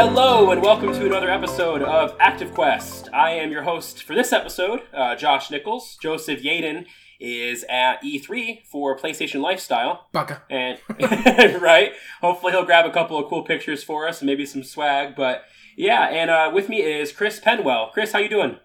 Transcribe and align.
Hello 0.00 0.52
and 0.52 0.62
welcome 0.62 0.92
to 0.92 1.06
another 1.06 1.28
episode 1.28 1.82
of 1.82 2.14
Active 2.20 2.54
Quest. 2.54 3.08
I 3.12 3.32
am 3.32 3.50
your 3.50 3.64
host 3.64 4.04
for 4.04 4.14
this 4.14 4.32
episode, 4.32 4.82
uh, 4.94 5.16
Josh 5.16 5.50
Nichols. 5.50 5.98
Joseph 6.00 6.40
Yaden 6.40 6.86
is 7.18 7.64
at 7.68 8.00
E3 8.04 8.64
for 8.64 8.96
PlayStation 8.96 9.40
Lifestyle, 9.40 10.06
Bugger. 10.14 10.42
and 10.48 10.78
right, 11.60 11.94
hopefully 12.20 12.52
he'll 12.52 12.64
grab 12.64 12.86
a 12.86 12.92
couple 12.92 13.18
of 13.18 13.28
cool 13.28 13.42
pictures 13.42 13.82
for 13.82 14.06
us 14.06 14.20
and 14.20 14.28
maybe 14.28 14.46
some 14.46 14.62
swag. 14.62 15.16
But 15.16 15.42
yeah, 15.76 16.04
and 16.04 16.30
uh, 16.30 16.52
with 16.54 16.68
me 16.68 16.80
is 16.80 17.10
Chris 17.10 17.40
Penwell. 17.40 17.90
Chris, 17.90 18.12
how 18.12 18.20
you 18.20 18.28
doing? 18.28 18.56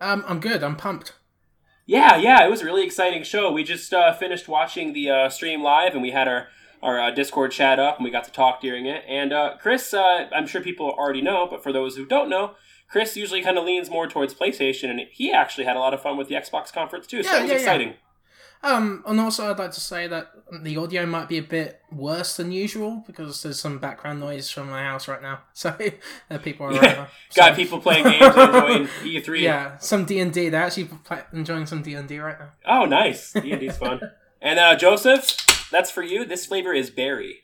Um, 0.00 0.24
I'm 0.28 0.38
good. 0.38 0.62
I'm 0.62 0.76
pumped. 0.76 1.12
Yeah, 1.86 2.14
yeah, 2.14 2.46
it 2.46 2.50
was 2.50 2.62
a 2.62 2.66
really 2.66 2.84
exciting 2.84 3.24
show. 3.24 3.50
We 3.50 3.64
just 3.64 3.92
uh, 3.92 4.14
finished 4.14 4.46
watching 4.46 4.92
the 4.92 5.10
uh, 5.10 5.28
stream 5.28 5.60
live, 5.60 5.94
and 5.94 6.02
we 6.02 6.12
had 6.12 6.28
our 6.28 6.46
our 6.82 7.00
uh, 7.00 7.10
Discord 7.10 7.52
chat 7.52 7.78
up, 7.78 7.96
and 7.96 8.04
we 8.04 8.10
got 8.10 8.24
to 8.24 8.32
talk 8.32 8.60
during 8.60 8.86
it. 8.86 9.04
And 9.08 9.32
uh, 9.32 9.56
Chris, 9.60 9.92
uh, 9.94 10.28
I'm 10.34 10.46
sure 10.46 10.60
people 10.60 10.90
already 10.90 11.22
know, 11.22 11.46
but 11.50 11.62
for 11.62 11.72
those 11.72 11.96
who 11.96 12.04
don't 12.06 12.28
know, 12.28 12.52
Chris 12.90 13.16
usually 13.16 13.42
kind 13.42 13.58
of 13.58 13.64
leans 13.64 13.90
more 13.90 14.06
towards 14.06 14.34
PlayStation, 14.34 14.90
and 14.90 15.00
he 15.10 15.32
actually 15.32 15.64
had 15.64 15.76
a 15.76 15.80
lot 15.80 15.92
of 15.94 16.00
fun 16.02 16.16
with 16.16 16.28
the 16.28 16.34
Xbox 16.34 16.72
conference 16.72 17.06
too. 17.06 17.22
So 17.22 17.28
Yeah, 17.30 17.36
that 17.36 17.42
was 17.42 17.50
yeah, 17.50 17.56
yeah. 17.56 17.60
exciting. 17.62 17.94
Um, 18.60 19.04
and 19.06 19.20
also 19.20 19.48
I'd 19.48 19.58
like 19.60 19.70
to 19.70 19.80
say 19.80 20.08
that 20.08 20.32
the 20.62 20.76
audio 20.78 21.06
might 21.06 21.28
be 21.28 21.38
a 21.38 21.42
bit 21.42 21.80
worse 21.92 22.36
than 22.36 22.50
usual 22.50 23.04
because 23.06 23.40
there's 23.44 23.60
some 23.60 23.78
background 23.78 24.18
noise 24.18 24.50
from 24.50 24.68
my 24.68 24.82
house 24.82 25.06
right 25.06 25.22
now. 25.22 25.42
So 25.52 25.76
uh, 26.28 26.38
people 26.38 26.66
are 26.66 26.72
Yeah, 26.82 26.92
over. 26.92 27.08
got 27.36 27.54
people 27.54 27.78
playing 27.78 28.02
games 28.04 28.24
enjoying 28.36 28.86
E3. 29.04 29.40
Yeah, 29.42 29.78
some 29.78 30.06
D 30.06 30.18
and 30.18 30.32
D. 30.32 30.48
They're 30.48 30.64
actually 30.64 30.86
play- 31.04 31.22
enjoying 31.32 31.66
some 31.66 31.82
D 31.82 31.94
and 31.94 32.08
D 32.08 32.18
right 32.18 32.36
now. 32.38 32.48
Oh, 32.66 32.84
nice. 32.84 33.32
D&D's 33.32 33.76
fun. 33.76 34.00
And 34.42 34.58
uh, 34.58 34.74
Joseph, 34.74 35.36
that's 35.70 35.90
for 35.90 36.02
you. 36.02 36.24
This 36.24 36.46
flavor 36.46 36.72
is 36.72 36.90
berry. 36.90 37.40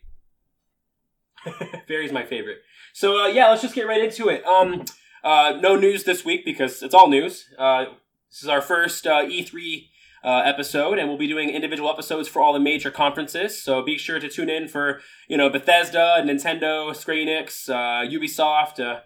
Berry's 1.88 2.12
my 2.12 2.24
favorite. 2.24 2.58
So 2.92 3.24
uh, 3.24 3.26
yeah, 3.28 3.48
let's 3.50 3.62
just 3.62 3.74
get 3.74 3.86
right 3.86 4.02
into 4.02 4.28
it. 4.28 4.44
Um, 4.46 4.84
uh, 5.22 5.58
no 5.60 5.76
news 5.76 6.04
this 6.04 6.24
week 6.24 6.44
because 6.44 6.82
it's 6.82 6.94
all 6.94 7.08
news. 7.08 7.46
Uh, 7.58 7.86
this 8.30 8.42
is 8.42 8.48
our 8.48 8.60
first 8.62 9.06
uh, 9.06 9.24
E3 9.24 9.88
uh, 10.24 10.42
episode, 10.44 10.98
and 10.98 11.08
we'll 11.08 11.18
be 11.18 11.28
doing 11.28 11.50
individual 11.50 11.90
episodes 11.90 12.28
for 12.28 12.40
all 12.40 12.52
the 12.52 12.60
major 12.60 12.90
conferences. 12.90 13.62
So 13.62 13.82
be 13.82 13.98
sure 13.98 14.18
to 14.18 14.28
tune 14.28 14.48
in 14.48 14.68
for 14.68 15.00
you 15.28 15.36
know 15.36 15.50
Bethesda, 15.50 16.22
Nintendo, 16.24 16.94
Square 16.94 17.16
Enix, 17.16 17.68
uh, 17.68 18.08
Ubisoft. 18.08 19.02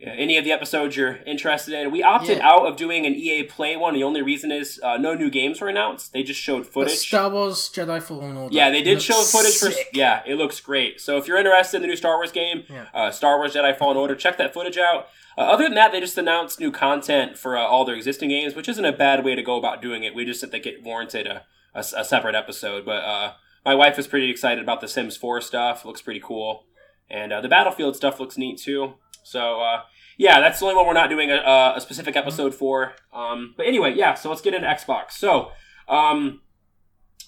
Yeah, 0.00 0.12
any 0.16 0.38
of 0.38 0.44
the 0.44 0.50
episodes 0.52 0.96
you're 0.96 1.18
interested 1.26 1.74
in. 1.74 1.90
We 1.90 2.02
opted 2.02 2.38
Yeah. 2.38 2.48
out 2.48 2.64
of 2.66 2.76
doing 2.76 3.04
an 3.04 3.14
EA 3.14 3.42
Play 3.42 3.76
one. 3.76 3.92
The 3.92 4.02
only 4.02 4.22
reason 4.22 4.50
is 4.50 4.80
uh, 4.82 4.96
no 4.96 5.12
new 5.12 5.28
games 5.28 5.60
were 5.60 5.68
announced. 5.68 6.14
They 6.14 6.22
just 6.22 6.40
showed 6.40 6.62
But 6.64 6.72
footage. 6.72 6.98
Star 6.98 7.28
Wars 7.28 7.68
Jedi 7.70 8.02
Fallen 8.02 8.34
Order. 8.38 8.54
yeah, 8.54 8.70
they 8.70 8.82
did 8.82 9.02
show 9.02 9.20
footage 9.20 9.58
for. 9.58 9.68
Yeah, 9.92 10.22
it 10.26 10.36
looks 10.36 10.58
great. 10.60 11.02
So 11.02 11.18
if 11.18 11.28
you're 11.28 11.36
interested 11.36 11.76
in 11.76 11.82
the 11.82 11.88
new 11.88 11.96
Star 11.96 12.16
Wars 12.16 12.32
game, 12.32 12.64
Yeah. 12.70 12.86
uh, 12.94 13.10
Star 13.10 13.36
Wars 13.36 13.54
Jedi 13.54 13.76
Fallen 13.76 13.98
Order, 13.98 14.14
check 14.14 14.38
that 14.38 14.54
footage 14.54 14.78
out. 14.78 15.08
Uh, 15.36 15.42
other 15.42 15.64
than 15.64 15.74
that, 15.74 15.92
they 15.92 16.00
just 16.00 16.16
announced 16.16 16.58
new 16.60 16.72
content 16.72 17.36
for 17.36 17.56
uh, 17.58 17.60
all 17.62 17.84
their 17.84 17.94
existing 17.94 18.30
games, 18.30 18.54
which 18.54 18.68
isn't 18.70 18.84
a 18.86 18.92
bad 18.92 19.22
way 19.22 19.34
to 19.34 19.42
go 19.42 19.56
about 19.58 19.82
doing 19.82 20.02
it. 20.02 20.14
We 20.14 20.24
just 20.24 20.40
think 20.50 20.64
it 20.66 20.82
warranted 20.82 21.26
a, 21.26 21.44
a, 21.74 21.80
a 21.80 22.04
separate 22.04 22.34
episode. 22.34 22.86
But 22.86 23.04
uh, 23.04 23.32
my 23.66 23.74
wife 23.74 23.98
is 23.98 24.06
pretty 24.06 24.30
excited 24.30 24.64
about 24.64 24.80
the 24.80 24.88
Sims 24.88 25.18
4 25.18 25.42
stuff. 25.42 25.84
It 25.84 25.86
looks 25.88 26.00
pretty 26.00 26.20
cool. 26.24 26.64
And 27.10 27.32
uh, 27.34 27.42
the 27.42 27.48
Battlefield 27.48 27.96
stuff 27.96 28.18
looks 28.18 28.38
neat 28.38 28.58
too. 28.58 28.94
So, 29.22 29.60
uh, 29.60 29.82
yeah, 30.20 30.38
that's 30.40 30.58
the 30.58 30.66
only 30.66 30.76
one 30.76 30.86
we're 30.86 30.92
not 30.92 31.08
doing 31.08 31.30
a, 31.30 31.72
a 31.76 31.80
specific 31.80 32.14
episode 32.14 32.54
for. 32.54 32.92
Um, 33.12 33.54
but 33.56 33.64
anyway, 33.66 33.94
yeah, 33.94 34.12
so 34.14 34.28
let's 34.28 34.42
get 34.42 34.52
into 34.54 34.66
Xbox. 34.68 35.12
So, 35.12 35.52
um, 35.88 36.42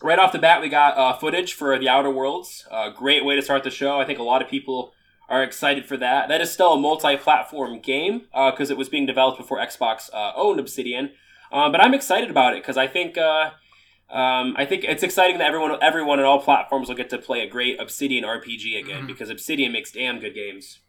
right 0.02 0.18
off 0.18 0.32
the 0.32 0.38
bat, 0.38 0.60
we 0.60 0.68
got 0.68 0.98
uh, 0.98 1.16
footage 1.16 1.54
for 1.54 1.78
The 1.78 1.88
Outer 1.88 2.10
Worlds. 2.10 2.66
Uh, 2.70 2.90
great 2.90 3.24
way 3.24 3.34
to 3.36 3.42
start 3.42 3.64
the 3.64 3.70
show. 3.70 3.98
I 3.98 4.04
think 4.04 4.18
a 4.18 4.22
lot 4.22 4.42
of 4.42 4.48
people 4.48 4.92
are 5.28 5.42
excited 5.42 5.86
for 5.86 5.96
that. 5.96 6.28
That 6.28 6.42
is 6.42 6.52
still 6.52 6.74
a 6.74 6.78
multi-platform 6.78 7.80
game 7.80 8.26
because 8.32 8.70
it 8.70 8.76
was 8.76 8.90
being 8.90 9.06
developed 9.06 9.38
before 9.38 9.58
Xbox 9.58 10.10
uh, 10.12 10.32
owned 10.36 10.60
Obsidian. 10.60 11.12
Um, 11.50 11.72
but 11.72 11.80
I'm 11.80 11.94
excited 11.94 12.30
about 12.30 12.54
it 12.54 12.62
because 12.62 12.76
I 12.76 12.86
think 12.88 13.16
uh, 13.16 13.50
um, 14.10 14.54
I 14.58 14.66
think 14.66 14.84
it's 14.84 15.02
exciting 15.02 15.38
that 15.38 15.46
everyone 15.48 15.78
everyone 15.80 16.18
on 16.18 16.26
all 16.26 16.40
platforms 16.42 16.88
will 16.88 16.96
get 16.96 17.08
to 17.10 17.18
play 17.18 17.40
a 17.40 17.48
great 17.48 17.80
Obsidian 17.80 18.24
RPG 18.24 18.78
again 18.78 19.04
Mhm. 19.04 19.06
because 19.06 19.30
Obsidian 19.30 19.72
makes 19.72 19.90
damn 19.92 20.18
good 20.18 20.34
games. 20.34 20.80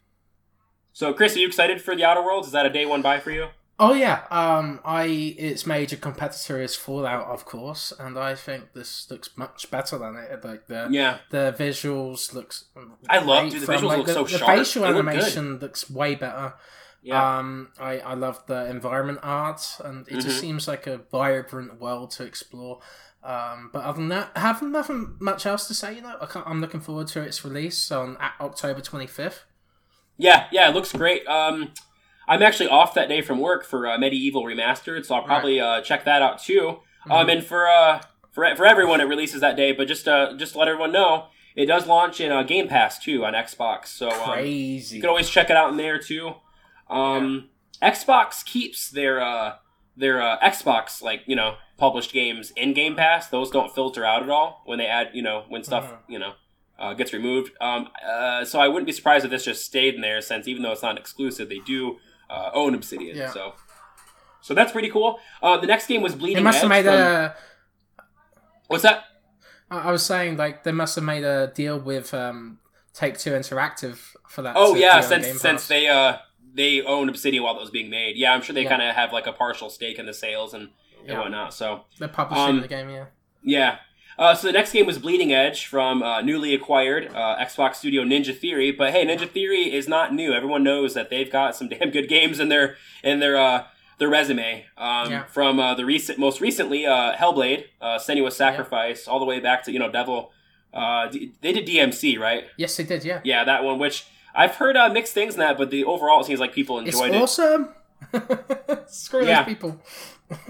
So, 0.93 1.13
Chris, 1.13 1.35
are 1.35 1.39
you 1.39 1.47
excited 1.47 1.81
for 1.81 1.95
The 1.95 2.03
Outer 2.05 2.21
Worlds? 2.23 2.47
Is 2.47 2.53
that 2.53 2.65
a 2.65 2.69
day 2.69 2.85
one 2.85 3.01
buy 3.01 3.19
for 3.19 3.31
you? 3.31 3.47
Oh 3.79 3.93
yeah. 3.93 4.21
Um, 4.29 4.79
I 4.85 5.05
its 5.05 5.65
major 5.65 5.97
competitor 5.97 6.61
is 6.61 6.75
Fallout, 6.75 7.25
of 7.27 7.43
course, 7.45 7.91
and 7.99 8.17
I 8.19 8.35
think 8.35 8.73
this 8.73 9.09
looks 9.09 9.35
much 9.35 9.71
better 9.71 9.97
than 9.97 10.15
it. 10.15 10.43
Like 10.45 10.67
the 10.67 10.87
Yeah. 10.91 11.17
the 11.31 11.55
visuals 11.57 12.33
looks. 12.33 12.65
I 13.09 13.17
love- 13.19 13.49
dude, 13.51 13.61
the 13.63 13.65
from, 13.65 13.75
visuals 13.75 13.87
like, 13.87 13.97
look 13.97 14.07
the, 14.07 14.13
so 14.13 14.23
the 14.25 14.37
sharp. 14.37 14.57
facial 14.57 14.83
They 14.83 14.89
look 14.89 14.97
animation 15.07 15.57
looks 15.59 15.89
way 15.89 16.13
better. 16.13 16.53
Yeah. 17.01 17.37
Um, 17.39 17.69
I 17.79 17.97
I 17.99 18.13
love 18.13 18.45
the 18.45 18.67
environment 18.69 19.19
art, 19.23 19.61
and 19.83 20.07
it 20.07 20.13
Mhm. 20.19 20.21
just 20.21 20.39
seems 20.39 20.67
like 20.67 20.85
a 20.85 20.97
vibrant 21.11 21.81
world 21.81 22.11
to 22.11 22.23
explore. 22.23 22.79
Um, 23.23 23.71
but 23.73 23.83
other 23.83 23.97
than 23.97 24.09
that, 24.09 24.31
I 24.35 24.41
have 24.41 24.61
nothing 24.61 25.15
much 25.19 25.47
else 25.47 25.67
to 25.67 25.73
say. 25.73 25.95
You 25.95 26.01
know, 26.01 26.15
I 26.21 26.43
I'm 26.45 26.61
looking 26.61 26.79
forward 26.79 27.07
to 27.07 27.21
its 27.21 27.43
release 27.43 27.91
on 27.91 28.17
October 28.39 28.81
25th. 28.81 29.45
Yeah, 30.23 30.47
yeah, 30.51 30.69
it 30.69 30.73
looks 30.73 30.91
great. 30.93 31.27
Um, 31.27 31.71
I'm 32.29 32.41
actually 32.41 32.69
off 32.69 32.93
that 32.93 33.09
day 33.09 33.21
from 33.21 33.39
work 33.39 33.65
for 33.65 33.85
uh, 33.85 33.97
MediEvil 33.97 34.35
Remastered, 34.45 35.05
so 35.05 35.15
I'll 35.15 35.23
probably 35.23 35.59
uh, 35.59 35.81
check 35.81 36.05
that 36.05 36.21
out 36.21 36.39
too. 36.41 36.79
Um, 37.11 37.29
and 37.29 37.43
for 37.43 37.67
uh, 37.67 38.01
for 38.31 38.55
for 38.55 38.65
everyone, 38.65 39.01
it 39.01 39.05
releases 39.05 39.41
that 39.41 39.57
day. 39.57 39.73
But 39.73 39.89
just 39.89 40.07
uh, 40.07 40.33
just 40.37 40.53
to 40.53 40.59
let 40.59 40.69
everyone 40.69 40.93
know, 40.93 41.25
it 41.57 41.65
does 41.65 41.85
launch 41.87 42.21
in 42.21 42.31
uh, 42.31 42.43
Game 42.43 42.69
Pass 42.69 42.97
too 42.97 43.25
on 43.25 43.33
Xbox. 43.33 43.87
So 43.87 44.09
um, 44.09 44.31
Crazy. 44.31 44.95
you 44.95 45.01
can 45.01 45.09
always 45.09 45.29
check 45.29 45.49
it 45.49 45.57
out 45.57 45.69
in 45.71 45.75
there 45.77 45.99
too. 45.99 46.35
Um, 46.89 47.49
Xbox 47.81 48.45
keeps 48.45 48.89
their 48.89 49.21
uh, 49.21 49.55
their 49.97 50.21
uh, 50.21 50.39
Xbox 50.39 51.01
like 51.01 51.23
you 51.25 51.35
know 51.35 51.55
published 51.77 52.13
games 52.13 52.51
in 52.55 52.73
Game 52.73 52.95
Pass. 52.95 53.27
Those 53.27 53.51
don't 53.51 53.75
filter 53.75 54.05
out 54.05 54.23
at 54.23 54.29
all 54.29 54.61
when 54.65 54.77
they 54.79 54.87
add 54.87 55.09
you 55.13 55.21
know 55.21 55.43
when 55.49 55.65
stuff 55.65 55.91
Mhm. 55.91 55.97
you 56.07 56.19
know 56.19 56.33
uh, 56.79 56.93
gets 56.93 57.13
removed. 57.13 57.51
Um, 57.61 57.87
uh, 58.07 58.43
so 58.45 58.59
I 58.59 58.67
wouldn't 58.67 58.85
be 58.87 58.91
surprised 58.93 59.25
if 59.25 59.31
this 59.31 59.45
just 59.45 59.63
stayed 59.65 59.95
in 59.95 60.01
there 60.01 60.21
since 60.21 60.47
even 60.47 60.63
though 60.63 60.71
it's 60.71 60.81
not 60.83 60.97
exclusive, 60.97 61.49
they 61.49 61.59
do 61.59 61.97
uh, 62.29 62.49
own 62.53 62.73
Obsidian. 62.75 63.15
Yeah. 63.17 63.31
So 63.31 63.53
so 64.41 64.53
that's 64.53 64.71
pretty 64.71 64.89
cool. 64.89 65.19
Uh, 65.41 65.57
the 65.57 65.67
next 65.67 65.87
game 65.87 66.01
was 66.01 66.15
Bleeding 66.15 66.37
They 66.37 66.43
must 66.43 66.59
have 66.61 66.69
made 66.69 66.85
from- 66.85 66.93
a. 66.95 67.35
What's 68.67 68.83
that? 68.83 69.03
I 69.69 69.79
I 69.79 69.91
was 69.91 70.05
saying 70.05 70.37
like 70.37 70.63
they 70.63 70.71
must 70.71 70.95
have 70.95 71.03
made 71.03 71.23
a 71.23 71.51
deal 71.53 71.79
with 71.79 72.13
um, 72.13 72.59
Take 72.93 73.17
Two 73.17 73.31
Interactive 73.31 73.97
for 74.27 74.41
that. 74.41 74.55
Oh 74.57 74.75
yeah, 74.75 75.01
since 75.01 75.41
since 75.41 75.67
they 75.67 75.87
uh 75.87 76.17
they 76.55 76.81
own 76.81 77.09
Obsidian 77.09 77.43
while 77.43 77.55
it 77.57 77.61
was 77.61 77.71
being 77.71 77.89
made. 77.89 78.15
Yeah, 78.15 78.33
I'm 78.33 78.41
sure 78.41 78.53
they 78.53 78.63
Yeah. 78.63 78.69
kind 78.69 78.81
of 78.81 78.95
have 78.95 79.11
like 79.11 79.25
a 79.27 79.33
partial 79.33 79.69
stake 79.69 79.97
in 79.97 80.05
the 80.05 80.13
sales 80.13 80.53
and, 80.53 80.69
and 80.99 81.07
Yeah. 81.09 81.19
whatnot. 81.19 81.53
So 81.53 81.85
they're 81.99 82.07
publishing 82.07 82.43
um, 82.57 82.61
the 82.61 82.67
game. 82.67 82.89
Yeah. 82.89 83.05
yeah. 83.43 83.77
Uh, 84.17 84.35
so 84.35 84.47
the 84.47 84.53
next 84.53 84.71
game 84.73 84.85
was 84.85 84.97
Bleeding 84.99 85.33
Edge 85.33 85.65
from 85.65 86.03
uh, 86.03 86.21
newly 86.21 86.53
acquired 86.53 87.07
uh, 87.15 87.35
Xbox 87.39 87.75
studio 87.75 88.03
Ninja 88.03 88.35
Theory. 88.37 88.71
But 88.71 88.91
hey, 88.91 89.05
Ninja 89.05 89.27
Theory 89.29 89.73
is 89.73 89.87
not 89.87 90.13
new. 90.13 90.33
Everyone 90.33 90.63
knows 90.63 90.93
that 90.93 91.09
they've 91.09 91.31
got 91.31 91.55
some 91.55 91.67
damn 91.73 91.89
good 91.91 92.07
games 92.07 92.39
in 92.39 92.49
their 92.49 92.75
in 93.03 93.19
their 93.19 93.37
uh, 93.37 93.65
their 93.99 94.09
resume. 94.09 94.65
Um, 94.77 95.09
Yeah. 95.11 95.23
From 95.25 95.59
uh, 95.59 95.73
the 95.75 95.85
recent, 95.85 96.19
most 96.19 96.41
recently, 96.41 96.85
uh, 96.85 97.13
Hellblade, 97.15 97.65
uh, 97.81 97.97
Senua's 97.97 98.35
Sacrifice, 98.35 99.07
all 99.07 99.19
the 99.19 99.25
way 99.25 99.39
back 99.39 99.63
to 99.65 99.71
you 99.71 99.79
know 99.79 99.91
Devil. 99.91 100.31
Uh, 100.73 101.07
D- 101.07 101.33
they 101.41 101.51
did 101.53 101.67
DMC, 101.67 102.17
right? 102.19 102.45
Yes, 102.57 102.75
they 102.77 102.83
did. 102.83 103.03
Yeah. 103.05 103.21
Yeah, 103.23 103.43
that 103.43 103.63
one. 103.63 103.77
Which 103.79 104.05
I've 104.35 104.55
heard 104.55 104.75
uh, 104.75 104.89
mixed 104.89 105.13
things 105.13 105.35
in 105.35 105.39
that, 105.39 105.57
but 105.57 105.69
the 105.71 105.83
overall 105.85 106.21
it 106.21 106.25
seems 106.25 106.39
like 106.39 106.53
people 106.53 106.79
It's 106.79 106.95
enjoyed 106.95 107.13
it. 107.15 107.21
awesome. 107.21 107.69
Screw 108.87 109.25
Yeah. 109.25 109.43
those 109.43 109.47
people. 109.53 109.81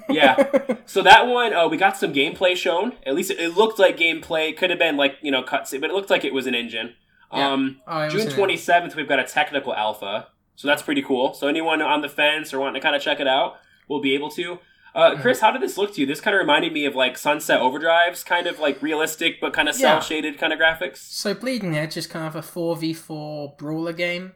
Yeah. 0.10 0.36
So 0.86 1.02
that 1.02 1.28
one, 1.28 1.54
uh, 1.54 1.68
we 1.70 1.78
got 1.78 1.96
some 1.98 2.14
gameplay 2.14 2.56
shown. 2.58 2.94
At 3.06 3.16
least 3.16 3.32
it, 3.32 3.40
it 3.40 3.56
looked 3.56 3.80
like 3.80 3.98
gameplay. 3.98 4.50
It 4.50 4.58
could 4.58 4.70
have 4.70 4.78
been 4.78 4.98
like 4.98 5.16
you 5.22 5.32
know 5.32 5.42
cutscene, 5.44 5.80
but 5.82 5.90
it 5.90 5.94
looked 5.94 6.10
like 6.10 6.26
it 6.26 6.34
was 6.34 6.46
an 6.46 6.54
engine. 6.54 6.94
Yeah. 7.34 7.52
Um, 7.52 7.82
Oh, 7.88 8.10
June 8.10 8.30
twenty 8.30 8.58
seventh, 8.58 8.96
we've 8.96 9.08
got 9.08 9.20
a 9.20 9.24
technical 9.24 9.74
alpha, 9.74 10.28
so 10.56 10.68
that's 10.68 10.82
pretty 10.82 11.02
cool. 11.02 11.34
So 11.34 11.48
anyone 11.48 11.82
on 11.82 12.02
the 12.02 12.10
fence 12.10 12.54
or 12.54 12.60
wanting 12.60 12.76
to 12.76 12.80
kind 12.82 12.96
of 12.96 13.02
check 13.02 13.20
it 13.22 13.28
out, 13.28 13.56
will 13.88 14.02
be 14.02 14.14
able 14.14 14.30
to. 14.32 14.60
Uh, 14.94 15.12
Mm-hmm. 15.14 15.22
Chris, 15.22 15.40
how 15.40 15.50
did 15.52 15.62
this 15.62 15.76
look 15.78 15.94
to 15.96 16.02
you? 16.02 16.06
This 16.06 16.22
kind 16.22 16.36
of 16.36 16.40
reminded 16.40 16.72
me 16.74 16.86
of 16.86 16.96
like 16.96 17.18
Sunset 17.18 17.60
Overdrive's 17.62 18.24
kind 18.24 18.46
of 18.46 18.60
like 18.60 18.80
realistic 18.82 19.42
but 19.42 19.52
kind 19.54 19.68
of 19.68 19.74
cel 19.74 20.02
shaded 20.02 20.38
kind 20.38 20.54
of 20.54 20.60
graphics. 20.60 20.98
So 20.98 21.34
Bleeding 21.34 21.76
Edge 21.76 21.98
is 21.98 22.06
kind 22.06 22.28
of 22.28 22.36
a 22.36 22.44
four 22.44 22.76
v 22.76 22.94
four 22.94 23.56
brawler 23.58 23.94
game. 23.94 24.34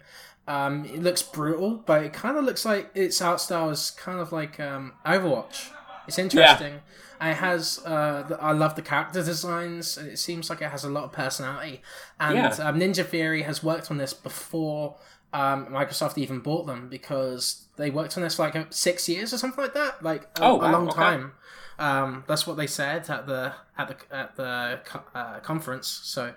Um, 0.48 0.86
it 0.86 1.04
looks 1.04 1.22
brutal, 1.24 1.84
but 1.86 2.04
it 2.04 2.14
kind 2.14 2.38
of 2.38 2.46
looks 2.46 2.64
like 2.66 2.90
its 2.96 3.22
art 3.22 3.42
style 3.42 3.70
is 3.70 3.92
kind 3.92 4.20
of 4.20 4.32
like 4.32 4.60
um, 4.60 4.94
Overwatch. 5.06 5.70
It's 6.08 6.18
interesting. 6.18 6.80
And 7.20 7.32
it 7.32 7.38
has. 7.38 7.82
Uh, 7.86 8.24
the, 8.28 8.42
I 8.42 8.52
love 8.54 8.76
the 8.76 8.82
character 8.82 9.22
designs. 9.24 9.98
It 9.98 10.18
seems 10.20 10.50
like 10.50 10.62
it 10.62 10.70
has 10.70 10.84
a 10.86 10.90
lot 10.90 11.04
of 11.04 11.12
personality. 11.12 11.82
And 12.20 12.38
Yeah. 12.38 12.48
um, 12.68 12.80
Ninja 12.80 13.06
Theory 13.06 13.42
has 13.42 13.62
worked 13.64 13.92
on 13.92 13.98
this 13.98 14.14
before 14.14 14.96
um, 15.34 15.66
Microsoft 15.68 16.18
even 16.18 16.40
bought 16.40 16.66
them 16.68 16.88
because 16.90 17.66
they 17.76 17.90
worked 17.90 18.16
on 18.16 18.24
this 18.24 18.36
for 18.36 18.44
like 18.44 18.56
uh, 18.56 18.64
six 18.70 19.10
years 19.10 19.34
or 19.34 19.38
something 19.38 19.62
like 19.62 19.74
that. 19.74 20.02
Like 20.02 20.24
a, 20.40 20.44
Oh, 20.44 20.56
a 20.56 20.58
wow, 20.60 20.72
long 20.72 20.88
okay. 20.88 20.96
time. 20.96 21.34
Um, 21.80 22.24
that's 22.28 22.48
what 22.48 22.56
they 22.56 22.68
said 22.68 23.10
at 23.10 23.28
the 23.28 23.54
at 23.78 23.88
the 23.90 24.16
at 24.16 24.36
the 24.38 24.80
uh, 25.14 25.40
conference. 25.42 25.88
So 25.88 26.34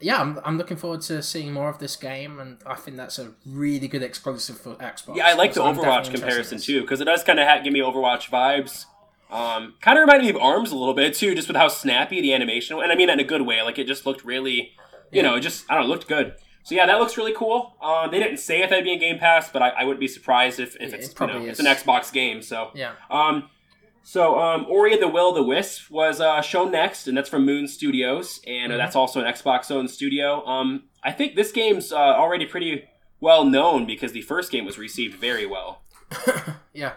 yeah, 0.00 0.20
I'm, 0.20 0.40
I'm 0.44 0.58
looking 0.58 0.76
forward 0.76 1.00
to 1.02 1.22
seeing 1.22 1.52
more 1.52 1.68
of 1.68 1.78
this 1.78 1.96
game, 1.96 2.38
and 2.38 2.58
I 2.66 2.74
think 2.74 2.96
that's 2.96 3.18
a 3.18 3.32
really 3.46 3.88
good 3.88 4.02
exclusive 4.02 4.58
for 4.58 4.74
Xbox. 4.74 5.16
Yeah, 5.16 5.26
I 5.26 5.34
like 5.34 5.54
the 5.54 5.62
I'm 5.62 5.74
Overwatch 5.74 5.80
definitely 5.82 5.96
interested 5.96 6.14
in 6.14 6.20
comparison 6.20 6.58
too 6.60 6.80
because 6.82 7.00
it 7.00 7.04
does 7.04 7.24
kind 7.24 7.40
of 7.40 7.46
ha- 7.46 7.60
give 7.62 7.72
me 7.72 7.80
Overwatch 7.80 8.30
vibes. 8.30 8.84
Um, 9.30 9.74
kind 9.80 9.98
of 9.98 10.02
reminded 10.02 10.24
me 10.24 10.30
of 10.30 10.36
Arms 10.36 10.70
a 10.70 10.76
little 10.76 10.94
bit 10.94 11.14
too, 11.14 11.34
just 11.34 11.48
with 11.48 11.56
how 11.56 11.68
snappy 11.68 12.20
the 12.20 12.32
animation, 12.32 12.78
and 12.78 12.92
I 12.92 12.94
mean 12.94 13.08
that 13.08 13.14
in 13.14 13.20
a 13.20 13.28
good 13.28 13.42
way. 13.42 13.62
Like 13.62 13.78
it 13.78 13.86
just 13.86 14.06
looked 14.06 14.24
really, 14.24 14.72
you 15.10 15.22
know, 15.22 15.36
it 15.36 15.40
just 15.40 15.64
I 15.70 15.74
don't 15.74 15.84
know, 15.84 15.88
looked 15.88 16.08
good. 16.08 16.34
So 16.62 16.74
yeah, 16.74 16.86
that 16.86 16.98
looks 16.98 17.16
really 17.16 17.32
cool. 17.32 17.76
Uh, 17.80 18.08
they 18.08 18.18
didn't 18.18 18.38
say 18.38 18.60
if 18.62 18.70
that'd 18.70 18.84
be 18.84 18.92
in 18.92 18.98
Game 18.98 19.18
Pass, 19.18 19.50
but 19.50 19.62
I, 19.62 19.68
I 19.68 19.84
wouldn't 19.84 20.00
be 20.00 20.08
surprised 20.08 20.58
if, 20.58 20.74
if 20.80 20.90
Yeah, 20.90 20.96
it's 20.96 21.08
it 21.08 21.20
you 21.20 21.26
know, 21.28 21.44
it's 21.44 21.60
an 21.60 21.66
Xbox 21.66 22.12
game. 22.12 22.42
So 22.42 22.70
Yeah, 22.74 22.94
um, 23.08 23.48
so 24.08 24.38
um, 24.38 24.66
Ori 24.68 24.96
the 24.96 25.08
Will 25.08 25.30
of 25.30 25.34
the 25.34 25.42
Wisp 25.42 25.90
was 25.90 26.20
uh, 26.20 26.40
shown 26.40 26.70
next, 26.70 27.08
and 27.08 27.16
that's 27.16 27.28
from 27.28 27.44
Moon 27.44 27.66
Studios, 27.66 28.40
and 28.46 28.70
uh, 28.72 28.76
Mhm. 28.76 28.78
that's 28.78 28.94
also 28.94 29.20
an 29.20 29.26
Xbox-owned 29.26 29.90
studio. 29.90 30.46
Um, 30.46 30.84
I 31.02 31.10
think 31.12 31.34
this 31.34 31.50
game's 31.50 31.92
uh, 31.92 31.96
already 31.96 32.46
pretty 32.46 32.84
well 33.20 33.44
known 33.44 33.84
because 33.86 34.12
the 34.12 34.22
first 34.22 34.52
game 34.52 34.64
was 34.64 34.78
received 34.78 35.18
very 35.18 35.44
well. 35.46 35.82
yeah, 36.72 36.92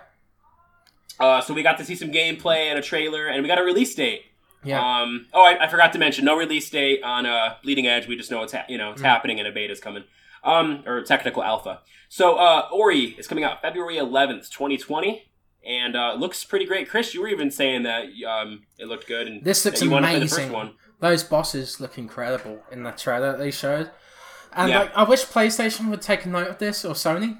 Uh, 1.19 1.41
so 1.41 1.53
we 1.53 1.63
got 1.63 1.77
to 1.79 1.83
see 1.85 1.95
some 1.95 2.11
gameplay 2.11 2.69
and 2.69 2.77
a 2.77 2.81
trailer, 2.81 3.25
and 3.27 3.41
we 3.43 3.47
got 3.49 3.57
a 3.59 3.63
release 3.63 3.93
date. 3.95 4.23
yeah. 4.63 4.79
Um, 4.79 5.27
oh, 5.33 5.43
I, 5.43 5.65
I 5.65 5.67
forgot 5.67 5.91
to 5.93 5.99
mention, 5.99 6.25
no 6.25 6.37
release 6.37 6.69
date 6.69 7.01
on 7.03 7.25
uh, 7.25 7.55
Bleeding 7.63 7.87
Edge. 7.87 8.07
We 8.07 8.15
just 8.17 8.29
know 8.31 8.43
it's 8.43 8.53
ha- 8.53 8.65
you 8.69 8.77
know 8.77 8.91
it's 8.91 9.01
Mm. 9.01 9.05
happening 9.05 9.39
and 9.39 9.47
a 9.47 9.51
beta's 9.51 9.79
coming, 9.79 10.03
um, 10.43 10.83
or 10.85 11.01
technical 11.01 11.43
alpha. 11.43 11.79
So 12.07 12.35
uh, 12.35 12.67
Ori 12.71 13.15
is 13.17 13.27
coming 13.27 13.43
out 13.43 13.61
February 13.61 13.95
11th, 13.97 14.49
2020, 14.51 15.25
and 15.65 15.95
uh, 15.95 16.11
it 16.15 16.19
looks 16.19 16.43
pretty 16.43 16.65
great. 16.65 16.89
Chris, 16.89 17.13
you 17.13 17.21
were 17.21 17.27
even 17.27 17.51
saying 17.51 17.83
that 17.83 18.05
um, 18.27 18.63
it 18.77 18.87
looked 18.87 19.07
good, 19.07 19.27
and 19.27 19.43
This 19.43 19.63
looks 19.65 19.81
you 19.81 19.89
wanted 19.89 20.15
the 20.15 20.21
first 20.21 20.33
amazing. 20.37 20.53
one. 20.53 20.73
Those 20.99 21.23
bosses 21.23 21.79
look 21.79 21.97
incredible 21.97 22.61
in 22.71 22.83
the 22.83 22.91
trailer 22.91 23.31
that 23.31 23.37
they 23.39 23.51
showed, 23.51 23.89
and 24.53 24.69
Yeah. 24.69 24.79
like 24.79 24.91
I 24.97 25.03
wish 25.03 25.25
PlayStation 25.25 25.89
would 25.89 26.01
take 26.01 26.25
a 26.25 26.29
note 26.29 26.47
of 26.47 26.57
this 26.59 26.83
or 26.83 26.93
Sony, 26.93 27.39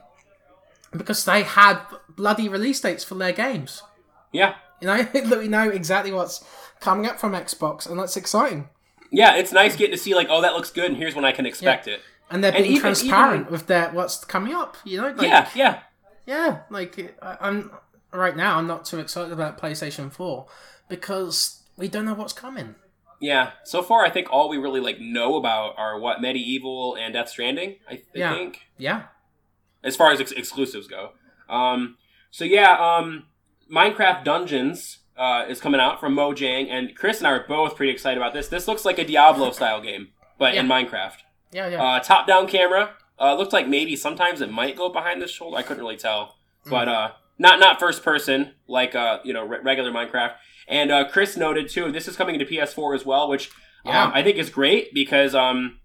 because 0.95 1.23
they 1.25 1.43
had 1.43 1.79
bloody 2.15 2.49
release 2.49 2.79
dates 2.81 3.03
for 3.03 3.15
their 3.15 3.31
games. 3.33 3.83
Yeah, 4.31 4.55
You 4.81 4.87
know, 4.87 5.07
we 5.37 5.47
know 5.47 5.69
exactly 5.69 6.11
what's 6.11 6.43
coming 6.79 7.05
up 7.07 7.19
from 7.19 7.33
Xbox, 7.33 7.89
and 7.89 7.99
that's 7.99 8.15
exciting. 8.15 8.69
yeah, 9.11 9.35
it's 9.35 9.51
nice 9.51 9.75
getting 9.75 9.91
to 9.95 9.97
see 10.01 10.13
like, 10.15 10.27
oh, 10.29 10.41
that 10.41 10.53
looks 10.53 10.71
good, 10.71 10.85
and 10.85 10.97
here's 10.97 11.15
when 11.15 11.25
I 11.25 11.31
can 11.31 11.45
expect 11.45 11.87
it. 11.87 11.99
And 12.29 12.43
they're 12.43 12.51
And 12.53 12.59
being 12.63 12.73
even- 12.75 12.81
transparent 12.81 13.41
even- 13.41 13.51
with 13.51 13.65
their 13.67 13.89
what's 13.89 14.23
coming 14.23 14.53
up. 14.53 14.77
You 14.85 15.01
know, 15.01 15.07
like, 15.09 15.21
yeah, 15.23 15.49
yeah. 15.55 15.79
Yeah, 16.27 16.59
like 16.69 17.17
I- 17.21 17.37
I'm 17.41 17.71
right 18.11 18.35
now. 18.35 18.57
I'm 18.57 18.67
not 18.67 18.85
too 18.85 18.99
excited 18.99 19.31
about 19.31 19.59
PlayStation 19.59 20.11
Four 20.11 20.47
because 20.87 21.63
we 21.77 21.87
don't 21.87 22.05
know 22.05 22.13
what's 22.13 22.33
coming. 22.33 22.75
Yeah, 23.21 23.51
so 23.65 23.81
far 23.81 24.05
I 24.05 24.09
think 24.09 24.27
all 24.31 24.47
we 24.49 24.57
really 24.57 24.79
like 24.79 24.99
know 24.99 25.35
about 25.35 25.73
are 25.77 25.99
what 25.99 26.19
MediEvil 26.19 26.97
and 26.97 27.13
Death 27.13 27.29
Stranding. 27.29 27.75
I, 27.89 28.01
Yeah. 28.13 28.33
think. 28.33 28.61
Yeah, 28.77 29.03
as 29.83 29.95
far 29.95 30.11
as 30.11 30.19
ex- 30.21 30.31
exclusives 30.31 30.87
go. 30.87 31.11
Um, 31.49 31.97
so 32.31 32.45
yeah, 32.45 32.71
um, 32.77 33.25
Minecraft 33.71 34.23
Dungeons 34.23 34.99
uh, 35.17 35.45
is 35.49 35.59
coming 35.59 35.81
out 35.81 35.99
from 35.99 36.15
Mojang, 36.15 36.69
and 36.69 36.95
Chris 36.95 37.17
and 37.17 37.27
I 37.27 37.31
are 37.31 37.45
both 37.45 37.75
pretty 37.75 37.91
excited 37.91 38.17
about 38.17 38.33
this. 38.33 38.47
This 38.47 38.67
looks 38.69 38.85
like 38.85 38.97
a 38.99 39.03
Diablo 39.05 39.51
style 39.51 39.81
game, 39.81 40.09
but 40.37 40.55
in 40.55 40.65
Minecraft. 40.67 41.17
yeah, 41.51 41.67
yeah. 41.67 41.83
Uh, 41.83 41.99
top 41.99 42.25
down 42.25 42.47
camera. 42.47 42.91
Uh, 43.19 43.35
looked 43.35 43.51
like 43.51 43.67
maybe 43.67 43.97
sometimes 43.97 44.39
it 44.39 44.49
might 44.49 44.77
go 44.77 44.87
behind 44.87 45.21
the 45.21 45.27
shoulder. 45.27 45.57
I 45.57 45.61
couldn't 45.61 45.83
really 45.83 45.97
tell, 45.97 46.35
but 46.69 46.87
uh, 46.87 47.11
not 47.39 47.59
not 47.59 47.79
first 47.79 48.03
person 48.03 48.53
like 48.67 48.93
uh, 48.93 49.19
you 49.23 49.33
know 49.33 49.45
re- 49.45 49.59
regular 49.63 49.91
Minecraft. 49.91 50.33
And 50.67 50.91
uh, 50.91 51.09
Chris 51.09 51.35
noted 51.35 51.67
too, 51.69 51.91
this 51.91 52.07
is 52.07 52.15
coming 52.15 52.37
to 52.37 52.45
PS4 52.45 52.93
as 52.93 53.03
well, 53.05 53.27
which 53.27 53.49
Yeah. 53.83 54.03
um, 54.03 54.11
I 54.13 54.21
think 54.21 54.37
is 54.37 54.51
great 54.51 54.93
because 54.93 55.33
um, 55.33 55.79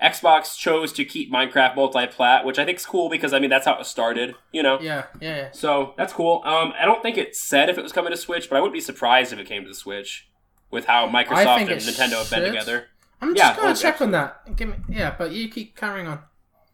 Xbox 0.00 0.56
chose 0.56 0.92
to 0.92 1.04
keep 1.04 1.32
Minecraft 1.32 1.74
multi-plat, 1.74 2.44
which 2.44 2.56
I 2.58 2.64
think 2.64 2.78
is 2.78 2.86
cool 2.86 3.08
because 3.08 3.32
I 3.32 3.40
mean 3.40 3.50
that's 3.50 3.66
how 3.66 3.80
it 3.80 3.84
started, 3.86 4.36
you 4.52 4.62
know. 4.62 4.78
yeah, 4.80 5.06
yeah, 5.20 5.36
yeah. 5.36 5.48
So 5.50 5.94
that's 5.98 6.12
cool. 6.12 6.42
Um, 6.44 6.72
I 6.80 6.84
don't 6.84 7.02
think 7.02 7.18
it 7.18 7.34
said 7.34 7.68
if 7.68 7.76
it 7.76 7.82
was 7.82 7.90
coming 7.90 8.12
to 8.12 8.16
Switch, 8.16 8.48
but 8.48 8.54
I 8.56 8.60
wouldn't 8.60 8.74
be 8.74 8.80
surprised 8.80 9.32
if 9.32 9.40
it 9.40 9.48
came 9.48 9.62
to 9.64 9.68
the 9.68 9.74
Switch 9.74 10.28
with 10.70 10.84
how 10.84 11.08
Microsoft 11.08 11.62
and 11.62 11.70
Nintendo 11.70 12.18
have 12.18 12.30
been 12.30 12.44
together. 12.44 12.86
I'm 13.20 13.34
Yeah, 13.34 13.48
just 13.48 13.56
gonna 13.60 13.70
oh, 13.72 13.74
check 13.74 14.00
on 14.00 14.12
that. 14.12 14.54
Give 14.56 14.68
me, 14.68 14.76
yeah, 14.88 15.16
but 15.18 15.32
you 15.32 15.48
keep 15.48 15.74
carrying 15.76 16.06
on. 16.06 16.20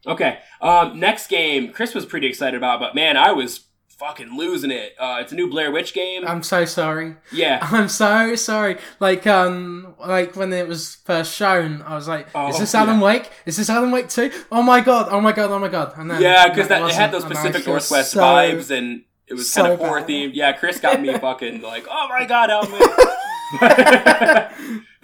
Okay. 0.06 0.40
Um, 0.60 1.00
next 1.00 1.28
game, 1.28 1.72
Chris 1.72 1.94
was 1.94 2.04
pretty 2.04 2.26
excited 2.26 2.58
about, 2.58 2.78
but 2.78 2.94
man, 2.94 3.16
I 3.16 3.32
was 3.32 3.63
fucking 3.98 4.36
losing 4.36 4.70
it. 4.70 4.94
Uh, 4.98 5.18
it's 5.20 5.32
a 5.32 5.34
new 5.34 5.48
Blair 5.48 5.70
Witch 5.70 5.94
game. 5.94 6.26
I'm 6.26 6.42
so 6.42 6.64
sorry. 6.64 7.16
yeah. 7.32 7.58
I'm 7.72 7.88
so 7.88 8.34
sorry. 8.36 8.78
Like 9.00 9.26
um, 9.26 9.94
like 10.06 10.36
when 10.36 10.52
it 10.52 10.66
was 10.68 10.96
first 11.04 11.34
shown, 11.34 11.82
I 11.82 11.94
was 11.94 12.06
like, 12.08 12.28
Oh, 12.34 12.48
"Is 12.48 12.58
this 12.58 12.74
Alan 12.74 13.00
Wake? 13.00 13.30
Is 13.46 13.56
this 13.56 13.70
Alan 13.70 13.90
Wake 13.90 14.08
too? 14.08 14.30
Oh 14.52 14.62
my 14.62 14.80
god! 14.80 15.08
Oh 15.10 15.20
my 15.20 15.32
god! 15.32 15.50
Oh 15.50 15.58
my 15.58 15.68
god!" 15.68 15.92
And 15.96 16.10
then 16.10 16.20
Yeah, 16.22 16.48
because 16.48 16.66
it 16.66 16.68
that 16.70 16.82
it 16.88 16.94
had 16.94 17.12
those 17.12 17.24
Pacific 17.24 17.66
Northwest 17.66 18.12
so- 18.12 18.20
vibes, 18.20 18.70
and 18.70 19.04
it 19.26 19.34
was 19.34 19.50
so 19.50 19.62
kind 19.62 19.72
of 19.74 19.78
horror 19.80 20.02
themed. 20.02 20.32
Yeah, 20.34 20.52
Chris 20.52 20.80
got 20.80 21.00
me 21.00 21.12
fucking 21.18 21.62
like, 21.62 21.86
oh 21.90 22.06
my 22.10 22.24
god, 22.26 22.50
Alan 22.50 22.70
Wake. 22.72 22.80
but 23.60 24.50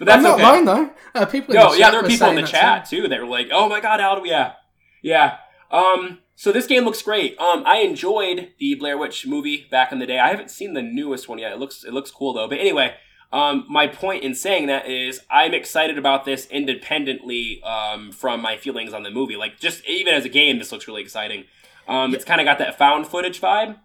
that's 0.05 0.11
I'm 0.17 0.23
not 0.23 0.35
okay. 0.35 0.43
lying 0.43 0.65
though. 0.65 0.89
Uh, 1.15 1.25
people. 1.25 1.53
in 1.55 1.59
No, 1.61 1.71
the 1.71 1.77
yeah, 1.77 1.85
chat 1.85 1.91
there 1.93 2.01
were 2.01 2.07
people 2.07 2.29
in 2.29 2.35
the 2.35 2.43
chat 2.43 2.85
too. 2.85 3.01
too 3.03 3.07
that 3.07 3.19
were 3.19 3.27
like, 3.27 3.47
"Oh 3.51 3.69
my 3.69 3.79
god, 3.79 3.99
Alan, 4.01 4.25
yeah, 4.25 4.53
yeah." 5.01 5.37
Um, 5.71 6.19
so 6.41 6.51
this 6.51 6.65
game 6.65 6.85
looks 6.85 7.03
great. 7.03 7.37
Um, 7.37 7.61
I 7.67 7.81
enjoyed 7.81 8.49
the 8.57 8.73
Blair 8.73 8.97
Witch 8.97 9.27
movie 9.27 9.67
back 9.69 9.91
in 9.91 9.99
the 9.99 10.07
day. 10.07 10.17
I 10.17 10.29
haven't 10.29 10.49
seen 10.49 10.73
the 10.73 10.81
newest 10.81 11.29
one 11.29 11.37
yet. 11.37 11.51
It 11.51 11.59
looks 11.59 11.83
it 11.83 11.93
looks 11.93 12.09
cool 12.09 12.33
though. 12.33 12.47
But 12.47 12.57
anyway, 12.57 12.95
um, 13.31 13.63
my 13.69 13.85
point 13.85 14.23
in 14.23 14.33
saying 14.33 14.65
that 14.65 14.87
is 14.87 15.19
I'm 15.29 15.53
excited 15.53 15.99
about 15.99 16.25
this 16.25 16.47
independently 16.47 17.61
um, 17.61 18.11
from 18.11 18.41
my 18.41 18.57
feelings 18.57 18.91
on 18.91 19.03
the 19.03 19.11
movie. 19.11 19.35
Like 19.35 19.59
just 19.59 19.85
even 19.85 20.15
as 20.15 20.25
a 20.25 20.29
game, 20.29 20.57
this 20.57 20.71
looks 20.71 20.87
really 20.87 21.03
exciting. 21.03 21.43
Um, 21.87 22.15
it's 22.15 22.25
kind 22.25 22.41
of 22.41 22.45
got 22.45 22.57
that 22.57 22.75
found 22.75 23.05
footage 23.05 23.39
vibe. 23.39 23.77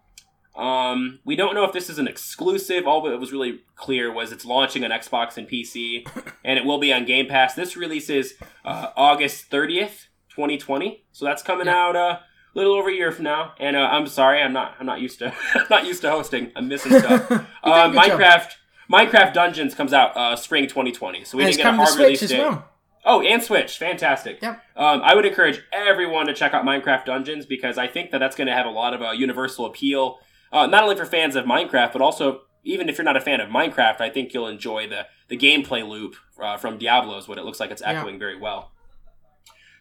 Um, 0.55 1.19
we 1.27 1.37
don't 1.37 1.55
know 1.55 1.65
if 1.65 1.75
this 1.75 1.91
is 1.91 1.99
an 1.99 2.09
exclusive. 2.09 2.87
All 2.87 3.03
that 3.03 3.19
was 3.21 3.33
really 3.33 3.61
clear 3.75 4.11
was 4.11 4.33
it's 4.33 4.47
launching 4.47 4.83
on 4.83 4.91
Xbox 4.91 5.37
and 5.37 5.47
PC, 5.47 6.09
and 6.45 6.59
it 6.59 6.65
will 6.65 6.79
be 6.79 6.91
on 6.91 7.05
Game 7.05 7.27
Pass. 7.27 7.53
This 7.55 7.77
releases 7.77 8.33
uh, 8.65 8.93
August 8.97 9.51
30th, 9.51 10.07
2020. 10.31 11.05
So 11.13 11.27
that's 11.27 11.43
coming 11.43 11.67
Yeah. 11.67 11.77
out 11.77 11.97
uh, 11.97 12.19
little 12.57 12.75
over 12.75 12.89
a 12.91 12.93
year 12.95 13.13
from 13.13 13.25
now. 13.25 13.53
And 13.61 13.77
uh, 13.77 13.81
I'm 13.81 14.07
sorry, 14.07 14.41
I'm 14.43 14.53
not 14.53 14.75
I'm 14.81 14.87
not 14.87 15.01
used 15.01 15.19
to 15.21 15.33
I'm 15.55 15.67
not 15.71 15.87
used 15.87 16.01
to 16.03 16.11
hosting. 16.11 16.51
I'm 16.57 16.69
missing 16.69 16.93
stuff. 16.99 17.31
Uh, 17.31 17.89
good 17.89 17.95
job. 17.95 17.95
Minecraft 17.95 18.51
Minecraft 18.91 19.33
Dungeons 19.33 19.75
comes 19.75 19.93
out 19.93 20.17
uh, 20.17 20.37
spring 20.37 20.65
2020. 20.65 21.25
So 21.25 21.37
we 21.39 21.45
And 21.45 21.53
didn't 21.53 21.65
get 21.65 21.75
a 21.75 21.77
hard 21.77 21.99
release 21.99 22.21
date. 22.29 22.39
well. 22.39 22.69
Oh, 23.09 23.21
and 23.23 23.41
Switch, 23.41 23.79
fantastic. 23.79 24.43
Yep. 24.43 24.61
Um, 24.77 25.01
I 25.05 25.15
would 25.15 25.25
encourage 25.25 25.63
everyone 25.73 26.27
to 26.27 26.35
check 26.35 26.55
out 26.55 26.65
Minecraft 26.65 27.05
Dungeons 27.05 27.47
because 27.47 27.79
I 27.79 27.87
think 27.87 28.11
that 28.11 28.19
that's 28.19 28.35
going 28.35 28.49
to 28.49 28.53
have 28.53 28.67
a 28.67 28.71
lot 28.71 28.95
of 28.95 29.01
uh, 29.03 29.11
universal 29.13 29.65
appeal, 29.65 30.19
uh, 30.53 30.67
not 30.67 30.83
only 30.83 30.97
for 30.97 31.05
fans 31.05 31.37
of 31.37 31.45
Minecraft, 31.45 31.93
but 31.93 32.03
also 32.03 32.41
even 32.65 32.89
if 32.89 32.99
you're 32.99 33.05
not 33.05 33.17
a 33.17 33.21
fan 33.21 33.41
of 33.41 33.49
Minecraft, 33.49 34.01
I 34.01 34.11
think 34.11 34.35
you'll 34.35 34.49
enjoy 34.49 34.89
the 34.89 35.07
the 35.29 35.37
gameplay 35.37 35.87
loop 35.89 36.17
uh, 36.43 36.57
from 36.57 36.79
Diablo's. 36.79 37.29
What 37.29 37.39
it 37.39 37.45
looks 37.45 37.61
like 37.61 37.71
it's 37.71 37.81
Yeah. 37.83 37.93
echoing 38.01 38.19
very 38.19 38.39
well. 38.41 38.73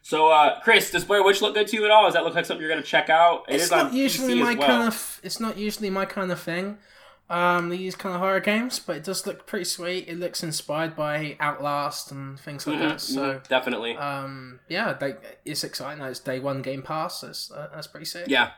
So, 0.06 0.28
uh, 0.28 0.60
Chris, 0.60 0.92
does 0.92 1.04
Blair 1.04 1.24
Witch 1.24 1.42
look 1.42 1.54
good 1.54 1.66
to 1.66 1.76
you 1.76 1.84
at 1.84 1.90
all? 1.90 2.04
Does 2.04 2.14
that 2.14 2.22
look 2.22 2.36
like 2.36 2.44
something 2.46 2.60
you're 2.62 2.70
going 2.70 2.80
to 2.80 2.88
check 2.88 3.10
out? 3.10 3.42
It 3.48 3.56
It's 3.56 3.72
not 3.72 3.92
usually 3.92 4.34
PC 4.34 4.40
my 4.40 4.54
well. 4.54 4.68
kind 4.68 4.82
of. 4.86 5.20
It's 5.24 5.40
not 5.40 5.58
usually 5.58 5.90
my 5.90 6.04
kind 6.04 6.30
of 6.30 6.38
thing. 6.38 6.78
Um, 7.28 7.70
these 7.70 7.96
kind 7.96 8.14
of 8.14 8.20
horror 8.20 8.38
games, 8.38 8.78
but 8.78 8.98
it 8.98 9.02
does 9.02 9.26
look 9.26 9.48
pretty 9.48 9.64
sweet. 9.64 10.06
It 10.06 10.16
looks 10.20 10.44
inspired 10.44 10.94
by 10.94 11.36
Outlast 11.40 12.12
and 12.12 12.38
things 12.38 12.68
like 12.68 12.78
Mhm, 12.78 12.88
that. 12.88 13.00
So, 13.00 13.20
mhm, 13.20 13.48
definitely. 13.48 13.96
um, 13.96 14.60
yeah, 14.68 14.92
they, 14.92 15.16
it's 15.44 15.64
exciting. 15.64 16.04
It's 16.04 16.20
day 16.20 16.38
one 16.38 16.62
Game 16.62 16.82
Pass. 16.82 17.22
That's 17.22 17.50
uh, 17.50 17.68
that's 17.74 17.88
pretty 17.88 18.06
sick. 18.06 18.26
Yeah. 18.28 18.52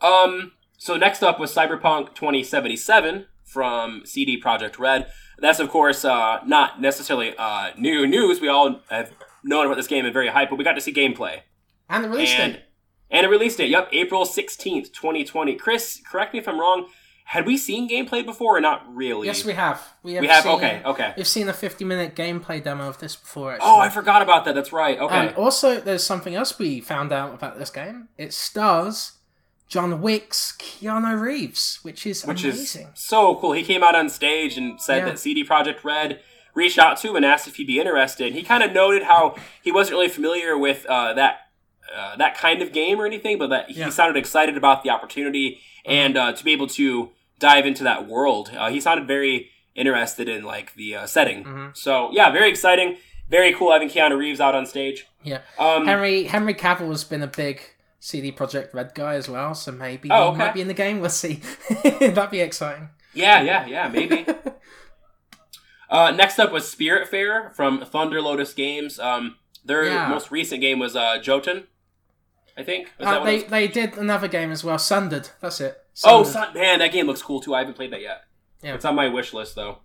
Um. 0.00 0.52
so 0.78 0.96
next 0.96 1.24
up 1.24 1.40
was 1.40 1.52
Cyberpunk 1.52 2.14
2077 2.14 3.26
from 3.44 4.02
CD 4.04 4.40
Projekt 4.40 4.78
Red. 4.78 5.08
That's 5.38 5.58
of 5.58 5.70
course 5.70 6.04
uh, 6.04 6.38
not 6.46 6.80
necessarily 6.80 7.34
uh, 7.36 7.70
new 7.76 8.06
news. 8.06 8.40
We 8.40 8.46
all 8.46 8.80
have 8.90 9.10
known 9.44 9.66
about 9.66 9.76
this 9.76 9.86
game 9.86 10.04
and 10.04 10.12
very 10.12 10.28
hyped, 10.28 10.50
but 10.50 10.56
we 10.56 10.64
got 10.64 10.72
to 10.74 10.80
see 10.80 10.92
gameplay 10.92 11.40
And 11.88 12.04
the 12.04 12.08
release 12.08 12.30
and 12.32 12.54
date. 12.54 12.62
and 13.10 13.26
a 13.26 13.28
release 13.28 13.56
date. 13.56 13.70
Yep, 13.70 13.88
April 13.92 14.24
16th, 14.24 14.92
2020. 14.92 15.54
Chris, 15.56 16.00
correct 16.10 16.32
me 16.32 16.38
if 16.40 16.48
I'm 16.48 16.58
wrong. 16.60 16.86
Had 17.24 17.46
we 17.46 17.56
seen 17.56 17.88
gameplay 17.88 18.26
before 18.26 18.56
or 18.56 18.60
not 18.60 18.82
really? 18.92 19.28
Yes, 19.28 19.44
we 19.44 19.52
have. 19.52 19.80
We 20.02 20.14
have. 20.14 20.22
We 20.22 20.26
have? 20.26 20.42
Seen, 20.42 20.52
Okay, 20.56 20.82
okay. 20.84 21.14
We've 21.16 21.28
seen 21.28 21.48
a 21.48 21.52
50 21.52 21.84
minute 21.84 22.16
gameplay 22.16 22.60
demo 22.62 22.88
of 22.88 22.98
this 22.98 23.14
before. 23.14 23.52
Actually. 23.52 23.68
Oh, 23.70 23.78
I 23.78 23.88
forgot 23.88 24.20
about 24.20 24.44
that. 24.46 24.56
That's 24.56 24.72
right. 24.72 24.98
Okay. 24.98 25.14
And 25.28 25.36
also, 25.36 25.80
there's 25.80 26.02
something 26.02 26.34
else 26.34 26.58
we 26.58 26.80
found 26.80 27.12
out 27.12 27.32
about 27.32 27.56
this 27.56 27.70
game. 27.70 28.08
It 28.18 28.32
stars 28.32 29.12
John 29.68 30.00
Wick's 30.02 30.56
Keanu 30.58 31.20
Reeves, 31.20 31.78
which 31.82 32.04
is 32.04 32.26
which 32.26 32.42
amazing. 32.42 32.88
is 32.88 33.00
so 33.00 33.36
cool. 33.36 33.52
He 33.52 33.62
came 33.62 33.84
out 33.84 33.94
on 33.94 34.08
stage 34.08 34.56
and 34.58 34.80
said 34.80 34.98
Yeah. 34.98 35.04
that 35.10 35.18
CD 35.20 35.44
Projekt 35.44 35.84
Red 35.84 36.20
reached 36.54 36.78
out 36.78 36.96
to 36.98 37.08
him 37.10 37.16
and 37.16 37.24
asked 37.24 37.46
if 37.48 37.56
he'd 37.56 37.66
be 37.66 37.78
interested. 37.78 38.32
He 38.32 38.42
kind 38.42 38.62
of 38.62 38.72
noted 38.72 39.02
how 39.04 39.36
he 39.62 39.70
wasn't 39.72 39.94
really 39.96 40.08
familiar 40.08 40.56
with 40.58 40.84
uh, 40.86 41.14
that 41.14 41.40
uh, 41.94 42.16
that 42.16 42.36
kind 42.36 42.62
of 42.62 42.72
game 42.72 43.00
or 43.00 43.06
anything, 43.06 43.38
but 43.38 43.50
that 43.50 43.70
Yeah. 43.70 43.86
he 43.86 43.90
sounded 43.90 44.16
excited 44.18 44.56
about 44.56 44.82
the 44.84 44.90
opportunity 44.90 45.60
and 45.84 46.16
uh, 46.16 46.32
to 46.32 46.44
be 46.44 46.52
able 46.52 46.68
to 46.68 47.10
dive 47.38 47.66
into 47.66 47.82
that 47.84 48.06
world. 48.06 48.50
Uh, 48.56 48.70
he 48.70 48.80
sounded 48.80 49.06
very 49.08 49.50
interested 49.74 50.28
in 50.28 50.44
like 50.44 50.74
the 50.74 50.94
uh, 50.94 51.06
setting. 51.06 51.42
Mhm. 51.44 51.76
So 51.76 52.10
yeah, 52.12 52.30
very 52.30 52.48
exciting, 52.50 52.96
very 53.28 53.52
cool 53.52 53.72
having 53.72 53.88
Keanu 53.88 54.16
Reeves 54.18 54.40
out 54.40 54.54
on 54.54 54.66
stage. 54.66 55.06
Yeah. 55.24 55.40
Um, 55.58 55.84
Henry 55.86 56.24
Henry 56.24 56.54
Cavill 56.54 56.90
has 56.90 57.04
been 57.04 57.22
a 57.22 57.26
big 57.26 57.60
CD 57.98 58.30
Projekt 58.32 58.72
Red 58.72 58.94
guy 58.94 59.14
as 59.16 59.28
well, 59.28 59.54
so 59.54 59.72
maybe 59.72 60.08
Oh, 60.10 60.22
he 60.24 60.28
okay. 60.30 60.38
might 60.38 60.54
be 60.54 60.60
in 60.60 60.68
the 60.68 60.74
game. 60.74 61.00
We'll 61.00 61.10
see. 61.10 61.40
That'd 61.82 62.30
be 62.30 62.40
exciting. 62.40 62.88
Yeah, 63.14 63.42
yeah, 63.42 63.66
yeah, 63.66 63.88
maybe. 63.88 64.24
uh, 65.90 66.10
next 66.12 66.38
up 66.38 66.52
was 66.52 66.64
Spiritfarer 66.64 67.54
from 67.54 67.84
Thunder 67.84 68.20
Lotus 68.22 68.54
Games. 68.54 68.98
Um, 68.98 69.36
their 69.64 69.84
Yeah. 69.84 70.08
most 70.08 70.30
recent 70.30 70.60
game 70.60 70.78
was 70.78 70.96
uh, 70.96 71.18
Jotun, 71.18 71.64
I 72.56 72.62
think. 72.62 72.92
Uh, 72.98 73.22
they 73.24 73.42
they 73.42 73.68
did 73.68 73.96
another 73.98 74.28
game 74.28 74.50
as 74.50 74.64
well, 74.64 74.78
Sundered. 74.78 75.30
That's 75.40 75.60
it. 75.60 75.76
Oh, 76.04 76.22
Sundered. 76.24 76.32
Sun- 76.32 76.54
man, 76.54 76.78
that 76.78 76.92
game 76.92 77.06
looks 77.06 77.22
cool 77.22 77.40
too. 77.40 77.54
I 77.54 77.58
haven't 77.58 77.74
played 77.74 77.92
that 77.92 78.00
yet. 78.00 78.22
Yeah. 78.62 78.74
It's 78.74 78.84
on 78.84 78.94
my 78.94 79.08
wish 79.08 79.32
list 79.34 79.54
though. 79.56 79.78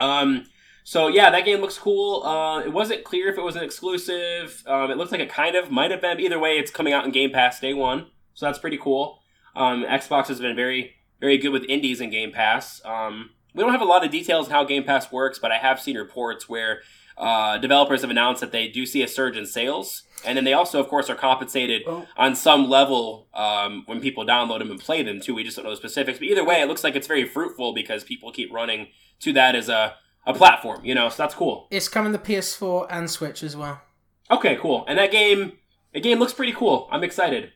Um, 0.00 0.46
so 0.82 1.08
yeah, 1.08 1.30
that 1.30 1.44
game 1.44 1.60
looks 1.60 1.78
cool. 1.78 2.22
Uh, 2.24 2.60
it 2.60 2.72
wasn't 2.72 3.04
clear 3.04 3.28
if 3.28 3.38
it 3.38 3.42
was 3.42 3.56
an 3.56 3.62
exclusive. 3.62 4.62
Um, 4.66 4.90
it 4.90 4.96
looks 4.98 5.12
like 5.12 5.20
it 5.20 5.30
kind 5.30 5.56
of 5.56 5.70
might 5.70 5.90
have 5.90 6.00
been. 6.00 6.20
Either 6.20 6.38
way, 6.38 6.58
it's 6.58 6.70
coming 6.70 6.92
out 6.92 7.04
in 7.04 7.10
Game 7.10 7.30
Pass 7.30 7.60
day 7.60 7.72
one, 7.72 8.06
so 8.34 8.46
that's 8.46 8.58
pretty 8.58 8.78
cool. 8.78 9.20
Um, 9.56 9.84
Xbox 9.84 10.26
has 10.28 10.40
been 10.40 10.56
very, 10.56 10.96
very 11.20 11.38
good 11.38 11.50
with 11.50 11.64
indies 11.68 12.00
in 12.00 12.10
Game 12.10 12.32
Pass. 12.32 12.84
Um, 12.84 13.30
we 13.54 13.62
don't 13.62 13.72
have 13.72 13.80
a 13.80 13.84
lot 13.86 14.04
of 14.04 14.10
details 14.10 14.46
on 14.46 14.52
how 14.52 14.64
Game 14.64 14.84
Pass 14.84 15.10
works, 15.12 15.38
but 15.38 15.52
I 15.52 15.58
have 15.58 15.80
seen 15.80 15.96
reports 15.96 16.48
where 16.48 16.80
uh, 17.16 17.58
developers 17.58 18.00
have 18.00 18.10
announced 18.10 18.40
that 18.40 18.50
they 18.52 18.66
do 18.68 18.84
see 18.84 19.02
a 19.02 19.08
surge 19.08 19.36
in 19.36 19.46
sales, 19.46 20.02
and 20.26 20.36
then 20.36 20.44
they 20.44 20.52
also, 20.52 20.80
of 20.80 20.88
course, 20.88 21.08
are 21.08 21.14
compensated 21.14 21.82
Oh. 21.86 22.06
on 22.16 22.34
some 22.34 22.68
level 22.68 23.28
um, 23.34 23.84
when 23.86 24.00
people 24.00 24.26
download 24.26 24.58
them 24.58 24.70
and 24.70 24.80
play 24.80 25.02
them 25.04 25.20
too. 25.20 25.34
We 25.34 25.44
just 25.44 25.56
don't 25.56 25.64
know 25.64 25.70
the 25.70 25.76
specifics, 25.76 26.18
but 26.18 26.26
either 26.26 26.44
way, 26.44 26.60
it 26.60 26.66
looks 26.68 26.82
like 26.82 26.96
it's 26.96 27.06
very 27.06 27.24
fruitful 27.24 27.72
because 27.72 28.02
people 28.02 28.32
keep 28.32 28.52
running 28.52 28.88
to 29.20 29.32
that 29.34 29.54
as 29.54 29.68
a 29.68 29.94
a 30.26 30.32
platform, 30.32 30.82
you 30.84 30.94
know. 30.94 31.08
So 31.10 31.22
that's 31.22 31.34
cool. 31.34 31.68
It's 31.70 31.86
coming 31.86 32.10
to 32.12 32.18
PS4 32.18 32.86
and 32.90 33.10
Switch 33.10 33.42
as 33.42 33.54
well. 33.56 33.82
Okay, 34.30 34.56
cool. 34.56 34.84
And 34.88 34.98
that 34.98 35.12
game, 35.12 35.52
the 35.92 36.00
game 36.00 36.18
looks 36.18 36.32
pretty 36.32 36.52
cool. 36.52 36.88
I'm 36.90 37.04
excited. 37.04 37.52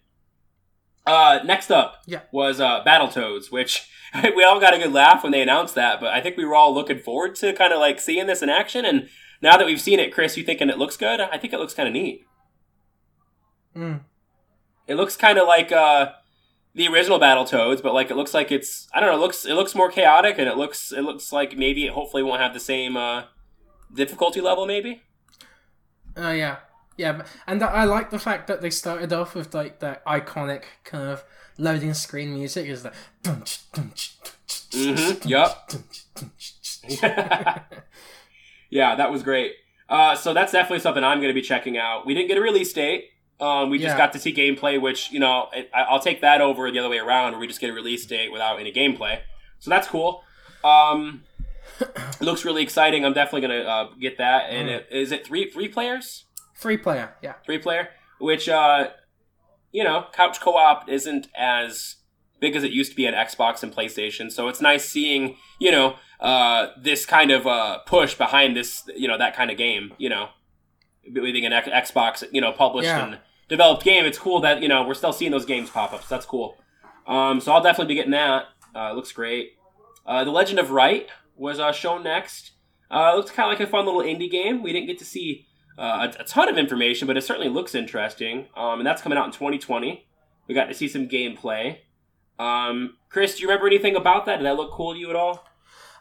Uh, 1.07 1.41
next 1.45 1.71
up 1.71 2.03
Yeah. 2.07 2.21
was 2.33 2.61
uh, 2.61 2.83
Battletoads, 2.85 3.51
which 3.51 3.89
we 4.37 4.45
all 4.45 4.61
got 4.61 4.75
a 4.75 4.79
good 4.79 4.93
laugh 4.93 5.23
when 5.23 5.33
they 5.33 5.41
announced 5.43 5.75
that. 5.75 6.01
But 6.01 6.13
I 6.13 6.21
think 6.21 6.37
we 6.37 6.45
were 6.45 6.55
all 6.55 6.75
looking 6.75 6.99
forward 6.99 7.35
to 7.37 7.53
kind 7.55 7.73
of 7.73 7.79
like 7.81 7.99
seeing 8.01 8.27
this 8.27 8.43
in 8.43 8.49
action. 8.51 8.85
And 8.85 9.09
now 9.41 9.57
that 9.57 9.67
we've 9.67 9.81
seen 9.81 9.99
it, 10.01 10.13
Chris, 10.13 10.37
you 10.37 10.45
thinking 10.45 10.69
it 10.69 10.79
looks 10.79 10.97
good? 10.97 11.21
I 11.21 11.39
think 11.39 11.53
it 11.53 11.59
looks 11.59 11.75
kind 11.75 11.89
of 11.89 11.95
neat. 11.95 12.25
Mm. 13.77 14.01
It 14.87 14.95
looks 14.97 15.17
kind 15.17 15.39
of 15.39 15.47
like 15.47 15.71
uh, 15.73 16.13
the 16.75 16.89
original 16.89 17.21
Battletoads, 17.21 17.83
but 17.83 17.95
like 17.95 18.11
it 18.11 18.17
looks 18.17 18.35
like 18.35 18.51
it's 18.51 18.89
I 18.93 19.01
don't 19.01 19.11
know. 19.11 19.17
It 19.17 19.21
looks 19.21 19.45
it 19.45 19.55
looks 19.55 19.75
more 19.75 19.91
chaotic, 19.91 20.37
and 20.39 20.49
it 20.49 20.57
looks 20.57 20.93
it 20.93 21.03
looks 21.03 21.33
like 21.33 21.57
maybe 21.57 21.87
it 21.87 21.93
hopefully 21.93 22.23
won't 22.23 22.41
have 22.41 22.55
the 22.55 22.61
same 22.61 22.97
uh, 22.97 23.25
difficulty 23.95 24.41
level. 24.41 24.67
Maybe. 24.67 25.03
Oh 26.17 26.33
yeah, 26.33 26.57
yeah, 26.99 27.23
and 27.47 27.63
I 27.63 27.85
like 27.85 28.11
the 28.11 28.19
fact 28.19 28.47
that 28.49 28.61
they 28.61 28.71
started 28.71 29.13
off 29.13 29.35
with 29.35 29.55
like 29.55 29.79
that 29.81 30.05
iconic 30.05 30.65
kind 30.85 31.09
of 31.09 31.25
loading 31.57 31.95
screen 31.95 32.35
music. 32.35 32.67
Is 32.69 32.83
that? 32.83 32.95
Mhm, 33.25 35.25
yup. 35.25 35.71
yeah, 38.71 38.95
that 38.97 39.11
was 39.11 39.23
great. 39.23 39.53
Uh, 39.89 40.15
so 40.15 40.35
that's 40.35 40.53
definitely 40.53 40.81
something 40.81 41.03
I'm 41.03 41.19
going 41.19 41.31
to 41.31 41.35
be 41.35 41.43
checking 41.43 41.79
out. 41.79 42.07
We 42.07 42.15
didn't 42.15 42.29
get 42.29 42.37
a 42.37 42.41
release 42.43 42.73
date. 42.73 43.07
Um, 43.41 43.71
we 43.71 43.79
just 43.79 43.95
Yeah. 43.95 43.99
got 43.99 44.13
to 44.15 44.19
see 44.19 44.35
gameplay, 44.35 44.81
which 44.81 45.11
you 45.13 45.21
know 45.21 45.49
I, 45.53 45.69
I'll 45.83 46.01
take 46.01 46.21
that 46.23 46.41
over 46.41 46.71
the 46.71 46.79
other 46.79 46.89
way 46.89 46.99
around, 46.99 47.33
where 47.33 47.41
we 47.41 47.47
just 47.47 47.61
get 47.61 47.71
a 47.71 47.73
release 47.73 48.05
date 48.05 48.33
without 48.33 48.59
any 48.61 48.73
gameplay. 48.73 49.21
So 49.61 49.71
that's 49.71 49.87
cool. 49.87 50.25
Um, 50.65 51.23
it 51.81 52.21
looks 52.21 52.45
really 52.45 52.63
exciting. 52.63 53.05
I'm 53.05 53.13
definitely 53.13 53.49
going 53.49 53.63
to 53.63 53.69
uh, 53.69 53.89
get 54.01 54.19
that. 54.19 54.51
And 54.51 54.69
Mm. 54.69 54.73
it, 54.73 54.89
is 54.91 55.13
it 55.13 55.27
three 55.27 55.49
three 55.51 55.69
players? 55.69 56.25
Free 56.59 56.77
player, 56.77 57.15
yeah. 57.23 57.35
three 57.47 57.59
player, 57.59 57.89
which 58.21 58.49
uh, 58.49 58.89
you 59.73 59.85
know, 59.85 60.07
couch 60.13 60.41
co-op 60.41 60.89
isn't 60.89 61.29
as 61.37 61.97
big 62.41 62.57
as 62.57 62.65
it 62.65 62.73
used 62.73 62.91
to 62.93 62.97
be 62.97 63.07
on 63.07 63.15
Xbox 63.15 63.63
and 63.63 63.73
PlayStation. 63.75 64.31
So 64.31 64.49
it's 64.49 64.61
nice 64.61 64.85
seeing 64.85 65.37
you 65.61 65.71
know 65.71 65.97
uh, 66.21 66.69
this 66.81 67.07
kind 67.07 67.31
of 67.31 67.47
uh, 67.47 67.79
push 67.87 68.15
behind 68.15 68.57
this 68.57 68.83
you 68.97 69.07
know 69.09 69.17
that 69.19 69.37
kind 69.37 69.51
of 69.51 69.57
game. 69.57 69.93
You 69.99 70.09
know, 70.09 70.29
being 71.13 71.47
an 71.47 71.53
X- 71.53 71.93
Xbox 71.93 72.25
you 72.33 72.41
know 72.41 72.53
published 72.53 72.87
Yeah. 72.89 73.07
and 73.07 73.19
developed 73.49 73.85
game. 73.85 74.05
It's 74.05 74.19
cool 74.19 74.41
that 74.41 74.61
you 74.63 74.69
know 74.69 74.87
we're 74.87 74.95
still 74.95 75.13
seeing 75.13 75.31
those 75.31 75.47
games 75.47 75.71
pop 75.71 75.93
up. 75.93 76.01
So 76.03 76.07
that's 76.15 76.27
cool. 76.27 76.57
Um, 77.07 77.41
so 77.41 77.53
I'll 77.53 77.63
definitely 77.63 77.93
be 77.93 77.97
getting 77.97 78.11
that. 78.13 78.47
Uh, 78.75 78.91
it 78.93 78.97
looks 78.97 79.13
great. 79.13 79.53
Uh, 80.05 80.25
the 80.25 80.31
Legend 80.31 80.59
of 80.59 80.71
Right 80.71 81.09
was 81.37 81.59
uh, 81.61 81.71
shown 81.73 82.03
next. 82.03 82.53
Uh, 82.91 83.13
it 83.13 83.17
looks 83.17 83.31
kind 83.31 83.53
of 83.53 83.59
like 83.59 83.67
a 83.67 83.71
fun 83.71 83.85
little 83.87 84.01
indie 84.03 84.31
game. 84.31 84.63
We 84.63 84.73
didn't 84.73 84.87
get 84.89 84.99
to 84.99 85.05
see 85.05 85.47
uh, 85.79 86.09
a, 86.19 86.23
a 86.23 86.25
ton 86.25 86.49
of 86.49 86.59
information, 86.59 87.07
but 87.07 87.17
it 87.17 87.23
certainly 87.23 87.49
looks 87.49 87.75
interesting. 87.75 88.47
Um, 88.57 88.81
and 88.81 88.87
that's 88.87 89.01
coming 89.03 89.17
out 89.19 89.27
in 89.27 89.33
2020. 89.33 90.07
We 90.47 90.55
got 90.55 90.65
to 90.67 90.75
see 90.75 90.89
some 90.89 91.09
gameplay. 91.09 91.79
Um, 92.39 92.97
Chris, 93.11 93.37
do 93.37 93.43
you 93.43 93.49
remember 93.49 93.67
anything 93.67 93.97
about 93.97 94.27
that? 94.27 94.37
Did 94.39 94.47
that 94.47 94.57
look 94.57 94.71
cool 94.73 94.93
to 94.95 94.99
you 94.99 95.11
at 95.11 95.17
all? 95.17 95.45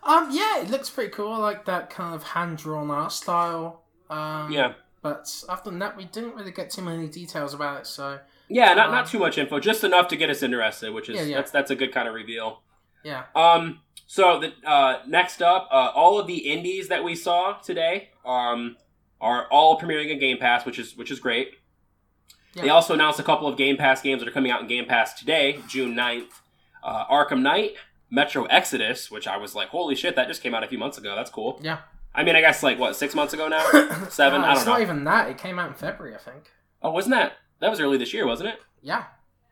Um, 0.03 0.29
yeah, 0.31 0.62
it 0.62 0.69
looks 0.69 0.89
pretty 0.89 1.12
cool. 1.12 1.34
I 1.34 1.38
like 1.38 1.65
that 1.65 1.89
kind 1.89 2.15
of 2.15 2.24
hand 2.24 2.57
drawn 2.57 2.89
art 2.91 3.12
style. 3.12 3.84
Um, 4.10 4.51
Yeah. 4.51 4.74
But 5.01 5.43
other 5.48 5.69
than 5.69 5.79
that, 5.79 5.96
we 5.96 6.05
didn't 6.05 6.36
really 6.36 6.51
get 6.51 6.69
too 6.72 6.81
many 6.81 7.07
details 7.07 7.53
about 7.53 7.81
it. 7.81 7.88
So 7.88 8.19
Yeah, 8.50 8.74
not, 8.74 8.88
Um, 8.88 8.96
not 8.96 9.07
too 9.07 9.19
much 9.19 9.38
info, 9.38 9.60
just 9.60 9.84
enough 9.84 10.07
to 10.10 10.15
get 10.17 10.29
us 10.29 10.41
interested, 10.43 10.93
which 10.93 11.10
is 11.10 11.15
Yeah, 11.17 11.22
yeah. 11.24 11.36
that's 11.38 11.51
that's 11.51 11.72
a 11.72 11.75
good 11.75 11.91
kind 11.93 12.07
of 12.07 12.13
reveal. 12.13 12.62
yeah, 13.03 13.24
Um, 13.36 13.81
so 14.05 14.39
the 14.39 14.53
uh, 14.67 15.00
next 15.07 15.41
up, 15.41 15.67
uh, 15.72 15.91
all 15.93 16.19
of 16.19 16.27
the 16.27 16.38
indies 16.51 16.88
that 16.88 17.03
we 17.03 17.15
saw 17.15 17.53
today 17.53 18.10
um, 18.25 18.77
are 19.19 19.47
all 19.50 19.79
premiering 19.79 20.09
in 20.09 20.19
Game 20.19 20.38
Pass, 20.38 20.65
which 20.65 20.79
is 20.79 20.95
which 20.95 21.12
is 21.12 21.19
great. 21.19 21.51
They 22.55 22.69
also 22.69 22.95
announced 22.95 23.19
a 23.19 23.24
couple 23.24 23.47
of 23.47 23.55
Game 23.55 23.77
Pass 23.77 24.01
games 24.01 24.19
that 24.19 24.27
are 24.27 24.31
coming 24.31 24.51
out 24.51 24.62
in 24.62 24.67
Game 24.67 24.86
Pass 24.86 25.13
today, 25.13 25.59
June 25.67 25.93
9th. 25.93 26.29
Uh, 26.83 27.05
Arkham 27.05 27.41
Knight, 27.41 27.74
Metro 28.09 28.45
Exodus, 28.45 29.12
which 29.12 29.27
I 29.27 29.38
was 29.38 29.53
like, 29.53 29.67
holy 29.69 29.93
shit, 29.95 30.15
that 30.15 30.27
just 30.27 30.41
came 30.41 30.55
out 30.55 30.63
a 30.63 30.67
few 30.67 30.79
months 30.79 30.97
ago. 30.97 31.15
That's 31.15 31.29
cool. 31.29 31.59
yeah. 31.62 31.79
I 32.15 32.24
mean, 32.24 32.36
I 32.36 32.41
guess 32.41 32.63
like 32.63 32.79
what 32.79 32.95
six 32.95 33.13
months 33.13 33.33
ago 33.36 33.47
now, 33.47 33.59
seven. 34.09 34.41
No, 34.41 34.47
I 34.47 34.53
don't 34.53 34.53
know. 34.53 34.53
It's 34.53 34.65
not 34.65 34.81
even 34.81 35.03
that. 35.03 35.29
It 35.29 35.38
came 35.38 35.59
out 35.59 35.67
in 35.67 35.75
February, 35.75 36.15
I 36.15 36.17
think. 36.17 36.50
Oh, 36.81 36.89
wasn't 36.89 37.13
that 37.13 37.33
that 37.59 37.69
was 37.69 37.79
early 37.79 37.97
this 37.97 38.12
year, 38.13 38.25
wasn't 38.25 38.50
it? 38.50 38.59
Yeah. 38.81 39.03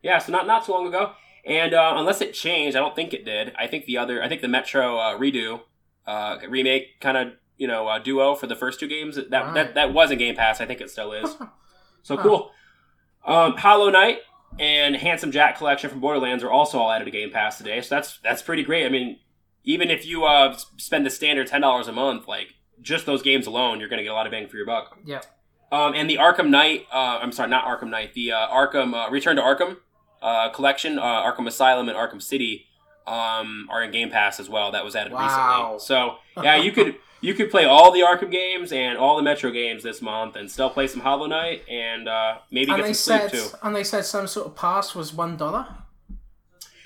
Yeah, 0.02 0.18
so 0.18 0.32
not 0.32 0.48
not 0.48 0.66
too 0.66 0.72
long 0.72 0.88
ago. 0.88 1.12
And 1.46 1.76
uh, 1.76 1.94
unless 1.98 2.22
it 2.22 2.34
changed, 2.34 2.76
I 2.76 2.80
don't 2.80 2.96
think 2.96 3.14
it 3.14 3.24
did. 3.24 3.54
I 3.58 3.68
think 3.68 3.86
the 3.86 4.00
other, 4.00 4.24
I 4.24 4.28
think 4.28 4.42
the 4.42 4.48
Metro 4.48 4.98
uh, 4.98 5.16
redo, 5.18 5.62
uh, 6.08 6.38
remake 6.50 7.00
kind 7.00 7.18
of 7.18 7.34
you 7.58 7.68
know 7.68 7.88
uh, 7.88 8.00
duo 8.00 8.36
for 8.36 8.48
the 8.48 8.56
first 8.56 8.80
two 8.80 8.88
games 8.88 9.16
that 9.16 9.32
Right. 9.32 9.54
that 9.54 9.76
that 9.76 9.94
was 9.94 10.12
in 10.12 10.18
Game 10.18 10.36
Pass. 10.36 10.60
I 10.62 10.66
think 10.66 10.82
it 10.82 10.90
still 10.90 11.12
is. 11.14 11.36
So 12.04 12.16
Huh. 12.18 12.22
cool. 12.24 12.52
Um, 13.26 13.58
Hollow 13.58 13.90
Knight 13.90 14.20
and 14.60 14.96
Handsome 14.96 15.32
Jack 15.32 15.58
collection 15.58 15.90
from 15.90 16.00
Borderlands 16.00 16.44
are 16.44 16.52
also 16.52 16.78
all 16.80 16.92
added 16.92 17.06
to 17.06 17.12
Game 17.12 17.32
Pass 17.32 17.58
today. 17.58 17.82
So 17.82 17.96
that's 17.96 18.20
that's 18.24 18.42
pretty 18.44 18.62
great. 18.64 18.86
I 18.86 18.90
mean, 18.90 19.18
even 19.64 19.90
if 19.90 20.06
you 20.06 20.24
uh, 20.26 20.56
spend 20.78 21.06
the 21.06 21.10
standard 21.10 21.48
ten 21.48 21.62
dollars 21.62 21.88
a 21.88 21.92
month, 21.92 22.28
like 22.28 22.54
just 22.82 23.06
those 23.08 23.24
games 23.24 23.48
alone, 23.48 23.80
you're 23.80 23.90
going 23.90 23.98
to 23.98 24.04
get 24.04 24.12
a 24.12 24.14
lot 24.14 24.28
of 24.28 24.32
bang 24.32 24.48
for 24.48 24.58
your 24.58 24.66
buck. 24.68 25.00
Yeah. 25.04 25.22
Um, 25.72 25.94
and 25.96 26.08
the 26.08 26.18
Arkham 26.18 26.50
Knight, 26.50 26.86
uh, 26.94 27.18
I'm 27.22 27.32
sorry, 27.32 27.50
not 27.50 27.66
Arkham 27.66 27.90
Knight, 27.90 28.14
the 28.14 28.32
uh, 28.34 28.48
Arkham 28.50 28.94
uh, 28.94 29.10
Return 29.10 29.38
to 29.38 29.42
Arkham 29.42 29.78
uh, 30.22 30.50
collection, 30.50 31.00
uh, 31.00 31.04
Arkham 31.24 31.48
Asylum 31.48 31.90
and 31.90 31.98
Arkham 31.98 32.22
City, 32.22 32.68
um, 33.08 33.68
are 33.72 33.82
in 33.84 33.90
Game 33.92 34.12
Pass 34.12 34.40
as 34.40 34.48
well. 34.48 34.72
That 34.72 34.86
was 34.86 34.96
added 34.96 35.12
Wow. 35.12 35.74
recently. 35.74 35.80
So 35.80 36.44
yeah, 36.44 36.56
you 36.58 36.72
could 36.72 36.96
you 37.26 37.34
could 37.34 37.50
play 37.50 37.66
all 37.66 37.92
the 37.92 38.02
Arkham 38.02 38.32
games 38.32 38.72
and 38.72 38.98
all 38.98 39.18
the 39.18 39.24
Metro 39.24 39.50
games 39.52 39.82
this 39.84 40.02
month, 40.02 40.36
and 40.36 40.50
still 40.50 40.70
play 40.70 40.88
some 40.88 41.02
Hollow 41.02 41.26
Knight 41.26 41.64
and 41.70 42.08
uh, 42.08 42.38
maybe 42.52 42.72
And 42.72 42.82
get 42.82 42.96
some 42.96 43.20
said, 43.20 43.30
sleep 43.32 43.44
too. 43.52 43.58
and 43.64 43.76
they 43.76 43.84
said 43.84 44.06
some 44.06 44.28
sort 44.28 44.48
of 44.48 44.56
pass 44.56 44.94
was 44.96 45.14
one 45.14 45.36
dollar. 45.38 45.68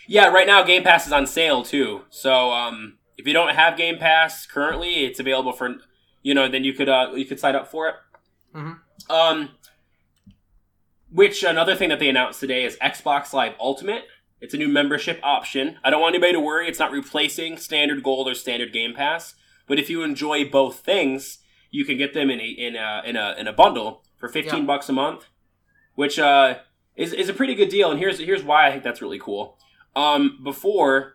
Yeah, 0.07 0.27
right 0.29 0.47
now 0.47 0.63
Game 0.63 0.83
Pass 0.83 1.05
is 1.05 1.13
on 1.13 1.27
sale 1.27 1.61
too. 1.63 2.01
So 2.09 2.51
um, 2.51 2.97
if 3.17 3.27
you 3.27 3.33
don't 3.33 3.53
have 3.53 3.77
Game 3.77 3.97
Pass 3.97 4.45
currently, 4.47 5.05
it's 5.05 5.19
available 5.19 5.51
for 5.53 5.75
you 6.23 6.33
know. 6.33 6.47
Then 6.47 6.63
you 6.63 6.73
could 6.73 6.89
uh, 6.89 7.11
you 7.13 7.25
could 7.25 7.39
sign 7.39 7.55
up 7.55 7.69
for 7.69 7.89
it. 7.89 7.95
Mhm. 8.55 8.79
Um, 9.09 9.49
which 11.11 11.43
another 11.43 11.75
thing 11.75 11.89
that 11.89 11.99
they 11.99 12.09
announced 12.09 12.39
today 12.39 12.63
is 12.63 12.75
Xbox 12.77 13.33
Live 13.33 13.53
Ultimate. 13.59 14.03
It's 14.41 14.53
a 14.53 14.57
new 14.57 14.67
membership 14.69 15.19
option. 15.21 15.77
I 15.83 15.89
don't 15.89 16.01
want 16.01 16.15
anybody 16.15 16.33
to 16.33 16.39
worry; 16.39 16.67
it's 16.67 16.79
not 16.79 16.91
replacing 16.91 17.57
standard 17.57 18.01
Gold 18.03 18.27
or 18.27 18.33
standard 18.35 18.71
Game 18.73 18.93
Pass. 18.95 19.35
But 19.69 19.79
if 19.79 19.89
you 19.89 20.03
enjoy 20.03 20.49
both 20.49 20.79
things, 20.79 21.37
you 21.71 21.85
can 21.85 21.97
get 21.97 22.13
them 22.13 22.29
in 22.29 22.41
a 22.41 22.43
in 22.47 22.75
a 22.75 23.01
in 23.05 23.15
a, 23.15 23.35
in 23.39 23.47
a 23.47 23.53
bundle 23.53 24.03
for 24.17 24.27
fifteen 24.27 24.61
Yeah. 24.61 24.65
bucks 24.65 24.89
a 24.89 24.93
month, 24.93 25.27
which 25.95 26.19
uh, 26.19 26.55
is 26.97 27.13
is 27.13 27.29
a 27.29 27.33
pretty 27.33 27.55
good 27.55 27.69
deal. 27.69 27.89
And 27.91 27.99
here's 27.99 28.19
here's 28.19 28.43
why 28.43 28.67
I 28.67 28.71
think 28.71 28.83
that's 28.83 29.01
really 29.01 29.19
cool. 29.19 29.57
Um, 29.95 30.39
before 30.43 31.13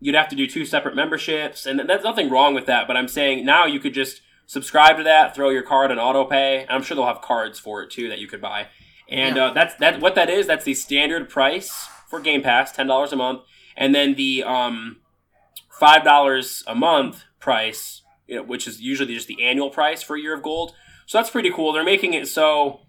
you'd 0.00 0.14
have 0.14 0.28
to 0.30 0.36
do 0.36 0.46
two 0.46 0.64
separate 0.64 0.96
memberships, 0.96 1.66
and 1.66 1.78
that's 1.88 2.02
nothing 2.02 2.30
wrong 2.30 2.54
with 2.54 2.66
that. 2.66 2.86
But 2.88 2.96
I'm 2.96 3.06
saying 3.08 3.44
now 3.44 3.66
you 3.66 3.78
could 3.78 3.94
just 3.94 4.22
subscribe 4.46 4.96
to 4.96 5.02
that, 5.04 5.34
throw 5.34 5.50
your 5.50 5.62
card 5.62 5.90
on 5.92 5.98
auto 5.98 6.24
pay. 6.24 6.66
I'm 6.68 6.82
sure 6.82 6.96
they'll 6.96 7.06
have 7.06 7.20
cards 7.20 7.58
for 7.60 7.82
it 7.82 7.90
too 7.90 8.08
that 8.08 8.18
you 8.18 8.26
could 8.26 8.40
buy. 8.40 8.66
And 9.08 9.36
Yeah. 9.36 9.46
uh, 9.46 9.52
that's 9.52 9.74
that. 9.76 10.00
What 10.00 10.14
that 10.14 10.30
is, 10.30 10.46
that's 10.46 10.64
the 10.64 10.74
standard 10.74 11.28
price 11.28 11.86
for 12.08 12.18
Game 12.18 12.42
Pass, 12.42 12.72
ten 12.72 12.86
dollars 12.86 13.12
a 13.12 13.16
month, 13.16 13.42
and 13.76 13.94
then 13.94 14.14
the 14.14 14.42
um, 14.44 15.00
five 15.78 16.02
dollars 16.02 16.64
a 16.66 16.74
month 16.74 17.24
price, 17.40 18.02
you 18.26 18.36
know, 18.36 18.42
which 18.42 18.68
is 18.68 18.80
usually 18.80 19.14
just 19.14 19.26
the 19.26 19.42
annual 19.42 19.70
price 19.70 20.02
for 20.02 20.16
a 20.16 20.20
year 20.20 20.34
of 20.34 20.42
gold. 20.42 20.74
So 21.06 21.18
that's 21.18 21.30
pretty 21.30 21.50
cool. 21.50 21.72
They're 21.72 21.82
making 21.82 22.14
it 22.14 22.28
so 22.28 22.80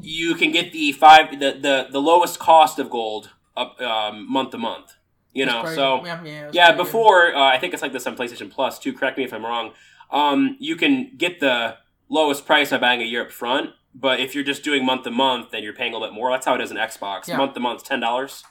you 0.00 0.34
can 0.34 0.50
get 0.50 0.72
the 0.72 0.92
five 0.92 1.30
the 1.38 1.52
the, 1.52 1.86
the 1.90 2.00
lowest 2.00 2.38
cost 2.38 2.78
of 2.78 2.90
gold 2.90 3.30
up 3.56 3.80
um, 3.80 4.30
month 4.30 4.50
to 4.50 4.58
month. 4.58 4.96
You 5.32 5.46
know, 5.46 5.64
so 5.64 6.04
yeah, 6.04 6.22
yeah, 6.22 6.50
yeah, 6.52 6.72
before 6.72 7.34
uh, 7.34 7.42
I 7.42 7.58
think 7.58 7.72
it's 7.72 7.80
like 7.80 7.92
this 7.92 8.06
on 8.06 8.16
PlayStation 8.16 8.50
Plus 8.50 8.78
too. 8.78 8.92
Correct 8.92 9.16
me 9.16 9.24
if 9.24 9.32
I'm 9.32 9.44
wrong. 9.44 9.72
Um, 10.10 10.58
you 10.60 10.76
can 10.76 11.12
get 11.16 11.40
the 11.40 11.76
lowest 12.10 12.44
price 12.44 12.68
by 12.68 12.76
buying 12.76 13.00
a 13.00 13.06
year 13.06 13.22
up 13.22 13.32
front, 13.32 13.70
but 13.94 14.20
if 14.20 14.34
you're 14.34 14.44
just 14.44 14.62
doing 14.62 14.84
month 14.84 15.04
to 15.04 15.10
month, 15.10 15.50
then 15.50 15.62
you're 15.62 15.72
paying 15.72 15.94
a 15.94 15.96
little 15.96 16.08
bit 16.08 16.14
more. 16.14 16.30
That's 16.30 16.44
how 16.44 16.54
it 16.54 16.60
is 16.60 16.70
in 16.70 16.76
Xbox. 16.76 17.28
Yeah. 17.28 17.38
Month 17.38 17.54
to 17.54 17.60
month, 17.60 17.82
ten 17.82 18.00
dollars. 18.00 18.44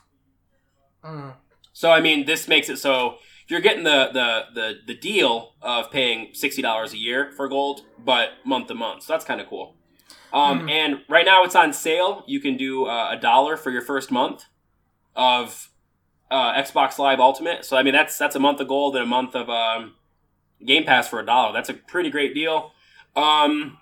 Mm. 1.04 1.36
So 1.72 1.92
I 1.92 2.02
mean, 2.02 2.26
this 2.26 2.48
makes 2.48 2.68
it 2.68 2.78
so 2.78 3.18
you're 3.48 3.60
getting 3.62 3.84
the 3.84 4.10
the 4.14 4.46
the, 4.54 4.74
the 4.88 4.94
deal 4.96 5.54
of 5.62 5.92
paying 5.92 6.30
sixty 6.34 6.62
dollars 6.62 6.94
a 6.94 6.98
year 6.98 7.32
for 7.36 7.48
gold, 7.48 7.82
but 8.04 8.30
month 8.46 8.68
to 8.68 8.76
month. 8.76 9.04
So 9.04 9.14
that's 9.14 9.26
kind 9.26 9.42
of 9.42 9.48
cool. 9.48 9.76
Um, 10.34 10.62
Mhm. 10.62 10.72
And 10.72 11.02
right 11.10 11.26
now 11.26 11.44
it's 11.44 11.56
on 11.56 11.74
sale. 11.74 12.24
You 12.28 12.40
can 12.40 12.56
do 12.58 12.86
uh, 12.86 13.10
a 13.12 13.18
dollar 13.18 13.58
for 13.58 13.70
your 13.72 13.82
first 13.82 14.12
month 14.12 14.46
of 15.16 15.70
uh, 16.30 16.54
Xbox 16.54 16.98
Live 16.98 17.20
Ultimate. 17.20 17.66
So 17.66 17.76
I 17.76 17.84
mean, 17.84 17.94
that's 17.94 18.18
that's 18.18 18.36
a 18.36 18.40
month 18.40 18.62
of 18.62 18.68
gold 18.70 18.96
and 18.96 19.04
a 19.04 19.08
month 19.08 19.36
of 19.36 19.50
um, 19.50 19.96
Game 20.66 20.86
Pass 20.86 21.10
for 21.10 21.20
a 21.20 21.26
dollar. 21.26 21.52
That's 21.52 21.70
a 21.70 21.74
pretty 21.74 22.10
great 22.10 22.34
deal. 22.34 22.72
Um, 23.16 23.78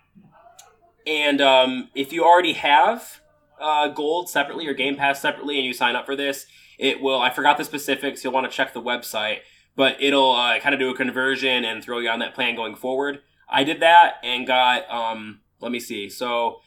and 1.05 1.41
um, 1.41 1.89
if 1.95 2.11
you 2.11 2.23
already 2.23 2.53
have 2.53 3.21
uh, 3.59 3.89
gold 3.89 4.29
separately 4.29 4.67
or 4.67 4.73
Game 4.73 4.95
Pass 4.95 5.21
separately, 5.21 5.57
and 5.57 5.65
you 5.65 5.73
sign 5.73 5.95
up 5.95 6.05
for 6.05 6.15
this, 6.15 6.45
it 6.79 7.01
will. 7.01 7.19
I 7.19 7.29
forgot 7.29 7.57
the 7.57 7.65
specifics. 7.65 8.23
You'll 8.23 8.33
want 8.33 8.49
to 8.49 8.55
check 8.55 8.73
the 8.73 8.81
website, 8.81 9.39
but 9.75 10.01
it'll 10.01 10.31
uh, 10.31 10.59
kind 10.59 10.73
of 10.73 10.79
do 10.79 10.89
a 10.89 10.95
conversion 10.95 11.65
and 11.65 11.83
throw 11.83 11.99
you 11.99 12.09
on 12.09 12.19
that 12.19 12.33
plan 12.33 12.55
going 12.55 12.73
forward. 12.73 13.21
I 13.49 13.63
did 13.63 13.81
that 13.81 14.15
and 14.23 14.47
got. 14.47 14.89
Um, 14.89 15.41
let 15.59 15.71
me 15.71 15.79
see. 15.79 16.09
So 16.09 16.61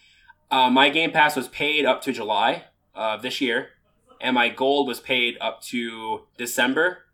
uh, 0.50 0.68
my 0.68 0.90
Game 0.90 1.12
Pass 1.12 1.34
was 1.34 1.48
paid 1.48 1.86
up 1.86 2.02
to 2.02 2.12
July 2.12 2.64
of 2.94 3.22
this 3.22 3.40
year, 3.40 3.70
and 4.20 4.34
my 4.34 4.50
gold 4.50 4.86
was 4.86 5.00
paid 5.00 5.38
up 5.40 5.62
to 5.62 6.26
December 6.36 7.06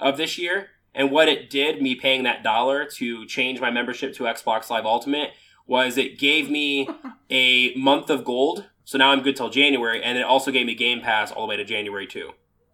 of 0.00 0.16
this 0.16 0.36
year. 0.36 0.70
And 0.92 1.12
what 1.12 1.28
it 1.28 1.48
did, 1.48 1.80
me 1.80 1.94
paying 1.94 2.24
that 2.24 2.42
dollar 2.42 2.84
to 2.84 3.24
change 3.26 3.60
my 3.60 3.70
membership 3.70 4.12
to 4.14 4.24
Xbox 4.24 4.68
Live 4.68 4.84
Ultimate, 4.84 5.30
was 5.70 5.96
it 5.96 6.18
gave 6.18 6.50
me 6.50 6.88
a 7.30 7.72
month 7.76 8.10
of 8.10 8.24
gold. 8.24 8.66
So 8.84 8.98
now 8.98 9.12
I'm 9.12 9.22
good 9.22 9.36
till 9.36 9.50
January, 9.50 10.02
and 10.02 10.18
it 10.18 10.22
also 10.22 10.50
gave 10.50 10.66
me 10.66 10.74
Game 10.74 11.00
Pass 11.00 11.30
all 11.30 11.46
the 11.46 11.50
way 11.50 11.56
to 11.56 11.64
January 11.64 12.08
too. 12.08 12.32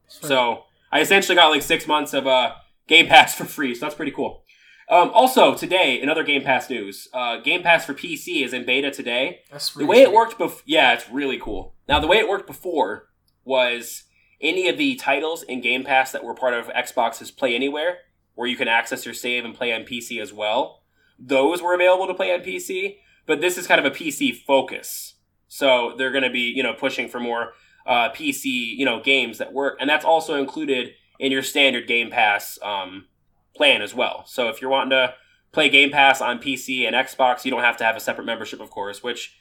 Sweet. 0.09 0.29
So 0.29 0.65
I 0.91 1.01
essentially 1.01 1.37
got 1.37 1.49
like 1.51 1.61
six 1.61 1.87
months 1.87 2.15
of 2.15 2.27
uh, 2.27 2.55
Game 2.89 3.07
Pass 3.07 3.35
for 3.35 3.45
free. 3.45 3.75
So 3.75 3.85
that's 3.85 3.95
pretty 3.95 4.13
cool. 4.13 4.43
Um, 4.89 5.11
also 5.13 5.55
today, 5.55 6.01
another 6.01 6.23
Game 6.23 6.43
Pass 6.43 6.71
news, 6.71 7.09
uh, 7.13 7.37
Game 7.39 7.63
Pass 7.63 7.85
for 7.85 7.93
PC 7.93 8.43
is 8.43 8.55
in 8.55 8.65
beta 8.65 8.91
today. 8.91 9.41
That's 9.51 9.75
The 9.75 9.81
really 9.81 9.91
way 9.91 10.03
it 10.03 10.13
worked 10.13 10.39
before, 10.39 10.63
yeah, 10.65 10.95
it's 10.95 11.11
really 11.11 11.39
cool. 11.39 11.75
Now, 11.89 12.01
the 12.01 12.07
way 12.07 12.17
it 12.17 12.29
worked 12.29 12.47
before 12.47 13.09
was 13.45 14.05
any 14.41 14.69
of 14.69 14.79
the 14.79 14.95
titles 14.95 15.43
in 15.43 15.61
Game 15.61 15.85
Pass 15.85 16.13
that 16.13 16.25
were 16.25 16.35
part 16.35 16.55
of 16.55 16.69
Xbox's 16.69 17.31
Play 17.31 17.55
Anywhere, 17.55 17.99
where 18.37 18.49
you 18.49 18.57
can 18.57 18.69
access 18.69 19.05
your 19.05 19.15
save 19.15 19.45
and 19.45 19.55
play 19.55 19.73
on 19.73 19.83
PC 19.83 20.21
as 20.21 20.33
well, 20.33 20.83
those 21.19 21.63
were 21.63 21.75
available 21.75 22.07
to 22.07 22.15
play 22.15 22.33
on 22.33 22.41
PC. 22.41 22.97
But 23.27 23.41
this 23.41 23.59
is 23.59 23.67
kind 23.67 23.85
of 23.85 23.93
a 23.93 23.95
PC 23.95 24.37
focus, 24.37 25.15
so 25.49 25.95
they're 25.99 26.13
going 26.13 26.23
to 26.23 26.31
be, 26.31 26.53
you 26.55 26.63
know, 26.63 26.75
pushing 26.75 27.09
for 27.09 27.19
more 27.19 27.55
uh, 27.85 28.11
PC, 28.11 28.45
you 28.45 28.85
know, 28.85 29.03
games 29.03 29.39
that 29.39 29.53
work, 29.53 29.77
and 29.81 29.91
that's 29.91 30.05
also 30.05 30.35
included 30.35 30.91
in 31.19 31.33
your 31.33 31.43
standard 31.43 31.89
Game 31.89 32.11
Pass 32.11 32.59
um, 32.63 33.07
plan 33.55 33.83
as 33.83 33.95
well. 33.95 34.25
So 34.27 34.49
if 34.49 34.61
you're 34.61 34.71
wanting 34.71 34.91
to 34.91 35.15
play 35.53 35.69
Game 35.69 35.91
Pass 35.91 36.21
on 36.21 36.39
PC 36.39 36.87
and 36.87 36.95
Xbox, 36.95 37.45
you 37.45 37.51
don't 37.51 37.63
have 37.63 37.77
to 37.79 37.85
have 37.85 37.97
a 37.97 38.01
separate 38.01 38.27
membership, 38.27 38.61
of 38.61 38.71
course, 38.71 39.03
which 39.03 39.37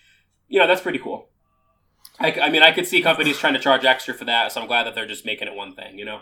you 0.48 0.60
know 0.60 0.68
that's 0.68 0.82
pretty 0.82 1.00
cool. 1.00 1.30
I, 2.20 2.32
I 2.32 2.50
mean, 2.50 2.64
I 2.64 2.72
could 2.72 2.88
see 2.88 3.02
companies 3.02 3.38
trying 3.38 3.54
to 3.54 3.60
charge 3.60 3.84
extra 3.84 4.14
for 4.14 4.26
that, 4.26 4.52
so 4.52 4.62
I'm 4.62 4.68
glad 4.68 4.86
that 4.86 4.96
they're 4.96 5.06
just 5.06 5.26
making 5.26 5.48
it 5.48 5.56
one 5.56 5.76
thing. 5.76 6.00
You 6.00 6.06
know, 6.06 6.22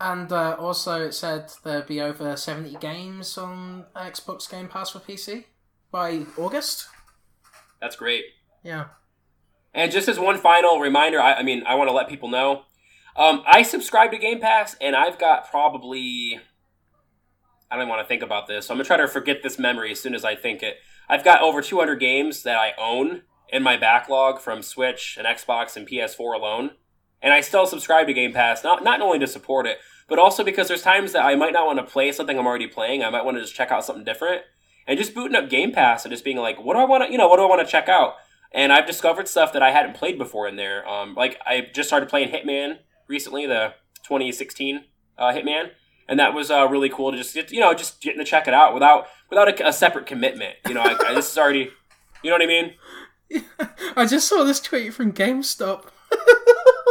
And 0.00 0.30
uh, 0.32 0.56
also, 0.58 1.06
it 1.06 1.12
said 1.12 1.52
there'd 1.62 1.86
be 1.86 2.00
over 2.00 2.36
70 2.36 2.76
games 2.78 3.38
on 3.38 3.86
Xbox 3.94 4.50
Game 4.50 4.68
Pass 4.68 4.90
for 4.90 4.98
PC 4.98 5.44
by 5.90 6.26
August. 6.36 6.88
that's 7.80 7.96
great. 7.96 8.24
Yeah. 8.62 8.86
And 9.72 9.92
just 9.92 10.08
as 10.08 10.18
one 10.18 10.38
final 10.38 10.80
reminder, 10.80 11.20
I, 11.20 11.34
I 11.34 11.42
mean, 11.42 11.62
I 11.66 11.74
want 11.74 11.88
to 11.88 11.94
let 11.94 12.08
people 12.08 12.28
know, 12.28 12.62
um, 13.16 13.42
I 13.46 13.62
subscribe 13.62 14.10
to 14.10 14.18
Game 14.18 14.40
Pass, 14.40 14.76
and 14.80 14.96
I've 14.96 15.18
got 15.18 15.48
probably, 15.50 16.40
I 17.70 17.76
don't 17.76 17.88
want 17.88 18.00
to 18.02 18.08
think 18.08 18.22
about 18.22 18.48
this, 18.48 18.66
so 18.66 18.74
I'm 18.74 18.78
gonna 18.78 18.86
try 18.86 18.96
to 18.96 19.08
forget 19.08 19.42
this 19.42 19.58
memory 19.58 19.92
as 19.92 20.00
soon 20.00 20.14
as 20.14 20.24
I 20.24 20.34
think 20.34 20.62
it. 20.62 20.78
I've 21.08 21.24
got 21.24 21.42
over 21.42 21.60
200 21.60 21.96
games 21.96 22.42
that 22.42 22.56
I 22.56 22.72
own 22.78 23.22
in 23.48 23.62
my 23.62 23.76
backlog 23.76 24.40
from 24.40 24.62
Switch 24.62 25.16
and 25.16 25.26
Xbox 25.26 25.76
and 25.76 25.86
PS4 25.86 26.34
alone, 26.34 26.70
and 27.24 27.32
I 27.32 27.40
still 27.40 27.66
subscribe 27.66 28.06
to 28.06 28.14
Game 28.14 28.32
Pass, 28.32 28.62
not 28.62 28.84
not 28.84 29.00
only 29.00 29.18
to 29.18 29.26
support 29.26 29.66
it, 29.66 29.78
but 30.06 30.20
also 30.20 30.44
because 30.44 30.68
there's 30.68 30.82
times 30.82 31.10
that 31.10 31.24
I 31.24 31.34
might 31.34 31.52
not 31.52 31.66
want 31.66 31.80
to 31.80 31.84
play 31.84 32.12
something 32.12 32.38
I'm 32.38 32.46
already 32.46 32.68
playing. 32.68 33.02
I 33.02 33.10
might 33.10 33.24
want 33.24 33.36
to 33.36 33.42
just 33.42 33.56
check 33.56 33.72
out 33.72 33.84
something 33.84 34.04
different, 34.04 34.42
and 34.86 34.96
just 34.96 35.12
booting 35.12 35.34
up 35.34 35.50
Game 35.50 35.72
Pass 35.72 36.04
and 36.04 36.12
just 36.12 36.24
being 36.24 36.36
like, 36.36 36.62
what 36.62 36.74
do 36.74 36.80
I 36.80 36.84
want 36.84 37.04
to, 37.04 37.10
you 37.10 37.18
know, 37.18 37.26
what 37.26 37.38
do 37.38 37.42
I 37.42 37.48
want 37.48 37.66
to 37.66 37.70
check 37.70 37.88
out? 37.88 38.14
and 38.54 38.72
I've 38.72 38.86
discovered 38.86 39.26
stuff 39.26 39.52
that 39.52 39.62
I 39.62 39.72
hadn't 39.72 39.96
played 39.96 40.16
before 40.16 40.46
in 40.46 40.56
there. 40.56 40.88
Um, 40.88 41.14
like 41.14 41.38
I 41.44 41.68
just 41.74 41.88
started 41.88 42.08
playing 42.08 42.30
Hitman 42.30 42.78
recently, 43.08 43.46
the 43.46 43.74
2016 44.04 44.84
uh, 45.18 45.32
Hitman, 45.32 45.70
and 46.08 46.18
that 46.20 46.32
was 46.32 46.50
uh, 46.50 46.66
really 46.68 46.88
cool 46.88 47.10
to 47.10 47.18
just 47.18 47.34
get, 47.34 47.50
you 47.50 47.60
know 47.60 47.74
just 47.74 48.00
getting 48.00 48.20
to 48.20 48.24
check 48.24 48.46
it 48.46 48.54
out 48.54 48.72
without 48.72 49.08
without 49.28 49.48
a, 49.60 49.68
a 49.68 49.72
separate 49.72 50.06
commitment. 50.06 50.54
You 50.68 50.74
know, 50.74 50.82
I, 50.82 50.96
I, 51.04 51.14
this 51.14 51.30
is 51.30 51.36
already, 51.36 51.70
you 52.22 52.30
know 52.30 52.36
what 52.36 52.42
I 52.42 52.46
mean? 52.46 52.74
I 53.96 54.06
just 54.06 54.28
saw 54.28 54.44
this 54.44 54.60
tweet 54.60 54.94
from 54.94 55.12
GameStop. 55.12 55.86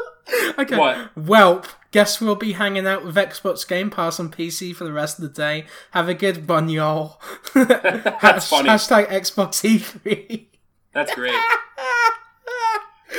okay. 0.64 0.78
What? 0.78 1.16
Welp. 1.16 1.68
Guess 1.92 2.20
we'll 2.20 2.36
be 2.36 2.54
hanging 2.54 2.88
out 2.88 3.06
with 3.06 3.16
Xbox 3.16 3.68
Game 3.68 3.92
Pass 3.92 4.20
on 4.20 4.32
PC 4.32 4.76
for 4.76 4.84
the 4.84 4.92
rest 4.92 5.20
of 5.20 5.24
the 5.24 5.30
day. 5.30 5.66
Have 5.92 6.10
a 6.10 6.16
good 6.16 6.50
one, 6.50 6.68
y'all. 6.68 7.22
That's 7.54 8.48
funny. 8.48 8.68
Hashtag 8.68 9.10
Xbox 9.10 9.64
E 9.64 9.78
E3. 9.78 10.48
That's 10.92 11.14
great. 11.14 11.40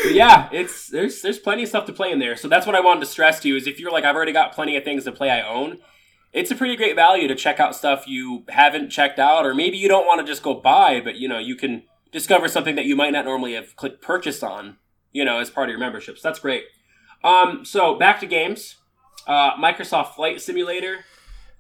But 0.05 0.13
yeah, 0.15 0.49
it's 0.53 0.89
there's 0.89 1.23
there's 1.23 1.39
plenty 1.39 1.63
of 1.63 1.69
stuff 1.69 1.87
to 1.87 1.93
play 1.93 2.11
in 2.11 2.19
there. 2.19 2.37
So 2.37 2.49
that's 2.49 2.67
what 2.67 2.75
I 2.75 2.81
wanted 2.81 3.01
to 3.01 3.07
stress 3.07 3.41
to 3.41 3.49
you 3.49 3.57
is 3.57 3.67
if 3.67 3.79
you're 3.79 3.93
like 3.93 4.05
I've 4.05 4.17
already 4.17 4.33
got 4.33 4.53
plenty 4.53 4.77
of 4.77 4.85
things 4.85 5.05
to 5.05 5.13
play 5.13 5.31
I 5.31 5.41
own, 5.47 5.79
it's 6.33 6.51
a 6.51 6.55
pretty 6.55 6.77
great 6.77 6.97
value 6.97 7.29
to 7.29 7.35
check 7.35 7.61
out 7.61 7.77
stuff 7.77 8.07
you 8.07 8.45
haven't 8.49 8.91
checked 8.91 9.19
out 9.19 9.47
or 9.47 9.55
maybe 9.55 9.77
you 9.77 9.89
don't 9.89 10.07
want 10.07 10.21
to 10.21 10.27
just 10.27 10.43
go 10.43 10.55
buy, 10.55 11.01
but 11.03 11.17
you 11.17 11.29
know, 11.29 11.39
you 11.39 11.55
can 11.55 11.85
discover 12.13 12.49
something 12.49 12.77
that 12.77 12.85
you 12.85 12.97
might 12.97 13.13
not 13.13 13.25
normally 13.25 13.55
have 13.55 13.77
clicked 13.77 14.03
purchase 14.03 14.43
on, 14.43 14.77
you 15.13 15.25
know, 15.25 15.39
as 15.39 15.51
part 15.51 15.69
of 15.69 15.71
your 15.71 15.81
memberships. 15.81 16.23
That's 16.23 16.39
great. 16.39 16.65
Um, 17.25 17.65
so 17.65 17.95
back 17.97 18.21
to 18.21 18.27
games. 18.27 18.77
Uh, 19.27 19.57
Microsoft 19.57 20.15
Flight 20.15 20.41
Simulator 20.41 21.05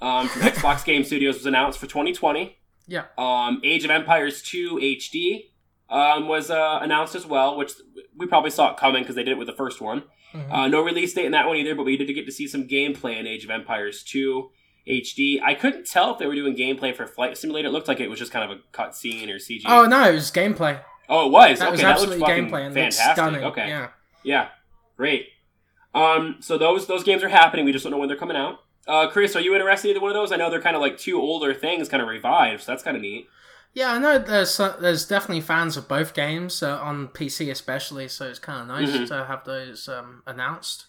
um, 0.00 0.29
from 0.29 0.42
Xbox 0.42 0.85
Game 0.85 1.03
Studios 1.03 1.37
was 1.37 1.46
announced 1.46 1.79
for 1.79 1.87
2020. 1.87 2.59
Yeah. 2.87 3.05
Um, 3.16 3.61
Age 3.64 3.85
of 3.85 3.90
Empires 3.90 4.42
2 4.42 4.77
HD 4.77 5.46
um, 5.88 6.29
was 6.29 6.50
uh, 6.50 6.79
announced 6.83 7.14
as 7.14 7.24
well, 7.27 7.57
which 7.57 7.72
we 8.16 8.27
probably 8.27 8.50
saw 8.50 8.72
it 8.72 8.77
coming 8.77 9.03
because 9.03 9.16
they 9.16 9.22
did 9.24 9.33
it 9.33 9.38
with 9.38 9.46
the 9.46 9.55
first 9.55 9.81
one. 9.81 10.03
Mhm. 10.35 10.53
Uh, 10.53 10.68
no 10.68 10.83
release 10.83 11.14
date 11.14 11.24
in 11.24 11.33
that 11.33 11.46
one 11.46 11.57
either, 11.57 11.74
but 11.74 11.85
we 11.85 11.96
did 11.96 12.12
get 12.12 12.27
to 12.27 12.33
see 12.33 12.46
some 12.46 12.68
gameplay 12.68 13.18
in 13.18 13.27
Age 13.27 13.44
of 13.44 13.50
Empires 13.50 14.03
2 14.03 14.50
HD. 14.87 15.40
I 15.42 15.55
couldn't 15.55 15.87
tell 15.87 16.12
if 16.12 16.18
they 16.18 16.27
were 16.27 16.35
doing 16.35 16.55
gameplay 16.55 16.94
for 16.94 17.07
Flight 17.07 17.38
Simulator. 17.38 17.68
It 17.68 17.72
looked 17.72 17.88
like 17.88 18.00
it 18.00 18.11
was 18.11 18.18
just 18.18 18.33
kind 18.33 18.50
of 18.50 18.59
a 18.59 18.77
cutscene 18.77 19.31
or 19.31 19.38
CG. 19.38 19.62
Oh 19.66 19.87
no, 19.87 20.11
it 20.11 20.12
was 20.14 20.31
gameplay. 20.31 20.81
Oh, 21.09 21.27
it 21.29 21.33
was. 21.33 21.59
That 21.61 21.66
okay, 21.66 21.70
was 21.72 21.81
that 21.81 21.88
looks 22.00 22.03
absolutely 22.03 22.20
fucking 22.20 22.50
gameplay 22.50 22.66
and 22.66 22.74
fantastic. 22.74 23.12
stunning. 23.14 23.44
Okay, 23.44 23.68
Yeah. 23.68 23.88
yeah, 24.24 24.48
great. 24.98 25.29
Um, 25.94 26.37
so 26.40 26.59
those 26.59 26.87
those 26.87 27.04
games 27.04 27.22
are 27.22 27.28
happening. 27.28 27.64
We 27.64 27.72
just 27.72 27.85
don't 27.85 27.92
know 27.92 27.98
when 27.98 28.09
they're 28.09 28.16
coming 28.16 28.37
out. 28.37 28.61
Uh, 28.87 29.09
Chris, 29.09 29.35
are 29.37 29.40
you 29.40 29.54
interested 29.54 29.88
in 29.88 29.96
either 29.96 30.00
one 30.02 30.11
of 30.11 30.14
those? 30.14 30.33
I 30.33 30.37
know 30.37 30.50
they're 30.50 30.61
kind 30.61 30.76
of 30.76 30.83
like 30.83 30.98
two 30.98 31.18
older 31.20 31.54
things, 31.54 31.88
kind 31.88 32.02
of 32.02 32.09
revived. 32.09 32.62
So 32.62 32.72
that's 32.72 32.83
kind 32.83 32.96
of 32.96 33.02
neat. 33.02 33.28
Yeah, 33.72 33.92
I 33.92 33.98
know 33.98 34.18
there's 34.18 34.59
uh, 34.61 34.76
there's 34.80 35.07
definitely 35.07 35.40
fans 35.40 35.76
of 35.76 35.88
both 35.88 36.14
games 36.14 36.62
uh, 36.62 36.78
on 36.78 37.09
PC 37.09 37.50
especially, 37.50 38.09
so 38.09 38.28
it's 38.28 38.38
kind 38.38 38.61
of 38.61 38.66
nice 38.68 38.90
Mhm. 38.90 39.09
to 39.09 39.24
have 39.24 39.44
those 39.44 39.88
um, 39.88 40.22
announced. 40.26 40.87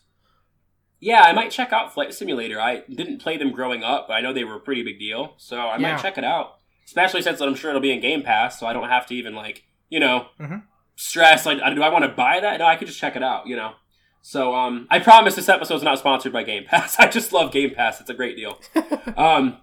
Yeah, 0.99 1.21
I 1.21 1.33
might 1.33 1.51
check 1.51 1.71
out 1.73 1.93
Flight 1.93 2.13
Simulator. 2.13 2.59
I 2.59 2.83
didn't 2.89 3.19
play 3.21 3.37
them 3.37 3.51
growing 3.51 3.83
up, 3.83 4.07
but 4.07 4.13
I 4.13 4.21
know 4.21 4.33
they 4.33 4.43
were 4.43 4.55
a 4.55 4.59
pretty 4.59 4.81
big 4.83 4.97
deal, 4.99 5.33
so 5.37 5.57
I 5.57 5.77
Yeah. 5.77 5.93
might 5.93 6.01
check 6.01 6.17
it 6.17 6.23
out. 6.23 6.59
Especially 6.85 7.21
since 7.21 7.41
I'm 7.41 7.55
sure 7.55 7.69
it'll 7.71 7.81
be 7.81 7.91
in 7.91 7.99
Game 8.01 8.21
Pass, 8.23 8.59
so 8.59 8.65
I 8.67 8.73
don't 8.73 8.89
have 8.89 9.05
to 9.07 9.15
even 9.15 9.35
like 9.35 9.63
you 9.89 9.99
know 9.99 10.27
Mhm. 10.39 10.63
stress. 10.95 11.45
Like, 11.45 11.57
do 11.59 11.81
I 11.83 11.89
want 11.89 12.03
to 12.05 12.09
buy 12.09 12.39
that? 12.39 12.59
No, 12.59 12.65
I 12.65 12.75
could 12.75 12.87
just 12.87 12.99
check 12.99 13.15
it 13.15 13.23
out. 13.23 13.47
You 13.47 13.55
know. 13.55 13.73
So 14.27 14.55
um, 14.55 14.87
I 14.89 14.97
promise 14.97 15.35
this 15.35 15.49
episode 15.49 15.75
is 15.75 15.83
not 15.83 15.99
sponsored 15.99 16.33
by 16.33 16.41
Game 16.41 16.63
Pass. 16.65 16.95
I 16.99 17.07
just 17.07 17.31
love 17.31 17.51
Game 17.51 17.75
Pass. 17.75 18.01
It's 18.01 18.09
a 18.09 18.13
great 18.15 18.35
deal. 18.35 18.59
um, 19.17 19.57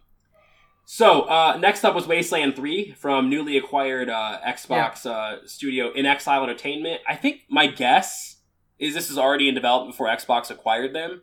so 0.85 1.23
uh, 1.23 1.59
next 1.61 1.85
up 1.85 1.97
was 1.97 2.07
Wasteland 2.07 2.55
Three 2.55 2.93
from 2.93 3.29
newly 3.29 3.57
acquired 3.57 4.09
uh, 4.09 4.39
Xbox 4.47 5.05
uh, 5.05 5.45
studio 5.49 5.93
inXile 5.93 6.45
Entertainment. 6.45 7.01
I 7.09 7.17
think 7.17 7.41
my 7.49 7.67
guess 7.67 8.37
is 8.79 8.95
this 8.95 9.11
is 9.11 9.19
already 9.19 9.49
in 9.49 9.57
development 9.57 9.95
before 9.95 10.07
Xbox 10.07 10.49
acquired 10.49 10.95
them. 10.95 11.23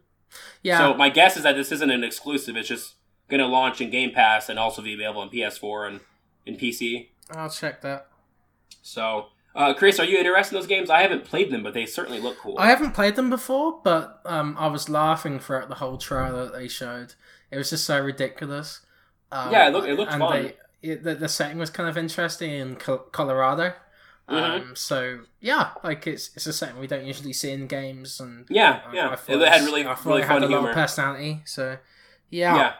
Yeah, 0.62 0.78
So 0.80 0.94
my 0.96 1.08
guess 1.08 1.38
is 1.38 1.44
that 1.44 1.56
this 1.56 1.72
isn't 1.72 1.90
an 1.90 2.04
exclusive. 2.04 2.58
It's 2.58 2.68
just 2.68 2.96
going 3.30 3.40
to 3.40 3.48
launch 3.48 3.80
in 3.80 3.90
Game 3.90 4.12
Pass 4.12 4.50
and 4.50 4.60
also 4.60 4.82
be 4.82 4.94
available 4.94 5.22
on 5.22 5.30
PS4 5.30 5.88
and 5.88 6.00
in 6.46 6.58
PC. 6.58 7.08
I'll 7.32 7.50
check 7.50 7.80
that. 7.84 8.08
So, 8.82 9.28
uh, 9.60 9.74
Chris, 9.74 10.00
are 10.00 10.06
you 10.06 10.18
interested 10.18 10.56
in 10.56 10.62
those 10.62 10.68
games? 10.68 10.90
I 10.90 11.02
haven't 11.02 11.26
played 11.26 11.52
them, 11.52 11.62
but 11.64 11.74
they 11.74 11.86
certainly 11.86 12.20
look 12.20 12.38
cool. 12.40 12.56
I 12.58 12.68
haven't 12.70 12.94
played 12.94 13.16
them 13.16 13.30
before, 13.30 13.80
but 13.84 14.22
um, 14.26 14.56
I 14.58 14.68
was 14.68 14.90
laughing 14.90 15.40
throughout 15.40 15.70
the 15.70 15.76
whole 15.76 15.98
trailer 15.98 16.46
that 16.46 16.54
they 16.54 16.68
showed. 16.68 17.14
It 17.52 17.58
was 17.58 17.70
just 17.70 17.86
so 17.86 18.00
ridiculous. 18.00 18.82
Um, 19.32 19.52
Yeah, 19.52 19.68
it 19.68 19.72
look- 19.74 19.86
it 19.88 19.96
looked 19.96 20.12
and 20.14 20.22
fun. 20.22 20.44
They, 20.44 20.56
it, 20.82 21.04
the, 21.04 21.14
the 21.16 21.30
setting 21.30 21.58
was 21.60 21.70
kind 21.70 21.90
of 21.90 21.98
interesting 21.98 22.52
in 22.52 22.76
Col- 22.78 22.98
Colorado. 23.12 23.74
Mhm. 24.30 24.62
Um, 24.70 24.76
so 24.76 25.22
yeah, 25.42 25.72
like 25.84 26.06
it's 26.06 26.30
it's 26.36 26.46
a 26.46 26.54
setting 26.54 26.78
we 26.80 26.86
don't 26.88 27.04
usually 27.06 27.34
see 27.34 27.50
in 27.52 27.66
games, 27.66 28.20
and 28.20 28.46
yeah, 28.50 28.82
uh, 28.88 28.92
yeah. 28.94 29.10
I 29.10 29.16
thought 29.16 29.42
It 29.42 29.48
had 29.48 29.62
really, 29.66 29.84
I 29.86 29.98
really 30.06 30.22
it 30.22 30.26
had 30.28 30.34
fun 30.34 30.44
a 30.44 30.46
lot 30.46 30.50
humor. 30.50 30.70
of 30.70 30.76
personality. 30.76 31.42
So 31.46 31.80
yeah. 32.30 32.56
yeah. 32.56 32.74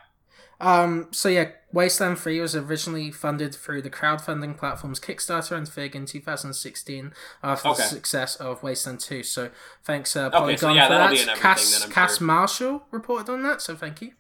Um, 0.62 1.08
so 1.12 1.30
yeah, 1.30 1.52
Wasteland 1.72 2.20
3 2.20 2.40
was 2.42 2.56
originally 2.56 3.12
funded 3.12 3.56
through 3.56 3.82
the 3.82 3.90
crowdfunding 3.90 4.58
platforms 4.58 5.00
Kickstarter 5.00 5.56
and 5.56 5.70
Fig 5.70 5.96
in 5.96 6.06
2016 6.06 7.14
after 7.42 7.70
Okay. 7.70 7.78
the 7.84 7.88
success 7.88 8.36
of 8.36 8.62
Wasteland 8.62 9.00
2. 9.00 9.24
So 9.24 9.52
thanks 9.86 10.16
uh, 10.16 10.26
Okay, 10.28 10.38
Polygon 10.38 10.58
so 10.58 10.74
yeah, 10.74 10.88
for 10.88 10.94
that. 10.96 11.12
be 11.12 11.16
in 11.22 11.30
everything 11.30 11.42
Cass, 11.42 11.80
then, 11.80 11.88
I'm 11.88 11.94
Cass 11.94 12.18
sure. 12.18 12.28
Marshall 12.28 12.84
reported 12.92 13.32
on 13.32 13.44
that, 13.44 13.62
so 13.62 13.76
thank 13.76 14.02
you. 14.02 14.12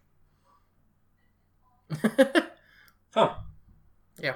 Huh. 3.15 3.33
Yeah. 4.21 4.35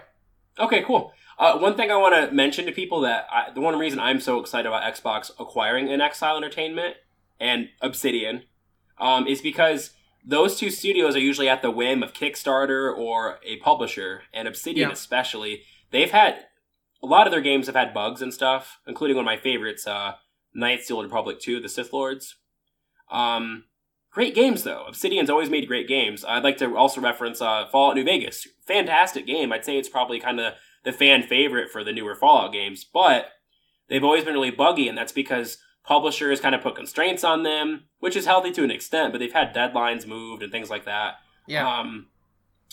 Okay, 0.58 0.82
cool. 0.82 1.14
Uh, 1.38 1.60
one 1.60 1.76
thing 1.76 1.92
I 1.92 1.98
want 1.98 2.16
to 2.30 2.36
mention 2.36 2.66
to 2.66 2.72
people 2.72 3.02
that 3.02 3.28
I, 3.32 3.52
the 3.54 3.62
one 3.62 3.78
reason 3.78 4.00
I'm 4.00 4.20
so 4.20 4.40
excited 4.40 4.68
about 4.68 4.82
Xbox 4.92 5.30
acquiring 5.40 5.88
inXile 5.88 6.38
Entertainment 6.38 6.96
and 7.40 7.70
Obsidian 7.82 8.44
um, 8.98 9.28
is 9.28 9.42
because 9.42 9.92
those 10.26 10.58
two 10.58 10.70
studios 10.70 11.16
are 11.16 11.20
usually 11.20 11.50
at 11.50 11.62
the 11.62 11.72
whim 11.72 12.02
of 12.04 12.14
Kickstarter 12.14 12.96
or 12.96 13.40
a 13.44 13.58
publisher, 13.58 14.24
and 14.34 14.48
Obsidian 14.48 14.90
Yeah. 14.90 14.94
especially. 14.94 15.64
They've 15.92 16.12
had 16.12 16.46
a 17.02 17.06
lot 17.08 17.28
of 17.28 17.32
their 17.32 17.42
games 17.42 17.68
have 17.68 17.76
had 17.76 17.94
bugs 17.94 18.22
and 18.22 18.34
stuff, 18.34 18.80
including 18.88 19.18
one 19.18 19.24
of 19.26 19.28
my 19.28 19.38
favorites, 19.38 19.86
uh, 19.86 20.14
Knights 20.54 20.84
of 20.84 20.88
the 20.88 20.94
Old 20.96 21.06
Republic 21.06 21.40
2, 21.40 21.60
The 21.60 21.68
Sith 21.70 21.92
Lords. 21.92 22.36
Um, 23.12 23.66
great 24.12 24.34
games 24.36 24.64
though. 24.64 24.86
Obsidian's 24.88 25.30
always 25.30 25.50
made 25.50 25.68
great 25.68 25.88
games. 25.88 26.24
I'd 26.26 26.44
like 26.44 26.58
to 26.58 26.76
also 26.76 27.02
reference 27.02 27.42
uh, 27.42 27.68
Fallout 27.72 27.96
New 27.96 28.04
Vegas. 28.06 28.48
Fantastic 28.66 29.26
game. 29.28 29.52
I'd 29.52 29.66
say 29.66 29.78
it's 29.78 29.90
probably 29.90 30.20
kind 30.20 30.40
of 30.40 30.54
the 30.84 30.94
fan 30.94 31.24
favorite 31.24 31.70
for 31.72 31.84
the 31.84 31.92
newer 31.92 32.16
Fallout 32.16 32.54
games, 32.54 32.84
but 32.86 33.30
they've 33.90 34.04
always 34.04 34.24
been 34.24 34.34
really 34.34 34.52
buggy, 34.52 34.88
and 34.88 34.98
that's 34.98 35.12
because 35.12 35.58
publishers 35.86 36.40
kind 36.40 36.56
of 36.56 36.62
put 36.62 36.76
constraints 36.76 37.24
on 37.24 37.44
them, 37.44 37.84
which 38.00 38.16
is 38.16 38.26
healthy 38.26 38.52
to 38.52 38.64
an 38.64 38.72
extent, 38.72 39.12
but 39.14 39.20
they've 39.20 39.34
had 39.34 39.54
deadlines 39.54 40.08
moved 40.08 40.44
and 40.44 40.52
things 40.52 40.70
like 40.70 40.86
that. 40.86 41.16
Yeah. 41.48 41.68
Um, 41.68 42.08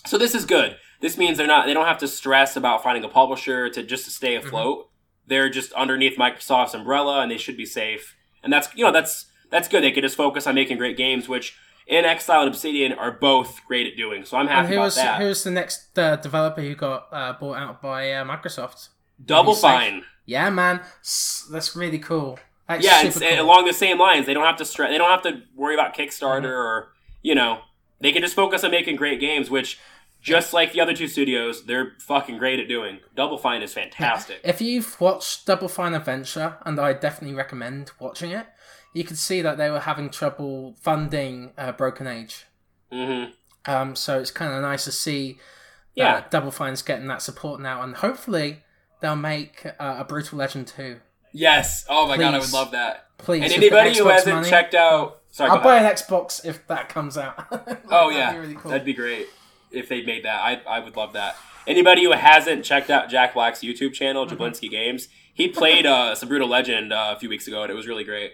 so 0.07 0.17
this 0.17 0.35
is 0.35 0.45
good. 0.45 0.77
This 1.01 1.19
means 1.19 1.39
they're 1.39 1.47
not 1.47 1.67
they 1.67 1.75
don't 1.75 1.87
have 1.87 1.99
to 1.99 2.09
stress 2.09 2.57
about 2.57 2.83
finding 2.83 3.05
a 3.05 3.09
publisher 3.09 3.69
to 3.71 3.83
just 3.83 4.05
to 4.05 4.11
stay 4.11 4.37
afloat. 4.37 4.89
They're 5.27 5.51
just 5.51 5.73
underneath 5.73 6.19
Microsoft's 6.19 6.75
umbrella 6.75 7.23
and 7.23 7.31
they 7.31 7.39
should 7.39 7.57
be 7.57 7.67
safe. 7.67 8.17
And 8.43 8.53
that's 8.53 8.69
you 8.75 8.85
know 8.85 8.93
that's 8.93 9.27
that's 9.51 9.69
good. 9.69 9.83
They 9.83 9.91
can 9.91 10.03
just 10.03 10.17
focus 10.17 10.47
on 10.47 10.55
making 10.55 10.79
great 10.79 10.97
games, 10.97 11.29
which 11.29 11.57
inXile 11.91 12.41
and 12.41 12.49
Obsidian 12.49 12.93
are 12.93 13.13
both 13.13 13.61
great 13.67 13.87
at 13.87 13.97
doing. 13.97 14.25
So 14.25 14.37
I'm 14.37 14.47
and 14.47 14.51
happy 14.51 14.69
who 14.69 14.75
about 14.75 14.85
was 14.85 14.95
that. 14.97 15.21
who's 15.21 15.45
the 15.45 15.51
next 15.51 15.99
uh, 15.99 16.17
developer 16.17 16.61
who 16.61 16.75
got 16.75 17.09
uh, 17.13 17.33
bought 17.35 17.59
out 17.59 17.83
by 17.83 18.13
uh, 18.13 18.25
Microsoft? 18.25 18.89
Double 19.25 19.55
safe. 19.55 19.63
Fine. 19.63 20.05
Yeah, 20.25 20.49
man, 20.51 20.81
that's 21.51 21.75
really 21.75 21.99
cool. 21.99 22.39
That's 22.71 22.85
yeah, 22.85 23.03
it's, 23.03 23.19
cool. 23.19 23.41
along 23.41 23.67
the 23.67 23.73
same 23.73 23.99
lines. 23.99 24.27
They 24.27 24.35
don't 24.35 24.45
have 24.47 24.57
to 24.59 24.65
stress. 24.65 24.91
They 24.91 24.99
don't 24.99 25.11
have 25.11 25.23
to 25.23 25.43
worry 25.57 25.75
about 25.75 25.95
Kickstarter 25.97 26.43
Mm-hmm. 26.43 26.47
or 26.47 26.93
you 27.23 27.35
know 27.35 27.61
they 28.01 28.13
can 28.13 28.23
just 28.23 28.35
focus 28.35 28.65
on 28.65 28.71
making 28.71 28.97
great 28.97 29.21
games, 29.21 29.51
which 29.51 29.79
just 30.23 30.53
like 30.53 30.73
the 30.73 30.81
other 30.81 30.95
two 30.95 31.09
studios, 31.09 31.65
they're 31.67 31.93
fucking 32.01 32.39
great 32.39 32.59
at 32.61 32.69
doing. 32.69 33.01
Double 33.17 33.39
Fine 33.39 33.63
is 33.63 33.73
fantastic. 33.75 34.41
If 34.45 34.61
you've 34.61 35.01
watched 35.01 35.47
Double 35.47 35.69
Fine 35.69 35.95
Adventure, 35.95 36.59
and 36.67 36.79
I 36.79 36.93
definitely 36.93 37.35
recommend 37.37 37.91
watching 37.99 38.31
it, 38.31 38.47
you 38.95 39.03
could 39.05 39.17
see 39.19 39.41
that 39.43 39.57
they 39.57 39.71
were 39.71 39.81
having 39.81 40.11
trouble 40.11 40.77
funding 40.81 41.53
uh, 41.57 41.73
Broken 41.73 42.07
Age. 42.07 42.45
hmm 42.93 43.25
Um, 43.67 43.97
so 43.97 44.19
it's 44.21 44.31
kind 44.31 44.53
of 44.53 44.61
nice 44.63 44.85
to 44.85 44.93
see 44.93 45.39
Yeah. 45.95 46.13
that 46.15 46.31
Double 46.31 46.51
Fine's 46.51 46.83
getting 46.83 47.07
that 47.09 47.23
support 47.23 47.61
now, 47.61 47.81
and 47.83 47.97
hopefully 47.97 48.63
they'll 49.01 49.17
make 49.17 49.65
uh, 49.79 49.97
a 50.01 50.05
Brutal 50.05 50.37
Legend 50.39 50.67
2. 50.67 51.01
Yes. 51.33 51.85
Oh 51.89 52.07
my 52.09 52.17
god, 52.17 52.35
I 52.35 52.39
would 52.39 52.53
love 52.53 52.73
that. 52.73 53.07
Please. 53.19 53.43
And 53.45 53.53
anybody 53.53 53.97
who 53.97 54.07
hasn't 54.09 54.35
money, 54.37 54.49
checked 54.49 54.75
out, 54.75 55.21
sorry. 55.31 55.51
I'll 55.51 55.61
buy 55.63 55.79
an 55.79 55.85
Xbox 55.93 56.45
if 56.45 56.67
that 56.69 56.89
comes 56.89 57.17
out. 57.19 57.37
Oh 57.91 58.11
That'd 58.11 58.17
yeah, 58.17 58.33
be 58.33 58.39
really 58.39 58.55
cool. 58.55 58.71
that'd 58.71 58.87
be 58.87 58.95
great 58.95 59.27
if 59.71 59.89
they 59.89 60.03
made 60.05 60.25
that. 60.25 60.41
I 60.43 60.61
I 60.69 60.81
would 60.81 60.97
love 60.97 61.13
that. 61.15 61.37
Anybody 61.67 62.05
who 62.05 62.13
hasn't 62.13 62.65
checked 62.65 62.89
out 62.91 63.09
Jack 63.11 63.35
Black's 63.35 63.61
YouTube 63.61 63.93
channel, 63.93 64.27
Mm-hmm. 64.27 64.37
Jablinski 64.43 64.71
Games, 64.71 65.09
he 65.35 65.49
played 65.49 65.87
uh, 65.87 66.15
some 66.15 66.29
Brutal 66.29 66.49
Legend 66.49 66.93
uh, 66.93 67.15
a 67.17 67.21
few 67.21 67.29
weeks 67.29 67.47
ago, 67.47 67.63
and 67.63 67.71
it 67.71 67.75
was 67.75 67.87
really 67.87 68.05
great. 68.05 68.33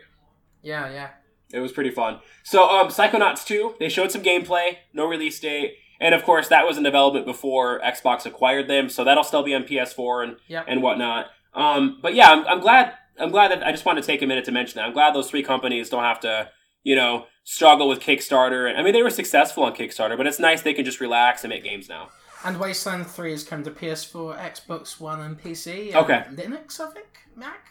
Yeah, 0.62 0.90
yeah. 0.90 1.08
It 1.52 1.60
was 1.60 1.72
pretty 1.72 1.90
fun. 1.90 2.20
So, 2.42 2.68
um, 2.68 2.88
Psychonauts 2.88 3.44
2, 3.46 3.74
they 3.78 3.88
showed 3.88 4.10
some 4.10 4.22
gameplay, 4.22 4.78
no 4.92 5.06
release 5.06 5.38
date, 5.38 5.74
and 6.00 6.14
of 6.14 6.22
course 6.24 6.48
that 6.48 6.66
was 6.66 6.76
in 6.76 6.82
development 6.82 7.24
before 7.26 7.80
Xbox 7.80 8.26
acquired 8.26 8.68
them, 8.68 8.88
so 8.88 9.04
that'll 9.04 9.22
still 9.24 9.42
be 9.44 9.54
on 9.54 9.62
PS4 9.64 10.24
and 10.24 10.36
Yeah. 10.48 10.64
and 10.66 10.82
whatnot. 10.82 11.26
Um, 11.56 11.98
but 12.00 12.14
yeah, 12.14 12.30
I'm, 12.30 12.46
I'm 12.46 12.60
glad. 12.60 12.92
I'm 13.18 13.30
glad 13.30 13.50
that 13.50 13.66
I 13.66 13.72
just 13.72 13.84
want 13.86 13.98
to 13.98 14.04
take 14.04 14.20
a 14.22 14.26
minute 14.26 14.44
to 14.44 14.52
mention 14.52 14.76
that. 14.76 14.84
I'm 14.84 14.92
glad 14.92 15.14
those 15.14 15.30
three 15.30 15.42
companies 15.42 15.88
don't 15.88 16.02
have 16.04 16.20
to, 16.20 16.50
you 16.84 16.94
know, 16.94 17.24
struggle 17.44 17.88
with 17.88 18.00
Kickstarter. 18.00 18.68
And 18.68 18.78
I 18.78 18.82
mean, 18.82 18.92
they 18.92 19.02
were 19.02 19.08
successful 19.10 19.64
on 19.64 19.74
Kickstarter, 19.74 20.16
but 20.18 20.26
it's 20.26 20.38
nice 20.38 20.60
they 20.62 20.74
can 20.74 20.84
just 20.84 21.00
relax 21.00 21.42
and 21.42 21.48
make 21.50 21.64
games 21.64 21.88
now. 21.88 22.10
And 22.44 22.60
Wasteland 22.60 23.06
3 23.06 23.32
is 23.32 23.42
coming 23.42 23.64
to 23.64 23.70
PS4, 23.70 24.38
Xbox 24.38 25.00
One, 25.00 25.20
and 25.20 25.40
PC. 25.40 25.86
and 25.88 25.96
Okay. 25.96 26.24
Linux, 26.34 26.78
I 26.78 26.90
think? 26.90 27.06
Mac? 27.34 27.66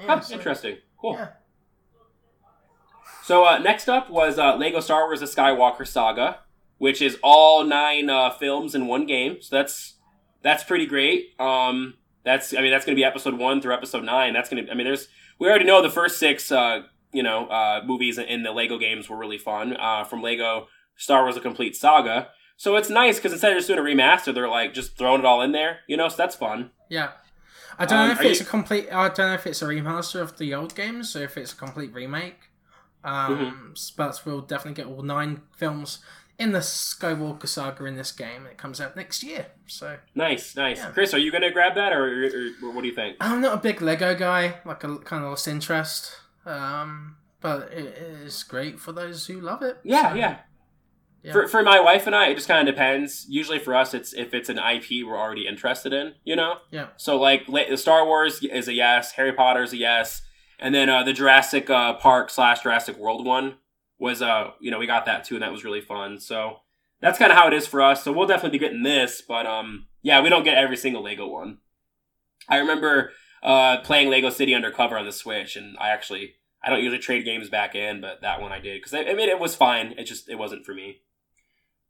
Yeah, 0.00 0.20
so- 0.20 0.34
interesting. 0.34 0.78
Cool. 0.98 1.12
Yeah. 1.12 1.28
So 3.24 3.44
uh, 3.44 3.58
next 3.58 3.88
up 3.88 4.08
was 4.10 4.38
uh, 4.38 4.56
Lego 4.56 4.80
Star 4.80 5.04
Wars: 5.06 5.20
The 5.20 5.26
Skywalker 5.26 5.86
Saga, 5.86 6.38
which 6.78 7.02
is 7.02 7.18
all 7.22 7.62
nine 7.64 8.08
uh, 8.08 8.30
films 8.30 8.74
in 8.74 8.86
one 8.86 9.04
game. 9.06 9.42
So 9.42 9.54
that's 9.56 9.96
that's 10.42 10.64
pretty 10.64 10.86
great. 10.86 11.38
Um, 11.38 11.94
that's 12.28 12.54
I 12.54 12.60
mean 12.60 12.70
that's 12.70 12.84
going 12.84 12.94
to 12.96 13.00
be 13.00 13.04
episode 13.04 13.34
one 13.38 13.60
through 13.60 13.74
episode 13.74 14.04
nine. 14.04 14.32
That's 14.32 14.48
going 14.48 14.64
to 14.66 14.70
I 14.70 14.74
mean 14.74 14.86
there's 14.86 15.08
we 15.38 15.48
already 15.48 15.64
know 15.64 15.82
the 15.82 15.90
first 15.90 16.18
six 16.18 16.52
uh, 16.52 16.82
you 17.12 17.22
know 17.22 17.46
uh, 17.48 17.82
movies 17.84 18.18
in 18.18 18.42
the 18.42 18.52
Lego 18.52 18.78
games 18.78 19.08
were 19.08 19.16
really 19.16 19.38
fun 19.38 19.76
uh, 19.76 20.04
from 20.04 20.22
Lego 20.22 20.68
Star 20.96 21.22
Wars: 21.22 21.36
A 21.36 21.40
Complete 21.40 21.74
Saga. 21.76 22.28
So 22.56 22.74
it's 22.76 22.90
nice 22.90 23.16
because 23.16 23.32
instead 23.32 23.52
of 23.52 23.58
just 23.58 23.68
doing 23.68 23.78
a 23.78 23.82
remaster, 23.82 24.34
they're 24.34 24.48
like 24.48 24.74
just 24.74 24.96
throwing 24.98 25.20
it 25.20 25.24
all 25.24 25.42
in 25.42 25.52
there. 25.52 25.78
You 25.86 25.96
know, 25.96 26.08
so 26.08 26.16
that's 26.16 26.34
fun. 26.36 26.70
Yeah. 26.88 27.10
I 27.78 27.86
don't 27.86 27.98
Um, 28.00 28.06
know 28.08 28.12
if 28.14 28.20
it's 28.22 28.40
you- 28.40 28.46
a 28.46 28.48
complete. 28.48 28.88
I 28.92 29.06
don't 29.08 29.18
know 29.28 29.34
if 29.34 29.46
it's 29.46 29.62
a 29.62 29.66
remaster 29.66 30.20
of 30.20 30.36
the 30.38 30.52
old 30.54 30.74
games, 30.74 31.14
or 31.14 31.22
if 31.22 31.36
it's 31.36 31.52
a 31.52 31.56
complete 31.56 31.92
remake. 31.94 32.50
Um, 33.04 33.38
Mm-hmm. 33.38 33.72
But 33.96 34.20
we'll 34.24 34.40
definitely 34.40 34.82
get 34.82 34.90
all 34.90 35.02
nine 35.02 35.42
films 35.56 36.00
in 36.38 36.52
the 36.52 36.60
Skywalker 36.60 37.48
saga 37.48 37.84
in 37.84 37.96
this 37.96 38.12
game. 38.12 38.46
It 38.46 38.56
comes 38.56 38.80
out 38.80 38.96
next 38.96 39.22
year, 39.22 39.46
so 39.66 39.98
Nice, 40.14 40.54
nice. 40.54 40.78
Yeah. 40.78 40.90
Chris, 40.90 41.12
are 41.12 41.18
you 41.18 41.32
going 41.32 41.42
to 41.42 41.50
grab 41.50 41.74
that, 41.74 41.92
or, 41.92 42.26
or, 42.26 42.68
or 42.68 42.72
what 42.72 42.82
do 42.82 42.88
you 42.88 42.94
think? 42.94 43.16
I'm 43.20 43.40
not 43.40 43.54
a 43.54 43.60
big 43.60 43.82
Lego 43.82 44.14
guy. 44.14 44.58
Like 44.64 44.84
I 44.84 44.96
kind 45.04 45.24
of 45.24 45.30
lost 45.30 45.48
interest. 45.48 46.12
Um, 46.46 47.16
but 47.40 47.72
it 47.72 47.98
is 47.98 48.42
great 48.42 48.80
for 48.80 48.92
those 48.92 49.26
who 49.26 49.40
love 49.40 49.62
it. 49.62 49.78
Yeah, 49.82 50.10
so, 50.10 50.16
yeah. 50.16 50.38
yeah. 51.22 51.32
For, 51.32 51.48
for 51.48 51.62
my 51.62 51.80
wife 51.80 52.06
and 52.06 52.14
I, 52.14 52.28
it 52.28 52.36
just 52.36 52.48
kind 52.48 52.66
of 52.66 52.72
depends. 52.72 53.26
Usually 53.28 53.58
for 53.58 53.74
us, 53.74 53.92
it's 53.92 54.12
if 54.12 54.32
it's 54.32 54.48
an 54.48 54.58
IP 54.58 55.06
we're 55.06 55.18
already 55.18 55.46
interested 55.46 55.92
in, 55.92 56.14
you 56.24 56.36
know. 56.36 56.58
Yeah. 56.70 56.88
So 56.96 57.16
like 57.16 57.46
Star 57.76 58.04
Wars 58.06 58.42
is 58.42 58.68
a 58.68 58.72
yes, 58.72 59.12
Harry 59.12 59.32
Potter 59.32 59.62
is 59.62 59.72
a 59.72 59.76
yes, 59.76 60.22
And 60.58 60.74
then 60.74 60.88
uh, 60.88 61.02
the 61.02 61.12
Jurassic 61.12 61.68
uh, 61.68 61.94
Park 61.94 62.30
slash 62.30 62.62
Jurassic 62.62 62.96
World 62.96 63.26
one 63.26 63.56
was, 63.98 64.22
uh, 64.22 64.50
you 64.60 64.70
know, 64.70 64.78
we 64.78 64.86
got 64.86 65.06
that 65.06 65.24
too, 65.24 65.34
and 65.34 65.42
that 65.42 65.52
was 65.52 65.64
really 65.64 65.80
fun. 65.80 66.18
So 66.20 66.58
that's 67.00 67.18
kind 67.18 67.32
of 67.32 67.38
how 67.38 67.48
it 67.48 67.54
is 67.54 67.66
for 67.66 67.82
us. 67.82 68.04
So 68.04 68.12
we'll 68.12 68.26
definitely 68.26 68.58
be 68.58 68.64
getting 68.64 68.82
this, 68.82 69.22
but 69.26 69.46
um, 69.46 69.86
yeah, 70.02 70.22
we 70.22 70.28
don't 70.28 70.44
get 70.44 70.58
every 70.58 70.76
single 70.76 71.02
Lego 71.02 71.26
one. 71.26 71.58
I 72.48 72.58
remember 72.58 73.12
uh, 73.42 73.78
playing 73.80 74.10
Lego 74.10 74.30
City 74.30 74.54
Undercover 74.54 74.98
on 74.98 75.04
the 75.04 75.12
Switch, 75.12 75.56
and 75.56 75.76
I 75.78 75.88
actually 75.88 76.34
I 76.62 76.70
don't 76.70 76.82
usually 76.82 76.98
trade 76.98 77.24
games 77.24 77.48
back 77.48 77.74
in, 77.74 78.00
but 78.00 78.20
that 78.22 78.40
one 78.40 78.52
I 78.52 78.58
did 78.58 78.80
because 78.80 78.94
I, 78.94 79.04
I 79.04 79.14
mean 79.14 79.28
it 79.28 79.38
was 79.38 79.54
fine. 79.54 79.94
It 79.98 80.04
just 80.04 80.28
it 80.28 80.36
wasn't 80.36 80.64
for 80.64 80.74
me. 80.74 81.02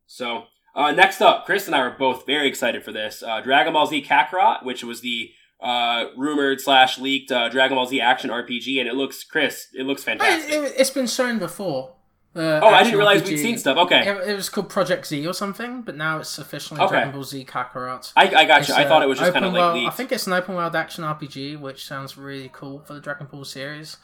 So 0.06 0.44
uh, 0.74 0.92
next 0.92 1.20
up, 1.20 1.46
Chris 1.46 1.66
and 1.66 1.74
I 1.74 1.82
were 1.82 1.96
both 1.98 2.26
very 2.26 2.48
excited 2.48 2.84
for 2.84 2.92
this 2.92 3.22
uh, 3.22 3.40
Dragon 3.40 3.72
Ball 3.72 3.86
Z 3.86 4.02
Kakarot, 4.02 4.64
which 4.64 4.84
was 4.84 5.00
the 5.00 5.30
uh, 5.60 6.06
rumored 6.16 6.60
slash 6.60 6.98
leaked 6.98 7.32
uh, 7.32 7.48
Dragon 7.48 7.76
Ball 7.76 7.86
Z 7.86 8.00
action 8.00 8.30
RPG, 8.30 8.78
and 8.78 8.88
it 8.88 8.94
looks 8.94 9.24
Chris, 9.24 9.68
it 9.74 9.86
looks 9.86 10.04
fantastic. 10.04 10.52
It, 10.52 10.78
has 10.78 10.90
been 10.90 11.06
shown 11.06 11.38
before. 11.38 11.94
Oh, 12.36 12.66
I 12.66 12.82
didn't 12.82 12.98
realize 12.98 13.22
RPG. 13.22 13.28
we'd 13.28 13.38
seen 13.38 13.58
stuff. 13.58 13.78
Okay, 13.78 14.08
it, 14.08 14.28
it, 14.28 14.34
was 14.36 14.48
called 14.48 14.68
Project 14.68 15.06
Z 15.06 15.26
or 15.26 15.32
something, 15.32 15.82
but 15.82 15.96
now 15.96 16.18
it's 16.18 16.38
officially 16.38 16.80
okay. 16.80 16.90
Dragon 16.90 17.12
Ball 17.12 17.24
Z 17.24 17.44
Kakarot. 17.44 18.12
I, 18.16 18.34
I 18.34 18.44
got 18.44 18.68
you. 18.68 18.74
I 18.74 18.84
thought 18.84 19.02
it 19.02 19.08
was 19.08 19.18
just 19.18 19.32
kind 19.32 19.44
of 19.44 19.52
like 19.52 19.86
I 19.86 19.90
think 19.90 20.12
it's 20.12 20.26
an 20.26 20.32
open 20.32 20.54
world 20.54 20.76
action 20.76 21.04
RPG, 21.04 21.58
which 21.58 21.86
sounds 21.86 22.16
really 22.16 22.50
cool 22.52 22.80
for 22.80 22.94
the 22.94 23.00
Dragon 23.00 23.26
Ball 23.26 23.44
series, 23.44 23.96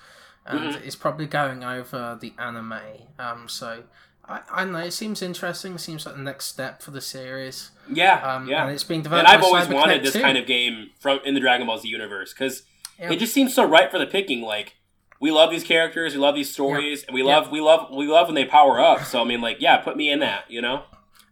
and 0.46 0.60
mm-hmm. 0.60 0.84
it's 0.84 0.96
probably 0.96 1.26
going 1.26 1.64
over 1.64 2.18
the 2.20 2.32
anime. 2.38 2.80
Um, 3.18 3.48
so 3.48 3.84
I, 4.26 4.40
I 4.50 4.64
don't 4.64 4.72
know. 4.72 4.78
It 4.78 4.92
seems 4.92 5.22
interesting. 5.22 5.74
It 5.74 5.80
seems 5.80 6.06
like 6.06 6.16
the 6.16 6.22
next 6.22 6.46
step 6.46 6.82
for 6.82 6.90
the 6.90 7.00
series. 7.00 7.70
Yeah, 7.92 8.20
um, 8.22 8.48
yeah. 8.48 8.64
And 8.64 8.74
it's 8.74 8.84
being 8.84 9.02
developed. 9.02 9.28
And 9.28 9.36
I've 9.36 9.44
always 9.44 9.66
Cyber 9.66 9.74
wanted 9.74 9.92
Connect 9.92 10.04
this 10.04 10.12
too. 10.14 10.20
kind 10.20 10.38
of 10.38 10.46
game 10.46 10.90
from 10.98 11.20
in 11.24 11.34
the 11.34 11.40
Dragon 11.40 11.66
Ball 11.66 11.78
Z 11.78 11.88
universe 11.88 12.32
because 12.32 12.62
it 12.98 13.16
just 13.18 13.34
seems 13.34 13.54
so 13.54 13.64
right 13.64 13.90
for 13.90 13.98
the 13.98 14.06
picking. 14.06 14.42
Like 14.42 14.76
we 15.24 15.30
love 15.30 15.50
these 15.50 15.64
characters, 15.64 16.12
we 16.14 16.20
love 16.20 16.34
these 16.34 16.52
stories, 16.52 17.02
and 17.04 17.14
we 17.14 17.22
love 17.22 17.50
we 17.50 17.60
love 17.60 17.80
we 17.90 18.06
love 18.06 18.26
when 18.28 18.34
they 18.34 18.44
power 18.44 18.78
up. 18.90 19.04
So 19.04 19.20
I 19.22 19.24
mean, 19.24 19.40
like, 19.40 19.56
yeah, 19.58 19.78
put 19.78 19.96
me 19.96 20.10
in 20.14 20.18
that. 20.20 20.50
You 20.50 20.60
know. 20.60 20.82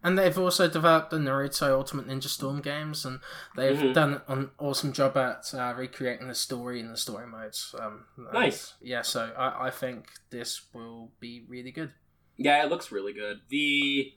And 0.05 0.18
they've 0.18 0.37
also 0.37 0.66
developed 0.68 1.11
the 1.11 1.18
Naruto 1.18 1.68
Ultimate 1.81 2.09
Ninja 2.09 2.26
Storm 2.26 2.61
games, 2.61 3.05
and 3.05 3.20
they've 3.57 3.76
Mhm. 3.78 3.94
done 3.94 4.20
an 4.26 4.50
awesome 4.59 4.92
job 4.92 5.16
at 5.16 5.55
uh, 5.55 5.74
recreating 5.76 6.26
the 6.26 6.35
story 6.35 6.81
and 6.81 6.90
the 6.90 6.96
story 6.96 7.26
modes. 7.26 7.72
Um, 7.78 8.07
Nice. 8.33 8.74
Yeah, 8.81 9.02
so 9.02 9.31
I, 9.38 9.66
I 9.68 9.70
think 9.70 10.09
this 10.31 10.62
will 10.74 11.12
be 11.20 11.44
really 11.46 11.70
good. 11.70 11.92
Yeah, 12.37 12.64
it 12.64 12.68
looks 12.70 12.90
really 12.90 13.12
good. 13.12 13.42
The 13.48 14.12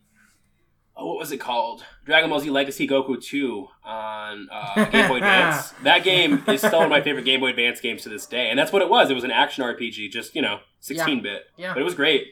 oh, 0.98 1.06
what 1.08 1.18
was 1.18 1.32
it 1.32 1.38
called? 1.38 1.84
Dragon 2.06 2.30
Ball 2.30 2.40
Z 2.40 2.50
Legacy 2.50 2.88
Goku 2.88 3.22
Two 3.22 3.68
on 3.84 4.48
uh, 4.52 4.86
Game 4.92 5.08
Boy 5.08 5.16
Advance. 5.18 5.72
That 5.84 6.04
game 6.04 6.44
is 6.48 6.60
still 6.62 6.74
one 6.80 6.84
of 6.86 6.90
my 6.90 7.02
favorite 7.02 7.26
Game 7.26 7.40
Boy 7.42 7.50
Advance 7.50 7.82
games 7.82 8.04
to 8.04 8.10
this 8.10 8.26
day, 8.26 8.50
and 8.50 8.58
that's 8.60 8.72
what 8.72 8.82
it 8.82 8.90
was. 8.90 9.10
It 9.10 9.14
was 9.14 9.24
an 9.24 9.32
action 9.32 9.64
RPG, 9.64 10.10
just 10.12 10.36
you 10.36 10.42
know, 10.42 10.60
sixteen 10.80 11.22
bit. 11.22 11.44
Yeah. 11.58 11.74
But 11.74 11.82
it 11.82 11.86
was 11.86 11.96
great. 11.96 12.28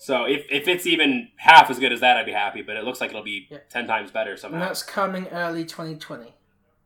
So 0.00 0.24
if, 0.26 0.46
if 0.48 0.68
it's 0.68 0.86
even 0.86 1.28
half 1.38 1.70
as 1.70 1.78
good 1.80 1.92
as 1.92 2.00
that, 2.00 2.16
I'd 2.16 2.26
be 2.26 2.32
happy. 2.32 2.62
But 2.62 2.76
it 2.76 2.84
looks 2.84 3.00
like 3.00 3.10
it'll 3.10 3.22
be 3.24 3.48
Yeah. 3.50 3.58
ten 3.68 3.86
times 3.86 4.10
better 4.10 4.36
somehow. 4.36 4.58
And 4.60 4.68
that's 4.68 4.82
coming 4.82 5.26
early 5.28 5.64
2020. 5.64 6.34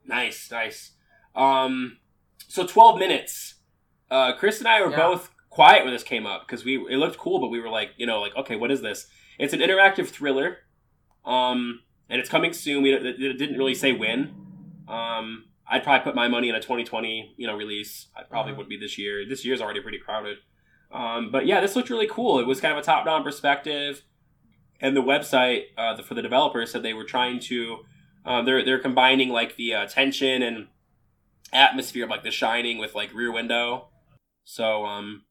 Nice, 0.07 0.51
nice. 0.51 0.93
Um, 1.35 1.99
so 2.49 2.67
twelve 2.67 2.99
minutes. 2.99 3.55
Uh, 4.11 4.35
Chris 4.37 4.59
and 4.59 4.69
I 4.69 4.81
were 4.83 4.91
Yeah. 4.91 4.97
both 4.97 5.31
quiet 5.51 5.85
when 5.85 5.93
this 5.93 6.03
came 6.03 6.27
up 6.27 6.47
because 6.47 6.65
we 6.65 6.77
it 6.91 6.97
looked 6.97 7.19
cool, 7.19 7.38
but 7.41 7.49
we 7.49 7.61
were 7.61 7.69
like, 7.69 7.91
you 7.99 8.07
know, 8.07 8.21
like, 8.21 8.35
okay, 8.37 8.57
what 8.57 8.71
is 8.71 8.81
this? 8.81 9.07
It's 9.38 9.53
an 9.53 9.61
interactive 9.61 10.09
thriller, 10.09 10.59
um, 11.25 11.81
and 12.09 12.21
it's 12.21 12.29
coming 12.31 12.53
soon. 12.53 12.83
We 12.83 12.92
it, 12.92 13.38
didn't 13.38 13.57
really 13.59 13.75
say 13.75 13.92
when. 13.92 14.35
Um, 14.88 15.47
I'd 15.66 15.83
probably 15.83 16.05
put 16.05 16.14
my 16.14 16.29
money 16.29 16.49
in 16.49 16.55
a 16.55 16.61
2020, 16.61 17.35
you 17.37 17.47
know, 17.47 17.57
release. 17.57 18.09
I 18.16 18.25
probably 18.25 18.53
Mhm. 18.53 18.57
would 18.59 18.68
be 18.68 18.77
this 18.77 18.99
year. 18.99 19.25
This 19.27 19.45
year's 19.45 19.61
already 19.61 19.81
pretty 19.81 19.99
crowded. 19.99 20.38
Um, 20.90 21.31
but 21.31 21.47
yeah, 21.47 21.61
this 21.61 21.75
looked 21.75 21.88
really 21.88 22.07
cool. 22.09 22.38
It 22.38 22.47
was 22.47 22.61
kind 22.61 22.73
of 22.73 22.79
a 22.79 22.83
top-down 22.83 23.23
perspective, 23.23 24.03
and 24.81 24.95
the 24.95 25.03
website 25.03 25.68
uh, 25.79 25.95
the, 25.95 26.03
for 26.03 26.14
the 26.14 26.21
developers 26.23 26.71
said 26.71 26.83
they 26.83 26.92
were 26.92 27.05
trying 27.05 27.38
to 27.40 27.85
um, 28.25 28.45
they're 28.45 28.64
they're 28.64 28.79
combining 28.79 29.31
like 29.31 29.57
the 29.57 29.75
uh, 29.75 29.87
tension 29.87 30.42
and 30.42 30.68
atmosphere 31.53 32.05
of 32.05 32.11
like 32.11 32.23
The 32.23 32.31
Shining 32.31 32.79
with 32.79 32.95
like 32.95 33.12
Rear 33.14 33.33
Window. 33.33 33.88
So 34.45 34.85
um, 34.85 35.25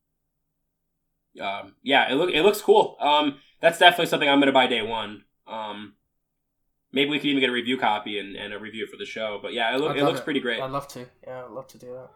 um 1.40 1.76
yeah, 1.84 2.12
it 2.12 2.16
look 2.16 2.32
it 2.32 2.42
looks 2.44 2.62
cool. 2.62 2.98
Um, 3.00 3.40
that's 3.62 3.80
definitely 3.80 4.08
something 4.08 4.28
I'm 4.30 4.40
gonna 4.40 4.52
buy 4.52 4.68
day 4.68 4.82
one. 4.82 5.24
Um, 5.48 5.94
maybe 6.92 7.10
we 7.10 7.20
could 7.20 7.28
even 7.28 7.40
get 7.42 7.50
a 7.50 7.54
review 7.54 7.78
copy 7.78 8.20
and, 8.20 8.36
and 8.36 8.54
a 8.54 8.60
review 8.60 8.88
for 8.88 8.98
the 8.98 9.06
show. 9.06 9.40
But 9.42 9.54
yeah, 9.54 9.76
it, 9.76 9.82
I'd 9.82 9.98
it 9.98 10.04
looks 10.04 10.22
pretty 10.22 10.40
great. 10.40 10.62
I'd 10.62 10.72
love 10.72 10.88
to. 10.90 11.06
Yeah, 11.26 11.46
I'd 11.46 11.52
love 11.52 11.68
to 11.68 11.78
do 11.78 11.88
that. 11.94 12.10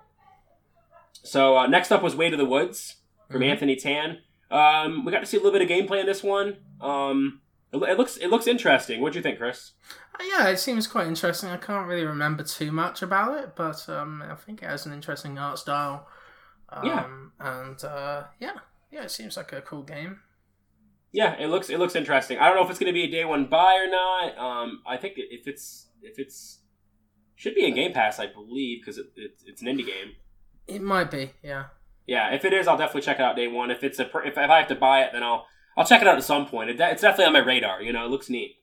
So 1.23 1.57
uh, 1.57 1.67
next 1.67 1.91
up 1.91 2.03
was 2.03 2.15
Way 2.15 2.29
to 2.29 2.37
the 2.37 2.45
Woods 2.45 2.95
from 3.29 3.41
Mhm. 3.41 3.49
Anthony 3.51 3.75
Tan. 3.75 4.19
Um, 4.51 5.05
we 5.05 5.11
got 5.11 5.21
to 5.21 5.25
see 5.25 5.37
a 5.37 5.39
little 5.39 5.57
bit 5.57 5.61
of 5.63 5.69
gameplay 5.69 5.99
in 6.01 6.05
this 6.05 6.21
one. 6.21 6.57
Um, 6.79 7.41
it, 7.71 7.77
it 7.77 7.97
looks 7.97 8.17
it 8.17 8.27
looks 8.29 8.47
interesting. 8.47 9.01
What 9.01 9.13
do 9.13 9.19
you 9.19 9.23
think, 9.23 9.39
Chris? 9.39 9.71
Uh, 10.19 10.23
Yeah, 10.23 10.47
it 10.49 10.57
seems 10.59 10.87
quite 10.87 11.07
interesting. 11.07 11.49
I 11.49 11.57
can't 11.57 11.87
really 11.87 12.05
remember 12.05 12.43
too 12.43 12.71
much 12.71 13.01
about 13.01 13.37
it, 13.43 13.55
but 13.55 13.87
um, 13.89 14.21
I 14.21 14.35
think 14.35 14.61
it 14.61 14.67
has 14.69 14.85
an 14.85 14.93
interesting 14.93 15.37
art 15.37 15.57
style. 15.59 16.07
Um, 16.69 16.85
Yeah. 16.85 17.05
And 17.39 17.83
uh, 17.83 18.23
yeah, 18.39 18.53
yeah, 18.91 19.03
it 19.03 19.11
seems 19.11 19.35
like 19.35 19.51
a 19.51 19.61
cool 19.61 19.83
game. 19.83 20.21
Yeah, 21.15 21.37
it 21.39 21.47
looks 21.47 21.69
it 21.69 21.79
looks 21.79 21.95
interesting. 21.95 22.39
I 22.39 22.47
don't 22.47 22.57
know 22.57 22.65
if 22.65 22.69
it's 22.69 22.77
going 22.77 22.93
to 22.93 22.93
be 22.93 23.03
a 23.05 23.09
day 23.09 23.23
one 23.23 23.45
buy 23.45 23.81
or 23.81 23.89
not. 23.89 24.37
Um, 24.37 24.81
I 24.85 24.97
think 24.97 25.13
if 25.15 25.47
it's 25.47 25.87
if 26.01 26.19
it's 26.19 26.59
should 27.35 27.55
be 27.55 27.65
in 27.65 27.73
Game 27.73 27.93
Pass, 27.93 28.19
I 28.19 28.27
believe, 28.27 28.81
because 28.81 28.97
it, 28.97 29.05
it, 29.15 29.31
it's 29.45 29.61
an 29.61 29.69
indie 29.69 29.85
game. 29.85 30.15
It 30.67 30.81
might 30.81 31.09
be, 31.09 31.31
yeah. 31.41 31.67
Yeah, 32.05 32.33
if 32.33 32.43
it 32.43 32.51
is, 32.51 32.67
I'll 32.67 32.77
definitely 32.77 33.03
check 33.03 33.19
it 33.19 33.21
out 33.21 33.37
day 33.37 33.47
one. 33.47 33.71
If 33.71 33.81
it's 33.81 33.97
a 33.97 34.07
if, 34.25 34.37
if 34.37 34.37
I 34.37 34.57
have 34.57 34.67
to 34.67 34.75
buy 34.75 35.03
it, 35.03 35.11
then 35.13 35.23
I'll 35.23 35.45
I'll 35.77 35.85
check 35.85 36.01
it 36.01 36.07
out 36.07 36.17
at 36.17 36.23
some 36.25 36.47
point. 36.47 36.69
It, 36.69 36.81
it's 36.81 37.01
definitely 37.01 37.27
on 37.27 37.33
my 37.33 37.39
radar. 37.39 37.81
You 37.81 37.93
know, 37.93 38.03
it 38.03 38.11
looks 38.11 38.29
neat. 38.29 38.57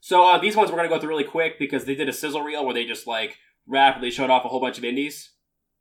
So 0.00 0.26
uh, 0.26 0.38
these 0.38 0.56
ones 0.56 0.70
we're 0.70 0.78
gonna 0.78 0.88
go 0.88 0.98
through 0.98 1.10
really 1.10 1.24
quick 1.24 1.58
because 1.58 1.84
they 1.84 1.94
did 1.94 2.08
a 2.08 2.12
sizzle 2.14 2.40
reel 2.40 2.64
where 2.64 2.72
they 2.72 2.86
just 2.86 3.06
like 3.06 3.36
rapidly 3.66 4.10
showed 4.10 4.30
off 4.30 4.46
a 4.46 4.48
whole 4.48 4.62
bunch 4.62 4.78
of 4.78 4.84
indies, 4.84 5.32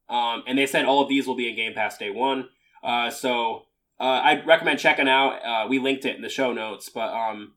um, 0.10 0.44
and 0.46 0.58
they 0.58 0.66
said 0.66 0.84
all 0.84 1.02
of 1.02 1.08
these 1.08 1.26
will 1.26 1.38
be 1.38 1.48
in 1.48 1.56
Game 1.56 1.74
Pass 1.74 1.98
day 1.98 2.10
one. 2.10 2.50
Uh, 2.84 3.10
so 3.10 3.68
uh, 4.02 4.22
I'd 4.24 4.48
recommend 4.48 4.80
checking 4.80 5.08
out. 5.08 5.46
Uh, 5.46 5.68
we 5.68 5.78
linked 5.78 6.06
it 6.06 6.16
in 6.16 6.24
the 6.24 6.30
show 6.30 6.52
notes, 6.52 6.90
but 6.90 7.14
um, 7.14 7.54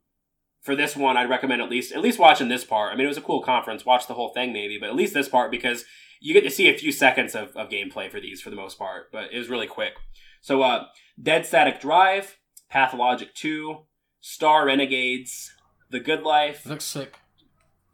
for 0.60 0.76
this 0.76 0.94
one, 0.94 1.16
I'd 1.16 1.30
recommend 1.30 1.62
at 1.62 1.70
least 1.70 1.92
at 1.92 2.02
least 2.02 2.18
watching 2.18 2.48
this 2.48 2.64
part. 2.64 2.92
I 2.92 2.96
mean, 2.96 3.06
it 3.06 3.08
was 3.08 3.16
a 3.16 3.22
cool 3.22 3.42
conference. 3.42 3.86
Watch 3.86 4.06
the 4.06 4.14
whole 4.14 4.34
thing 4.34 4.52
maybe, 4.52 4.76
but 4.78 4.90
at 4.90 4.94
least 4.94 5.14
this 5.14 5.28
part 5.28 5.50
because 5.50 5.86
you 6.20 6.34
get 6.34 6.44
to 6.44 6.50
see 6.50 6.68
a 6.68 6.76
few 6.76 6.92
seconds 6.92 7.34
of, 7.34 7.56
of 7.56 7.70
gameplay 7.70 8.10
for 8.10 8.20
these 8.20 8.42
for 8.42 8.50
the 8.50 8.56
most 8.56 8.78
part. 8.78 9.10
But 9.10 9.32
it 9.32 9.38
was 9.38 9.48
really 9.48 9.66
quick. 9.66 9.94
So, 10.42 10.60
uh, 10.62 10.84
Dead 11.20 11.46
Static 11.46 11.80
Drive, 11.80 12.36
Pathologic 12.70 13.34
Two, 13.34 13.86
Star 14.20 14.66
Renegades, 14.66 15.50
The 15.90 16.00
Good 16.00 16.22
Life. 16.22 16.66
Looks 16.66 16.84
sick. 16.84 17.14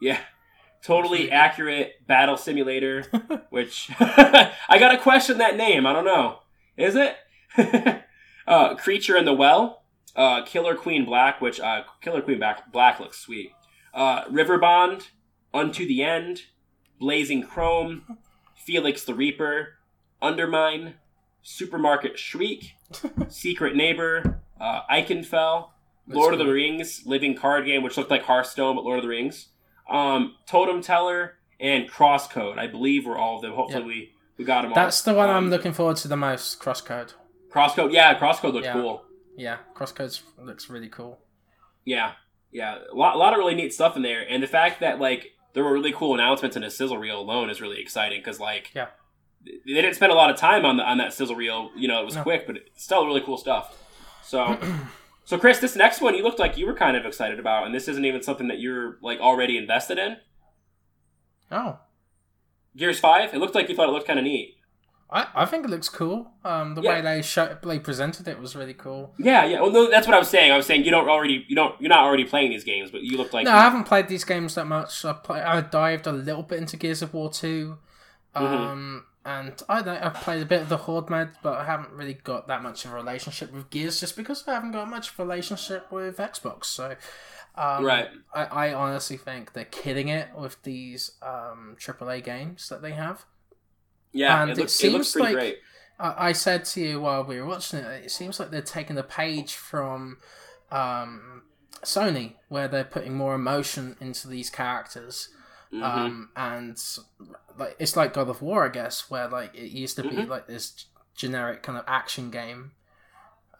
Yeah. 0.00 0.18
Totally 0.82 1.18
really 1.18 1.30
good. 1.30 1.34
accurate 1.34 1.92
battle 2.08 2.36
simulator, 2.36 3.04
which 3.50 3.90
I 4.00 4.78
gotta 4.78 4.98
question 4.98 5.38
that 5.38 5.56
name. 5.56 5.86
I 5.86 5.92
don't 5.92 6.04
know. 6.04 6.38
Is 6.76 6.96
it? 6.96 7.16
uh, 8.50 8.74
Creature 8.74 9.16
in 9.16 9.24
the 9.24 9.32
Well, 9.32 9.82
uh, 10.16 10.42
Killer 10.44 10.74
Queen 10.74 11.04
Black, 11.06 11.40
which 11.40 11.58
uh, 11.60 11.84
Killer 12.02 12.20
Queen 12.20 12.38
Black, 12.38 12.70
Black 12.72 13.00
looks 13.00 13.18
sweet. 13.18 13.52
Uh, 13.94 14.24
Riverbond, 14.26 15.08
Unto 15.54 15.86
the 15.86 16.02
End, 16.02 16.42
Blazing 16.98 17.42
Chrome, 17.42 18.18
Felix 18.54 19.04
the 19.04 19.14
Reaper, 19.14 19.78
Undermine, 20.20 20.94
Supermarket 21.42 22.18
Shriek, 22.18 22.74
Secret 23.28 23.74
Neighbor, 23.74 24.40
uh, 24.60 24.82
Eichenfell, 24.90 25.70
That's 26.06 26.16
Lord 26.16 26.34
of 26.34 26.38
the 26.38 26.44
cool. 26.44 26.54
Rings, 26.54 27.02
living 27.06 27.34
card 27.34 27.64
game, 27.64 27.82
which 27.82 27.96
looked 27.96 28.10
like 28.10 28.24
Hearthstone, 28.24 28.76
but 28.76 28.84
Lord 28.84 28.98
of 28.98 29.04
the 29.04 29.08
Rings. 29.08 29.48
Um, 29.88 30.36
Totem 30.46 30.82
Teller 30.82 31.36
and 31.58 31.88
Crosscode, 31.90 32.58
I 32.58 32.66
believe, 32.66 33.06
were 33.06 33.18
all 33.18 33.36
of 33.36 33.42
them. 33.42 33.52
Hopefully, 33.52 33.80
Yeah. 33.82 33.86
we, 33.86 34.12
we 34.38 34.44
got 34.44 34.62
them 34.62 34.72
all. 34.72 34.76
That's 34.76 35.02
the 35.02 35.14
one 35.14 35.28
Um, 35.30 35.36
I'm 35.36 35.50
looking 35.50 35.72
forward 35.72 35.96
to 35.98 36.08
the 36.08 36.16
most. 36.16 36.60
Crosscode. 36.60 37.14
Crosscode, 37.50 37.92
yeah, 37.92 38.18
Crosscode 38.18 38.52
looks 38.52 38.66
Yeah. 38.66 38.72
cool. 38.72 39.04
Yeah, 39.36 39.58
Crosscode 39.74 40.20
looks 40.38 40.68
really 40.70 40.88
cool. 40.88 41.20
Yeah, 41.84 42.12
yeah, 42.52 42.78
a 42.92 42.94
lot, 42.94 43.14
a 43.14 43.18
lot 43.18 43.32
of 43.32 43.38
really 43.38 43.54
neat 43.54 43.72
stuff 43.72 43.96
in 43.96 44.02
there, 44.02 44.24
and 44.28 44.42
the 44.42 44.46
fact 44.46 44.80
that 44.80 45.00
like 45.00 45.32
there 45.54 45.64
were 45.64 45.72
really 45.72 45.92
cool 45.92 46.14
announcements 46.14 46.56
in 46.56 46.62
a 46.62 46.70
sizzle 46.70 46.98
reel 46.98 47.18
alone 47.20 47.50
is 47.50 47.60
really 47.60 47.80
exciting 47.80 48.20
because 48.20 48.38
like 48.38 48.70
Yeah. 48.74 48.88
they 49.44 49.72
didn't 49.74 49.94
spend 49.94 50.12
a 50.12 50.14
lot 50.14 50.30
of 50.30 50.36
time 50.36 50.64
on 50.64 50.76
the 50.76 50.84
on 50.84 50.98
that 50.98 51.12
sizzle 51.12 51.34
reel. 51.36 51.70
You 51.76 51.88
know, 51.88 52.02
it 52.02 52.04
was 52.04 52.16
No. 52.16 52.22
quick, 52.22 52.46
but 52.46 52.56
it's 52.56 52.84
still 52.84 53.06
really 53.06 53.20
cool 53.22 53.36
stuff. 53.38 53.76
So. 54.24 54.58
So, 55.22 55.38
Chris, 55.38 55.60
this 55.60 55.76
next 55.76 56.00
one 56.00 56.16
you 56.16 56.24
looked 56.24 56.40
like 56.40 56.56
you 56.56 56.66
were 56.66 56.74
kind 56.74 56.96
of 56.96 57.06
excited 57.06 57.38
about, 57.38 57.64
and 57.64 57.72
this 57.72 57.86
isn't 57.86 58.04
even 58.04 58.20
something 58.20 58.48
that 58.48 58.58
you're 58.58 58.98
like 59.00 59.20
already 59.20 59.56
invested 59.56 59.96
in. 59.96 60.16
Oh, 61.52 61.78
Gears 62.76 62.98
Five. 62.98 63.32
It 63.32 63.38
looked 63.38 63.54
like 63.54 63.68
you 63.68 63.76
thought 63.76 63.88
it 63.88 63.92
looked 63.92 64.08
kind 64.08 64.18
of 64.18 64.24
neat. 64.24 64.56
I, 65.12 65.26
I 65.34 65.44
think 65.44 65.64
it 65.64 65.70
looks 65.70 65.88
cool. 65.88 66.30
Um, 66.44 66.74
the 66.76 66.82
Yeah. 66.82 66.90
way 66.90 67.00
they 67.00 67.22
show, 67.22 67.56
they 67.62 67.78
presented 67.80 68.28
it 68.28 68.38
was 68.38 68.54
really 68.54 68.74
cool. 68.74 69.12
Yeah, 69.18 69.44
yeah. 69.44 69.60
Well, 69.60 69.70
no, 69.72 69.90
that's 69.90 70.06
what 70.06 70.14
I 70.14 70.18
was 70.18 70.28
saying. 70.30 70.52
I 70.52 70.56
was 70.56 70.66
saying 70.66 70.84
you 70.84 70.90
don't 70.92 71.08
already, 71.08 71.44
you 71.48 71.56
don't, 71.56 71.80
you're 71.80 71.88
not 71.88 72.04
already 72.04 72.24
playing 72.24 72.50
these 72.50 72.64
games, 72.64 72.90
but 72.90 73.02
you 73.02 73.16
look 73.16 73.32
like 73.32 73.44
no, 73.44 73.52
I 73.52 73.60
haven't 73.62 73.84
played 73.84 74.08
these 74.08 74.24
games 74.24 74.54
that 74.54 74.66
much. 74.66 75.04
I 75.04 75.12
play, 75.14 75.40
I 75.42 75.60
dived 75.62 76.06
a 76.06 76.12
little 76.12 76.42
bit 76.44 76.58
into 76.58 76.76
Gears 76.76 77.02
of 77.02 77.12
War 77.12 77.30
two. 77.30 77.78
Mm-hmm. 78.36 78.44
Um, 78.46 79.04
and 79.24 79.60
I 79.68 79.82
know 79.82 79.98
I've 80.00 80.14
played 80.14 80.42
a 80.42 80.46
bit 80.46 80.62
of 80.62 80.68
the 80.68 80.76
Horde 80.78 81.10
mode, 81.10 81.30
but 81.42 81.58
I 81.58 81.64
haven't 81.64 81.90
really 81.92 82.14
got 82.14 82.46
that 82.48 82.62
much 82.62 82.84
of 82.84 82.92
a 82.92 82.94
relationship 82.94 83.52
with 83.52 83.68
Gears, 83.70 84.00
just 84.00 84.16
because 84.16 84.46
I 84.48 84.54
haven't 84.54 84.72
got 84.72 84.88
much 84.88 85.10
of 85.10 85.18
a 85.18 85.24
relationship 85.24 85.90
with 85.92 86.16
Xbox. 86.16 86.66
So, 86.66 86.94
um, 87.56 87.84
Right. 87.84 88.08
I, 88.34 88.44
I 88.44 88.72
honestly 88.74 89.16
think 89.18 89.52
they're 89.52 89.64
kidding 89.66 90.08
it 90.08 90.28
with 90.38 90.62
these 90.62 91.12
um, 91.22 91.76
AAA 91.78 92.24
games 92.24 92.68
that 92.70 92.80
they 92.80 92.92
have. 92.92 93.26
Yeah, 94.12 94.42
And 94.42 94.50
it 94.50 94.58
it 94.58 94.60
looks, 94.60 94.82
it 94.84 94.92
looks 94.92 95.08
seems 95.08 95.12
pretty 95.22 95.34
like- 95.34 95.42
great. 95.42 95.58
I, 96.02 96.32
said 96.32 96.64
to 96.64 96.80
you 96.80 97.00
while 97.02 97.24
we 97.24 97.38
were 97.38 97.46
watching 97.46 97.80
it, 97.80 98.04
it 98.06 98.10
seems 98.10 98.40
like 98.40 98.50
they're 98.50 98.62
taking 98.62 98.96
a 98.96 99.02
page 99.02 99.52
from 99.54 100.16
um, 100.72 101.42
Sony, 101.82 102.36
where 102.48 102.68
they're 102.68 102.84
putting 102.84 103.14
more 103.14 103.34
emotion 103.34 103.96
into 104.00 104.26
these 104.26 104.48
characters. 104.48 105.28
Mhm. 105.72 105.82
Um, 105.84 106.30
and 106.36 106.82
like 107.58 107.76
it's 107.78 107.96
like 107.96 108.14
God 108.14 108.28
of 108.30 108.40
War, 108.40 108.64
I 108.64 108.70
guess, 108.70 109.10
where 109.10 109.28
like 109.28 109.54
it 109.54 109.70
used 109.72 109.96
to 109.96 110.02
be 110.02 110.08
Mhm. 110.16 110.28
like 110.28 110.46
this 110.46 110.86
generic 111.14 111.62
kind 111.62 111.76
of 111.78 111.84
action 111.86 112.30
game. 112.30 112.72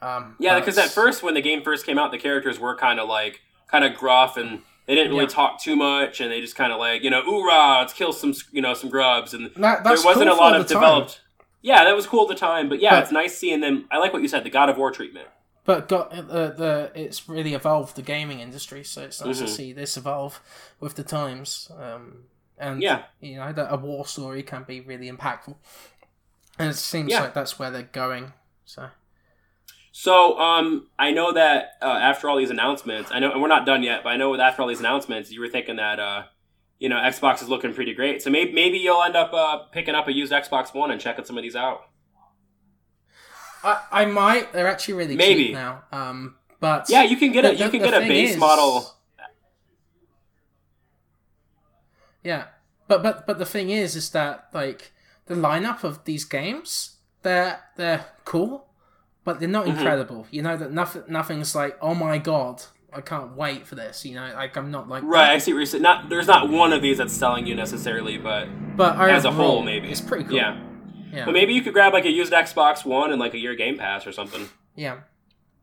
Um, 0.03 0.37
yeah, 0.41 0.59
because 0.59 0.79
at 0.79 0.89
first, 0.89 1.23
when 1.23 1.35
the 1.35 1.43
game 1.43 1.63
first 1.63 1.85
came 1.85 1.99
out, 1.99 2.11
the 2.11 2.19
characters 2.19 2.59
were 2.59 2.75
kind 2.75 2.99
of 2.99 3.07
like 3.09 3.43
kind 3.69 3.85
of 3.85 3.95
gruff 3.95 4.37
and 4.39 4.63
they 4.87 4.95
didn't 4.95 5.11
really 5.13 5.25
Yeah. 5.25 5.29
talk 5.31 5.61
too 5.61 5.77
much, 5.77 6.21
and 6.21 6.31
they 6.33 6.41
just 6.41 6.57
kind 6.57 6.73
of 6.73 6.79
like 6.79 7.03
you 7.03 7.11
know, 7.11 7.23
oorah, 7.23 7.81
let's 7.81 7.93
kill 7.93 8.13
some 8.13 8.35
you 8.53 8.63
know 8.63 8.75
some 8.75 8.91
grubs, 8.91 9.35
and 9.35 9.47
that, 9.57 9.85
that's 9.85 10.03
there 10.03 10.13
wasn't 10.13 10.29
cool 10.31 10.39
a 10.39 10.41
lot 10.41 10.57
of 10.57 10.67
the 10.69 10.75
time. 10.75 10.83
developed. 10.83 11.21
Yeah, 11.63 11.85
that 11.85 11.95
was 11.95 12.07
cool 12.07 12.23
at 12.23 12.29
the 12.29 12.35
time, 12.35 12.69
but 12.69 12.81
yeah, 12.81 12.91
But- 12.91 13.03
it's 13.05 13.13
nice 13.13 13.37
seeing 13.37 13.61
them. 13.61 13.87
I 13.91 13.99
like 13.99 14.13
what 14.13 14.23
you 14.23 14.29
said, 14.29 14.45
the 14.45 14.51
God 14.51 14.69
of 14.71 14.79
War 14.79 14.91
treatment. 14.91 15.29
But 15.65 15.89
got 15.89 16.11
uh, 16.13 16.23
the 16.23 16.91
it's 16.95 17.29
really 17.29 17.53
evolved 17.55 17.95
the 17.97 18.03
gaming 18.03 18.41
industry, 18.41 18.83
so 18.83 19.03
it's 19.03 19.23
nice 19.23 19.37
Mhm. 19.39 19.41
to 19.43 19.49
see 19.49 19.73
this 19.73 19.97
evolve 19.97 20.41
with 20.81 20.95
the 20.97 21.05
times. 21.05 21.71
Um, 21.79 22.25
and 22.59 22.83
Yeah. 22.83 23.03
you 23.21 23.37
know 23.37 23.53
that 23.53 23.73
a 23.73 23.77
war 23.77 24.07
story 24.07 24.43
can 24.43 24.65
be 24.65 24.81
really 24.81 25.11
impactful, 25.11 25.55
and 26.59 26.71
it 26.71 26.75
seems 26.77 27.11
Yeah. 27.11 27.21
like 27.21 27.35
that's 27.35 27.59
where 27.59 27.71
they're 27.71 27.83
going. 27.83 28.33
So 28.65 28.89
So, 29.93 30.39
um, 30.39 30.89
I 30.99 31.11
know 31.11 31.33
that 31.33 31.73
uh, 31.83 31.87
after 31.87 32.29
all 32.29 32.37
these 32.37 32.51
announcements, 32.51 33.11
I 33.13 33.19
know, 33.19 33.33
and 33.33 33.43
we're 33.43 33.49
not 33.49 33.67
done 33.67 33.83
yet, 33.83 34.03
but 34.05 34.11
I 34.11 34.17
know 34.17 34.37
that 34.37 34.43
after 34.43 34.63
all 34.63 34.69
these 34.69 34.79
announcements, 34.81 35.33
you 35.33 35.41
were 35.41 35.49
thinking 35.49 35.77
that, 35.77 35.99
uh, 35.99 36.23
you 36.79 36.89
know, 36.89 36.97
Xbox 36.97 37.43
is 37.43 37.49
looking 37.49 37.75
pretty 37.75 37.93
great. 37.93 38.23
So 38.23 38.31
maybe 38.31 38.53
maybe 38.53 38.79
you'll 38.79 39.03
end 39.03 39.17
up 39.17 39.33
uh, 39.35 39.59
picking 39.73 39.95
up 39.97 40.07
a 40.09 40.13
used 40.13 40.33
Xbox 40.33 40.73
One 40.73 40.91
and 40.93 41.01
checking 41.01 41.25
some 41.25 41.37
of 41.37 41.43
these 41.43 41.57
out. 41.57 41.83
I 43.65 43.83
I 43.91 44.05
might 44.07 44.53
they're 44.53 44.69
actually 44.69 44.95
really 44.95 45.17
Maybe. 45.17 45.47
cheap 45.47 45.55
now. 45.55 45.83
Um, 45.93 46.37
but 46.61 46.89
Yeah, 46.89 47.03
you 47.03 47.17
can 47.17 47.33
get 47.33 47.45
a 47.45 47.49
The- 47.49 47.57
you 47.65 47.69
can 47.71 47.81
get 47.83 47.93
a 47.93 48.01
base 48.01 48.31
is- 48.31 48.37
model. 48.39 48.95
Yeah, 52.23 52.45
but 52.89 53.03
but 53.03 53.27
but 53.27 53.39
the 53.39 53.47
thing 53.47 53.71
is, 53.71 53.97
is 53.97 54.11
that 54.11 54.49
like 54.53 54.93
the 55.27 55.35
lineup 55.35 55.85
of 55.85 56.05
these 56.05 56.25
games, 56.25 56.97
they're 57.23 57.61
they're 57.77 58.07
cool, 58.25 58.67
but 59.25 59.41
they're 59.41 59.49
not 59.49 59.67
Mhm. 59.67 59.71
incredible. 59.77 60.27
You 60.31 60.43
know 60.43 60.57
that 60.57 60.73
nothing 60.73 61.03
nothing's 61.09 61.55
like 61.55 61.77
oh 61.81 61.95
my 61.95 62.19
god, 62.19 62.63
I 62.93 63.01
can't 63.01 63.37
wait 63.37 63.67
for 63.67 63.75
this. 63.75 64.05
You 64.05 64.15
know, 64.17 64.31
like 64.35 64.57
I'm 64.57 64.71
not 64.71 64.89
like 64.89 65.03
Right, 65.05 65.31
I 65.31 65.39
see 65.39 65.53
what 65.53 65.59
you're 65.59 65.67
saying. 65.67 65.83
Not 65.83 66.09
there's 66.09 66.27
not 66.27 66.49
one 66.49 66.73
of 66.73 66.83
these 66.83 66.99
that's 66.99 67.13
selling 67.15 67.47
you 67.47 67.55
necessarily, 67.55 68.19
but 68.19 68.49
But 68.77 68.99
as 69.11 69.25
a 69.25 69.33
whole, 69.33 69.63
maybe 69.63 69.89
it's 69.91 70.01
pretty 70.01 70.25
cool. 70.25 70.37
Yeah, 70.37 70.59
yeah, 71.13 71.25
but 71.25 71.33
maybe 71.33 71.53
you 71.55 71.63
could 71.63 71.73
grab 71.75 71.93
like 71.93 72.05
a 72.05 72.11
used 72.11 72.33
Xbox 72.33 72.85
One 72.85 73.11
and 73.11 73.21
like 73.21 73.35
a 73.35 73.39
year 73.39 73.55
Game 73.55 73.77
Pass 73.79 74.07
or 74.07 74.13
something. 74.13 74.49
yeah. 74.75 74.97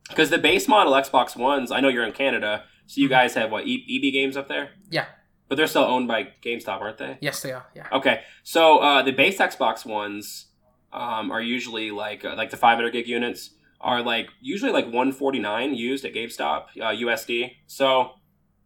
Because 0.10 0.30
the 0.30 0.38
base 0.38 0.70
model 0.70 0.93
Xbox 0.93 1.36
Ones, 1.36 1.70
I 1.70 1.82
know 1.82 1.89
you're 1.89 2.06
in 2.06 2.13
Canada, 2.13 2.63
so 2.86 3.02
you 3.02 3.10
guys 3.10 3.34
have 3.34 3.52
what 3.52 3.67
e- 3.67 3.84
EB 3.89 4.10
Games 4.13 4.38
up 4.38 4.48
there, 4.48 4.70
Yeah. 4.89 5.04
but 5.50 5.58
they're 5.58 5.67
still 5.67 5.84
owned 5.84 6.08
by 6.08 6.30
GameStop, 6.41 6.80
aren't 6.80 6.98
they? 6.98 7.17
Yes, 7.20 7.41
they 7.41 7.52
are. 7.52 7.65
Yeah. 7.76 7.88
Okay, 7.91 8.22
so 8.41 8.78
uh, 8.80 9.02
the 9.04 9.12
base 9.12 9.38
Xbox 9.38 9.86
ones 9.86 10.46
um, 10.93 11.32
are 11.32 11.41
usually 11.41 11.91
like 11.91 12.23
uh, 12.26 12.36
like 12.36 12.50
the 12.50 12.58
500 12.58 12.91
gig 12.91 13.08
units 13.08 13.52
are 13.80 14.02
like 14.02 14.30
usually 14.41 14.71
like 14.71 14.86
149 14.86 15.73
used 15.76 16.06
at 16.06 16.13
GameStop 16.13 16.65
uh, 16.82 16.86
USD. 16.88 17.52
So 17.67 18.12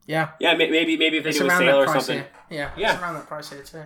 Yeah. 0.07 0.29
yeah, 0.39 0.55
may- 0.55 0.69
maybe 0.69 0.97
maybe 0.97 1.17
if 1.17 1.23
they 1.23 1.29
It's 1.31 1.39
do 1.39 1.47
a 1.47 1.49
sale 1.49 1.77
or 1.81 1.87
something. 1.87 2.17
here. 2.19 2.27
Yeah. 2.49 2.71
Yeah. 2.77 2.93
It's 2.93 3.01
around 3.01 3.15
that 3.15 3.27
price 3.27 3.49
here 3.49 3.63
too. 3.63 3.83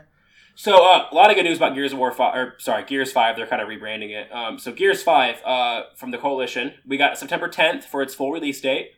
So 0.58 0.86
uh, 0.90 1.08
a 1.12 1.16
lot 1.16 1.30
of 1.30 1.36
good 1.36 1.44
news 1.44 1.58
about 1.58 1.74
Gears 1.76 1.92
of 1.92 1.98
War 2.00 2.12
five, 2.14 2.36
or 2.38 2.54
sorry, 2.60 2.86
Gears 2.86 3.12
five. 3.12 3.36
They're 3.36 3.48
kind 3.48 3.62
of 3.62 3.68
rebranding 3.68 4.12
it. 4.12 4.32
Um, 4.34 4.58
so 4.60 4.72
Gears 4.72 5.04
five 5.04 5.42
uh, 5.44 5.84
from 5.98 6.12
the 6.12 6.18
Coalition, 6.18 6.76
we 6.88 6.96
got 6.98 7.18
September 7.18 7.50
10th 7.50 7.84
for 7.84 8.02
its 8.02 8.14
full 8.16 8.32
release 8.32 8.62
date. 8.62 8.92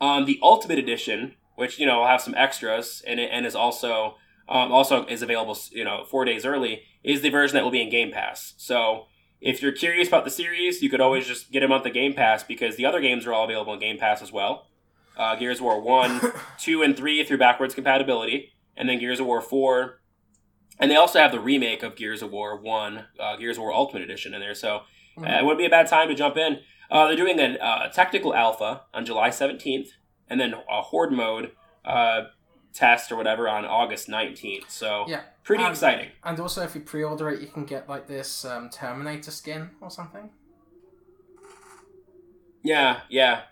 Um, 0.00 0.26
the 0.26 0.38
Ultimate 0.42 0.78
Edition, 0.78 1.36
which 1.56 1.78
you 1.78 1.86
know 1.86 2.00
will 2.00 2.06
have 2.06 2.20
some 2.20 2.34
extras 2.34 3.02
and 3.06 3.18
it 3.20 3.30
and 3.32 3.46
is 3.46 3.54
also 3.54 4.16
um, 4.48 4.72
also 4.72 5.06
is 5.06 5.22
available, 5.22 5.56
you 5.70 5.84
know, 5.84 6.04
four 6.04 6.24
days 6.26 6.44
early, 6.44 6.82
is 7.04 7.20
the 7.20 7.28
version 7.30 7.54
that 7.54 7.62
will 7.62 7.70
be 7.70 7.82
in 7.82 7.90
Game 7.90 8.10
Pass. 8.10 8.54
So 8.56 9.06
if 9.40 9.60
you're 9.62 9.72
curious 9.72 10.08
about 10.08 10.24
the 10.24 10.30
series, 10.30 10.82
you 10.82 10.88
could 10.88 11.00
always 11.00 11.26
just 11.26 11.52
get 11.52 11.60
them 11.60 11.70
on 11.70 11.82
the 11.82 11.90
Game 11.90 12.14
Pass 12.14 12.42
because 12.42 12.76
the 12.76 12.86
other 12.86 13.00
games 13.00 13.26
are 13.26 13.32
all 13.32 13.44
available 13.44 13.74
in 13.74 13.80
Game 13.80 13.98
Pass 13.98 14.22
as 14.22 14.32
well. 14.32 14.68
Uh, 15.16 15.36
Gears 15.36 15.58
of 15.58 15.64
War 15.64 15.80
one, 15.80 16.20
two, 16.58 16.82
and 16.82 16.96
three 16.96 17.22
through 17.22 17.38
backwards 17.38 17.74
compatibility, 17.74 18.52
and 18.76 18.88
then 18.88 18.98
Gears 18.98 19.20
of 19.20 19.26
War 19.26 19.40
four. 19.40 20.00
And 20.80 20.90
they 20.90 20.96
also 20.96 21.20
have 21.20 21.30
the 21.30 21.38
remake 21.40 21.82
of 21.82 21.94
Gears 21.94 22.20
of 22.20 22.32
War 22.32 22.60
1, 22.60 23.04
uh, 23.20 23.36
Gears 23.36 23.56
of 23.56 23.62
War 23.62 23.72
Ultimate 23.72 24.02
Edition 24.02 24.34
in 24.34 24.40
there. 24.40 24.54
So 24.56 24.80
uh, 25.16 25.38
it 25.38 25.44
wouldn't 25.44 25.58
be 25.60 25.66
a 25.66 25.70
bad 25.70 25.86
time 25.86 26.08
to 26.08 26.16
jump 26.16 26.36
in. 26.36 26.58
Uh, 26.90 27.06
they're 27.06 27.16
doing 27.16 27.38
a 27.38 27.56
uh, 27.58 27.88
technical 27.92 28.34
alpha 28.34 28.82
on 28.92 29.06
July 29.06 29.28
17th, 29.28 29.90
and 30.28 30.40
then 30.40 30.54
a 30.68 30.82
horde 30.82 31.12
mode 31.12 31.52
uh, 31.84 32.22
test 32.72 33.12
or 33.12 33.16
whatever 33.16 33.48
on 33.48 33.64
August 33.64 34.08
19th. 34.08 34.68
So 34.68 35.04
Yeah. 35.06 35.22
Pretty 35.44 35.62
Um, 35.62 35.70
exciting. 35.70 36.10
And 36.24 36.40
also, 36.40 36.62
if 36.62 36.74
you 36.74 36.80
pre-order 36.80 37.30
it, 37.30 37.40
you 37.40 37.46
can 37.46 37.64
get 37.64 37.88
like 37.88 38.08
this 38.08 38.44
um, 38.44 38.70
Terminator 38.70 39.30
skin 39.30 39.70
or 39.80 39.90
something. 39.90 40.30
Yeah, 42.62 43.00
yeah. 43.08 43.42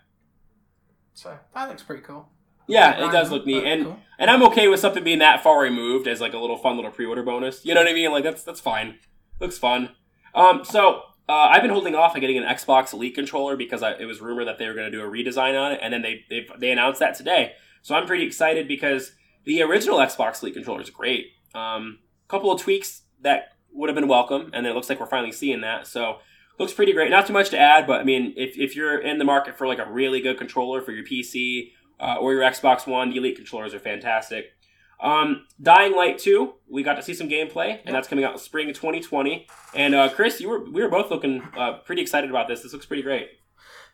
So 1.13 1.37
that 1.53 1.69
looks 1.69 1.83
pretty 1.83 2.01
cool. 2.03 2.29
Yeah, 2.67 3.07
it 3.07 3.11
does 3.11 3.29
look 3.29 3.45
neat. 3.45 3.63
And 3.65 3.85
cool. 3.85 3.99
and 4.17 4.31
I'm 4.31 4.41
okay 4.43 4.67
with 4.67 4.79
something 4.79 5.03
being 5.03 5.19
that 5.19 5.43
far 5.43 5.61
removed 5.61 6.07
as 6.07 6.21
like 6.21 6.33
a 6.33 6.39
little 6.39 6.57
fun 6.57 6.75
little 6.77 6.91
pre-order 6.91 7.21
bonus. 7.21 7.65
You 7.65 7.73
know 7.73 7.81
what 7.81 7.89
I 7.89 7.93
mean? 7.93 8.11
Like 8.11 8.23
that's 8.23 8.43
that's 8.43 8.59
fine. 8.61 8.99
Looks 9.39 9.57
fun. 9.57 9.91
Um, 10.33 10.63
so 10.63 11.01
uh, 11.29 11.33
I've 11.51 11.61
been 11.61 11.71
holding 11.71 11.93
off 11.93 12.15
on 12.15 12.21
getting 12.21 12.37
an 12.37 12.45
Xbox 12.45 12.93
Elite 12.93 13.15
controller 13.15 13.55
because 13.57 13.83
I, 13.83 13.91
it 13.93 14.05
was 14.05 14.21
rumored 14.21 14.47
that 14.47 14.57
they 14.59 14.67
were 14.67 14.73
going 14.73 14.89
to 14.89 14.97
do 14.97 15.03
a 15.03 15.07
redesign 15.07 15.59
on 15.61 15.73
it, 15.73 15.79
and 15.83 15.93
then 15.93 16.01
they 16.01 16.23
they 16.29 16.47
they 16.57 16.71
announced 16.71 16.99
that 17.01 17.15
today. 17.15 17.53
So 17.81 17.95
I'm 17.95 18.07
pretty 18.07 18.25
excited 18.25 18.67
because 18.67 19.11
the 19.43 19.61
original 19.61 19.97
Xbox 19.97 20.41
Elite 20.41 20.55
controller 20.55 20.81
is 20.81 20.89
great. 20.89 21.27
Um, 21.53 21.99
a 22.25 22.29
couple 22.29 22.51
of 22.51 22.61
tweaks 22.61 23.03
that 23.21 23.53
would 23.71 23.89
have 23.89 23.95
been 23.95 24.07
welcome, 24.07 24.51
and 24.53 24.65
it 24.65 24.75
looks 24.75 24.89
like 24.89 24.99
we're 24.99 25.05
finally 25.05 25.31
seeing 25.31 25.61
that. 25.61 25.87
So 25.87 26.17
looks 26.59 26.73
pretty 26.73 26.93
great. 26.93 27.09
Not 27.09 27.27
too 27.27 27.33
much 27.33 27.49
to 27.49 27.59
add, 27.59 27.87
but 27.87 28.01
I 28.01 28.03
mean, 28.03 28.33
if, 28.37 28.57
if 28.57 28.75
you're 28.75 28.99
in 28.99 29.17
the 29.17 29.25
market 29.25 29.57
for 29.57 29.67
like 29.67 29.79
a 29.79 29.89
really 29.89 30.21
good 30.21 30.37
controller 30.37 30.81
for 30.81 30.91
your 30.91 31.05
PC 31.05 31.71
uh, 31.99 32.15
or 32.19 32.33
your 32.33 32.43
Xbox 32.43 32.87
One, 32.87 33.09
the 33.09 33.17
Elite 33.17 33.35
controllers 33.35 33.73
are 33.73 33.79
fantastic. 33.79 34.53
Um, 35.01 35.45
Dying 35.61 35.95
Light 35.95 36.17
2, 36.17 36.53
we 36.69 36.81
got 36.81 36.93
to 36.93 37.01
see 37.01 37.13
some 37.13 37.27
gameplay, 37.27 37.79
and 37.85 37.93
that's 37.93 38.07
coming 38.07 38.23
out 38.23 38.33
in 38.33 38.37
spring 38.37 38.67
2020. 38.67 39.47
And 39.75 39.93
uh, 39.93 40.09
Chris, 40.09 40.39
you 40.39 40.47
were 40.47 40.63
we 40.63 40.81
were 40.81 40.89
both 40.89 41.11
looking 41.11 41.41
uh, 41.57 41.79
pretty 41.79 42.01
excited 42.01 42.29
about 42.29 42.47
this. 42.47 42.61
This 42.61 42.71
looks 42.71 42.85
pretty 42.85 43.03
great. 43.03 43.29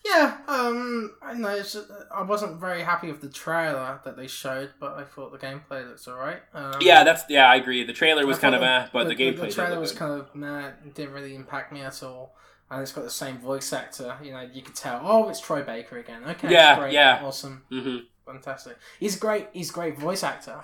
Yeah, 0.06 0.38
um, 0.48 1.16
I 1.22 1.34
know. 1.34 1.50
It's 1.50 1.74
just, 1.74 1.88
I 2.14 2.22
wasn't 2.24 2.60
very 2.60 2.84
happy 2.84 3.12
with 3.12 3.22
the 3.22 3.30
trailer 3.30 4.00
that 4.06 4.16
they 4.16 4.28
showed, 4.28 4.72
but 4.80 4.94
I 4.94 5.04
thought 5.04 5.32
the 5.32 5.38
gameplay 5.38 5.88
looks 5.88 6.08
alright. 6.08 6.42
Um, 6.54 6.76
Yeah, 6.80 7.04
that's 7.04 7.24
yeah, 7.30 7.50
I 7.50 7.56
agree. 7.58 7.84
The 7.84 7.94
trailer 7.94 8.26
was 8.26 8.40
kind 8.40 8.56
of 8.56 8.62
eh, 8.64 8.88
but 8.94 9.08
the, 9.08 9.16
gameplay 9.16 9.42
The, 9.42 9.52
trailer 9.52 9.80
was 9.80 9.92
good. 9.92 10.00
kind 10.00 10.22
of 10.22 10.34
meh. 10.34 10.68
It 10.86 10.96
didn't 10.96 11.14
really 11.14 11.36
impact 11.36 11.74
me 11.74 11.82
at 11.82 12.02
all. 12.02 12.36
And 12.72 12.82
it's 12.82 12.92
got 12.92 13.04
the 13.04 13.10
same 13.10 13.40
voice 13.40 13.74
actor. 13.74 14.16
You 14.24 14.32
know, 14.32 14.42
you 14.54 14.62
could 14.62 14.76
tell. 14.76 15.02
Oh, 15.04 15.28
it's 15.30 15.42
Troy 15.42 15.64
Baker 15.64 15.98
again. 15.98 16.24
Okay, 16.26 16.50
Yeah, 16.52 16.78
great, 16.80 16.94
yeah. 16.94 17.22
awesome, 17.24 17.64
hmm 17.70 17.98
fantastic. 18.26 18.78
He's 19.00 19.16
great. 19.18 19.48
He's 19.54 19.72
a 19.72 19.74
great 19.74 19.98
voice 19.98 20.24
actor. 20.24 20.64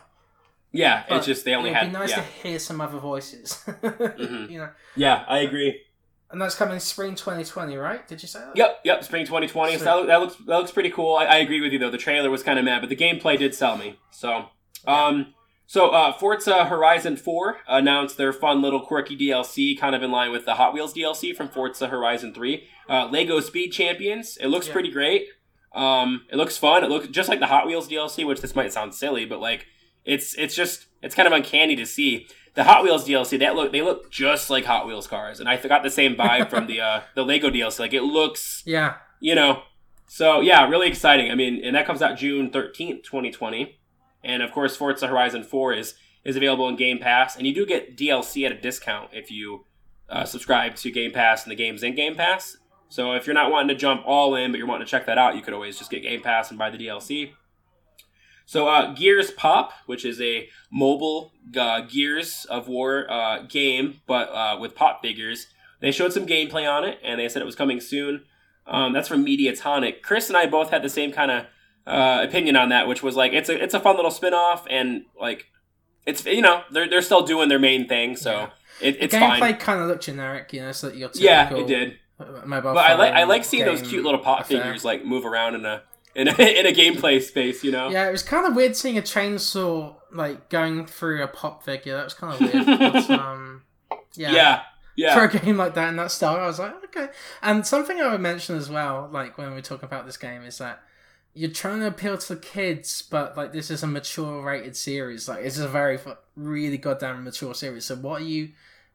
Yeah, 0.72 1.04
But 1.10 1.18
it's 1.18 1.26
just 1.26 1.46
they 1.46 1.56
only 1.56 1.72
It'd 1.72 1.82
had 1.82 1.88
be 1.92 1.98
nice 1.98 2.12
yeah. 2.12 2.18
to 2.18 2.22
hear 2.22 2.60
some 2.60 2.80
other 2.80 3.00
voices. 3.00 3.64
Mhm. 3.68 4.50
You 4.52 4.58
know, 4.60 4.70
Yeah, 4.96 5.26
I 5.28 5.40
agree. 5.40 5.82
And 6.32 6.42
that's 6.42 6.56
coming 6.56 6.80
spring 6.80 7.16
2020, 7.16 7.76
right? 7.78 8.08
Did 8.08 8.22
you 8.22 8.28
say 8.28 8.40
that? 8.40 8.56
Yep, 8.56 8.80
yep. 8.84 9.04
Spring 9.04 9.26
2020. 9.26 9.78
So 9.78 9.84
that, 9.86 10.08
that 10.08 10.20
looks 10.22 10.36
that 10.36 10.58
looks 10.58 10.72
pretty 10.72 10.90
cool. 10.90 11.16
I, 11.16 11.26
I 11.26 11.36
agree 11.38 11.62
with 11.62 11.72
you 11.72 11.80
though. 11.80 11.90
The 11.92 11.98
trailer 11.98 12.30
was 12.30 12.44
kind 12.44 12.60
of 12.60 12.66
mad, 12.66 12.82
but 12.82 12.90
the 12.90 12.96
gameplay 12.96 13.38
did 13.38 13.54
sell 13.56 13.78
me. 13.78 14.00
So, 14.12 14.48
um, 14.88 15.34
so 15.68 15.90
uh, 15.90 16.14
Forza 16.14 16.66
Horizon 16.66 17.18
4 17.18 17.58
announced 17.68 18.18
their 18.18 18.32
fun 18.34 18.62
little 18.62 18.80
quirky 18.82 19.18
DLC, 19.18 19.78
kind 19.80 19.96
of 19.96 20.04
in 20.04 20.12
line 20.12 20.32
with 20.32 20.46
the 20.46 20.56
Hot 20.56 20.74
Wheels 20.74 20.94
DLC 20.94 21.36
from 21.36 21.50
Forza 21.50 21.88
Horizon 21.88 22.34
3. 22.34 22.68
Uh, 22.90 23.08
Lego 23.12 23.40
Speed 23.40 23.72
Champions. 23.72 24.38
It 24.38 24.48
looks 24.48 24.68
Yeah. 24.68 24.74
pretty 24.74 24.92
great. 24.92 25.28
Um, 25.74 26.26
it 26.32 26.36
looks 26.38 26.58
fun. 26.58 26.84
It 26.84 26.90
looks 26.90 27.08
just 27.08 27.30
like 27.30 27.40
the 27.40 27.48
Hot 27.48 27.66
Wheels 27.68 27.90
DLC, 27.90 28.26
which 28.26 28.42
this 28.42 28.56
might 28.56 28.72
sound 28.72 28.94
silly, 28.94 29.26
but 29.26 29.40
like 29.40 29.66
it's 30.06 30.34
it's 30.36 30.56
just 30.56 30.86
it's 31.02 31.16
kind 31.16 31.28
of 31.28 31.34
uncanny 31.34 31.76
to 31.76 31.86
see 31.86 32.28
the 32.56 32.64
Hot 32.64 32.84
Wheels 32.84 33.08
DLC. 33.08 33.40
That 33.40 33.56
look 33.56 33.72
they 33.72 33.82
look 33.82 34.10
just 34.12 34.50
like 34.50 34.66
Hot 34.66 34.88
Wheels 34.88 35.08
cars, 35.08 35.40
and 35.40 35.48
I 35.48 35.58
got 35.58 35.84
the 35.84 35.90
same 35.90 36.16
vibe 36.16 36.50
from 36.50 36.68
the 36.68 36.82
uh, 36.82 37.02
the 37.16 37.24
Lego 37.24 37.50
DLC. 37.50 37.80
Like 37.80 37.94
it 37.94 38.04
looks 38.04 38.64
Yeah. 38.66 38.96
you 39.20 39.36
know. 39.36 39.64
So 40.08 40.40
yeah, 40.42 40.68
really 40.70 40.88
exciting. 40.88 41.32
I 41.32 41.36
mean, 41.36 41.64
and 41.64 41.76
that 41.76 41.86
comes 41.86 42.02
out 42.02 42.18
June 42.18 42.50
thirteenth, 42.52 43.04
twenty 43.04 43.32
twenty, 43.32 43.80
and 44.24 44.42
of 44.44 44.52
course, 44.52 44.76
Forza 44.76 45.08
Horizon 45.08 45.44
Four 45.44 45.74
is 45.74 45.96
is 46.24 46.36
available 46.36 46.68
in 46.70 46.76
Game 46.76 47.00
Pass, 47.00 47.36
and 47.36 47.46
you 47.46 47.54
do 47.54 47.66
get 47.66 47.98
DLC 47.98 48.46
at 48.46 48.52
a 48.52 48.60
discount 48.60 49.10
if 49.14 49.30
you 49.32 49.66
uh, 50.10 50.26
subscribe 50.26 50.76
to 50.76 50.92
Game 50.92 51.12
Pass 51.12 51.44
and 51.44 51.52
the 51.52 51.56
games 51.56 51.84
in 51.84 51.96
Game 51.96 52.16
Pass. 52.16 52.58
So 52.88 53.14
if 53.14 53.26
you're 53.28 53.34
not 53.34 53.52
wanting 53.52 53.70
to 53.70 53.76
jump 53.76 54.04
all 54.06 54.36
in, 54.36 54.52
but 54.52 54.58
you're 54.60 54.68
wanting 54.68 54.86
to 54.86 54.90
check 54.92 55.08
that 55.08 55.18
out, 55.18 55.36
you 55.36 55.42
could 55.42 55.54
always 55.56 55.78
just 55.78 55.90
get 55.92 56.04
Game 56.04 56.22
Pass 56.22 56.50
and 56.52 56.58
buy 56.60 56.70
the 56.70 56.78
DLC. 56.78 57.32
So 58.46 58.68
uh, 58.68 58.94
Gears 58.94 59.32
Pop, 59.32 59.72
which 59.86 60.06
is 60.06 60.22
a 60.22 60.48
mobile 60.72 61.32
uh, 61.58 61.82
Gears 61.82 62.46
of 62.50 62.68
War 62.68 63.10
uh, 63.12 63.44
game, 63.44 64.02
but 64.08 64.30
uh, 64.30 64.58
with 64.60 64.76
pop 64.76 65.02
figures, 65.02 65.48
they 65.80 65.92
showed 65.92 66.14
some 66.14 66.26
gameplay 66.28 66.70
on 66.72 66.84
it, 66.84 67.00
and 67.04 67.20
they 67.20 67.28
said 67.28 67.42
it 67.42 67.46
was 67.46 67.56
coming 67.56 67.80
soon. 67.80 68.24
Um, 68.68 68.94
that's 68.94 69.08
from 69.08 69.26
Mediatonic. 69.26 70.02
Chris 70.02 70.28
and 70.30 70.38
I 70.38 70.46
both 70.48 70.70
had 70.72 70.82
the 70.84 70.90
same 70.90 71.12
kind 71.12 71.32
of 71.32 71.46
uh, 71.88 72.24
opinion 72.28 72.56
on 72.56 72.70
that, 72.70 72.88
which 72.88 73.04
was 73.04 73.16
like 73.16 73.34
it's 73.34 73.50
a 73.50 73.62
it's 73.64 73.74
a 73.74 73.80
fun 73.80 73.96
little 73.96 74.12
spin 74.12 74.34
off, 74.34 74.66
and 74.70 75.06
like 75.20 75.46
it's 76.06 76.26
you 76.26 76.42
know 76.42 76.64
they're 76.72 76.90
they're 76.90 77.02
still 77.02 77.22
doing 77.26 77.50
their 77.50 77.60
main 77.60 77.88
thing, 77.88 78.16
so 78.16 78.32
Yeah. 78.32 78.50
it, 78.82 78.98
it's 79.00 79.14
the 79.14 79.20
fine. 79.20 79.42
gameplay 79.42 79.60
kind 79.60 79.82
of 79.82 79.88
looked 79.88 80.04
generic, 80.04 80.52
you 80.54 80.62
know, 80.62 80.72
so 80.72 80.90
your 80.92 81.10
Yeah, 81.16 81.44
typical 81.50 81.64
it 81.66 81.68
did. 81.68 81.98
Mobile 82.46 82.74
But 82.74 82.86
I 82.86 82.94
like 82.96 83.14
I 83.14 83.24
like 83.26 83.44
seeing 83.44 83.66
those 83.66 83.82
cute 83.82 84.04
little 84.04 84.20
pop 84.22 84.46
figures 84.46 84.86
like 84.86 85.04
move 85.06 85.26
around 85.26 85.56
in 85.56 85.66
a 85.66 85.84
in 86.16 86.28
a, 86.28 86.32
in 86.32 86.66
a 86.66 86.72
gameplay 86.72 87.22
space, 87.22 87.64
you 87.64 87.72
know. 87.72 87.90
Yeah, 87.90 88.08
it 88.08 88.12
was 88.12 88.24
kind 88.24 88.48
of 88.48 88.56
weird 88.56 88.76
seeing 88.76 88.98
a 88.98 89.02
chainsaw 89.02 89.96
like 90.12 90.50
going 90.50 90.86
through 90.86 91.24
a 91.24 91.28
pop 91.28 91.64
figure. 91.64 91.96
That 91.96 92.06
was 92.06 92.14
kind 92.14 92.34
of 92.34 92.54
weird. 92.54 92.66
but, 92.94 93.10
um, 93.12 93.64
yeah. 94.16 94.32
yeah, 94.32 94.62
yeah. 94.96 95.14
For 95.14 95.26
a 95.26 95.40
game 95.40 95.58
like 95.58 95.74
that 95.76 95.90
in 95.90 95.98
that 95.98 96.12
style, 96.12 96.38
I 96.38 96.48
was 96.48 96.60
like, 96.60 96.74
okay. 96.86 97.10
And 97.42 97.68
something 97.68 98.00
I 98.00 98.12
would 98.12 98.22
mention 98.22 98.56
as 98.56 98.70
well, 98.70 99.10
like 99.12 99.38
when 99.38 99.54
we 99.54 99.62
talk 99.62 99.84
about 99.84 100.06
this 100.06 100.18
game, 100.18 100.44
is 100.44 100.58
that 100.60 100.82
you're 101.34 101.52
trying 101.52 101.82
to 101.82 101.88
appeal 101.88 102.18
to 102.18 102.36
the 102.36 102.40
kids, 102.40 103.02
but 103.02 103.36
like 103.36 103.52
this 103.52 103.70
is 103.70 103.84
a 103.84 103.88
mature 103.88 104.42
rated 104.42 104.78
series. 104.78 105.28
Like 105.28 105.44
it's 105.44 105.60
a 105.60 105.68
very 105.68 106.00
really 106.38 106.78
goddamn 106.78 107.26
mature 107.26 107.54
series. 107.54 107.86
So 107.86 107.96
what 107.96 108.22
are 108.22 108.26
you? 108.26 108.52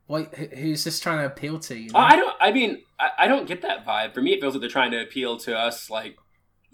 What 0.07 0.35
who's 0.35 0.83
this 0.83 0.99
trying 0.99 1.18
to 1.18 1.27
appeal 1.27 1.61
to? 1.61 1.79
You 1.79 1.93
know? 1.93 1.99
I 1.99 2.16
don't. 2.16 2.35
I 2.41 2.51
mean, 2.51 2.83
I, 2.99 3.11
I 3.18 3.29
don't 3.29 3.47
get 3.47 3.62
that 3.62 3.87
vibe. 3.87 4.14
For 4.14 4.23
me, 4.23 4.33
it 4.33 4.41
feels 4.41 4.55
like 4.55 4.62
they're 4.62 4.71
trying 4.71 4.91
to 4.93 5.03
appeal 5.03 5.37
to 5.41 5.57
us, 5.57 5.91
like 5.91 6.16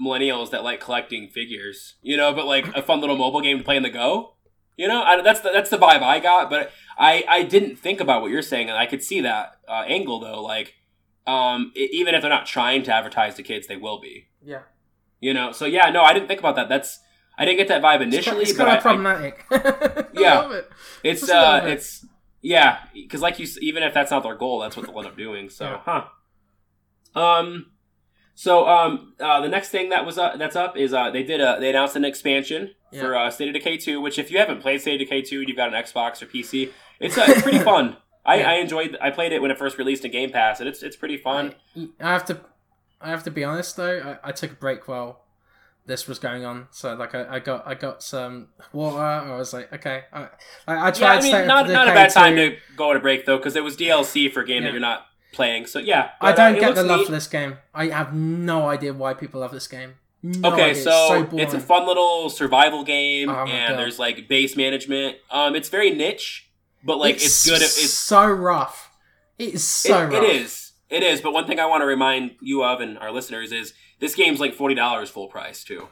millennials 0.01 0.51
that 0.51 0.63
like 0.65 0.81
collecting 0.81 1.29
figures, 1.29 1.95
you 2.03 2.17
know. 2.17 2.33
But 2.33 2.47
like 2.47 2.67
a 2.77 2.83
fun 2.83 3.01
little 3.01 3.17
mobile 3.17 3.41
game 3.41 3.59
to 3.59 3.65
play 3.65 3.77
in 3.77 3.83
the 3.83 3.91
go, 3.91 4.35
you 4.77 4.89
know. 4.89 5.03
I, 5.03 5.21
that's 5.23 5.41
the, 5.41 5.51
that's 5.53 5.71
the 5.71 5.79
vibe 5.79 6.03
I 6.03 6.21
got. 6.21 6.51
But 6.51 6.71
I 6.99 7.25
I 7.29 7.43
didn't 7.43 7.77
think 7.77 8.01
about 8.01 8.23
what 8.23 8.31
you're 8.31 8.43
saying, 8.43 8.69
and 8.69 8.79
I 8.79 8.87
could 8.87 9.03
see 9.03 9.21
that 9.23 9.57
uh, 9.69 9.85
angle 9.87 10.21
though. 10.21 10.43
Like, 10.43 10.75
um, 11.27 11.73
e- 11.77 11.89
even 11.93 12.15
if 12.15 12.21
they're 12.23 12.31
not 12.31 12.47
trying 12.47 12.83
to 12.85 12.93
advertise 12.95 13.35
to 13.37 13.43
kids, 13.43 13.67
they 13.67 13.77
will 13.77 14.01
be. 14.01 14.29
yeah. 14.45 14.63
You 15.21 15.33
know. 15.35 15.53
So 15.53 15.65
yeah, 15.65 15.91
no, 15.91 16.03
I 16.03 16.13
didn't 16.13 16.29
think 16.29 16.41
about 16.41 16.57
that. 16.57 16.69
That's 16.69 17.01
I 17.39 17.45
didn't 17.45 17.59
get 17.59 17.69
that 17.69 17.83
vibe 17.83 18.03
initially, 18.03 18.43
it's 18.43 18.53
but 18.53 18.65
kind 18.65 18.77
of 18.77 18.83
problematic. 18.83 19.45
I 19.51 20.05
Yeah. 20.15 20.53
it. 20.53 20.71
It's 21.03 21.21
Just 21.21 21.33
a 21.33 21.35
little 21.35 21.49
uh, 21.55 21.61
bit. 21.63 21.73
it's 21.73 22.07
yeah, 22.43 22.79
because 22.95 23.23
like 23.23 23.39
you, 23.39 23.47
even 23.61 23.83
if 23.83 23.93
that's 23.95 24.11
not 24.11 24.23
their 24.23 24.35
goal, 24.37 24.61
that's 24.61 24.77
what 24.77 24.87
they'll 24.87 24.97
end 24.99 25.09
up 25.09 25.17
doing. 25.17 25.49
So, 25.51 25.81
huh? 25.85 26.05
Um, 27.15 27.71
so 28.39 28.69
um, 28.69 29.15
uh, 29.19 29.41
the 29.41 29.49
next 29.49 29.71
thing 29.71 29.89
that 29.89 30.05
was 30.07 30.19
uh, 30.19 30.37
that's 30.37 30.55
up 30.55 30.77
is 30.77 30.93
uh, 30.93 31.11
they 31.11 31.23
did 31.25 31.41
a 31.41 31.57
they 31.59 31.71
announced 31.71 31.97
an 31.97 32.05
expansion 32.05 32.71
for 32.93 33.17
uh, 33.17 33.31
State 33.31 33.49
of 33.49 33.55
Decay 33.55 33.79
two. 33.79 34.01
Which, 34.01 34.19
if 34.19 34.31
you 34.31 34.39
haven't 34.39 34.61
played 34.61 34.81
State 34.81 35.01
of 35.01 35.09
Decay 35.09 35.23
two, 35.23 35.41
and 35.41 35.49
you've 35.49 35.57
got 35.57 35.75
an 35.75 35.83
Xbox 35.83 36.23
or 36.23 36.27
PC. 36.27 36.71
It's 37.01 37.17
uh, 37.19 37.25
it's 37.29 37.43
pretty 37.43 37.59
fun. 37.73 37.97
I, 38.25 38.37
Yeah. 38.41 38.51
I 38.51 38.55
enjoyed. 38.55 38.97
I 39.01 39.11
played 39.11 39.33
it 39.33 39.41
when 39.43 39.51
it 39.51 39.59
first 39.59 39.79
released 39.79 40.05
in 40.05 40.11
Game 40.13 40.31
Pass, 40.31 40.61
and 40.61 40.69
it's 40.69 40.83
it's 40.83 40.97
pretty 40.97 41.17
fun. 41.17 41.55
I, 41.77 41.89
I 42.01 42.13
have 42.13 42.25
to, 42.27 42.41
I 43.01 43.09
have 43.11 43.23
to 43.25 43.31
be 43.31 43.43
honest 43.43 43.77
though. 43.77 44.19
I, 44.23 44.29
I 44.29 44.33
took 44.33 44.53
a 44.53 44.57
break 44.57 44.87
while 44.87 45.25
this 45.87 46.09
was 46.09 46.19
going 46.19 46.45
on, 46.45 46.67
so 46.73 46.95
like 46.95 47.15
I, 47.15 47.37
I 47.37 47.39
got 47.39 47.67
I 47.67 47.75
got 47.75 48.03
some 48.03 48.49
water. 48.73 48.99
I 48.99 49.37
was 49.37 49.53
like, 49.53 49.73
okay, 49.73 50.03
I, 50.13 50.29
I, 50.67 50.91
tried. 50.91 51.25
yeah, 51.25 51.37
I 51.37 51.39
mean, 51.39 51.47
not 51.47 51.69
not 51.69 51.89
a 51.89 51.93
bad 51.93 52.11
time 52.13 52.35
to 52.37 52.57
go 52.77 52.91
on 52.91 52.97
a 52.97 53.01
break 53.01 53.25
though, 53.25 53.37
because 53.39 53.55
it 53.57 53.63
was 53.65 53.77
DLC 53.77 54.31
for 54.33 54.41
a 54.41 54.47
game 54.47 54.63
Yeah. 54.63 54.69
that 54.69 54.73
you're 54.73 54.81
not 54.81 55.07
playing. 55.37 55.67
So 55.67 55.79
yeah, 55.79 56.11
I 56.21 56.33
uh, 56.33 56.35
don't 56.35 56.57
it 56.57 56.61
get 56.61 56.75
the 56.75 56.83
love 56.83 57.01
neat. 57.01 57.07
for 57.07 57.13
this 57.13 57.29
game. 57.29 57.59
I 57.75 57.87
have 57.89 58.13
no 58.15 58.67
idea 58.69 58.93
why 58.93 59.15
people 59.15 59.41
love 59.43 59.53
this 59.53 59.69
game. 59.69 59.95
No 60.23 60.53
okay, 60.53 60.71
idea. 60.71 60.83
so, 60.83 61.15
it's, 61.23 61.31
so 61.31 61.39
it's 61.39 61.55
a 61.55 61.61
fun 61.61 61.87
little 61.87 62.29
survival 62.31 62.83
game, 62.83 63.29
Oh 63.29 63.45
and 63.45 63.73
God. 63.75 63.79
there's 63.79 63.99
like 64.01 64.27
base 64.29 64.57
management. 64.57 65.19
Um, 65.31 65.55
it's 65.55 65.69
very 65.69 65.91
niche, 65.91 66.51
but 66.83 66.99
like 66.99 67.17
it's, 67.17 67.45
good. 67.47 67.57
At, 67.57 67.63
it's 67.63 67.93
so 67.93 68.27
rough. 68.29 68.91
It 69.39 69.55
is 69.55 69.63
so 69.65 70.03
it, 70.03 70.13
rough. 70.13 70.23
it 70.25 70.37
is. 70.37 70.73
It 70.89 71.03
is. 71.03 71.21
But 71.21 71.33
one 71.33 71.47
thing 71.47 71.61
I 71.61 71.67
want 71.67 71.83
to 71.83 71.87
remind 71.87 72.37
you 72.41 72.65
of 72.65 72.81
and 72.81 72.99
our 72.99 73.13
listeners 73.13 73.53
is 73.53 73.75
this 74.01 74.15
game's 74.15 74.41
like 74.41 74.55
forty 74.55 74.75
dollars 74.75 75.11
full 75.11 75.29
price 75.29 75.63
too. 75.63 75.89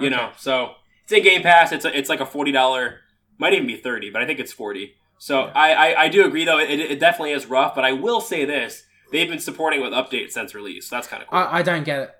You 0.00 0.08
Okay. 0.08 0.16
know, 0.16 0.30
so 0.36 0.72
it's 1.04 1.12
in 1.12 1.22
Game 1.22 1.42
Pass. 1.42 1.70
It's 1.70 1.84
a, 1.84 1.96
it's 1.96 2.08
like 2.08 2.20
a 2.20 2.26
forty 2.26 2.50
dollar, 2.52 3.00
might 3.38 3.52
even 3.52 3.66
be 3.66 3.76
thirty, 3.76 4.10
but 4.10 4.22
I 4.22 4.26
think 4.26 4.40
it's 4.40 4.52
forty. 4.52 4.94
So 5.22 5.44
Yeah. 5.44 5.52
I, 5.54 5.72
I 5.72 6.02
I 6.02 6.08
do 6.08 6.24
agree 6.24 6.44
though. 6.44 6.58
It, 6.58 6.80
it 6.80 6.98
definitely 6.98 7.30
is 7.30 7.46
rough, 7.46 7.76
but 7.76 7.84
I 7.84 7.92
will 7.92 8.20
say 8.20 8.44
this: 8.44 8.82
they've 9.12 9.28
been 9.28 9.38
supporting 9.38 9.80
with 9.80 9.92
updates 9.92 10.32
since 10.32 10.52
release. 10.52 10.88
So 10.88 10.96
that's 10.96 11.06
kind 11.06 11.22
of 11.22 11.28
cool. 11.28 11.38
I, 11.38 11.58
I 11.58 11.62
don't 11.62 11.84
get 11.84 12.00
it. 12.00 12.10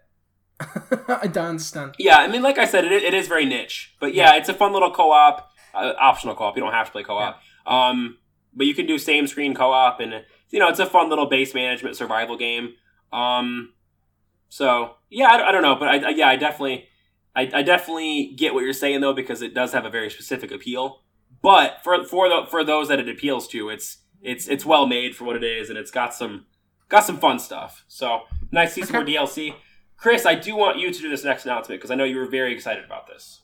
I 1.08 1.26
don't 1.26 1.46
understand. 1.46 1.96
Yeah, 1.98 2.18
I 2.18 2.28
mean, 2.28 2.42
like 2.42 2.58
I 2.58 2.64
said, 2.64 2.84
it, 2.84 2.92
it 2.92 3.12
is 3.12 3.26
very 3.26 3.44
niche, 3.44 3.96
but 3.98 4.14
yeah, 4.14 4.36
it's 4.36 4.48
a 4.48 4.54
fun 4.54 4.72
little 4.72 4.92
co-op, 4.92 5.50
uh, 5.74 5.94
optional 5.98 6.36
co-op. 6.36 6.56
You 6.56 6.62
don't 6.62 6.72
have 6.72 6.86
to 6.86 6.92
play 6.92 7.02
co-op, 7.02 7.40
um, 7.66 8.18
but 8.54 8.68
you 8.68 8.74
can 8.74 8.86
do 8.86 8.98
same 8.98 9.26
screen 9.26 9.52
co-op, 9.52 9.98
and 9.98 10.24
you 10.50 10.60
know, 10.60 10.68
it's 10.68 10.78
a 10.78 10.86
fun 10.86 11.10
little 11.10 11.26
base 11.26 11.54
management 11.54 11.96
survival 11.96 12.36
game. 12.36 12.74
Um, 13.12 13.72
so 14.48 14.94
yeah, 15.10 15.26
I, 15.26 15.48
I 15.48 15.50
don't 15.50 15.62
know, 15.62 15.74
but 15.74 15.88
I, 15.88 15.96
I 15.96 16.08
yeah, 16.10 16.28
I 16.28 16.36
definitely, 16.36 16.86
I, 17.34 17.50
I 17.52 17.62
definitely 17.62 18.32
get 18.36 18.54
what 18.54 18.62
you're 18.62 18.72
saying 18.72 19.00
though 19.00 19.12
because 19.12 19.42
it 19.42 19.54
does 19.54 19.72
have 19.72 19.84
a 19.84 19.90
very 19.90 20.08
specific 20.08 20.52
appeal. 20.52 21.01
But 21.42 21.82
for 21.82 22.04
for 22.04 22.28
the 22.28 22.46
for 22.48 22.64
those 22.64 22.88
that 22.88 22.98
it 23.00 23.08
appeals 23.08 23.48
to, 23.48 23.68
it's 23.68 23.98
it's 24.22 24.46
it's 24.48 24.64
well 24.64 24.86
made 24.86 25.14
for 25.16 25.24
what 25.24 25.36
it 25.36 25.44
is, 25.44 25.68
and 25.68 25.78
it's 25.78 25.90
got 25.90 26.14
some 26.14 26.46
got 26.88 27.04
some 27.04 27.18
fun 27.18 27.38
stuff. 27.38 27.84
So 27.88 28.22
nice 28.50 28.74
to 28.74 28.80
see 28.80 28.86
some 28.86 28.94
more 28.96 29.04
DLC. 29.04 29.54
Chris, 29.96 30.24
I 30.26 30.34
do 30.34 30.56
want 30.56 30.78
you 30.78 30.92
to 30.92 30.98
do 31.00 31.08
this 31.10 31.24
next 31.24 31.44
announcement 31.44 31.80
because 31.80 31.90
I 31.90 31.94
know 31.94 32.04
you 32.04 32.16
were 32.18 32.26
very 32.26 32.52
excited 32.52 32.84
about 32.84 33.06
this. 33.06 33.40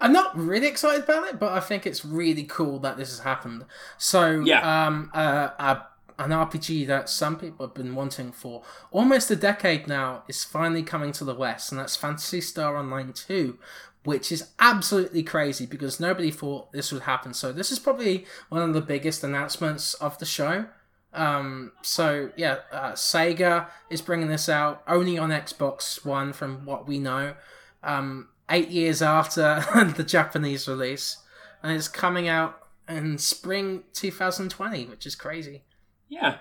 I'm 0.00 0.12
not 0.12 0.36
really 0.36 0.66
excited 0.66 1.04
about 1.04 1.28
it, 1.28 1.38
but 1.38 1.52
I 1.52 1.60
think 1.60 1.86
it's 1.86 2.04
really 2.04 2.44
cool 2.44 2.78
that 2.80 2.96
this 2.96 3.10
has 3.10 3.20
happened. 3.20 3.64
So, 3.98 4.40
Yeah. 4.40 4.86
um, 4.86 5.10
uh, 5.14 5.50
uh, 5.58 5.80
an 6.18 6.30
RPG 6.30 6.86
that 6.86 7.08
some 7.08 7.36
people 7.36 7.66
have 7.66 7.74
been 7.74 7.94
wanting 7.94 8.32
for 8.32 8.62
almost 8.90 9.30
a 9.30 9.36
decade 9.36 9.86
now 9.86 10.22
is 10.28 10.44
finally 10.44 10.82
coming 10.82 11.12
to 11.12 11.24
the 11.24 11.34
West, 11.34 11.70
and 11.72 11.80
that's 11.80 11.96
Phantasy 11.96 12.40
Star 12.40 12.76
Online 12.76 13.12
2, 13.12 13.58
which 14.04 14.32
is 14.32 14.50
absolutely 14.58 15.22
crazy 15.22 15.66
because 15.66 16.00
nobody 16.00 16.30
thought 16.30 16.72
this 16.72 16.92
would 16.92 17.02
happen. 17.02 17.34
So, 17.34 17.52
this 17.52 17.70
is 17.70 17.78
probably 17.78 18.26
one 18.48 18.62
of 18.62 18.74
the 18.74 18.80
biggest 18.80 19.22
announcements 19.22 19.94
of 19.94 20.18
the 20.18 20.26
show. 20.26 20.66
Um, 21.14 21.72
so 21.82 22.30
yeah, 22.36 22.58
uh, 22.72 22.92
Sega 22.92 23.68
is 23.90 24.00
bringing 24.00 24.28
this 24.28 24.48
out 24.48 24.82
only 24.88 25.18
on 25.18 25.30
Xbox 25.30 26.04
One, 26.04 26.32
from 26.32 26.64
what 26.64 26.88
we 26.88 26.98
know. 26.98 27.34
Um, 27.82 28.28
eight 28.48 28.68
years 28.68 29.02
after 29.02 29.64
the 29.96 30.04
Japanese 30.04 30.66
release, 30.66 31.18
and 31.62 31.76
it's 31.76 31.88
coming 31.88 32.28
out 32.28 32.58
in 32.88 33.18
spring 33.18 33.84
2020, 33.92 34.86
which 34.86 35.06
is 35.06 35.14
crazy. 35.14 35.62
Yeah, 36.08 36.38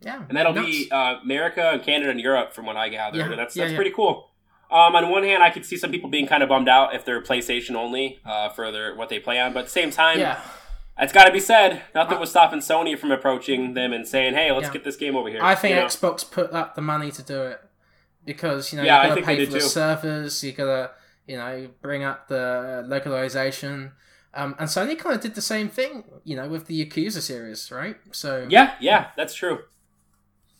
Yeah, 0.00 0.22
and 0.28 0.36
that'll 0.36 0.54
nuts. 0.54 0.66
be 0.66 0.90
uh, 0.90 1.16
America, 1.22 1.70
and 1.72 1.82
Canada, 1.82 2.10
and 2.10 2.20
Europe, 2.20 2.52
from 2.52 2.66
what 2.66 2.76
I 2.76 2.88
gather. 2.90 3.18
Yeah, 3.18 3.34
that's 3.34 3.56
yeah, 3.56 3.64
that's 3.64 3.72
yeah. 3.72 3.76
pretty 3.76 3.92
cool. 3.92 4.30
Um, 4.74 4.96
on 4.96 5.08
one 5.08 5.22
hand, 5.22 5.40
I 5.40 5.50
could 5.50 5.64
see 5.64 5.76
some 5.76 5.92
people 5.92 6.10
being 6.10 6.26
kind 6.26 6.42
of 6.42 6.48
bummed 6.48 6.68
out 6.68 6.96
if 6.96 7.04
they're 7.04 7.22
PlayStation 7.22 7.76
only 7.76 8.18
uh, 8.24 8.48
for 8.48 8.72
their 8.72 8.96
what 8.96 9.08
they 9.08 9.20
play 9.20 9.38
on, 9.38 9.52
but 9.52 9.60
at 9.60 9.64
the 9.66 9.70
same 9.70 9.92
time, 9.92 10.18
yeah. 10.18 10.40
it's 10.98 11.12
got 11.12 11.26
to 11.26 11.32
be 11.32 11.38
said. 11.38 11.82
Nothing 11.94 12.18
was 12.18 12.30
stopping 12.30 12.58
Sony 12.58 12.98
from 12.98 13.12
approaching 13.12 13.74
them 13.74 13.92
and 13.92 14.06
saying, 14.06 14.34
"Hey, 14.34 14.50
let's 14.50 14.66
Yeah. 14.66 14.72
get 14.72 14.82
this 14.82 14.96
game 14.96 15.14
over 15.14 15.28
here." 15.28 15.38
I 15.40 15.54
think 15.54 15.76
you 15.76 15.80
know? 15.80 15.86
Xbox 15.86 16.28
put 16.28 16.52
up 16.52 16.74
the 16.74 16.82
money 16.82 17.12
to 17.12 17.22
do 17.22 17.42
it 17.42 17.60
because 18.24 18.72
you 18.72 18.78
know 18.78 18.84
Yeah, 18.84 19.02
you 19.04 19.08
gotta 19.10 19.22
pay 19.22 19.46
for 19.46 19.52
the 19.52 19.60
too. 19.60 19.64
servers, 19.64 20.42
you 20.42 20.50
gotta 20.50 20.90
you 21.28 21.36
know 21.36 21.68
bring 21.80 22.02
up 22.02 22.26
the 22.26 22.84
localization. 22.88 23.92
Um, 24.36 24.56
and 24.58 24.68
Sony 24.68 24.98
kind 24.98 25.14
of 25.14 25.20
did 25.20 25.36
the 25.36 25.40
same 25.40 25.68
thing, 25.68 26.02
you 26.24 26.34
know, 26.34 26.48
with 26.48 26.66
the 26.66 26.84
Yakuza 26.84 27.20
series, 27.20 27.70
right? 27.70 27.96
So 28.10 28.46
Yeah, 28.50 28.74
yeah, 28.80 29.10
that's 29.16 29.34
true. 29.34 29.60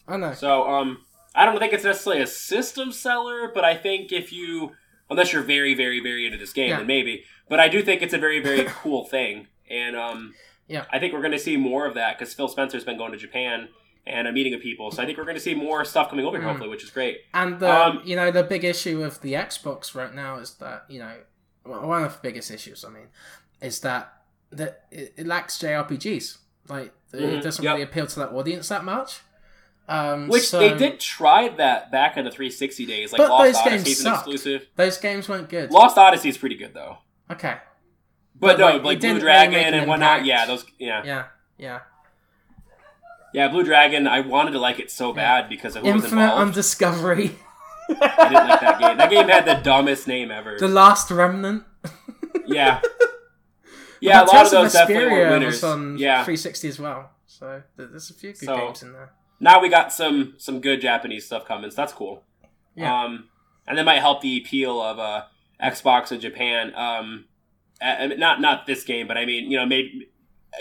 I 0.06 0.16
know. 0.16 0.34
So, 0.34 0.68
um, 0.68 0.98
I 1.34 1.44
don't 1.44 1.58
think 1.58 1.72
it's 1.72 1.84
necessarily 1.84 2.22
a 2.22 2.26
system 2.26 2.92
seller, 2.92 3.50
but 3.52 3.64
I 3.64 3.74
think 3.76 4.12
if 4.12 4.32
you, 4.32 4.72
unless 5.10 5.32
you're 5.32 5.42
very, 5.42 5.74
very, 5.74 6.00
very 6.00 6.26
into 6.26 6.38
this 6.38 6.52
game, 6.52 6.70
Yeah. 6.70 6.78
then 6.78 6.86
maybe. 6.86 7.24
But 7.48 7.60
I 7.60 7.68
do 7.68 7.82
think 7.82 8.02
it's 8.02 8.14
a 8.14 8.18
very, 8.18 8.40
very 8.40 8.64
cool 8.68 9.04
thing, 9.04 9.48
and 9.70 9.96
um, 9.96 10.34
Yeah. 10.68 10.84
I 10.92 10.98
think 10.98 11.12
we're 11.12 11.20
going 11.20 11.32
to 11.32 11.38
see 11.38 11.56
more 11.56 11.86
of 11.86 11.94
that 11.94 12.18
because 12.18 12.32
Phil 12.34 12.48
Spencer's 12.48 12.84
been 12.84 12.96
going 12.98 13.12
to 13.12 13.18
Japan 13.18 13.68
and 14.06 14.28
a 14.28 14.32
meeting 14.32 14.52
of 14.54 14.60
people, 14.60 14.90
so 14.90 15.02
I 15.02 15.06
think 15.06 15.16
we're 15.18 15.24
going 15.24 15.36
to 15.36 15.40
see 15.42 15.54
more 15.54 15.84
stuff 15.84 16.10
coming 16.10 16.24
over 16.26 16.36
here, 16.36 16.46
Mm. 16.46 16.50
hopefully, 16.50 16.68
which 16.70 16.84
is 16.84 16.90
great. 16.90 17.18
And 17.32 17.58
the 17.58 17.70
Um, 17.72 18.02
you 18.04 18.16
know 18.16 18.30
the 18.30 18.42
big 18.44 18.62
issue 18.64 19.02
of 19.02 19.20
the 19.22 19.32
Xbox 19.32 19.94
right 19.94 20.14
now 20.14 20.36
is 20.36 20.54
that 20.56 20.84
you 20.88 20.98
know 21.00 21.14
well, 21.64 21.86
one 21.88 22.04
of 22.04 22.12
the 22.12 22.18
biggest 22.22 22.50
issues 22.50 22.84
I 22.84 22.90
mean 22.90 23.08
is 23.62 23.80
that 23.80 24.12
that 24.52 24.84
it, 24.90 25.26
lacks 25.26 25.58
JRPGs. 25.58 26.38
Like 26.68 26.92
Mhm, 27.14 27.38
it 27.38 27.40
doesn't 27.42 27.64
yep. 27.64 27.72
really 27.72 27.82
appeal 27.84 28.06
to 28.06 28.20
that 28.20 28.32
audience 28.32 28.68
that 28.68 28.84
much. 28.84 29.20
Um, 29.86 30.28
Which 30.28 30.48
so 30.48 30.58
they 30.60 30.74
did 30.74 30.98
try 30.98 31.48
that 31.48 31.92
back 31.92 32.16
in 32.16 32.24
the 32.24 32.30
360 32.30 32.86
days, 32.86 33.12
like 33.12 33.18
But 33.18 33.28
Lost 33.28 33.44
those 33.44 33.54
games 33.64 33.82
Odyssey's 33.82 34.04
an 34.06 34.14
exclusive. 34.14 34.66
Those 34.76 34.96
games 34.98 35.28
weren't 35.28 35.48
good. 35.50 35.70
Lost 35.70 35.98
Odyssey 35.98 36.30
is 36.30 36.38
pretty 36.38 36.56
good 36.56 36.72
though. 36.72 36.98
Okay. 37.30 37.56
But, 38.34 38.56
But, 38.56 38.58
no, 38.58 38.64
like, 38.66 38.74
like, 38.74 38.82
Blue 38.82 38.96
didn't 38.96 39.16
really 39.16 39.20
Dragon 39.22 39.74
and 39.74 39.86
whatnot. 39.88 40.20
impact. 40.20 40.26
Yeah, 40.26 40.46
those. 40.46 40.64
Yeah. 40.78 41.02
Yeah, 41.04 41.24
yeah. 41.58 41.80
Yeah, 43.32 43.48
Blue 43.48 43.62
Dragon. 43.64 44.06
I 44.06 44.20
wanted 44.20 44.52
to 44.52 44.58
like 44.58 44.78
it 44.80 44.90
so 44.90 45.12
bad 45.12 45.48
because 45.48 45.76
of 45.76 45.82
who 45.82 45.92
was 45.92 46.04
Infinite 46.04 46.22
involved. 46.24 46.40
Undiscovery. 46.42 47.36
I 47.90 47.92
didn't 48.28 48.48
like 48.48 48.60
that 48.60 48.80
game. 48.80 48.96
That 48.96 49.10
game 49.10 49.28
had 49.28 49.44
the 49.44 49.54
dumbest 49.62 50.08
name 50.08 50.30
ever. 50.30 50.56
The 50.58 50.68
Last 50.68 51.10
Remnant. 51.10 51.64
yeah. 52.46 52.80
Yeah, 54.00 54.20
a 54.20 54.24
But 54.26 54.34
lot 54.34 54.44
of 54.46 54.50
those 54.52 54.72
definitely 54.74 55.16
were 55.18 55.30
winners. 55.30 55.54
was 55.54 55.64
on 55.64 55.96
Yeah. 55.96 56.24
360 56.24 56.68
as 56.68 56.78
well. 56.78 57.10
So 57.26 57.62
there's 57.76 58.10
a 58.10 58.14
few 58.14 58.32
good 58.32 58.38
So- 58.44 58.56
games 58.58 58.82
in 58.82 58.92
there. 58.92 59.12
Now 59.40 59.60
we 59.60 59.68
got 59.68 59.92
some 59.92 60.34
some 60.38 60.60
good 60.60 60.80
Japanese 60.80 61.26
stuff 61.26 61.44
coming. 61.46 61.70
So 61.70 61.76
that's 61.76 61.92
cool. 61.92 62.22
Yeah. 62.74 63.04
Um, 63.04 63.28
and 63.66 63.78
that 63.78 63.84
might 63.84 64.00
help 64.00 64.20
the 64.20 64.38
appeal 64.38 64.80
of 64.80 64.98
uh, 64.98 65.24
Xbox 65.62 66.12
in 66.12 66.20
Japan. 66.20 66.74
Um, 66.74 67.26
I- 67.80 67.96
I 67.96 68.06
mean, 68.08 68.18
not 68.18 68.40
not 68.40 68.66
this 68.66 68.84
game, 68.84 69.06
but 69.08 69.16
I 69.18 69.24
mean, 69.26 69.50
you 69.50 69.56
know, 69.56 69.66
maybe 69.66 70.08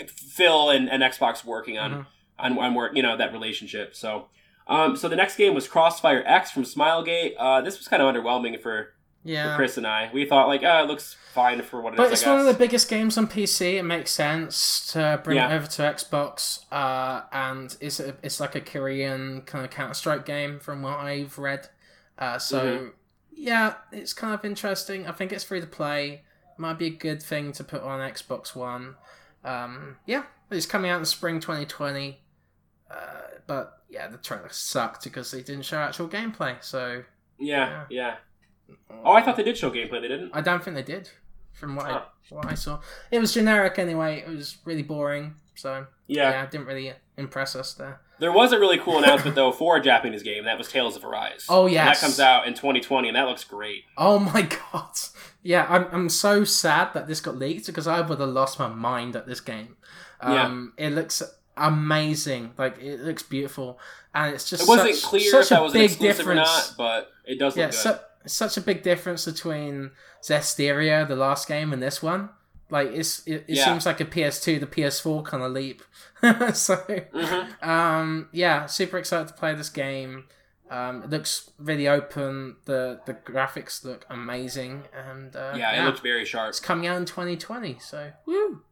Phil 0.08 0.70
and, 0.70 0.90
and 0.90 1.02
Xbox 1.02 1.44
working 1.44 1.78
on 1.78 1.90
Mhm. 1.92 2.06
on, 2.38 2.58
on 2.58 2.74
work, 2.74 2.92
you 2.96 3.02
know, 3.02 3.16
that 3.16 3.32
relationship. 3.32 3.94
So, 3.94 4.28
um, 4.66 4.96
so 4.96 5.08
the 5.08 5.16
next 5.16 5.36
game 5.36 5.54
was 5.54 5.68
Crossfire 5.68 6.22
X 6.26 6.50
from 6.50 6.64
Smilegate. 6.64 7.34
Uh, 7.38 7.60
this 7.60 7.78
was 7.78 7.86
kind 7.88 8.02
of 8.02 8.12
underwhelming 8.12 8.60
for 8.60 8.94
Yeah. 9.24 9.56
Chris 9.56 9.76
and 9.78 9.86
I. 9.86 10.10
We 10.12 10.26
thought 10.26 10.48
like, 10.48 10.62
oh, 10.62 10.84
it 10.84 10.86
looks 10.86 11.16
fine 11.32 11.62
for 11.62 11.80
what 11.80 11.94
it 11.94 11.96
is. 11.96 11.98
But 11.98 12.08
I 12.08 12.12
it's 12.12 12.26
one 12.26 12.38
of 12.40 12.46
the 12.46 12.54
biggest 12.54 12.88
games 12.90 13.16
on 13.18 13.26
PC. 13.26 13.74
It 13.78 13.82
makes 13.82 14.10
sense 14.10 14.92
to 14.92 15.20
bring 15.24 15.38
Yeah. 15.38 15.50
it 15.50 15.56
over 15.56 15.66
to 15.66 15.82
Xbox, 15.82 16.64
uh, 16.70 17.22
and 17.32 17.74
it's 17.80 18.00
a, 18.00 18.14
it's 18.22 18.38
like 18.38 18.54
a 18.54 18.60
Korean 18.60 19.40
kind 19.42 19.64
of 19.64 19.70
Counter 19.70 19.94
Strike 19.94 20.26
game 20.26 20.60
from 20.60 20.82
what 20.82 20.98
I've 20.98 21.38
read. 21.38 21.68
Uh, 22.18 22.38
so 22.38 22.60
Mhm. 22.78 22.92
yeah, 23.32 23.74
it's 23.92 24.12
kind 24.12 24.34
of 24.34 24.44
interesting. 24.44 25.06
I 25.06 25.12
think 25.12 25.32
it's 25.32 25.42
free 25.44 25.60
to 25.60 25.66
play. 25.66 26.22
Might 26.58 26.78
be 26.78 26.86
a 26.86 26.90
good 26.90 27.22
thing 27.22 27.50
to 27.52 27.64
put 27.64 27.82
on 27.82 27.98
Xbox 28.00 28.54
One. 28.54 28.96
Um, 29.42 29.96
yeah, 30.06 30.24
it's 30.50 30.66
coming 30.66 30.90
out 30.90 30.98
in 31.00 31.04
spring 31.06 31.40
2020. 31.40 32.20
Uh, 32.90 32.96
but 33.46 33.80
yeah, 33.88 34.06
the 34.08 34.18
trailer 34.18 34.48
sucked 34.50 35.04
because 35.04 35.30
they 35.30 35.42
didn't 35.42 35.64
show 35.64 35.78
actual 35.78 36.08
gameplay. 36.08 36.62
So 36.62 37.04
yeah, 37.38 37.84
yeah. 37.90 38.16
Oh, 39.04 39.12
I 39.12 39.22
thought 39.22 39.36
they 39.36 39.42
did 39.42 39.56
show 39.58 39.70
gameplay. 39.70 40.00
They 40.00 40.08
didn't. 40.08 40.30
I 40.32 40.40
don't 40.40 40.62
think 40.64 40.76
they 40.76 40.82
did, 40.82 41.10
from 41.52 41.76
what 41.76 41.86
I 41.86 42.02
what 42.30 42.46
I 42.46 42.54
saw. 42.54 42.80
It 43.10 43.18
was 43.18 43.34
generic 43.34 43.78
anyway. 43.78 44.24
It 44.26 44.30
was 44.30 44.56
really 44.64 44.82
boring. 44.82 45.34
So 45.56 45.86
Yeah. 46.06 46.30
yeah, 46.30 46.42
it 46.44 46.50
didn't 46.50 46.66
really 46.66 46.92
impress 47.16 47.54
us 47.54 47.74
there. 47.74 48.00
There 48.18 48.32
was 48.32 48.52
a 48.52 48.58
really 48.58 48.78
cool 48.78 48.98
announcement 48.98 49.34
though 49.36 49.52
for 49.52 49.76
a 49.76 49.82
Japanese 49.82 50.22
game. 50.22 50.44
That 50.44 50.56
was 50.56 50.68
Tales 50.68 50.96
of 50.96 51.04
Arise. 51.04 51.46
Oh, 51.48 51.64
And 51.66 51.74
yes. 51.74 52.00
that 52.00 52.06
comes 52.06 52.18
out 52.20 52.46
in 52.46 52.54
2020, 52.54 53.08
and 53.08 53.16
that 53.16 53.26
looks 53.28 53.44
great. 53.44 53.84
Oh 53.98 54.18
my 54.18 54.42
god! 54.72 54.90
Yeah, 55.42 55.66
I'm 55.68 55.86
I'm 55.92 56.08
so 56.08 56.44
sad 56.44 56.94
that 56.94 57.06
this 57.06 57.20
got 57.20 57.36
leaked 57.36 57.66
because 57.66 57.86
I 57.86 58.00
would 58.00 58.18
have 58.20 58.28
lost 58.28 58.58
my 58.58 58.68
mind 58.68 59.14
at 59.16 59.26
this 59.26 59.40
game. 59.40 59.76
Um, 60.20 60.72
it 60.78 60.90
looks 60.90 61.22
amazing. 61.56 62.52
Like 62.56 62.80
it 62.80 63.00
looks 63.00 63.22
beautiful, 63.22 63.78
and 64.14 64.34
it's 64.34 64.48
just 64.48 64.62
It 64.62 64.68
wasn't 64.68 64.94
such, 64.94 65.04
clear 65.10 65.30
such 65.30 65.42
if 65.42 65.48
that 65.50 65.60
a 65.60 65.62
was 65.62 65.74
an 65.74 65.80
big 65.80 65.90
exclusive 65.90 66.26
or 66.28 66.34
difference. 66.34 66.68
not, 66.70 66.74
but 66.78 67.10
it 67.24 67.38
does 67.38 67.56
yeah, 67.56 67.64
look 67.66 67.72
good. 67.72 67.78
su- 67.80 67.98
such 68.26 68.56
a 68.56 68.60
big 68.60 68.82
difference 68.82 69.24
between 69.24 69.90
Zestiria, 70.22 71.06
the 71.06 71.16
last 71.16 71.46
game, 71.48 71.72
and 71.72 71.82
this 71.82 72.02
one. 72.02 72.30
Like 72.70 72.88
it's 72.88 73.20
it, 73.26 73.44
it 73.46 73.56
Yeah. 73.56 73.64
seems 73.66 73.86
like 73.86 74.00
a 74.00 74.04
PS2 74.04 74.58
to 74.60 74.66
PS4 74.66 75.24
kind 75.24 75.42
of 75.42 75.52
leap. 75.52 75.82
so 76.54 76.76
Mhm. 76.76 77.62
um, 77.62 78.28
yeah, 78.32 78.66
super 78.66 78.98
excited 78.98 79.28
to 79.28 79.34
play 79.34 79.54
this 79.54 79.68
game. 79.68 80.24
Um, 80.70 81.02
it 81.02 81.10
looks 81.10 81.50
really 81.58 81.86
open. 81.86 82.56
The 82.64 83.00
the 83.04 83.14
graphics 83.14 83.84
look 83.84 84.06
amazing, 84.08 84.84
and 84.96 85.36
uh, 85.36 85.52
yeah, 85.56 85.82
it 85.82 85.84
looks 85.84 86.00
very 86.00 86.24
sharp. 86.24 86.48
it's 86.48 86.60
coming 86.60 86.86
out 86.86 86.96
in 86.96 87.04
2020. 87.04 87.78
So 87.80 88.12
woo! 88.26 88.62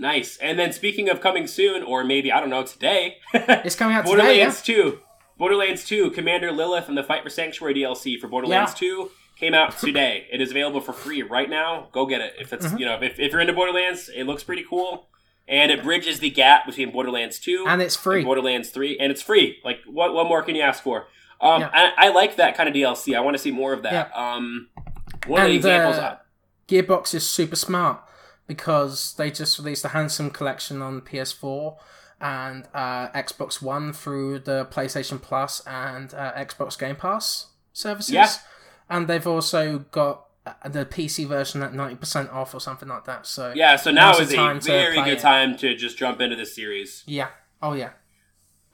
Nice. 0.00 0.38
And 0.38 0.58
then 0.58 0.72
speaking 0.72 1.08
of 1.10 1.20
coming 1.20 1.46
soon, 1.46 1.82
or 1.82 2.04
maybe 2.04 2.32
I 2.32 2.40
don't 2.40 2.50
know 2.50 2.62
today, 2.64 3.18
It's 3.34 3.74
coming 3.76 3.96
out 3.96 4.06
today. 4.06 4.38
Yeah? 4.38 4.46
Borderlands 4.46 4.62
2. 4.62 5.00
Borderlands 5.38 5.84
2, 5.84 6.10
Commander 6.10 6.50
Lilith 6.52 6.88
and 6.88 6.98
the 6.98 7.02
Fight 7.04 7.22
for 7.22 7.30
Sanctuary 7.30 7.74
DLC 7.74 8.18
for 8.18 8.26
Borderlands 8.28 8.72
Yeah. 8.72 8.88
2 8.88 9.10
came 9.38 9.54
out 9.54 9.78
today. 9.78 10.26
it 10.32 10.40
is 10.40 10.50
available 10.50 10.80
for 10.80 10.92
free 10.92 11.22
right 11.22 11.48
now. 11.48 11.88
Go 11.92 12.06
get 12.06 12.20
it. 12.20 12.34
If 12.40 12.52
it's 12.52 12.66
Mm-hmm. 12.66 12.78
you 12.78 12.86
know 12.86 12.98
if, 13.00 13.18
if 13.20 13.32
you're 13.32 13.40
into 13.40 13.52
Borderlands, 13.52 14.10
it 14.14 14.24
looks 14.24 14.42
pretty 14.42 14.64
cool, 14.68 15.08
and 15.46 15.70
it 15.70 15.82
bridges 15.84 16.18
the 16.18 16.28
gap 16.30 16.66
between 16.66 16.90
Borderlands 16.90 17.38
2 17.38 17.64
And 17.68 17.80
it's 17.80 17.94
free. 17.96 18.16
and 18.18 18.24
Borderlands 18.26 18.70
3, 18.70 18.98
and 18.98 19.12
it's 19.12 19.22
free. 19.22 19.58
Like 19.64 19.78
what 19.86 20.12
what 20.12 20.26
more 20.26 20.42
can 20.42 20.56
you 20.56 20.62
ask 20.62 20.82
for? 20.82 21.06
Um, 21.40 21.60
Yeah. 21.62 21.70
I, 21.72 22.06
I 22.06 22.08
like 22.08 22.34
that 22.36 22.56
kind 22.56 22.68
of 22.68 22.74
DLC. 22.74 23.16
I 23.16 23.20
want 23.20 23.36
to 23.36 23.42
see 23.42 23.52
more 23.52 23.72
of 23.72 23.82
that. 23.84 24.10
Um, 24.16 24.68
one 25.28 25.42
of 25.42 25.48
the 25.48 25.54
examples. 25.54 25.96
uh, 25.96 26.16
Gearbox 26.66 27.14
is 27.14 27.28
super 27.30 27.54
smart 27.56 28.02
because 28.48 29.14
they 29.14 29.30
just 29.30 29.58
released 29.58 29.84
a 29.84 29.88
handsome 29.88 30.30
collection 30.30 30.82
on 30.82 31.00
PS4 31.00 31.76
and 32.20 32.66
uh, 32.74 33.08
Xbox 33.10 33.62
One 33.62 33.92
through 33.92 34.40
the 34.40 34.66
PlayStation 34.70 35.20
Plus 35.22 35.60
and 35.66 36.12
uh, 36.14 36.32
Xbox 36.34 36.78
Game 36.78 36.96
Pass 36.96 37.48
services. 37.72 38.12
Yeah. 38.14 38.28
And 38.90 39.06
they've 39.06 39.26
also 39.26 39.80
got 39.90 40.24
uh, 40.46 40.68
the 40.68 40.84
PC 40.86 41.26
version 41.26 41.62
at 41.62 41.72
90% 41.72 42.32
off 42.32 42.54
or 42.54 42.60
something 42.60 42.88
like 42.88 43.04
that. 43.04 43.26
So 43.26 43.52
yeah, 43.54 43.76
so 43.76 43.90
now 43.90 44.10
is 44.18 44.32
a 44.32 44.58
very 44.60 44.96
good 44.96 45.08
it. 45.14 45.20
time 45.20 45.56
to 45.58 45.74
just 45.76 45.98
jump 45.98 46.20
into 46.20 46.36
this 46.36 46.54
series. 46.54 47.04
Yeah. 47.06 47.28
Oh, 47.62 47.74
yeah. 47.74 47.90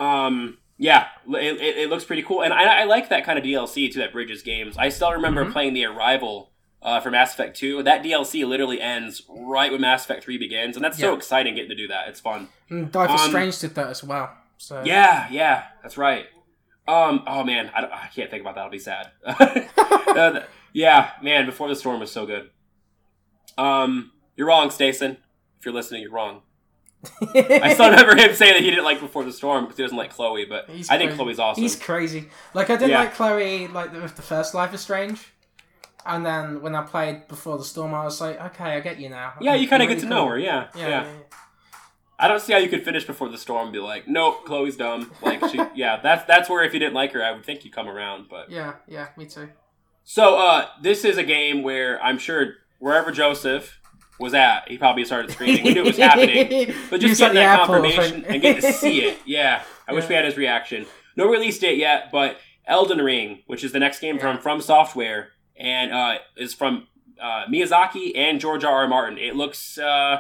Um, 0.01 0.59
yeah, 0.79 1.07
it, 1.29 1.61
it, 1.61 1.77
it 1.79 1.91
looks 1.91 2.05
pretty 2.05 2.23
cool, 2.23 2.43
and 2.43 2.53
I, 2.53 2.81
I 2.81 2.85
like 2.85 3.09
that 3.11 3.25
kind 3.25 3.39
of 3.39 3.45
DLC 3.45 3.93
too 3.93 4.01
that 4.01 4.13
bridges 4.13 4.43
games. 4.43 4.77
I 4.77 4.89
still 4.89 5.13
remember 5.13 5.45
Mhm. 5.45 5.53
playing 5.53 5.75
the 5.75 5.85
Arrival 5.85 6.51
uh, 6.85 7.01
for 7.01 7.11
Mass 7.11 7.33
Effect 7.35 7.57
Two. 7.57 7.83
That 7.83 8.03
DLC 8.05 8.47
literally 8.47 8.81
ends 8.81 9.23
right 9.29 9.73
when 9.73 9.81
Mass 9.81 10.05
Effect 10.05 10.23
Three 10.25 10.39
begins, 10.39 10.77
and 10.77 10.85
that's 10.85 10.99
so 10.99 11.15
exciting 11.15 11.55
getting 11.55 11.71
to 11.71 11.75
do 11.77 11.89
that. 11.89 12.09
It's 12.09 12.21
fun. 12.21 12.49
And 12.71 12.95
Life 12.95 13.11
is 13.15 13.21
Um, 13.23 13.29
Strange 13.31 13.59
did 13.59 13.75
that 13.75 13.89
as 13.89 14.05
well. 14.05 14.31
So 14.59 14.83
Yeah, 14.85 15.27
yeah, 15.31 15.65
that's 15.83 15.97
right. 15.99 16.27
Um, 16.87 17.25
oh 17.27 17.43
man, 17.45 17.71
I, 17.75 17.81
don't- 17.81 17.93
I 17.93 18.09
can't 18.15 18.31
think 18.31 18.43
about 18.43 18.55
that. 18.57 18.61
I'll 18.63 18.71
be 18.71 18.79
sad. 18.79 19.11
Uh, 20.15 20.43
yeah, 20.73 21.11
man, 21.23 21.45
Before 21.45 21.67
the 21.69 21.75
Storm 21.75 21.99
was 21.99 22.13
so 22.13 22.25
good. 22.25 22.49
Um, 23.59 24.13
you're 24.37 24.47
wrong, 24.47 24.69
Stason. 24.69 25.17
If 25.59 25.65
you're 25.65 25.75
listening, 25.75 26.03
you're 26.03 26.13
wrong. 26.13 26.43
I 27.35 27.75
still 27.75 27.87
remember 27.91 28.17
him 28.17 28.33
saying 28.35 28.55
that 28.55 28.63
he 28.63 28.71
didn't 28.71 28.85
like 28.85 29.01
Before 29.01 29.25
the 29.25 29.33
Storm 29.33 29.65
because 29.65 29.77
he 29.77 29.83
doesn't 29.83 29.97
like 29.99 30.13
Chloe, 30.15 30.45
but 30.45 30.71
He's 30.71 30.89
I 30.89 30.97
think 30.99 31.11
crazy. 31.11 31.17
Chloe's 31.23 31.39
awesome. 31.41 31.63
He's 31.63 31.77
crazy. 31.77 32.29
Like 32.55 32.71
I 32.71 32.75
didn't 32.77 32.91
Yeah. 32.91 33.01
like 33.01 33.15
Chloe 33.15 33.67
like 33.69 33.93
with 33.93 34.15
the 34.17 34.23
first 34.23 34.55
Life 34.55 34.73
is 34.73 34.81
Strange, 34.81 35.21
and 36.07 36.25
then 36.25 36.61
when 36.63 36.75
I 36.75 36.83
played 36.83 37.29
Before 37.29 37.57
the 37.59 37.65
Storm, 37.65 37.95
I 37.95 38.05
was 38.05 38.21
like, 38.21 38.41
okay, 38.41 38.77
I 38.77 38.81
get 38.81 38.99
you 39.01 39.09
now. 39.09 39.35
Yeah, 39.41 39.55
you 39.55 39.69
kind 39.69 39.83
of 39.83 39.89
Really 39.89 40.01
get 40.01 40.09
to 40.09 40.15
cool. 40.15 40.17
know 40.25 40.29
her. 40.29 40.39
Yeah, 40.39 40.69
Yeah, 40.75 40.81
yeah. 40.81 40.89
yeah, 40.89 41.03
yeah. 41.05 41.37
I 42.19 42.29
don't 42.29 42.41
see 42.41 42.53
how 42.53 42.61
you 42.61 42.69
could 42.69 42.85
finish 42.85 43.05
before 43.05 43.29
the 43.29 43.37
storm 43.39 43.65
and 43.65 43.73
be 43.73 43.81
like, 43.81 44.07
nope, 44.07 44.45
Chloe's 44.47 44.77
dumb. 44.77 45.11
Like, 45.21 45.45
she, 45.51 45.61
yeah, 45.75 45.99
that's 46.01 46.25
that's 46.27 46.49
where 46.49 46.63
if 46.65 46.73
you 46.73 46.79
didn't 46.79 46.95
like 46.95 47.13
her, 47.13 47.23
I 47.25 47.33
would 47.33 47.45
think 47.45 47.65
you'd 47.65 47.75
come 47.75 47.89
around. 47.89 48.27
But 48.31 48.51
yeah, 48.51 48.75
yeah, 48.87 49.09
me 49.17 49.27
too. 49.27 49.49
so, 50.05 50.37
uh, 50.39 50.67
this 50.81 51.05
is 51.05 51.19
a 51.19 51.25
game 51.25 51.63
where 51.63 52.01
I'm 52.03 52.19
sure 52.19 52.55
wherever 52.79 53.11
Joseph 53.11 53.81
was 54.21 54.33
at, 54.33 54.69
he 54.69 54.79
probably 54.79 55.05
started 55.05 55.33
screaming. 55.33 55.65
We 55.65 55.75
knew 55.75 55.81
it 55.83 55.87
was 55.87 55.97
happening, 55.99 56.73
but 56.91 57.01
just 57.01 57.19
getting 57.19 57.35
that 57.35 57.59
confirmation 57.67 58.25
and 58.27 58.41
getting 58.41 58.63
to 58.63 58.73
see 58.73 59.03
it. 59.07 59.19
Yeah, 59.27 59.65
I 59.89 59.93
wish 59.93 60.09
we 60.09 60.15
had 60.15 60.25
his 60.25 60.37
reaction. 60.37 60.87
No 61.17 61.29
release 61.29 61.59
date 61.59 61.79
yet, 61.79 62.11
but 62.13 62.39
Elden 62.65 62.99
Ring, 62.99 63.41
which 63.49 63.65
is 63.65 63.73
the 63.73 63.81
next 63.81 63.99
game 63.99 64.21
from 64.21 64.39
From 64.39 64.61
Software, 64.61 65.31
and 65.57 65.93
uh, 65.93 66.19
is 66.37 66.55
from 66.55 66.87
uh, 67.21 67.45
Miyazaki 67.47 68.13
and 68.17 68.41
George 68.41 68.65
R. 68.65 68.73
R. 68.83 68.89
Martin. 68.89 69.19
It 69.19 69.37
looks. 69.37 69.79
Uh, 69.79 70.19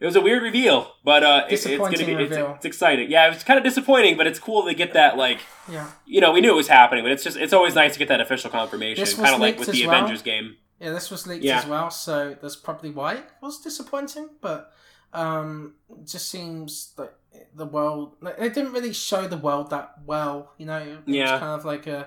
it 0.00 0.04
was 0.06 0.14
a 0.14 0.20
weird 0.20 0.44
reveal, 0.44 0.92
but 1.04 1.24
uh, 1.24 1.46
it- 1.48 1.54
it's 1.54 1.66
gonna 1.66 1.90
be 1.96 2.12
it's, 2.12 2.36
it's 2.36 2.64
exciting. 2.64 3.10
Yeah, 3.10 3.26
it 3.26 3.34
was 3.34 3.42
kind 3.42 3.58
of 3.58 3.64
disappointing, 3.64 4.16
but 4.16 4.26
it's 4.28 4.38
cool 4.38 4.64
to 4.66 4.72
get 4.74 4.92
that 4.92 5.16
like 5.16 5.40
Yeah, 5.68 5.90
you 6.06 6.20
know 6.20 6.30
we 6.32 6.40
knew 6.40 6.52
it 6.52 6.56
was 6.56 6.68
happening, 6.68 7.02
but 7.04 7.10
it's 7.10 7.24
just 7.24 7.36
it's 7.36 7.52
always 7.52 7.74
nice 7.74 7.94
to 7.94 7.98
get 7.98 8.06
that 8.08 8.20
official 8.20 8.48
confirmation, 8.50 9.04
kind 9.16 9.34
of 9.34 9.40
like 9.40 9.58
with 9.58 9.72
the 9.72 9.86
well. 9.86 9.96
Avengers 9.96 10.22
game. 10.22 10.56
yeah, 10.80 10.90
this 10.90 11.10
was 11.10 11.26
leaked 11.26 11.44
Yeah. 11.44 11.58
as 11.58 11.66
well, 11.66 11.90
so 11.90 12.36
that's 12.40 12.54
probably 12.54 12.90
why 12.90 13.14
it 13.14 13.24
was 13.42 13.60
disappointing. 13.60 14.28
But 14.40 14.70
um, 15.12 15.74
it 15.90 16.06
just 16.06 16.30
seems 16.30 16.92
like 16.96 17.12
the 17.56 17.66
world. 17.66 18.14
Like, 18.20 18.38
they 18.38 18.50
didn't 18.50 18.72
really 18.72 18.92
show 18.92 19.26
the 19.26 19.36
world 19.36 19.70
that 19.70 19.94
well. 20.06 20.52
You 20.58 20.66
know, 20.66 20.78
it 20.78 20.98
Yeah. 21.06 21.32
was 21.32 21.40
kind 21.40 21.52
of 21.60 21.64
like 21.64 21.88
a 21.88 22.06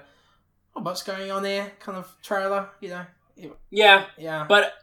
oh, 0.75 0.81
what's 0.81 1.03
going 1.03 1.31
on 1.31 1.43
there 1.43 1.71
kind 1.79 1.97
of 1.97 2.15
trailer. 2.21 2.69
You 2.79 2.89
know, 2.89 3.05
Yeah, 3.69 4.05
yeah. 4.17 4.45
but 4.47 4.73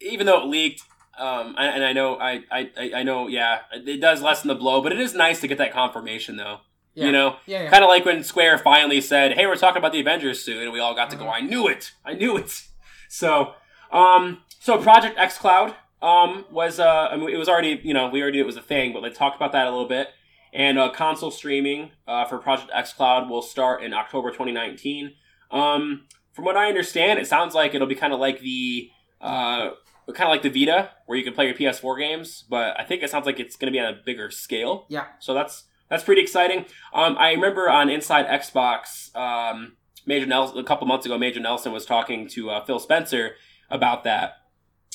even 0.00 0.26
though 0.26 0.42
it 0.42 0.46
leaked, 0.46 0.82
um, 1.18 1.54
and, 1.58 1.84
I 1.84 1.92
know 1.92 2.16
I, 2.18 2.44
I 2.50 2.70
I- 2.96 3.02
know 3.02 3.26
yeah, 3.28 3.60
it 3.72 4.00
does 4.00 4.22
lessen 4.22 4.48
the 4.48 4.54
blow, 4.54 4.80
but 4.82 4.92
it 4.92 5.00
is 5.00 5.14
nice 5.14 5.40
to 5.40 5.48
get 5.48 5.58
that 5.58 5.72
confirmation 5.72 6.36
though. 6.36 6.60
yeah. 6.94 7.06
You 7.06 7.12
know, 7.12 7.36
yeah, 7.46 7.64
yeah. 7.64 7.70
kind 7.70 7.82
of 7.84 7.88
like 7.88 8.04
when 8.04 8.22
Square 8.22 8.58
finally 8.58 9.00
said, 9.00 9.32
"Hey, 9.32 9.46
we're 9.46 9.56
talking 9.56 9.78
about 9.78 9.92
the 9.92 10.00
Avengers 10.00 10.42
soon," 10.42 10.62
and 10.62 10.72
we 10.72 10.80
all 10.80 10.94
got 10.94 11.10
to 11.10 11.16
go. 11.16 11.24
Mhm. 11.24 11.32
I 11.32 11.40
knew 11.40 11.66
it. 11.68 11.92
I 12.04 12.14
knew 12.14 12.36
it. 12.36 12.62
So, 13.10 13.54
um, 13.90 14.42
so 14.60 14.76
Project 14.82 15.16
xCloud, 15.18 15.74
um, 16.02 16.44
was 16.50 16.78
uh, 16.78 17.08
I 17.10 17.16
mean, 17.16 17.30
it 17.30 17.38
was 17.38 17.48
already 17.48 17.80
you 17.82 17.94
know 17.94 18.10
we 18.10 18.20
already 18.20 18.36
knew 18.36 18.42
it 18.44 18.46
was 18.46 18.58
a 18.58 18.62
thing, 18.62 18.92
but 18.92 19.02
let's 19.02 19.16
talk 19.18 19.34
about 19.34 19.52
that 19.52 19.66
a 19.66 19.70
little 19.70 19.88
bit. 19.88 20.08
And 20.52 20.78
uh, 20.78 20.90
console 20.90 21.30
streaming 21.30 21.90
uh, 22.06 22.24
for 22.24 22.38
Project 22.38 22.70
xCloud 22.74 23.28
will 23.28 23.42
start 23.42 23.82
in 23.82 23.92
October 23.92 24.30
2019. 24.30 25.12
Um, 25.50 26.06
from 26.32 26.44
what 26.44 26.56
I 26.56 26.68
understand, 26.68 27.18
it 27.18 27.26
sounds 27.26 27.54
like 27.54 27.74
it'll 27.74 27.86
be 27.86 27.94
kind 27.94 28.12
of 28.12 28.20
like 28.20 28.40
the 28.40 28.90
uh, 29.20 29.70
kind 30.14 30.28
of 30.28 30.28
like 30.28 30.42
the 30.42 30.50
Vita, 30.50 30.90
where 31.06 31.18
you 31.18 31.24
can 31.24 31.34
play 31.34 31.46
your 31.46 31.54
PS4 31.54 31.98
games. 31.98 32.44
But 32.48 32.78
I 32.78 32.84
think 32.84 33.02
it 33.02 33.10
sounds 33.10 33.26
like 33.26 33.40
it's 33.40 33.56
going 33.56 33.72
to 33.72 33.76
be 33.76 33.80
on 33.80 33.92
a 33.92 33.98
bigger 34.04 34.30
scale. 34.30 34.86
Yeah. 34.88 35.06
So 35.18 35.34
that's 35.34 35.64
that's 35.90 36.04
pretty 36.04 36.22
exciting. 36.22 36.66
Um, 36.92 37.16
I 37.18 37.32
remember 37.32 37.68
on 37.68 37.88
Inside 37.90 38.26
Xbox, 38.26 39.14
um, 39.16 39.76
Major 40.06 40.26
Nelson 40.26 40.58
a 40.58 40.64
couple 40.64 40.86
months 40.86 41.06
ago, 41.06 41.18
Major 41.18 41.40
Nelson 41.40 41.72
was 41.72 41.84
talking 41.84 42.28
to 42.28 42.50
uh, 42.50 42.64
Phil 42.64 42.78
Spencer 42.78 43.32
about 43.70 44.04
that, 44.04 44.34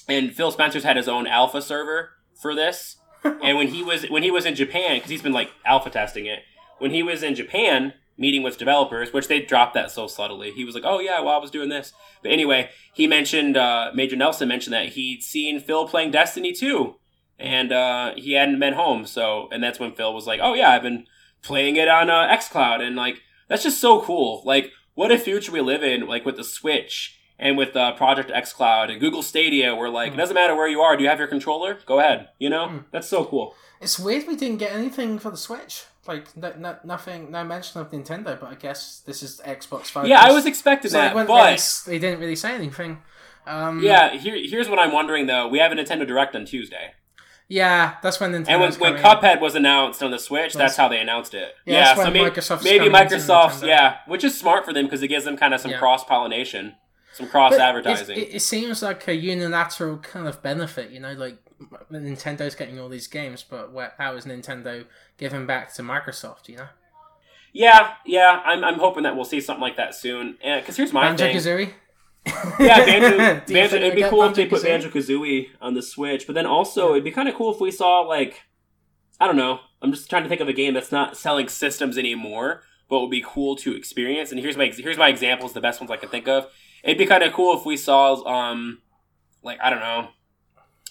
and 0.07 0.33
Phil 0.33 0.51
Spencer's 0.51 0.83
had 0.83 0.97
his 0.97 1.07
own 1.07 1.27
alpha 1.27 1.61
server 1.61 2.11
for 2.41 2.55
this. 2.55 2.97
And 3.23 3.57
when 3.57 3.67
he 3.69 3.83
was 3.83 4.09
when 4.09 4.23
he 4.23 4.31
was 4.31 4.45
in 4.45 4.55
Japan, 4.55 4.95
because 4.97 5.09
he's 5.09 5.21
been 5.21 5.33
like 5.33 5.51
alpha 5.65 5.89
testing 5.89 6.25
it, 6.25 6.43
when 6.79 6.91
he 6.91 7.03
was 7.03 7.23
in 7.23 7.35
Japan 7.35 7.93
meeting 8.17 8.43
with 8.43 8.57
developers, 8.57 9.11
which 9.11 9.27
they 9.27 9.41
dropped 9.41 9.73
that 9.73 9.91
so 9.91 10.07
subtly, 10.07 10.51
he 10.51 10.65
was 10.65 10.75
like, 10.75 10.83
"Oh 10.85 10.99
yeah, 10.99 11.19
well 11.19 11.35
I 11.35 11.37
was 11.37 11.51
doing 11.51 11.69
this." 11.69 11.93
But 12.21 12.31
anyway, 12.31 12.69
he 12.93 13.07
mentioned 13.07 13.57
uh, 13.57 13.91
Major 13.93 14.15
Nelson 14.15 14.47
mentioned 14.47 14.73
that 14.73 14.89
he'd 14.89 15.21
seen 15.23 15.59
Phil 15.59 15.87
playing 15.87 16.11
Destiny 16.11 16.53
2 16.53 16.95
and 17.39 17.71
uh, 17.71 18.13
he 18.15 18.33
hadn't 18.33 18.59
been 18.59 18.73
home. 18.73 19.05
So, 19.05 19.49
and 19.51 19.63
that's 19.63 19.79
when 19.79 19.93
Phil 19.93 20.13
was 20.13 20.27
like, 20.27 20.39
"Oh 20.41 20.53
yeah, 20.53 20.71
I've 20.71 20.83
been 20.83 21.05
playing 21.41 21.75
it 21.75 21.87
on 21.87 22.09
uh, 22.09 22.27
xCloud," 22.27 22.81
and 22.81 22.95
like 22.95 23.21
that's 23.47 23.63
just 23.63 23.81
so 23.81 24.01
cool. 24.01 24.41
Like, 24.45 24.71
what 24.93 25.11
a 25.11 25.17
future 25.17 25.51
we 25.51 25.61
live 25.61 25.83
in, 25.83 26.07
like 26.07 26.25
with 26.25 26.37
the 26.37 26.43
Switch 26.43 27.19
and 27.39 27.57
with 27.57 27.75
uh, 27.75 27.93
Project 27.93 28.29
xCloud 28.29 28.91
and 28.91 28.99
Google 28.99 29.23
Stadia, 29.23 29.75
where 29.75 29.89
like 29.89 30.11
mm. 30.11 30.15
it 30.15 30.17
doesn't 30.17 30.35
matter 30.35 30.55
where 30.55 30.67
you 30.67 30.81
are, 30.81 30.95
do 30.95 31.03
you 31.03 31.09
have 31.09 31.19
your 31.19 31.27
controller? 31.27 31.77
Go 31.85 31.99
ahead. 31.99 32.29
You 32.39 32.49
know, 32.49 32.67
mm. 32.67 32.83
that's 32.91 33.07
so 33.07 33.25
cool. 33.25 33.55
It's 33.81 33.99
weird 33.99 34.27
we 34.27 34.35
didn't 34.35 34.57
get 34.57 34.71
anything 34.71 35.19
for 35.19 35.29
the 35.29 35.37
Switch. 35.37 35.85
Like 36.07 36.35
no, 36.35 36.53
no, 36.57 36.77
nothing, 36.83 37.31
no 37.31 37.43
mention 37.43 37.81
of 37.81 37.91
Nintendo. 37.91 38.39
But 38.39 38.43
I 38.43 38.55
guess 38.55 39.01
this 39.05 39.23
is 39.23 39.41
Xbox 39.45 39.87
focused. 39.87 40.09
Yeah, 40.09 40.21
I 40.21 40.31
was 40.31 40.45
expecting 40.45 40.91
so 40.91 40.97
that, 40.97 41.15
they 41.15 41.25
but 41.25 41.27
really, 41.27 41.99
they 41.99 41.99
didn't 41.99 42.19
really 42.19 42.35
say 42.35 42.53
anything. 42.53 43.01
Um, 43.45 43.81
yeah, 43.81 44.15
here, 44.15 44.35
here's 44.37 44.69
what 44.69 44.79
I'm 44.79 44.91
wondering 44.91 45.27
though. 45.27 45.47
We 45.47 45.59
have 45.59 45.71
a 45.71 45.75
Nintendo 45.75 46.07
Direct 46.07 46.35
on 46.35 46.45
Tuesday. 46.45 46.93
Yeah, 47.49 47.95
that's 48.01 48.19
when 48.19 48.31
Nintendo. 48.31 48.49
And 48.49 48.61
when, 48.61 48.73
when 48.73 48.95
Cuphead 48.95 49.41
was 49.41 49.55
announced 49.55 50.01
on 50.01 50.11
the 50.11 50.17
Switch, 50.17 50.53
that's, 50.53 50.55
that's 50.55 50.77
how 50.77 50.87
they 50.87 50.99
announced 50.99 51.33
it. 51.33 51.53
Yeah, 51.65 51.95
yeah 51.95 51.95
so 51.95 52.09
maybe 52.09 52.29
Microsoft's 52.29 52.63
maybe 52.63 52.85
Microsoft's 52.85 53.63
yeah, 53.63 53.97
which 54.07 54.23
is 54.23 54.37
smart 54.37 54.65
for 54.65 54.73
them 54.73 54.85
because 54.85 55.03
it 55.03 55.09
gives 55.09 55.25
them 55.25 55.37
kind 55.37 55.53
of 55.53 55.59
some 55.59 55.71
yeah. 55.71 55.79
cross 55.79 56.03
pollination, 56.03 56.75
some 57.13 57.27
cross 57.27 57.53
advertising. 57.53 58.17
It, 58.17 58.35
it, 58.35 58.41
seems 58.41 58.81
like 58.81 59.07
a 59.07 59.15
unilateral 59.15 59.97
kind 59.97 60.27
of 60.27 60.41
benefit, 60.41 60.91
you 60.91 60.99
know, 60.99 61.13
like 61.13 61.37
Nintendo's 61.91 62.55
getting 62.55 62.79
all 62.79 62.89
these 62.89 63.07
games, 63.07 63.43
but 63.47 63.71
how 63.97 64.15
is 64.15 64.25
Nintendo 64.25 64.85
giving 65.17 65.45
back 65.45 65.73
to 65.75 65.81
Microsoft? 65.81 66.49
You 66.49 66.57
know. 66.57 66.67
Yeah, 67.53 67.93
yeah, 68.05 68.41
I'm, 68.43 68.63
I'm 68.63 68.79
hoping 68.79 69.03
that 69.03 69.15
we'll 69.15 69.25
see 69.25 69.39
something 69.39 69.61
like 69.61 69.77
that 69.77 69.93
soon. 69.93 70.37
Because 70.43 70.75
here's 70.75 70.91
my 70.91 71.03
Banjo 71.07 71.25
thing. 71.25 71.37
Kazooie 71.37 71.73
yeah, 72.59 72.85
Banjo. 72.85 73.53
Banjo 73.53 73.75
it'd 73.75 73.95
be 73.95 74.03
cool 74.03 74.23
if 74.23 74.35
they 74.35 74.45
put 74.45 74.63
Banjo 74.63 74.89
Kazooie 74.89 75.49
on 75.61 75.73
the 75.73 75.81
Switch, 75.81 76.25
but 76.25 76.33
then 76.33 76.45
also 76.45 76.91
it'd 76.91 77.03
be 77.03 77.11
kind 77.11 77.29
of 77.29 77.35
cool 77.35 77.53
if 77.53 77.59
we 77.59 77.69
saw 77.69 77.99
like, 77.99 78.43
I 79.19 79.27
don't 79.27 79.35
know. 79.35 79.59
I'm 79.81 79.91
just 79.91 80.09
trying 80.09 80.23
to 80.23 80.29
think 80.29 80.41
of 80.41 80.47
a 80.47 80.53
game 80.53 80.73
that's 80.73 80.91
not 80.91 81.17
selling 81.17 81.49
systems 81.49 81.97
anymore, 81.97 82.63
but 82.89 83.01
would 83.01 83.11
be 83.11 83.23
cool 83.25 83.55
to 83.57 83.75
experience. 83.75 84.31
And 84.31 84.39
here's 84.39 84.55
my 84.55 84.67
here's 84.67 84.97
my 84.97 85.09
examples, 85.09 85.53
the 85.53 85.61
best 85.61 85.81
ones 85.81 85.91
I 85.91 85.97
can 85.97 86.09
think 86.09 86.27
of. 86.27 86.47
It'd 86.83 86.97
be 86.97 87.05
kind 87.05 87.23
of 87.23 87.33
cool 87.33 87.57
if 87.57 87.65
we 87.65 87.77
saw, 87.77 88.23
um, 88.25 88.79
like 89.41 89.59
I 89.61 89.69
don't 89.69 89.79
know, 89.79 90.09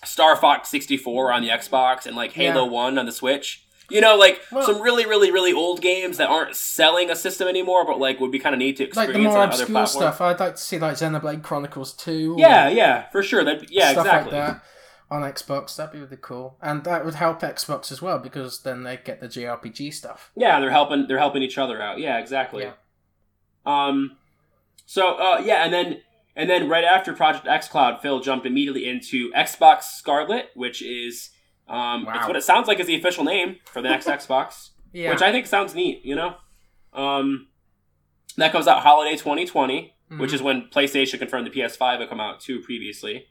Star 0.05 0.37
Fox 0.37 0.69
64 0.71 1.33
on 1.33 1.43
the 1.43 1.49
Xbox 1.49 2.07
and 2.07 2.17
like 2.17 2.33
Halo 2.33 2.65
yeah. 2.65 2.71
One 2.71 2.99
on 2.99 3.07
the 3.07 3.13
Switch. 3.13 3.67
You 3.91 4.01
know, 4.01 4.17
like 4.17 4.41
well, 4.51 4.65
some 4.65 4.81
really, 4.81 5.05
really, 5.05 5.31
really 5.31 5.53
old 5.53 5.83
games 5.83 6.17
that 6.17 6.31
aren't 6.31 6.57
selling 6.57 7.11
a 7.11 7.17
system 7.17 7.47
anymore, 7.47 7.85
but 7.85 7.99
like 7.99 8.21
would 8.21 8.33
be 8.33 8.39
kind 8.39 8.55
of 8.55 8.59
neat 8.59 8.79
to 8.79 8.85
experience. 8.85 9.15
Like 9.15 9.23
the 9.23 9.29
more 9.29 9.45
obscure 9.45 9.87
stuff, 9.87 10.21
I'd 10.21 10.41
like 10.41 10.55
to 10.55 10.63
see 10.63 10.79
like 10.79 10.95
Xenoblade 10.95 11.43
Chronicles 11.43 11.93
Two. 11.93 12.37
Yeah, 12.39 12.69
yeah, 12.69 13.11
for 13.11 13.23
sure. 13.23 13.45
That 13.45 13.71
yeah, 13.71 13.93
stuff 13.93 14.07
exactly. 14.07 14.39
Like 14.39 14.47
that 14.47 14.63
on 15.11 15.21
Xbox, 15.21 15.77
that'd 15.77 15.93
be 15.93 16.01
really 16.01 16.17
cool, 16.19 16.57
and 16.63 16.85
that 16.85 17.05
would 17.05 17.17
help 17.17 17.41
Xbox 17.41 17.93
as 17.93 18.01
well 18.01 18.19
because 18.19 18.63
then 18.63 18.83
they 18.83 18.97
get 18.97 19.21
the 19.21 19.29
JRPG 19.29 19.93
stuff. 19.93 20.31
Yeah, 20.35 20.59
they're 20.59 20.71
helping. 20.71 21.07
They're 21.07 21.19
helping 21.19 21.43
each 21.43 21.59
other 21.59 21.83
out. 21.83 21.99
Yeah, 21.99 22.19
exactly. 22.19 22.65
Yeah. 22.65 22.73
Um. 23.67 24.17
So 24.93 25.15
uh, 25.15 25.41
yeah, 25.43 25.65
and 25.65 25.73
then 25.73 26.03
and 26.37 26.51
then 26.51 26.69
right 26.69 26.85
after 26.85 27.15
Project 27.15 27.47
xCloud, 27.47 28.03
Phil 28.03 28.21
jumped 28.21 28.45
immediately 28.45 28.87
into 28.87 29.33
Xbox 29.33 29.85
Scarlett, 29.85 30.51
which 30.55 30.83
is 30.83 31.31
um, 31.67 32.05
wow. 32.05 32.13
It's 32.17 32.27
what 32.27 32.37
it 32.37 32.43
sounds 32.43 32.69
like 32.69 32.79
is 32.79 32.89
the 32.89 32.97
official 32.97 33.25
name 33.25 33.57
for 33.65 33.81
the 33.81 33.89
next 33.89 34.07
Xbox, 34.19 34.69
yeah. 34.93 35.09
which 35.09 35.23
I 35.23 35.33
think 35.33 35.47
sounds 35.47 35.75
neat. 35.75 36.05
You 36.05 36.15
know, 36.15 36.37
um, 36.93 37.49
that 38.37 38.53
comes 38.53 38.69
out 38.69 38.83
holiday 38.83 39.17
2020, 39.17 39.95
mm-hmm. 40.11 40.21
which 40.21 40.35
is 40.35 40.43
when 40.43 40.69
PlayStation 40.69 41.19
confirmed 41.19 41.47
the 41.47 41.59
PS5 41.59 42.01
would 42.01 42.11
come 42.11 42.21
out 42.21 42.41
too 42.41 42.61
previously, 42.61 43.29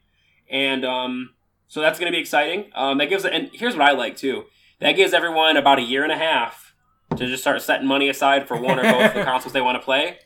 and 0.50 0.84
um, 0.84 1.30
so 1.68 1.80
that's 1.80 2.00
going 2.00 2.10
to 2.10 2.16
be 2.16 2.20
exciting. 2.20 2.72
Um, 2.74 2.98
that 2.98 3.08
gives 3.08 3.24
and 3.24 3.50
here's 3.52 3.76
what 3.76 3.88
I 3.88 3.92
like 3.92 4.16
too. 4.16 4.46
That 4.80 4.96
gives 4.96 5.14
everyone 5.14 5.56
about 5.56 5.78
a 5.78 5.82
year 5.82 6.02
and 6.02 6.10
a 6.10 6.18
half 6.18 6.74
to 7.10 7.24
just 7.24 7.44
start 7.44 7.62
setting 7.62 7.86
money 7.86 8.08
aside 8.08 8.48
for 8.48 8.60
one 8.60 8.80
or 8.80 8.82
both 8.82 9.14
the 9.14 9.22
consoles 9.24 9.52
they 9.52 9.60
want 9.60 9.80
to 9.80 9.84
play. 9.84 10.18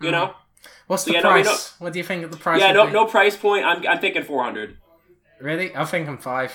You 0.00 0.10
mm-hmm. 0.10 0.12
know. 0.12 0.34
What's 0.86 1.04
the 1.04 1.12
yeah, 1.12 1.20
price? 1.20 1.46
No, 1.46 1.52
no, 1.52 1.58
what 1.78 1.92
do 1.92 1.98
you 1.98 2.04
think 2.04 2.24
of 2.24 2.30
the 2.30 2.36
price? 2.36 2.60
Yeah, 2.60 2.72
no, 2.72 2.86
be? 2.86 2.92
no 2.92 3.06
price 3.06 3.36
point. 3.36 3.64
I'm, 3.64 3.86
I'm 3.86 3.98
thinking 3.98 4.22
400. 4.22 4.76
Really? 5.40 5.74
I'm 5.74 5.86
thinking 5.86 6.18
five. 6.18 6.52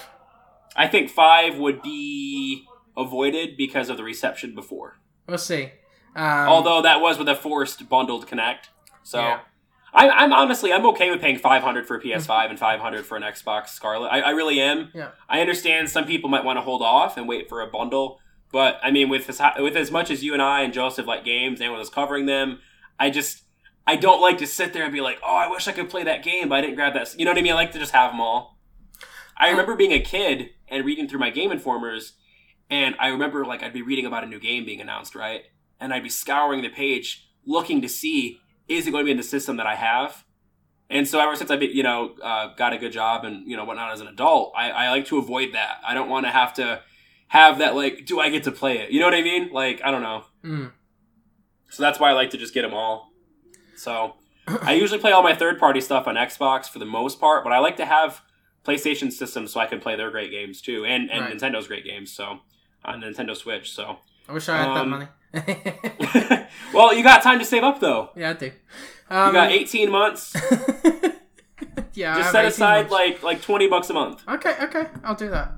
I 0.76 0.88
think 0.88 1.10
five 1.10 1.58
would 1.58 1.82
be 1.82 2.66
avoided 2.96 3.58
because 3.58 3.90
of 3.90 3.98
the 3.98 4.04
reception 4.04 4.54
before. 4.54 5.00
We'll 5.28 5.38
see. 5.38 5.72
Um, 6.16 6.26
Although 6.26 6.82
that 6.82 7.02
was 7.02 7.18
with 7.18 7.30
a 7.30 7.36
forced 7.36 7.88
bundled 7.90 8.28
Kinect, 8.28 8.70
so 9.04 9.20
yeah. 9.20 9.40
I, 9.94 10.10
I'm 10.10 10.34
honestly 10.34 10.74
I'm 10.74 10.86
okay 10.88 11.10
with 11.12 11.22
paying 11.22 11.38
500 11.38 11.88
for 11.88 11.98
a 11.98 12.02
PS5 12.02 12.50
and 12.50 12.60
500 12.60 13.06
for 13.06 13.16
an 13.16 13.24
Xbox 13.24 13.70
Scarlett. 13.70 14.12
I, 14.12 14.22
I 14.22 14.30
really 14.32 14.60
am. 14.60 14.90
Yeah. 14.94 15.10
I 15.28 15.42
understand 15.42 15.90
some 15.90 16.06
people 16.06 16.30
might 16.30 16.44
want 16.44 16.58
to 16.58 16.62
hold 16.62 16.82
off 16.82 17.18
and 17.18 17.28
wait 17.28 17.48
for 17.48 17.62
a 17.62 17.68
bundle, 17.68 18.20
but 18.52 18.80
I 18.82 18.92
mean 18.92 19.10
with 19.10 19.30
as, 19.30 19.42
with 19.60 19.76
as 19.76 19.92
much 19.92 20.10
as 20.10 20.24
you 20.24 20.34
and 20.34 20.42
I 20.42 20.62
and 20.64 20.74
Joseph 20.74 21.06
like 21.06 21.24
games 21.24 21.62
and 21.62 21.72
with 21.72 21.82
us 21.82 21.90
covering 21.90 22.26
them, 22.26 22.60
I 23.00 23.10
just 23.10 23.44
I 23.90 23.96
don't 23.96 24.22
like 24.22 24.38
to 24.38 24.46
sit 24.46 24.72
there 24.72 24.84
and 24.84 24.94
be 24.94 25.02
like, 25.02 25.18
oh, 25.26 25.36
I 25.36 25.48
wish 25.48 25.68
I 25.68 25.72
could 25.72 25.90
play 25.90 26.04
that 26.04 26.24
game, 26.24 26.50
but 26.50 26.60
I 26.60 26.62
didn't 26.62 26.76
grab 26.76 26.94
that. 26.94 27.18
You 27.18 27.26
know 27.26 27.32
what 27.32 27.40
I 27.40 27.42
mean? 27.42 27.54
I 27.54 27.56
like 27.56 27.72
to 27.72 27.80
just 27.80 27.92
have 27.92 28.12
them 28.12 28.22
all. 28.22 28.60
I 29.36 29.50
remember 29.50 29.76
being 29.76 29.94
a 29.94 30.00
kid 30.00 30.52
and 30.68 30.86
reading 30.86 31.08
through 31.08 31.18
my 31.18 31.32
Game 31.32 31.52
Informers, 31.52 32.14
and 32.70 32.94
I 33.00 33.08
remember 33.08 33.44
like 33.46 33.64
I'd 33.64 33.74
be 33.74 33.82
reading 33.82 34.06
about 34.06 34.24
a 34.24 34.28
new 34.28 34.40
game 34.40 34.64
being 34.64 34.80
announced, 34.80 35.16
right? 35.16 35.42
And 35.80 35.92
I'd 35.92 36.04
be 36.04 36.10
scouring 36.10 36.62
the 36.62 36.70
page 36.70 37.32
looking 37.48 37.82
to 37.82 37.90
see 37.90 38.40
is 38.68 38.86
it 38.86 38.92
going 38.92 39.02
to 39.02 39.06
be 39.06 39.12
in 39.12 39.18
the 39.18 39.24
system 39.24 39.58
that 39.58 39.66
I 39.66 39.74
have. 39.74 40.24
And 40.92 41.08
so 41.08 41.20
ever 41.20 41.36
since 41.36 41.50
I, 41.50 41.56
you 41.56 41.82
know, 41.82 42.14
uh, 42.22 42.54
got 42.54 42.74
a 42.74 42.78
good 42.78 42.92
job 42.92 43.26
and 43.26 43.48
you 43.48 43.58
know 43.58 43.66
whatnot 43.66 43.92
as 43.92 44.02
an 44.02 44.08
adult, 44.08 44.54
I, 44.56 44.70
I 44.70 44.90
like 44.92 45.08
to 45.08 45.18
avoid 45.18 45.56
that. 45.56 45.78
I 45.84 45.96
don't 45.96 46.10
want 46.10 46.28
to 46.28 46.32
have 46.32 46.54
to 46.56 46.84
have 47.30 47.58
that 47.58 47.76
like, 47.76 48.06
do 48.06 48.20
I 48.20 48.30
get 48.30 48.44
to 48.44 48.52
play 48.52 48.78
it? 48.78 48.92
You 48.92 49.00
know 49.00 49.08
what 49.08 49.16
I 49.16 49.24
mean? 49.24 49.52
Like 49.52 49.82
I 49.84 49.90
don't 49.90 50.04
know. 50.04 50.26
Mm. 50.46 50.74
So 51.72 51.82
that's 51.82 52.00
why 52.00 52.12
I 52.12 52.14
like 52.14 52.30
to 52.32 52.38
just 52.38 52.54
get 52.54 52.62
them 52.62 52.76
all. 52.76 53.10
So 53.80 54.16
I 54.48 54.74
usually 54.74 55.00
play 55.00 55.12
all 55.12 55.24
my 55.24 55.36
third 55.36 55.60
party 55.60 55.82
stuff 55.82 56.08
on 56.08 56.16
Xbox 56.16 56.68
for 56.70 56.80
the 56.80 56.86
most 56.86 57.20
part, 57.20 57.44
but 57.44 57.54
I 57.54 57.60
like 57.60 57.78
to 57.78 57.86
have 57.86 58.22
PlayStation 58.66 59.12
systems 59.12 59.54
so 59.54 59.60
I 59.60 59.66
can 59.66 59.80
play 59.80 59.96
their 59.96 60.12
great 60.12 60.32
games 60.32 60.62
too, 60.62 60.86
and 60.86 61.10
and 61.10 61.22
right. 61.22 61.38
Nintendo's 61.38 61.68
great 61.68 61.86
games. 61.86 62.12
So 62.12 62.40
on 62.84 63.02
Nintendo 63.02 63.36
Switch. 63.36 63.72
So 63.72 63.98
I 64.28 64.34
wish 64.34 64.50
I 64.50 64.58
had 64.58 64.68
um, 64.68 64.90
that 64.90 64.98
money. 64.98 65.08
well, 66.74 66.94
you 66.94 67.04
got 67.04 67.22
time 67.22 67.40
to 67.40 67.46
save 67.46 67.64
up 67.64 67.80
though. 67.80 68.10
Yeah, 68.16 68.32
I 68.32 68.34
do. 68.34 68.52
Um, 69.10 69.28
you 69.28 69.34
got 69.34 69.48
um, 69.48 69.54
eighteen 69.54 69.92
months. 69.92 70.36
yeah, 71.94 72.18
just 72.18 72.32
set 72.32 72.46
aside 72.46 72.90
months. 72.90 72.92
like 72.92 73.24
like 73.24 73.42
twenty 73.42 73.68
bucks 73.68 73.90
a 73.90 73.94
month. 73.94 74.24
Okay, 74.28 74.56
okay, 74.62 74.88
I'll 75.04 75.16
do 75.16 75.30
that. 75.30 75.54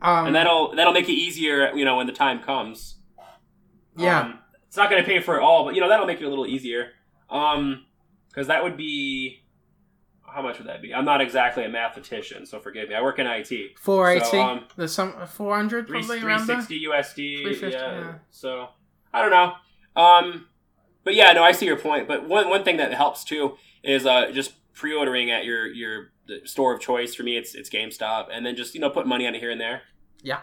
Um, 0.00 0.26
and 0.26 0.34
that'll 0.34 0.74
that'll 0.76 0.92
make 0.92 1.08
it 1.08 1.12
easier, 1.12 1.74
you 1.74 1.84
know, 1.84 1.96
when 1.96 2.06
the 2.06 2.12
time 2.12 2.40
comes. 2.40 2.96
Yeah, 3.96 4.20
um, 4.20 4.38
it's 4.68 4.76
not 4.76 4.90
going 4.90 5.02
to 5.02 5.08
pay 5.08 5.20
for 5.20 5.36
it 5.36 5.42
all, 5.42 5.64
but 5.64 5.74
you 5.74 5.80
know 5.80 5.88
that'll 5.88 6.06
make 6.06 6.20
it 6.20 6.24
a 6.24 6.28
little 6.28 6.46
easier. 6.46 6.92
Um, 7.30 7.84
because 8.28 8.46
that 8.46 8.62
would 8.62 8.76
be 8.76 9.42
how 10.32 10.42
much 10.42 10.58
would 10.58 10.68
that 10.68 10.82
be? 10.82 10.94
I'm 10.94 11.04
not 11.04 11.20
exactly 11.20 11.64
a 11.64 11.68
mathematician, 11.68 12.46
so 12.46 12.60
forgive 12.60 12.88
me. 12.88 12.94
I 12.94 13.02
work 13.02 13.18
in 13.18 13.26
IT. 13.26 13.78
480. 13.78 14.30
So, 14.30 14.40
um, 14.40 14.64
There's 14.76 14.92
some 14.92 15.14
400 15.26 15.88
probably 15.88 16.20
360 16.20 16.86
USD. 16.86 17.62
Yeah. 17.62 17.68
yeah. 17.70 18.14
So 18.30 18.68
I 19.12 19.22
don't 19.22 19.30
know. 19.30 19.54
Um, 20.00 20.46
but 21.04 21.14
yeah, 21.14 21.32
no, 21.32 21.42
I 21.42 21.52
see 21.52 21.66
your 21.66 21.78
point. 21.78 22.06
But 22.06 22.28
one 22.28 22.48
one 22.48 22.64
thing 22.64 22.76
that 22.76 22.92
helps 22.92 23.24
too 23.24 23.56
is 23.82 24.06
uh, 24.06 24.30
just 24.30 24.52
pre-ordering 24.74 25.30
at 25.30 25.44
your 25.44 25.66
your 25.66 26.12
store 26.44 26.74
of 26.74 26.80
choice. 26.80 27.14
For 27.14 27.22
me, 27.22 27.36
it's 27.36 27.54
it's 27.54 27.70
GameStop, 27.70 28.28
and 28.30 28.44
then 28.44 28.54
just 28.54 28.74
you 28.74 28.80
know 28.80 28.90
put 28.90 29.06
money 29.06 29.26
on 29.26 29.34
it 29.34 29.40
here 29.40 29.50
and 29.50 29.60
there. 29.60 29.82
Yeah. 30.22 30.40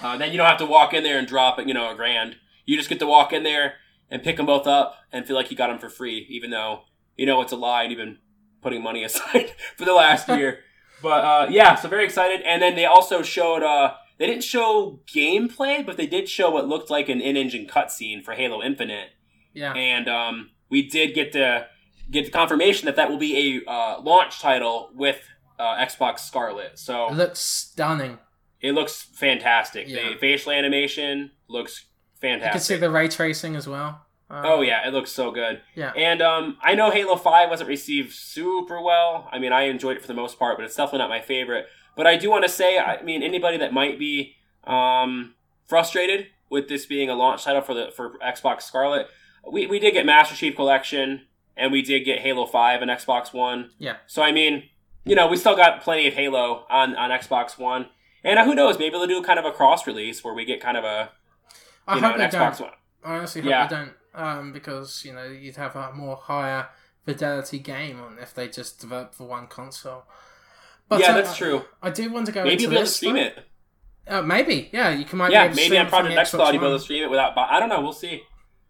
Uh, 0.00 0.16
then 0.16 0.32
you 0.32 0.38
don't 0.38 0.46
have 0.46 0.58
to 0.58 0.66
walk 0.66 0.94
in 0.94 1.02
there 1.02 1.18
and 1.18 1.26
drop 1.26 1.58
it, 1.58 1.66
you 1.66 1.74
know, 1.74 1.90
a 1.90 1.94
grand. 1.94 2.36
You 2.66 2.76
just 2.76 2.88
get 2.88 2.98
to 2.98 3.06
walk 3.06 3.32
in 3.32 3.42
there 3.42 3.74
and 4.10 4.22
pick 4.22 4.36
them 4.36 4.46
both 4.46 4.66
up 4.66 4.96
and 5.12 5.26
feel 5.26 5.36
like 5.36 5.50
you 5.50 5.56
got 5.56 5.68
them 5.68 5.78
for 5.78 5.88
free, 5.88 6.26
even 6.28 6.50
though 6.50 6.82
you 7.16 7.26
know 7.26 7.40
it's 7.42 7.52
a 7.52 7.56
lie 7.56 7.82
and 7.84 7.92
even 7.92 8.18
putting 8.62 8.82
money 8.82 9.04
aside 9.08 9.52
for 9.76 9.84
the 9.84 9.92
last 9.94 10.28
year. 10.38 10.60
But 11.02 11.24
uh, 11.24 11.46
yeah, 11.50 11.74
so 11.76 11.88
very 11.88 12.04
excited. 12.04 12.40
And 12.42 12.60
then 12.60 12.74
they 12.74 12.84
also 12.84 13.22
showed 13.22 13.62
uh, 13.62 13.94
they 14.18 14.26
didn't 14.26 14.42
show 14.44 15.00
gameplay, 15.14 15.84
but 15.86 15.96
they 15.96 16.06
did 16.06 16.28
show 16.28 16.50
what 16.50 16.66
looked 16.66 16.90
like 16.90 17.08
an 17.08 17.20
in-engine 17.20 17.66
cutscene 17.66 18.24
for 18.24 18.32
Halo 18.34 18.62
Infinite. 18.62 19.10
Yeah, 19.54 19.72
and 19.74 20.08
um, 20.08 20.50
we 20.68 20.88
did 20.88 21.14
get 21.14 21.32
to 21.32 21.66
get 22.10 22.24
the 22.24 22.30
confirmation 22.30 22.86
that 22.86 22.96
that 22.96 23.10
will 23.10 23.18
be 23.18 23.62
a 23.66 23.70
uh, 23.70 24.00
launch 24.00 24.40
title 24.40 24.90
with 24.94 25.20
uh, 25.58 25.76
Xbox 25.76 26.20
Scarlett. 26.20 26.78
So 26.78 27.08
It 27.08 27.14
looks 27.14 27.40
stunning. 27.40 28.18
it 28.60 28.72
looks 28.72 29.02
fantastic. 29.02 29.88
Yeah. 29.88 30.10
The 30.10 30.16
facial 30.18 30.52
animation 30.52 31.32
looks 31.48 31.86
You 32.22 32.28
can 32.28 32.40
see 32.40 32.44
fantastic. 32.44 32.80
the 32.80 32.90
ray 32.90 33.08
tracing 33.08 33.56
as 33.56 33.68
well. 33.68 34.00
Um, 34.30 34.44
Oh 34.44 34.60
yeah, 34.60 34.86
it 34.86 34.92
looks 34.92 35.10
so 35.10 35.30
good. 35.30 35.60
Yeah. 35.74 35.92
And 35.96 36.20
um, 36.20 36.58
I 36.62 36.74
know 36.74 36.90
Halo 36.90 37.16
Five 37.16 37.48
wasn't 37.48 37.68
received 37.68 38.12
super 38.12 38.80
well. 38.80 39.28
I 39.32 39.38
mean, 39.38 39.52
I 39.52 39.62
enjoyed 39.62 39.96
it 39.96 40.00
for 40.02 40.08
the 40.08 40.14
most 40.14 40.38
part, 40.38 40.56
but 40.56 40.64
it's 40.64 40.76
definitely 40.76 40.98
not 41.00 41.08
my 41.08 41.20
favorite. 41.20 41.66
But 41.96 42.06
I 42.06 42.16
do 42.16 42.30
want 42.30 42.44
to 42.44 42.48
say, 42.48 42.78
I 42.78 43.02
mean, 43.02 43.22
anybody 43.22 43.56
that 43.58 43.72
might 43.72 43.98
be 43.98 44.36
um, 44.64 45.34
frustrated 45.66 46.28
with 46.50 46.68
this 46.68 46.86
being 46.86 47.10
a 47.10 47.14
launch 47.14 47.44
title 47.44 47.62
for 47.62 47.74
the 47.74 47.90
for 47.94 48.18
Xbox 48.18 48.62
Scarlett, 48.62 49.08
we 49.50 49.66
we 49.66 49.78
did 49.78 49.92
get 49.92 50.06
Master 50.06 50.34
Chief 50.34 50.54
Collection, 50.54 51.22
and 51.56 51.72
we 51.72 51.82
did 51.82 52.04
get 52.04 52.20
Halo 52.20 52.46
Five 52.46 52.82
and 52.82 52.90
Xbox 52.90 53.32
One. 53.32 53.70
Yeah. 53.78 53.96
So 54.06 54.22
I 54.22 54.32
mean, 54.32 54.64
you 55.04 55.14
know, 55.14 55.26
we 55.26 55.36
still 55.36 55.56
got 55.56 55.82
plenty 55.82 56.06
of 56.06 56.14
Halo 56.14 56.66
on 56.68 56.94
on 56.96 57.10
Xbox 57.10 57.58
One, 57.58 57.86
and 58.22 58.38
who 58.40 58.54
knows, 58.54 58.78
maybe 58.78 58.90
they'll 58.90 59.06
do 59.06 59.22
kind 59.22 59.38
of 59.38 59.44
a 59.44 59.52
cross 59.52 59.86
release 59.86 60.22
where 60.22 60.34
we 60.34 60.44
get 60.44 60.60
kind 60.60 60.76
of 60.76 60.84
a 60.84 61.10
I 61.88 61.96
you 61.96 62.00
know 62.00 62.08
hope 62.08 62.16
an 62.18 62.20
they 62.30 62.36
Xbox 62.36 62.58
don't. 62.58 62.60
One. 62.60 62.70
I 63.04 63.16
honestly 63.16 63.40
hope 63.42 63.50
Yeah. 63.50 63.66
they 63.66 63.74
don't. 63.76 63.92
Um, 64.14 64.52
because 64.52 65.04
you 65.04 65.12
know 65.12 65.24
you'd 65.24 65.56
have 65.56 65.74
a 65.76 65.92
more 65.92 66.16
higher 66.16 66.68
fidelity 67.04 67.58
game 67.58 68.00
on 68.00 68.18
if 68.20 68.34
they 68.34 68.48
just 68.48 68.80
develop 68.80 69.14
for 69.14 69.26
one 69.26 69.46
console. 69.46 70.04
But 70.88 71.00
yeah, 71.00 71.10
uh, 71.12 71.14
that's 71.16 71.36
true. 71.36 71.64
I 71.82 71.90
do 71.90 72.10
want 72.10 72.26
to 72.26 72.32
go 72.32 72.44
Maybe 72.44 72.62
you'll 72.62 72.70
be 72.70 72.76
able 72.76 72.84
to 72.86 72.90
this, 72.90 72.96
stream 72.96 73.14
though. 73.14 73.20
it. 73.22 73.38
Uh, 74.06 74.22
maybe, 74.22 74.70
yeah. 74.72 74.88
You 74.90 75.04
can 75.04 75.18
might 75.18 75.30
yeah, 75.30 75.42
be 75.48 75.52
able 75.52 75.56
to 75.56 75.62
maybe 75.62 75.78
on 75.78 75.86
Project 75.88 76.16
xCloud 76.16 76.52
you'll 76.52 76.60
be 76.62 76.66
able 76.66 76.76
to 76.78 76.82
stream 76.82 77.02
it 77.04 77.10
without. 77.10 77.34
bu- 77.34 77.42
I 77.42 77.60
don't 77.60 77.68
know. 77.68 77.80
We'll 77.82 77.92
see, 77.92 78.22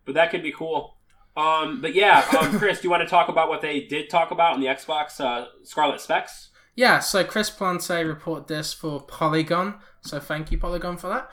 but 0.04 0.14
that 0.14 0.30
could 0.30 0.42
be 0.42 0.52
cool. 0.52 0.96
Um, 1.36 1.80
but 1.80 1.94
yeah, 1.94 2.24
um, 2.40 2.58
Chris, 2.58 2.80
do 2.80 2.84
you 2.88 2.90
want 2.90 3.04
to 3.04 3.08
talk 3.08 3.28
about 3.28 3.48
what 3.48 3.60
they 3.60 3.82
did 3.82 4.10
talk 4.10 4.32
about 4.32 4.56
in 4.56 4.60
the 4.60 4.66
Xbox 4.66 5.20
uh, 5.20 5.46
Scarlett 5.62 6.00
specs? 6.00 6.50
Yeah, 6.74 6.98
so 6.98 7.22
Chris 7.24 7.50
Plante 7.50 8.04
reported 8.04 8.48
this 8.48 8.72
for 8.72 9.00
Polygon, 9.00 9.74
so 10.00 10.18
thank 10.20 10.50
you 10.50 10.58
Polygon 10.58 10.96
for 10.96 11.08
that. 11.08 11.30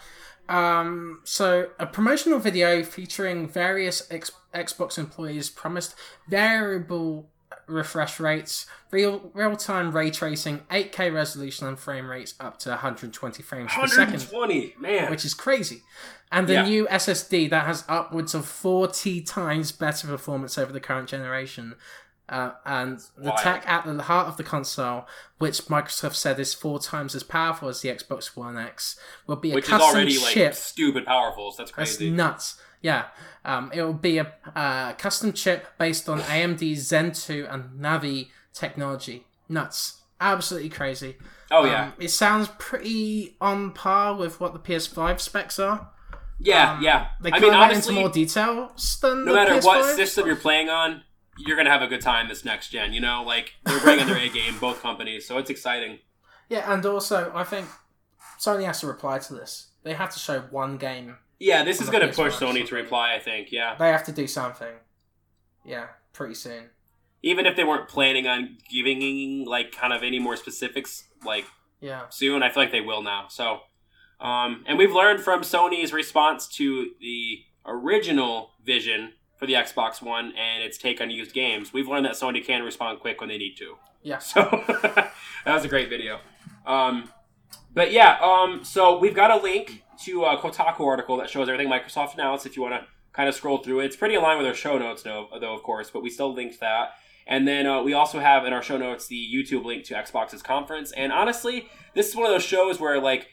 Um, 0.47 1.21
so 1.23 1.69
a 1.79 1.85
promotional 1.85 2.39
video 2.39 2.83
featuring 2.83 3.47
various 3.47 4.09
X- 4.11 4.31
Xbox 4.53 4.97
employees 4.97 5.49
promised 5.49 5.95
variable 6.27 7.29
refresh 7.67 8.19
rates, 8.19 8.67
real 8.91 9.31
real 9.33 9.55
time 9.55 9.91
ray 9.91 10.11
tracing, 10.11 10.59
8K 10.69 11.11
resolution, 11.13 11.67
and 11.67 11.79
frame 11.79 12.07
rates 12.07 12.35
up 12.39 12.59
to 12.59 12.69
120 12.69 13.41
frames 13.41 13.71
per 13.73 13.87
second, 13.87 14.21
120, 14.21 14.75
man. 14.79 15.09
which 15.09 15.25
is 15.25 15.33
crazy. 15.33 15.81
And 16.31 16.47
the 16.47 16.53
Yeah. 16.53 16.63
new 16.65 16.87
SSD 16.89 17.47
that 17.49 17.65
has 17.65 17.83
upwards 17.87 18.35
of 18.35 18.45
40 18.45 19.21
times 19.21 19.71
better 19.71 20.07
performance 20.07 20.57
over 20.57 20.71
the 20.71 20.79
current 20.79 21.07
generation. 21.09 21.75
Uh, 22.27 22.51
and 22.65 22.99
the 23.17 23.29
Wild. 23.29 23.37
tech 23.37 23.63
at 23.67 23.85
the 23.85 24.03
heart 24.03 24.27
of 24.27 24.37
the 24.37 24.43
console, 24.43 25.05
which 25.37 25.59
Microsoft 25.65 26.15
said 26.15 26.39
is 26.39 26.53
four 26.55 26.79
times 26.79 27.13
as 27.13 27.21
powerful 27.23 27.69
as 27.69 27.81
the 27.81 27.89
Xbox 27.89 28.35
One 28.35 28.57
X, 28.57 28.99
will 29.27 29.35
be 29.35 29.51
a 29.51 29.55
which 29.55 29.65
is 29.65 29.69
custom 29.69 29.89
already 29.95 30.17
like 30.17 30.33
chip. 30.33 30.53
stupid 30.55 31.05
powerful. 31.05 31.51
So 31.51 31.57
that's 31.63 31.71
That's 31.71 31.97
crazy. 31.97 32.09
nuts. 32.09 32.59
Yeah. 32.81 33.05
Um, 33.43 33.71
it 33.73 33.81
will 33.83 33.93
be 33.93 34.17
a 34.17 34.33
uh, 34.55 34.93
custom 34.93 35.33
chip 35.33 35.67
based 35.77 36.09
on 36.09 36.19
AMD 36.21 36.75
Zen 36.77 37.11
2 37.11 37.47
and 37.49 37.79
Navi 37.79 38.29
technology. 38.53 39.25
Nuts. 39.47 40.01
Absolutely 40.19 40.69
crazy. 40.69 41.17
oh 41.51 41.65
yeah, 41.65 41.85
Um, 41.87 41.93
it 41.99 42.07
sounds 42.09 42.49
pretty 42.57 43.35
on 43.39 43.71
par 43.71 44.15
with 44.15 44.39
what 44.39 44.53
the 44.53 44.59
PS5 44.59 45.19
specs 45.19 45.59
are. 45.59 45.89
yeah, 46.39 46.73
um, 46.73 46.81
yeah. 46.83 47.07
They 47.21 47.31
I 47.31 47.39
mean, 47.39 47.53
honestly, 47.53 47.93
into 47.93 48.01
more 48.01 48.09
details 48.09 48.97
than 49.01 49.25
no 49.25 49.33
matter 49.35 49.55
PS5. 49.55 49.63
what 49.65 49.95
system 49.95 50.25
you're 50.27 50.35
playing 50.37 50.69
on, 50.69 51.03
you're 51.37 51.57
gonna 51.57 51.69
have 51.69 51.81
a 51.81 51.87
good 51.87 52.01
time 52.01 52.27
this 52.27 52.45
next 52.45 52.69
gen. 52.69 52.93
You 52.93 53.01
know, 53.01 53.23
like 53.23 53.53
they're 53.65 53.79
bringing 53.79 54.07
their 54.07 54.17
A 54.17 54.29
game, 54.29 54.57
both 54.61 54.81
companies, 54.81 55.27
so 55.27 55.37
it's 55.37 55.49
exciting. 55.49 55.99
Yeah, 56.49 56.71
and 56.71 56.85
also 56.85 57.31
I 57.35 57.43
think 57.43 57.67
Sony 58.39 58.65
has 58.65 58.79
to 58.81 58.87
reply 58.87 59.19
to 59.19 59.33
this. 59.33 59.69
They 59.83 59.93
have 59.93 60.11
to 60.13 60.19
show 60.19 60.41
one 60.51 60.77
game. 60.77 61.17
Yeah, 61.39 61.63
this 61.63 61.81
is 61.81 61.89
gonna 61.89 62.07
push 62.07 62.33
PS5, 62.35 62.39
Sony 62.39 62.67
to 62.67 62.75
reply. 62.75 63.15
I 63.15 63.19
think. 63.19 63.51
Yeah, 63.51 63.75
They 63.75 63.89
have 63.89 64.05
to 64.05 64.11
do 64.11 64.27
something. 64.27 64.73
Yeah, 65.65 65.87
pretty 66.13 66.35
soon. 66.35 66.69
even 67.23 67.47
if 67.47 67.55
they 67.55 67.63
weren't 67.63 67.89
planning 67.89 68.27
on 68.27 68.55
giving 68.69 69.45
like 69.47 69.71
kind 69.71 69.91
of 69.93 70.03
any 70.03 70.19
more 70.19 70.35
specifics, 70.35 71.05
like 71.25 71.45
Yeah. 71.81 72.03
soon. 72.09 72.43
I 72.43 72.49
feel 72.49 72.61
like 72.63 72.71
they 72.71 72.81
will 72.81 73.01
now. 73.01 73.27
So, 73.29 73.61
um, 74.19 74.63
and 74.67 74.77
we've 74.77 74.91
learned 74.93 75.21
from 75.21 75.41
Sony's 75.41 75.91
response 75.91 76.47
to 76.57 76.91
the 77.01 77.39
original 77.65 78.51
vision 78.63 79.13
for 79.45 79.51
the 79.51 79.53
Xbox 79.57 80.01
One 80.01 80.33
and 80.37 80.63
its 80.63 80.77
take 80.77 81.01
on 81.01 81.09
used 81.09 81.33
games. 81.33 81.71
We've 81.71 81.87
learned 81.87 82.05
that 82.05 82.13
Sony 82.13 82.43
can 82.43 82.63
respond 82.63 82.99
quick 82.99 83.19
when 83.19 83.29
they 83.29 83.37
need 83.37 83.55
to. 83.57 83.75
Yeah. 84.01 84.19
So 84.19 84.41
that 84.81 85.11
was 85.45 85.63
a 85.63 85.67
great 85.67 85.89
video. 85.89 86.19
Um, 86.65 87.09
but 87.73 87.91
yeah, 87.91 88.17
um, 88.21 88.63
so 88.63 88.97
we've 88.97 89.15
got 89.15 89.31
a 89.31 89.41
link 89.41 89.83
to 90.03 90.23
a 90.25 90.37
Kotaku 90.37 90.81
article 90.81 91.17
that 91.17 91.29
shows 91.29 91.47
everything 91.47 91.71
Microsoft 91.71 92.15
announced. 92.15 92.45
If 92.45 92.55
you 92.55 92.63
want 92.63 92.75
to 92.75 92.87
kind 93.13 93.29
of 93.29 93.35
scroll 93.35 93.59
through 93.59 93.81
it, 93.81 93.85
it's 93.85 93.95
pretty 93.95 94.15
aligned 94.15 94.39
with 94.39 94.47
our 94.47 94.53
show 94.53 94.77
notes, 94.77 95.03
though, 95.03 95.27
though 95.39 95.53
of 95.53 95.63
course. 95.63 95.89
But 95.91 96.01
we 96.01 96.09
still 96.09 96.33
linked 96.33 96.59
that. 96.59 96.93
And 97.27 97.47
then 97.47 97.65
uh, 97.65 97.81
we 97.81 97.93
also 97.93 98.19
have 98.19 98.45
in 98.45 98.53
our 98.53 98.61
show 98.61 98.77
notes 98.77 99.07
the 99.07 99.27
YouTube 99.33 99.65
link 99.65 99.83
to 99.85 99.95
Xbox's 99.95 100.41
conference. 100.41 100.91
And 100.91 101.11
honestly, 101.11 101.67
this 101.93 102.09
is 102.09 102.15
one 102.15 102.25
of 102.25 102.31
those 102.31 102.43
shows 102.43 102.79
where 102.79 102.99
like 102.99 103.29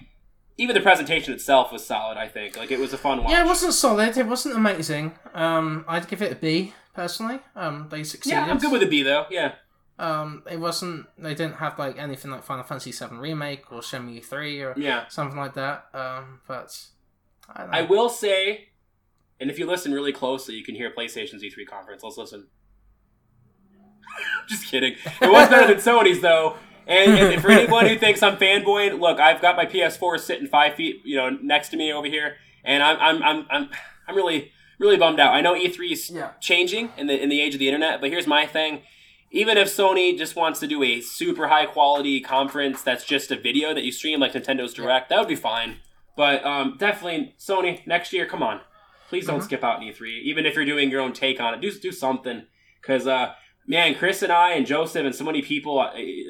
even 0.59 0.75
the 0.75 0.81
presentation 0.81 1.33
itself 1.33 1.73
was 1.73 1.85
solid. 1.85 2.17
I 2.19 2.29
think 2.29 2.57
like 2.57 2.71
it 2.71 2.79
was 2.79 2.93
a 2.93 2.99
fun 2.99 3.23
watch. 3.23 3.31
Yeah, 3.33 3.45
it 3.45 3.47
wasn't 3.47 3.73
solid. 3.75 4.17
It 4.17 4.27
wasn't 4.27 4.57
amazing. 4.57 5.13
Um, 5.35 5.85
I'd 5.89 6.09
give 6.09 6.23
it 6.23 6.33
a 6.33 6.35
B 6.37 6.75
personally. 6.95 7.41
Um, 7.57 7.89
they 7.91 8.05
succeeded. 8.05 8.37
Yeah, 8.37 8.45
I'm 8.47 8.59
good 8.59 8.73
with 8.73 8.83
a 8.83 8.87
B 8.87 9.03
though. 9.03 9.27
Yeah. 9.31 9.53
Um, 9.99 10.43
it 10.51 10.59
wasn't. 10.59 11.07
They 11.19 11.35
didn't 11.35 11.57
have 11.57 11.79
like 11.79 11.99
anything 11.99 12.31
like 12.31 12.43
Final 12.45 12.65
Fantasy 12.65 12.93
VII 12.93 13.17
remake 13.17 13.71
or 13.73 13.81
Shenmue 13.81 14.25
three 14.25 14.61
or 14.63 14.75
Yeah. 14.77 15.07
something 15.09 15.39
like 15.39 15.55
that. 15.55 15.87
Um, 15.95 16.41
but 16.49 16.77
I 17.49 17.61
don't 17.63 17.71
know. 17.71 17.79
I 17.79 17.83
will 17.83 18.09
say, 18.09 18.69
and 19.41 19.51
if 19.51 19.59
you 19.59 19.67
listen 19.67 19.93
really 19.93 20.13
closely, 20.13 20.55
you 20.55 20.65
can 20.65 20.75
hear 20.75 20.91
PlayStation's 20.91 21.43
E3 21.43 21.67
conference. 21.69 22.03
Let's 22.03 22.17
listen. 22.17 22.49
Just 24.49 24.67
kidding. 24.67 24.95
It 25.21 25.31
was 25.31 25.49
better 25.49 25.67
than 25.73 25.77
Sony's 25.83 26.21
though. 26.21 26.57
And, 26.87 27.13
and 27.13 27.43
for 27.43 27.51
anyone 27.51 27.87
who 27.87 27.97
thinks 27.99 28.23
I'm 28.23 28.37
fanboying, 28.37 28.99
look, 29.01 29.21
I've 29.21 29.41
got 29.41 29.57
my 29.57 29.67
PS4 29.67 30.19
sitting 30.19 30.47
five 30.49 30.75
feet, 30.75 31.03
you 31.05 31.17
know, 31.17 31.31
next 31.31 31.69
to 31.71 31.77
me 31.77 31.93
over 31.93 32.07
here, 32.07 32.37
and 32.65 32.83
I'm 32.83 32.97
I'm 33.01 33.23
I'm 33.23 33.47
I'm, 33.51 33.69
I'm 34.09 34.17
really 34.17 34.51
really 34.79 34.97
bummed 34.97 35.21
out. 35.21 35.33
I 35.35 35.41
know 35.41 35.55
E3 35.55 35.93
is 35.93 36.11
Yeah. 36.11 36.31
changing 36.41 36.91
in 36.97 37.07
the 37.07 37.21
in 37.23 37.29
the 37.29 37.41
age 37.41 37.55
of 37.55 37.61
the 37.61 37.69
internet, 37.69 38.01
but 38.01 38.11
here's 38.11 38.27
my 38.27 38.47
thing. 38.47 38.83
Even 39.31 39.57
if 39.57 39.69
Sony 39.69 40.17
just 40.19 40.37
wants 40.37 40.61
to 40.61 40.67
do 40.67 40.83
a 40.83 41.01
super 41.01 41.49
high 41.49 41.65
quality 41.67 42.21
conference 42.21 42.83
that's 42.83 43.05
just 43.05 43.31
a 43.31 43.37
video 43.41 43.73
that 43.73 43.83
you 43.83 43.91
stream 43.91 44.21
like 44.21 44.33
Nintendo's 44.35 44.75
Direct, 44.75 45.09
that 45.09 45.19
would 45.19 45.29
be 45.29 45.37
fine. 45.37 45.77
But 46.17 46.45
um, 46.45 46.77
definitely 46.79 47.35
Sony 47.39 47.87
next 47.87 48.13
year. 48.13 48.27
Come 48.27 48.43
on, 48.43 48.61
please 49.09 49.27
don't 49.27 49.41
Mhm. 49.41 49.45
skip 49.45 49.65
out 49.65 49.81
in 49.81 49.89
E3. 49.89 50.21
Even 50.25 50.45
if 50.45 50.55
you're 50.55 50.65
doing 50.67 50.91
your 50.91 51.01
own 51.01 51.13
take 51.15 51.41
on 51.41 51.55
it, 51.55 51.61
do 51.61 51.71
do 51.71 51.93
something. 51.93 52.43
Because 52.81 53.07
uh, 53.07 53.35
man, 53.67 53.95
Chris 53.95 54.23
and 54.23 54.33
I 54.33 54.53
and 54.53 54.67
Joseph 54.67 55.05
and 55.05 55.15
so 55.15 55.25
many 55.25 55.43
people, 55.43 55.81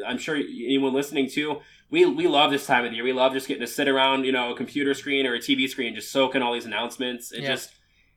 I'm 0.06 0.18
sure 0.18 0.36
anyone 0.36 0.92
listening 0.92 1.28
too, 1.30 1.60
we 1.90 2.04
we 2.06 2.26
love 2.26 2.50
this 2.50 2.66
time 2.66 2.84
of 2.84 2.90
the 2.90 2.96
year. 2.96 3.04
We 3.04 3.12
love 3.12 3.32
just 3.32 3.48
getting 3.48 3.60
to 3.60 3.66
sit 3.66 3.88
around, 3.88 4.24
you 4.24 4.32
know, 4.32 4.52
a 4.52 4.56
computer 4.56 4.94
screen 4.94 5.26
or 5.26 5.34
a 5.34 5.38
TV 5.38 5.68
screen, 5.68 5.94
just 5.94 6.10
soaking 6.12 6.42
all 6.42 6.52
these 6.54 6.64
announcements. 6.66 7.32
It 7.32 7.42
Yeah. 7.42 7.48
just 7.48 7.70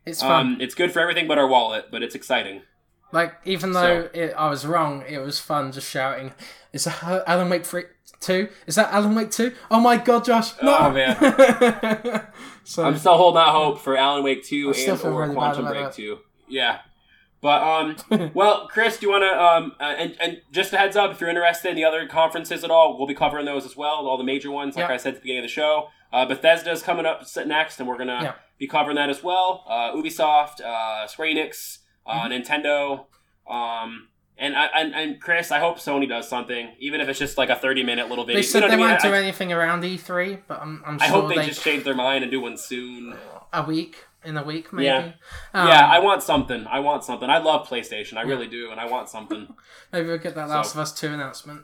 it's 0.06 0.22
fun. 0.22 0.32
um, 0.54 0.58
it's 0.62 0.76
good 0.76 0.92
for 0.92 1.00
everything 1.00 1.28
but 1.28 1.38
our 1.38 1.48
wallet, 1.48 1.86
but 1.92 2.02
it's 2.04 2.16
exciting. 2.16 2.62
Like 3.12 3.36
even 3.46 3.74
though 3.74 4.10
it, 4.14 4.34
I 4.38 4.50
was 4.50 4.66
wrong, 4.66 5.04
it 5.08 5.20
was 5.20 5.40
fun 5.40 5.72
just 5.72 5.90
shouting. 5.90 6.34
Is 6.74 6.84
that 6.86 7.24
Alan 7.28 7.50
Wake 7.50 7.66
three 7.66 7.84
two? 8.20 8.50
Is 8.68 8.76
that 8.76 8.92
Alan 8.94 9.16
Wake 9.16 9.32
two? 9.32 9.54
Oh 9.72 9.80
my 9.80 9.98
god, 9.98 10.26
Josh! 10.26 10.52
No, 10.62 10.78
Oh, 10.78 10.92
man. 10.92 11.16
so 12.64 12.84
I'm 12.84 12.98
still 12.98 13.16
holding 13.18 13.42
out 13.42 13.52
hope 13.54 13.80
for 13.80 13.96
Alan 13.98 14.24
Wake 14.24 14.44
2 14.44 14.74
I 14.76 14.80
and 14.92 15.02
or 15.06 15.22
really 15.22 15.36
Quantum 15.36 15.66
Break 15.66 15.84
that. 15.86 15.94
2. 15.94 16.18
Yeah. 16.48 16.80
But 17.42 17.62
um 18.10 18.32
well, 18.34 18.68
Chris, 18.68 18.98
do 18.98 19.06
you 19.06 19.12
want 19.12 19.24
to 19.24 19.40
um 19.44 19.74
uh, 19.80 19.84
and 19.84 20.16
and 20.20 20.42
just 20.52 20.74
a 20.74 20.78
heads 20.78 20.96
up 20.96 21.12
if 21.12 21.20
you're 21.22 21.30
interested 21.30 21.70
in 21.70 21.76
the 21.76 21.84
other 21.84 22.08
conferences 22.08 22.64
at 22.64 22.72
all, 22.72 22.98
we'll 22.98 23.08
be 23.08 23.14
covering 23.14 23.46
those 23.46 23.66
as 23.66 23.76
well, 23.78 24.08
all 24.08 24.18
the 24.18 24.24
major 24.24 24.50
ones 24.52 24.76
like 24.76 24.88
Yeah. 24.90 24.94
I 24.94 24.98
said 24.98 25.10
at 25.10 25.16
the 25.16 25.22
beginning 25.22 25.44
of 25.44 25.50
the 25.50 25.54
show. 25.54 25.90
Uh, 26.14 26.26
Bethesda's 26.26 26.82
coming 26.82 27.06
up 27.06 27.24
next 27.46 27.80
and 27.80 27.88
we're 27.90 27.98
going 27.98 28.08
to 28.08 28.20
Yeah. 28.22 28.34
be 28.58 28.68
covering 28.68 28.96
that 28.96 29.10
as 29.10 29.22
well. 29.22 29.64
Uh, 29.68 29.92
Ubisoft, 29.94 30.62
uh, 30.62 31.06
Square 31.08 31.28
Enix, 31.36 31.80
uh, 32.06 32.22
Mm-hmm. 32.22 32.32
Nintendo, 32.34 33.06
um 33.50 34.08
and, 34.38 34.54
I, 34.54 34.66
and 34.76 34.94
and 34.94 35.22
Chris, 35.22 35.50
I 35.50 35.60
hope 35.60 35.78
Sony 35.78 36.10
does 36.10 36.28
something, 36.28 36.70
even 36.80 37.00
if 37.00 37.08
it's 37.08 37.20
just 37.20 37.38
like 37.38 37.50
a 37.50 37.56
thirty 37.56 37.84
minute 37.84 38.10
little 38.10 38.26
video. 38.26 38.40
they 38.40 38.44
said 38.44 38.64
you 38.64 38.68
know 38.68 38.68
they 38.72 38.76
what 38.78 38.84
I 38.84 38.88
mean? 38.88 38.92
won't 38.92 39.02
do 39.04 39.14
I, 39.14 39.18
anything 39.20 39.54
around 39.54 39.84
E3, 39.84 40.42
but 40.48 40.60
I'm, 40.62 40.84
I'm 40.86 40.98
I 41.00 41.08
sure 41.08 41.22
hope 41.22 41.30
they, 41.30 41.36
they 41.38 41.46
just 41.48 41.64
change 41.64 41.86
their 41.86 41.96
mind 41.96 42.24
and 42.26 42.32
do 42.32 42.42
one 42.42 42.58
soon. 42.58 43.16
a 43.54 43.64
week 43.64 43.96
in 44.26 44.38
a 44.38 44.44
week 44.44 44.74
maybe. 44.74 44.86
Yeah. 44.86 45.12
Um, 45.54 45.68
yeah, 45.68 45.88
I 45.88 46.00
want 46.00 46.24
something. 46.24 46.66
I 46.68 46.80
want 46.80 47.04
something. 47.04 47.30
I 47.30 47.38
love 47.40 47.68
PlayStation. 47.68 48.18
I 48.18 48.22
really 48.24 48.48
do, 48.48 48.72
and 48.72 48.80
I 48.80 48.86
want 48.86 49.10
something. 49.10 49.54
maybe 49.94 50.08
we'll 50.08 50.18
get 50.18 50.36
that 50.36 50.50
Last 50.50 50.74
So- 50.74 50.80
of 50.80 50.84
Us 50.84 50.94
two 50.94 51.10
announcement. 51.14 51.62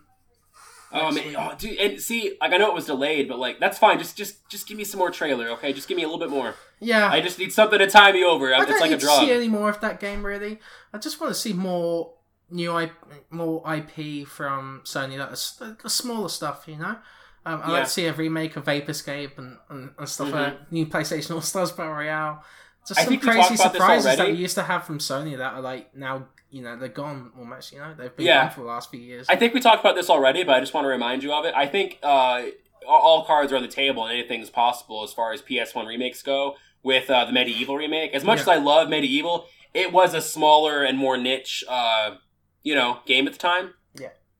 oh 0.93 1.17
oh, 1.37 1.55
dude, 1.57 1.77
and 1.79 2.01
see, 2.01 2.37
like 2.41 2.51
I 2.51 2.57
know 2.57 2.67
it 2.69 2.73
was 2.73 2.85
delayed, 2.85 3.27
but 3.29 3.39
like 3.39 3.59
that's 3.59 3.77
fine. 3.77 3.97
Just, 3.97 4.17
just, 4.17 4.47
just 4.49 4.67
give 4.67 4.77
me 4.77 4.83
some 4.83 4.97
more 4.99 5.09
trailer, 5.11 5.49
okay? 5.51 5.71
Just 5.73 5.87
give 5.87 5.95
me 5.95 6.03
a 6.03 6.07
little 6.07 6.19
bit 6.19 6.29
more. 6.29 6.55
Yeah, 6.79 7.09
I 7.09 7.21
just 7.21 7.39
need 7.39 7.53
something 7.53 7.79
to 7.79 7.87
tie 7.87 8.11
me 8.11 8.23
over. 8.23 8.53
I 8.53 8.57
It's 8.59 8.71
don't 8.71 8.79
like 8.81 8.89
a 8.91 8.93
need 8.95 8.99
to 9.01 9.07
see 9.07 9.31
any 9.31 9.47
more 9.47 9.69
of 9.69 9.79
that 9.81 9.99
game 9.99 10.25
really. 10.25 10.59
I 10.93 10.97
just 10.97 11.21
want 11.21 11.33
to 11.33 11.39
see 11.39 11.53
more 11.53 12.13
new 12.49 12.77
IP, 12.77 12.91
more 13.29 13.63
IP 13.73 14.27
from 14.27 14.81
Sony. 14.83 15.15
The, 15.17 15.77
the 15.81 15.89
smaller 15.89 16.27
stuff, 16.29 16.65
you 16.67 16.77
know. 16.77 16.97
Um, 17.45 17.61
I 17.63 17.67
Yeah. 17.67 17.73
like 17.73 17.83
to 17.85 17.89
see 17.89 18.05
a 18.05 18.13
remake 18.13 18.55
of 18.55 18.67
Ape 18.69 18.87
Escape 18.89 19.37
and, 19.37 19.57
and, 19.69 19.91
and 19.97 20.07
stuff 20.09 20.31
like. 20.31 20.71
New 20.71 20.85
PlayStation 20.85 21.35
All 21.35 21.41
Stars 21.41 21.71
Battle 21.71 21.93
Royale. 21.93 22.43
Just 22.87 22.99
Mm-hmm. 23.01 23.11
I 23.13 23.15
some 23.15 23.19
crazy 23.19 23.37
talked 23.39 23.51
about 23.55 23.73
this 23.73 23.81
surprises 23.81 24.17
that 24.17 24.27
we 24.27 24.33
used 24.33 24.55
to 24.55 24.63
have 24.63 24.83
from 24.85 24.99
Sony 24.99 25.37
that 25.37 25.53
are 25.53 25.61
like 25.61 25.95
now, 25.95 26.27
you 26.49 26.61
know, 26.61 26.75
they're 26.77 26.87
gone 26.89 27.31
almost. 27.37 27.71
You 27.73 27.79
know, 27.79 27.93
they've 27.97 28.15
been 28.15 28.25
Yeah. 28.25 28.43
gone 28.45 28.51
for 28.51 28.61
the 28.61 28.67
last 28.67 28.89
few 28.91 28.99
years. 28.99 29.27
I 29.29 29.35
think 29.35 29.53
we 29.53 29.59
talked 29.59 29.79
about 29.81 29.95
this 29.95 30.09
already, 30.09 30.43
but 30.43 30.55
I 30.55 30.59
just 30.59 30.73
want 30.73 30.85
to 30.85 30.89
remind 30.89 31.23
you 31.23 31.31
of 31.33 31.45
it. 31.45 31.53
I 31.55 31.65
think 31.67 31.99
uh, 32.03 32.43
all- 32.87 33.01
all 33.01 33.25
cards 33.25 33.51
are 33.51 33.55
on 33.55 33.61
the 33.61 33.67
table 33.67 34.03
and 34.05 34.11
anything's 34.17 34.49
possible 34.49 35.03
as 35.03 35.13
far 35.13 35.31
as 35.33 35.41
PS1 35.41 35.87
remakes 35.87 36.21
go 36.23 36.55
with 36.83 37.09
uh, 37.09 37.25
the 37.25 37.31
MediEvil 37.31 37.77
remake. 37.77 38.13
As 38.13 38.23
much 38.23 38.37
Yeah. 38.37 38.41
as 38.43 38.47
I 38.47 38.55
love 38.57 38.87
MediEvil, 38.87 39.45
it 39.75 39.91
was 39.93 40.13
a 40.15 40.21
smaller 40.21 40.83
and 40.83 40.97
more 40.97 41.17
niche, 41.17 41.63
uh, 41.69 42.15
you 42.63 42.73
know, 42.75 42.99
game 43.05 43.27
at 43.27 43.33
the 43.33 43.39
time. 43.39 43.73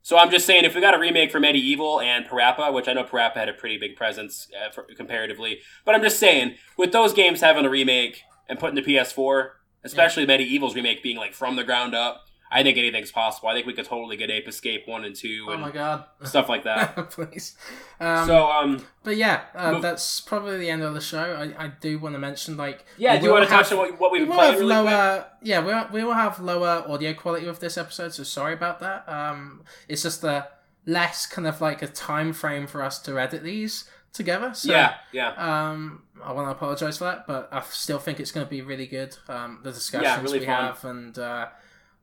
Yeah. 0.02 0.08
So 0.08 0.18
I'm 0.18 0.32
just 0.32 0.46
saying, 0.46 0.66
if 0.66 0.76
we 0.76 0.82
got 0.82 0.94
a 0.94 1.00
remake 1.00 1.32
for 1.32 1.40
MediEvil 1.40 2.04
and 2.04 2.26
Parappa, 2.26 2.74
which 2.74 2.88
I 2.88 2.94
know 2.94 3.04
Parappa 3.04 3.36
had 3.36 3.50
a 3.50 3.54
pretty 3.54 3.78
big 3.78 3.96
presence 3.96 4.48
uh, 4.60 4.72
for, 4.72 4.84
comparatively, 4.96 5.60
but 5.86 5.96
I'm 5.96 6.02
just 6.02 6.20
saying, 6.20 6.56
with 6.78 6.92
those 6.92 7.14
games 7.14 7.42
having 7.42 7.66
a 7.66 7.70
remake 7.70 8.22
and 8.50 8.60
putting 8.60 8.76
the 8.76 8.82
PS4, 8.82 9.52
especially 9.84 10.26
MediEvil's 10.26 10.76
remake 10.76 11.04
being 11.04 11.18
like 11.18 11.34
from 11.34 11.56
the 11.56 11.64
ground 11.64 11.96
up, 11.96 12.26
I 12.54 12.64
think 12.64 12.78
anything's 12.78 13.12
possible. 13.12 13.48
I 13.50 13.54
think 13.54 13.66
we 13.66 13.74
could 13.74 13.86
totally 13.86 14.18
get 14.18 14.30
Ape 14.30 14.48
Escape 14.48 14.88
one 14.88 15.06
and 15.06 15.16
two 15.16 15.46
oh 15.48 15.54
and 15.54 15.62
my 15.62 15.72
god! 15.72 16.04
stuff 16.24 16.50
like 16.50 16.64
that. 16.66 16.96
Please. 17.12 17.56
Um, 18.00 18.28
so 18.28 18.52
um, 18.52 18.86
But 19.04 19.16
yeah, 19.16 19.44
uh, 19.56 19.72
Move- 19.74 19.82
that's 19.82 20.20
probably 20.20 20.58
the 20.58 20.70
end 20.70 20.84
of 20.84 20.94
the 20.94 21.00
show. 21.02 21.34
I, 21.58 21.66
I 21.66 21.68
do 21.80 21.98
want 21.98 22.14
to 22.16 22.20
mention 22.20 22.58
like 22.58 22.86
yeah, 22.98 23.14
we 23.14 23.20
do 23.22 23.26
you 23.28 23.32
want 23.32 23.46
to 23.46 23.50
touch 23.50 23.72
on 23.72 23.78
what, 23.78 24.00
what 24.00 24.12
we 24.12 24.20
we've 24.20 24.28
been 24.28 24.30
will 24.30 24.36
playing 24.38 24.52
have 24.54 24.60
quick? 24.60 24.70
lower 24.70 25.26
yeah 25.42 25.88
we 25.92 26.00
we 26.00 26.04
will 26.06 26.14
have 26.14 26.40
lower 26.40 26.84
audio 26.88 27.14
quality 27.14 27.48
with 27.48 27.60
this 27.62 27.78
episode. 27.78 28.14
So 28.14 28.24
sorry 28.24 28.54
about 28.54 28.80
that. 28.82 29.08
Um, 29.08 29.64
it's 29.88 30.04
just 30.04 30.24
a 30.24 30.50
less 30.86 31.26
kind 31.28 31.48
of 31.48 31.62
like 31.62 31.82
a 31.82 31.88
time 31.88 32.34
frame 32.34 32.68
for 32.68 32.82
us 32.84 33.00
to 33.04 33.18
edit 33.20 33.44
these 33.44 33.90
together. 34.14 34.54
So, 34.54 34.72
yeah, 34.74 34.96
yeah, 35.14 35.30
Um, 35.70 36.02
I 36.22 36.34
want 36.34 36.48
to 36.48 36.52
apologize 36.52 36.98
for 36.98 37.06
that, 37.06 37.26
but 37.28 37.48
I 37.52 37.62
still 37.62 37.98
think 38.00 38.20
it's 38.20 38.32
going 38.32 38.46
to 38.46 38.50
be 38.50 38.62
really 38.62 38.88
good. 38.88 39.16
Um, 39.30 39.60
the 39.64 39.72
discussions 39.72 40.22
really 40.22 40.40
we 40.40 40.46
fun. 40.46 40.56
have 40.56 40.84
and 40.86 41.18
uh, 41.18 41.48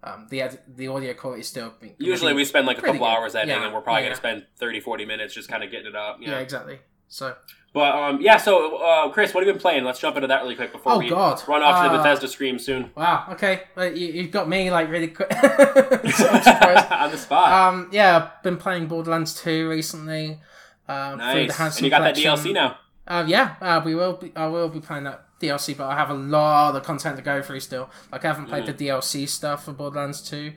um, 0.04 0.26
the 0.30 0.44
the 0.68 0.88
audio 0.88 1.12
quality 1.14 1.40
is 1.40 1.48
still. 1.48 1.72
Be- 1.80 1.94
Usually 1.98 2.32
we 2.32 2.44
spend 2.44 2.66
like 2.66 2.78
a 2.78 2.82
couple 2.82 3.00
good. 3.00 3.04
hours 3.04 3.34
editing, 3.34 3.56
Yeah, 3.60 3.64
and 3.66 3.74
we're 3.74 3.80
probably 3.80 4.02
yeah. 4.02 4.08
gonna 4.08 4.16
spend 4.16 4.46
30, 4.56 4.80
40 4.80 5.04
minutes 5.06 5.34
just 5.34 5.48
kind 5.48 5.62
of 5.64 5.70
getting 5.70 5.86
it 5.88 5.96
up. 5.96 6.18
You 6.20 6.28
yeah 6.30 6.38
exactly. 6.38 6.78
So 7.08 7.34
But 7.72 7.94
um, 7.94 8.20
yeah. 8.20 8.36
So 8.36 8.76
uh, 8.76 9.08
Chris, 9.10 9.32
what 9.34 9.40
have 9.42 9.46
you 9.48 9.54
been 9.54 9.60
playing? 9.62 9.84
Let's 9.84 9.98
jump 9.98 10.16
into 10.16 10.28
that 10.28 10.42
really 10.42 10.54
quick 10.56 10.72
before 10.72 10.92
Oh, 10.92 10.98
we 10.98 11.08
God. 11.08 11.42
run 11.48 11.62
off 11.62 11.82
to 11.84 11.88
the 11.90 11.94
Uh, 12.00 12.02
Bethesda 12.02 12.28
scream 12.28 12.58
soon. 12.58 12.90
wow, 12.94 13.26
okay, 13.32 13.62
well, 13.76 13.90
you, 13.96 14.08
you've 14.08 14.30
got 14.30 14.48
me 14.48 14.70
like 14.70 14.88
really 14.90 15.08
quick. 15.08 15.32
so 15.32 15.38
I'm 15.48 16.42
surprised. 16.42 16.92
On 16.92 17.10
the 17.10 17.16
spot. 17.18 17.52
Um, 17.52 17.88
yeah, 17.92 18.16
I've 18.36 18.42
been 18.42 18.56
playing 18.58 18.86
Borderlands 18.88 19.40
2 19.40 19.68
recently. 19.68 20.40
Um, 20.86 21.18
through 21.18 21.26
the 21.42 21.46
nice. 21.48 21.56
Handsome 21.56 21.78
And 21.78 21.84
you 21.84 21.90
got 21.90 22.00
that 22.00 22.14
DLC 22.16 22.52
now. 22.54 22.78
Uh, 23.06 23.24
yeah, 23.26 23.56
uh, 23.60 23.80
we 23.84 23.94
will. 23.94 24.14
Be, 24.14 24.32
I 24.36 24.46
will 24.48 24.68
be 24.68 24.80
playing 24.80 25.04
that 25.04 25.24
DLC, 25.40 25.76
but 25.76 25.86
I 25.88 25.94
have 25.96 26.10
a 26.10 26.14
lot 26.14 26.74
of 26.76 26.82
content 26.82 27.16
to 27.16 27.22
go 27.22 27.42
through 27.42 27.60
still. 27.60 27.90
Like 28.12 28.24
I 28.24 28.28
haven't 28.28 28.46
played 28.46 28.64
Mm. 28.64 28.76
the 28.76 28.86
DLC 28.88 29.28
stuff 29.28 29.64
for 29.64 29.72
Borderlands 29.72 30.20
2. 30.28 30.52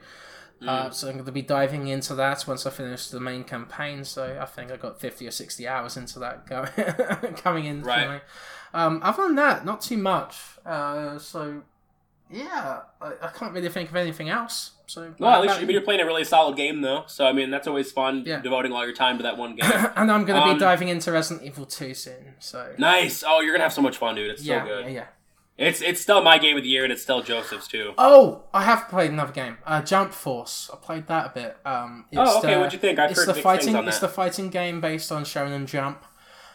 Uh, 0.66 0.90
so 0.90 1.08
I'm 1.08 1.14
going 1.14 1.24
to 1.24 1.32
be 1.32 1.42
diving 1.42 1.88
into 1.88 2.14
that 2.14 2.46
once 2.46 2.64
I 2.66 2.70
finish 2.70 3.08
the 3.08 3.18
main 3.18 3.42
campaign. 3.42 4.04
So 4.04 4.38
I 4.40 4.44
think 4.44 4.70
I 4.70 4.76
got 4.76 5.00
50 5.00 5.26
or 5.26 5.32
60 5.32 5.66
hours 5.66 5.96
into 5.96 6.20
that 6.20 6.46
go- 6.46 7.32
coming 7.42 7.64
in. 7.64 7.82
for 7.82 7.88
Right. 7.88 8.08
me. 8.10 8.18
Um, 8.72 9.00
other 9.02 9.24
than 9.24 9.34
that, 9.36 9.64
not 9.64 9.80
too 9.80 9.96
much. 9.98 10.36
Uh, 10.64 11.18
so 11.18 11.62
yeah, 12.30 12.82
I, 13.00 13.12
I 13.22 13.28
can't 13.28 13.52
really 13.52 13.68
think 13.70 13.90
of 13.90 13.96
anything 13.96 14.28
else. 14.28 14.70
So 14.92 15.14
Well, 15.18 15.32
at 15.32 15.40
least 15.48 15.60
you- 15.60 15.68
you're 15.68 15.80
playing 15.82 16.00
a 16.00 16.04
really 16.06 16.24
solid 16.24 16.56
game, 16.56 16.80
though. 16.82 17.04
So 17.06 17.26
I 17.26 17.32
mean, 17.32 17.50
that's 17.50 17.66
always 17.66 17.90
fun. 17.90 18.24
Yeah. 18.26 18.40
Devoting 18.40 18.72
all 18.72 18.84
your 18.84 18.94
time 18.94 19.16
to 19.18 19.22
that 19.22 19.36
one 19.38 19.56
game. 19.56 19.70
and 19.96 20.10
I'm 20.12 20.24
going 20.24 20.40
to 20.40 20.46
Um, 20.48 20.54
be 20.54 20.60
diving 20.60 20.88
into 20.88 21.10
Resident 21.12 21.46
Evil 21.46 21.64
2 21.66 21.94
soon. 21.94 22.34
So 22.38 22.74
nice. 22.78 23.24
Oh, 23.26 23.40
you're 23.40 23.52
gonna 23.54 23.64
have 23.64 23.72
so 23.72 23.82
much 23.82 23.96
fun, 23.96 24.14
dude. 24.16 24.30
It's 24.30 24.42
yeah, 24.44 24.62
so 24.62 24.68
good. 24.68 24.84
yeah, 24.86 24.90
yeah. 24.92 25.04
It's 25.58 25.80
it's 25.82 26.00
still 26.00 26.22
my 26.22 26.38
game 26.38 26.56
of 26.56 26.62
the 26.62 26.68
year, 26.68 26.82
and 26.84 26.92
it's 26.92 27.02
still 27.02 27.22
Joseph's 27.22 27.68
too. 27.68 27.92
Oh, 27.98 28.44
I 28.54 28.64
have 28.64 28.88
played 28.88 29.10
another 29.10 29.32
game, 29.32 29.58
uh, 29.66 29.82
Jump 29.82 30.12
Force. 30.12 30.70
I 30.72 30.76
played 30.76 31.06
that 31.08 31.26
a 31.26 31.28
bit. 31.30 31.56
Um, 31.64 32.06
it's 32.10 32.18
Oh, 32.20 32.38
okay. 32.38 32.54
the- 32.54 32.58
What'd 32.58 32.72
you 32.72 32.78
think? 32.78 32.98
I've 32.98 33.10
it's 33.10 33.20
heard 33.24 33.28
the 33.34 33.40
fighting. 33.40 33.76
It's 33.76 33.98
the 33.98 34.08
fighting 34.08 34.48
game 34.48 34.80
based 34.80 35.12
on 35.12 35.24
Shonen 35.24 35.52
and 35.54 35.68
Jump, 35.68 36.04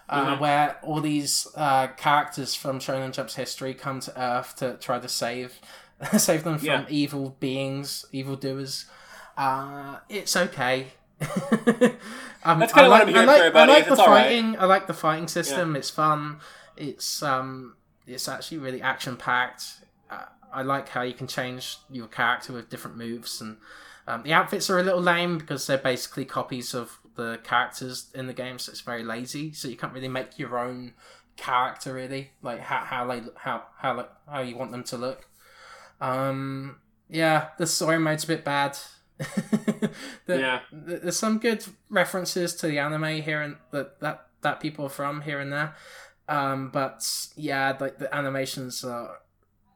uh, 0.10 0.36
Mhm. 0.36 0.40
where 0.40 0.78
all 0.82 1.00
these 1.00 1.48
uh, 1.56 1.88
characters 1.96 2.56
from 2.56 2.80
Shonen 2.80 3.12
Jump's 3.14 3.36
history 3.36 3.74
come 3.76 4.00
to 4.02 4.20
Earth 4.20 4.56
to 4.58 4.74
try 4.78 4.98
to 5.00 5.08
save 5.08 5.60
save 6.18 6.44
them 6.44 6.58
from 6.58 6.68
Yeah. 6.68 6.86
evil 6.90 7.36
beings, 7.40 8.06
evil 8.12 8.36
doers. 8.36 8.86
Uh, 9.36 9.98
it's 10.10 10.36
okay. 10.36 10.88
um, 12.44 12.60
That's 12.60 12.74
kinda 12.74 12.88
I 12.88 12.88
what 12.88 12.90
like, 12.90 13.02
I'm 13.04 13.08
hearing 13.08 13.18
I 13.18 13.26
like, 13.26 13.38
for 13.40 13.44
everybody, 13.46 13.72
I 13.72 13.76
like 13.76 13.86
the 13.86 13.92
all 14.02 14.08
right. 14.10 14.24
fighting. 14.24 14.58
I 14.60 14.66
like 14.66 14.88
the 14.88 14.94
fighting 14.94 15.28
system. 15.28 15.76
It's 15.76 15.90
fun. 15.90 16.40
It's 16.76 17.24
um, 17.24 17.76
it's 18.06 18.28
actually 18.28 18.60
really 18.60 18.82
action 18.82 19.18
packed. 19.18 19.64
Uh, 20.10 20.26
I 20.54 20.62
like 20.62 20.90
how 20.90 21.02
you 21.02 21.14
can 21.14 21.28
change 21.28 21.78
your 21.90 22.08
character 22.08 22.54
with 22.54 22.70
different 22.70 22.98
moves, 22.98 23.42
and 23.42 23.58
um, 24.08 24.24
the 24.24 24.34
outfits 24.34 24.70
are 24.70 24.80
a 24.80 24.84
little 24.84 25.02
lame 25.02 25.38
because 25.38 25.66
they're 25.68 25.78
basically 25.78 26.26
copies 26.26 26.74
of 26.74 27.00
the 27.16 27.40
characters 27.44 28.10
in 28.14 28.28
the 28.28 28.34
game, 28.34 28.60
so 28.60 28.72
it's 28.72 28.82
very 28.82 29.04
lazy. 29.04 29.52
So 29.54 29.68
you 29.68 29.76
can't 29.76 29.94
really 29.94 30.08
make 30.08 30.38
your 30.38 30.58
own 30.60 30.94
character 31.36 31.94
really, 31.94 32.32
like 32.44 32.60
how 32.60 32.80
how 32.86 33.08
they 33.08 33.24
how 33.38 33.64
how 33.80 34.08
how 34.30 34.42
you 34.42 34.56
want 34.56 34.72
them 34.72 34.84
to 34.86 34.98
look. 34.98 35.28
Um, 36.02 36.78
yeah, 37.10 37.50
the 37.58 37.68
story 37.68 38.00
mode's 38.00 38.24
a 38.24 38.28
bit 38.28 38.44
bad. 38.44 38.78
The- 40.26 40.40
Yeah. 40.40 40.60
th- 40.88 41.02
there's 41.02 41.18
some 41.18 41.40
good 41.40 41.64
references 41.90 42.54
to 42.56 42.68
the 42.68 42.80
anime 42.80 43.22
here 43.22 43.42
and 43.42 43.56
that 43.72 44.00
that 44.02 44.28
that 44.42 44.60
people 44.60 44.86
are 44.86 44.90
from 44.90 45.22
here 45.22 45.40
and 45.40 45.52
there. 45.52 45.76
Um, 46.30 46.70
but 46.70 47.04
yeah, 47.36 47.76
like 47.80 47.98
the 47.98 48.14
animations 48.14 48.84
are 48.84 49.20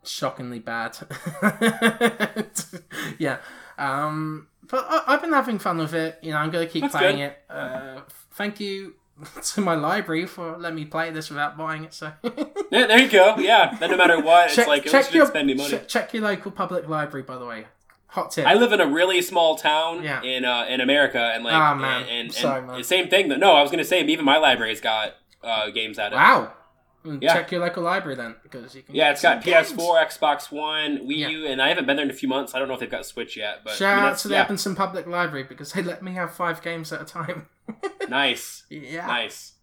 shockingly 0.04 0.60
bad. 0.60 0.98
yeah. 3.18 3.38
Um, 3.78 4.48
but 4.70 4.86
I, 4.88 5.04
I've 5.08 5.22
been 5.22 5.34
having 5.34 5.60
fun 5.60 5.78
with 5.78 5.94
it. 5.94 6.20
You 6.22 6.32
know, 6.32 6.38
I'm 6.38 6.52
gonna 6.52 6.68
keep 6.68 6.84
That's 6.84 6.96
playing 6.96 7.18
good. 7.18 7.24
it. 7.24 7.38
Uh, 7.50 8.02
thank 8.34 8.60
you 8.60 8.96
to 9.44 9.62
my 9.62 9.76
library 9.76 10.26
for 10.26 10.58
letting 10.58 10.76
me 10.76 10.86
play 10.86 11.12
this 11.12 11.30
without 11.30 11.58
buying 11.58 11.84
it. 11.84 11.94
So 11.94 12.12
Yeah, 12.72 12.88
there 12.88 13.00
you 13.00 13.10
go. 13.10 13.36
Yeah. 13.38 13.76
Then 13.80 13.92
no 13.92 13.98
matter 13.98 14.20
what, 14.22 14.48
it's 14.58 14.68
like 14.68 14.86
at 14.88 14.94
least 14.94 15.14
you 15.14 15.20
didn't 15.20 15.30
spend 15.30 15.48
money. 15.58 15.70
che- 15.70 15.86
check 15.88 16.14
your 16.14 16.24
local 16.24 16.52
public 16.52 16.88
library, 16.88 17.24
by 17.24 17.38
the 17.38 17.46
way. 17.46 17.66
Hot 18.08 18.32
tip. 18.32 18.46
I 18.46 18.56
live 18.56 18.74
in 18.74 18.82
a 18.82 18.88
really 18.88 19.22
small 19.22 19.56
town 19.58 20.04
Yeah. 20.04 20.22
in 20.22 20.44
uh, 20.44 20.66
in 20.68 20.82
America, 20.82 21.32
and 21.34 21.44
like, 21.46 21.54
Ah, 21.54 21.74
man. 21.76 22.02
and, 22.02 22.10
and, 22.10 22.34
Sorry, 22.34 22.62
man. 22.62 22.78
the 22.78 22.84
same 22.84 23.08
thing. 23.10 23.30
That 23.30 23.40
no, 23.40 23.54
I 23.54 23.62
was 23.62 23.72
gonna 23.72 23.86
say 23.86 24.04
even 24.04 24.26
my 24.26 24.38
library's 24.38 24.82
got 24.82 25.14
uh, 25.44 25.70
games 25.70 25.98
at 25.98 26.12
it. 26.12 26.16
wow. 26.16 26.54
Mm, 27.06 27.20
Yeah. 27.22 27.34
Check 27.34 27.52
your 27.52 27.62
local 27.62 27.82
library 27.84 28.16
then, 28.16 28.36
because 28.44 28.76
you 28.76 28.84
can. 28.84 28.94
Yeah, 28.94 29.12
it's 29.12 29.22
got 29.24 29.44
games. 29.44 29.72
PS4, 29.74 30.06
Xbox 30.08 30.52
One, 30.52 31.08
Wii 31.08 31.18
Yeah. 31.18 31.28
U, 31.30 31.48
and 31.48 31.60
I 31.62 31.70
haven't 31.70 31.88
been 31.88 31.96
there 31.96 32.06
in 32.06 32.12
a 32.12 32.14
few 32.14 32.30
months. 32.30 32.54
I 32.54 32.60
don't 32.60 32.68
know 32.68 32.74
if 32.76 32.80
they've 32.80 32.92
got 32.92 33.06
Switch 33.08 33.36
yet, 33.38 33.62
but 33.64 33.74
I 33.74 33.76
Shout 33.78 33.96
mean, 33.98 34.06
out 34.12 34.18
to 34.20 34.28
the 34.28 34.34
yeah, 34.36 34.74
Public 34.76 35.08
Library 35.08 35.44
because 35.44 35.72
they 35.74 35.82
let 35.82 36.04
me 36.04 36.12
have 36.12 36.32
five 36.34 36.62
games 36.62 36.92
at 36.94 37.02
a 37.02 37.06
time. 37.06 37.48
nice, 38.10 38.64
yeah. 38.70 39.06
nice. 39.08 39.54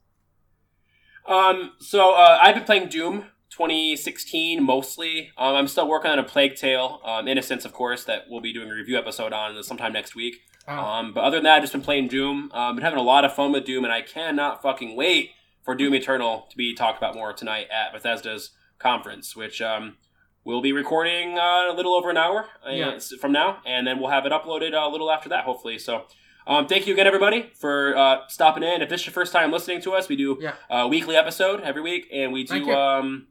Um, 1.26 1.72
so 1.78 2.14
uh, 2.14 2.38
I've 2.42 2.54
been 2.54 2.64
playing 2.64 2.88
Doom 2.88 3.26
2016 3.50 4.62
mostly. 4.62 5.30
Um, 5.36 5.54
I'm 5.56 5.68
still 5.68 5.88
working 5.88 6.10
on 6.10 6.18
a 6.18 6.22
Plague 6.24 6.54
Tale, 6.56 7.00
um, 7.04 7.28
Innocence, 7.28 7.64
of 7.64 7.72
course, 7.72 8.04
that 8.04 8.24
we'll 8.28 8.40
be 8.40 8.52
doing 8.52 8.70
a 8.70 8.74
review 8.74 8.96
episode 8.98 9.32
on 9.32 9.62
sometime 9.62 9.92
next 9.92 10.14
week. 10.14 10.36
Oh, 10.66 10.72
Um, 10.76 11.12
but 11.12 11.24
other 11.24 11.36
than 11.36 11.44
that, 11.44 11.56
I've 11.56 11.62
just 11.62 11.72
been 11.72 11.82
playing 11.82 12.08
Doom. 12.08 12.50
Um, 12.52 12.76
been 12.76 12.84
having 12.84 12.98
a 12.98 13.02
lot 13.02 13.24
of 13.24 13.34
fun 13.34 13.52
with 13.52 13.64
Doom, 13.64 13.84
and 13.84 13.92
I 13.92 14.02
cannot 14.02 14.62
fucking 14.62 14.96
wait 14.96 15.30
for 15.62 15.74
Doom 15.74 15.94
Eternal 15.94 16.46
to 16.50 16.56
be 16.56 16.74
talked 16.74 16.98
about 16.98 17.14
more 17.14 17.32
tonight 17.32 17.66
at 17.70 17.92
Bethesda's 17.92 18.50
conference, 18.78 19.34
which 19.36 19.60
um, 19.60 19.96
we'll 20.44 20.62
be 20.62 20.72
recording 20.72 21.38
uh, 21.38 21.70
a 21.70 21.74
little 21.74 21.94
over 21.94 22.08
an 22.10 22.16
hour 22.16 22.46
uh, 22.66 22.70
Yeah. 22.70 22.98
from 23.20 23.32
now, 23.32 23.58
and 23.66 23.86
then 23.86 23.98
we'll 23.98 24.10
have 24.10 24.24
it 24.24 24.32
uploaded 24.32 24.72
uh, 24.74 24.86
a 24.86 24.90
little 24.90 25.10
after 25.10 25.28
that, 25.28 25.44
hopefully. 25.44 25.78
So. 25.78 26.04
Um, 26.48 26.66
thank 26.66 26.86
you 26.86 26.94
again, 26.94 27.06
everybody, 27.06 27.50
for 27.60 27.94
uh, 27.94 28.20
stopping 28.28 28.62
in. 28.62 28.80
If 28.80 28.88
this 28.88 29.02
is 29.02 29.06
your 29.06 29.12
first 29.12 29.34
time 29.34 29.52
listening 29.52 29.82
to 29.82 29.92
us, 29.92 30.08
we 30.08 30.16
do 30.16 30.38
Yeah. 30.40 30.54
a 30.70 30.88
weekly 30.88 31.14
episode 31.14 31.60
every 31.60 31.82
week, 31.82 32.08
and 32.10 32.32
we 32.32 32.42
do 32.44 32.70
um, 32.72 33.26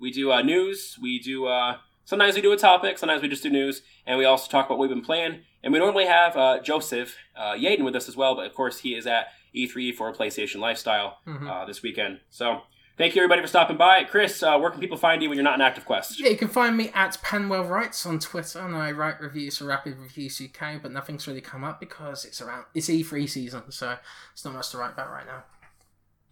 we 0.00 0.10
do 0.10 0.32
uh, 0.32 0.42
news. 0.42 0.98
We 1.00 1.20
do 1.20 1.46
uh, 1.46 1.76
sometimes 2.04 2.34
we 2.34 2.40
do 2.42 2.50
a 2.52 2.56
topic, 2.56 2.98
sometimes 2.98 3.22
we 3.22 3.28
just 3.28 3.44
do 3.44 3.50
news, 3.50 3.82
and 4.04 4.18
we 4.18 4.24
also 4.24 4.50
talk 4.50 4.66
about 4.66 4.78
what 4.78 4.88
we've 4.88 4.96
been 4.96 5.04
playing. 5.04 5.42
And 5.62 5.72
we 5.72 5.78
normally 5.78 6.06
have 6.06 6.36
uh, 6.36 6.58
Joseph 6.60 7.16
uh, 7.36 7.52
Yaden 7.54 7.84
with 7.84 7.94
us 7.94 8.08
as 8.08 8.16
well, 8.16 8.34
but 8.34 8.46
of 8.46 8.54
course 8.54 8.80
he 8.80 8.96
is 8.96 9.06
at 9.06 9.28
E3 9.54 9.94
for 9.94 10.12
PlayStation 10.12 10.56
Lifestyle 10.56 11.18
Mhm. 11.26 11.48
uh, 11.48 11.64
this 11.66 11.82
weekend. 11.82 12.20
So 12.30 12.62
thank 12.98 13.14
you 13.14 13.22
everybody 13.22 13.40
for 13.40 13.48
stopping 13.48 13.76
by. 13.76 14.04
Chris, 14.04 14.42
uh, 14.42 14.58
where 14.58 14.70
can 14.70 14.80
people 14.80 14.98
find 14.98 15.22
you 15.22 15.28
when 15.28 15.36
you're 15.36 15.44
not 15.44 15.54
in 15.54 15.60
Active 15.60 15.86
Quest? 15.86 16.20
Yeah, 16.20 16.28
you 16.28 16.36
can 16.36 16.48
find 16.48 16.76
me 16.76 16.90
at 16.94 17.16
Penwell 17.22 17.68
Writes 17.68 18.04
on 18.04 18.18
Twitter, 18.18 18.58
and 18.58 18.76
I 18.76 18.90
write 18.90 19.20
reviews 19.20 19.58
for 19.58 19.64
Rapid 19.64 19.96
Reviews 19.98 20.42
UK, 20.42 20.82
but 20.82 20.92
nothing's 20.92 21.26
really 21.26 21.40
come 21.40 21.64
up 21.64 21.80
because 21.80 22.24
it's 22.24 22.42
around 22.42 22.64
it's 22.74 22.88
E3 22.88 23.28
season, 23.28 23.70
so 23.70 23.96
it's 24.32 24.44
not 24.44 24.54
much 24.54 24.70
to 24.70 24.78
write 24.78 24.92
about 24.92 25.10
right 25.10 25.26
now. 25.26 25.44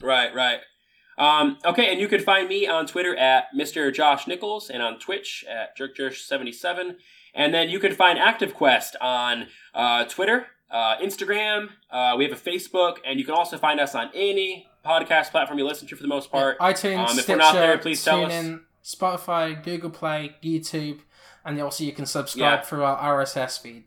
Right, 0.00 0.34
right. 0.34 0.60
Um, 1.18 1.58
okay, 1.64 1.90
and 1.90 2.00
you 2.00 2.08
can 2.08 2.20
find 2.20 2.48
me 2.48 2.66
on 2.66 2.86
Twitter 2.86 3.16
at 3.16 3.46
Mr. 3.56 3.92
Josh 3.92 4.26
Nichols 4.26 4.68
and 4.68 4.82
on 4.82 4.98
Twitch 4.98 5.44
at 5.48 5.76
JerkJersh77. 5.78 6.96
And 7.34 7.54
then 7.54 7.70
you 7.70 7.78
can 7.78 7.92
find 7.92 8.18
Active 8.18 8.54
Quest 8.54 8.96
on 9.00 9.46
uh, 9.74 10.04
Twitter, 10.04 10.46
uh, 10.70 10.96
Instagram. 10.98 11.68
Uh, 11.90 12.14
we 12.18 12.24
have 12.24 12.32
a 12.32 12.40
Facebook, 12.40 12.96
and 13.04 13.18
you 13.18 13.24
can 13.24 13.34
also 13.34 13.56
find 13.56 13.80
us 13.80 13.94
on 13.94 14.10
any 14.14 14.68
podcast 14.86 15.30
platform 15.30 15.58
you 15.58 15.66
listen 15.66 15.86
to 15.88 15.96
for 15.96 16.02
the 16.02 16.08
most 16.08 16.30
part. 16.30 16.58
iTunes, 16.58 16.98
Um, 16.98 17.04
if 17.18 17.24
Stitcher, 17.24 17.32
we're 17.32 17.36
not 17.38 17.54
there, 17.54 17.78
please 17.78 18.02
tell 18.04 18.24
us. 18.24 18.60
Spotify, 18.84 19.60
Google 19.62 19.90
Play, 19.90 20.36
YouTube, 20.42 21.00
and 21.44 21.60
also 21.60 21.82
you 21.84 21.92
can 21.92 22.06
subscribe 22.06 22.60
Yeah. 22.60 22.62
through 22.62 22.84
our 22.84 22.96
RSS 22.96 23.58
feed. 23.58 23.84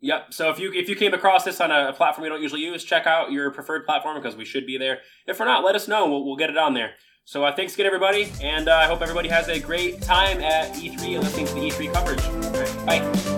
Yep. 0.00 0.32
So 0.34 0.50
if 0.50 0.58
you 0.58 0.72
if 0.72 0.88
you 0.88 0.96
came 0.96 1.14
across 1.14 1.44
this 1.44 1.60
on 1.60 1.70
a 1.70 1.92
platform 1.92 2.22
we 2.24 2.28
don't 2.28 2.42
usually 2.42 2.60
use, 2.62 2.82
check 2.84 3.06
out 3.06 3.30
your 3.32 3.50
preferred 3.50 3.84
platform 3.86 4.16
because 4.16 4.34
we 4.36 4.44
should 4.44 4.66
be 4.66 4.76
there. 4.78 4.98
If 5.26 5.38
we're 5.38 5.46
not, 5.46 5.64
let 5.64 5.74
us 5.76 5.86
know. 5.86 6.08
We'll, 6.08 6.24
we'll 6.24 6.36
get 6.36 6.50
it 6.50 6.56
on 6.58 6.74
there. 6.74 6.92
So 7.24 7.44
uh, 7.44 7.54
thanks 7.54 7.74
again, 7.74 7.86
everybody, 7.86 8.32
and 8.42 8.68
uh, 8.68 8.74
I 8.74 8.86
hope 8.86 9.00
everybody 9.00 9.28
has 9.28 9.46
a 9.48 9.60
great 9.60 10.02
time 10.02 10.40
at 10.40 10.72
E3 10.74 11.14
and 11.14 11.22
listening 11.22 11.46
to 11.46 11.54
the 11.54 11.60
E3 11.70 11.92
coverage. 11.92 12.20
All 12.24 12.86
right, 12.86 12.86
bye. 12.86 13.31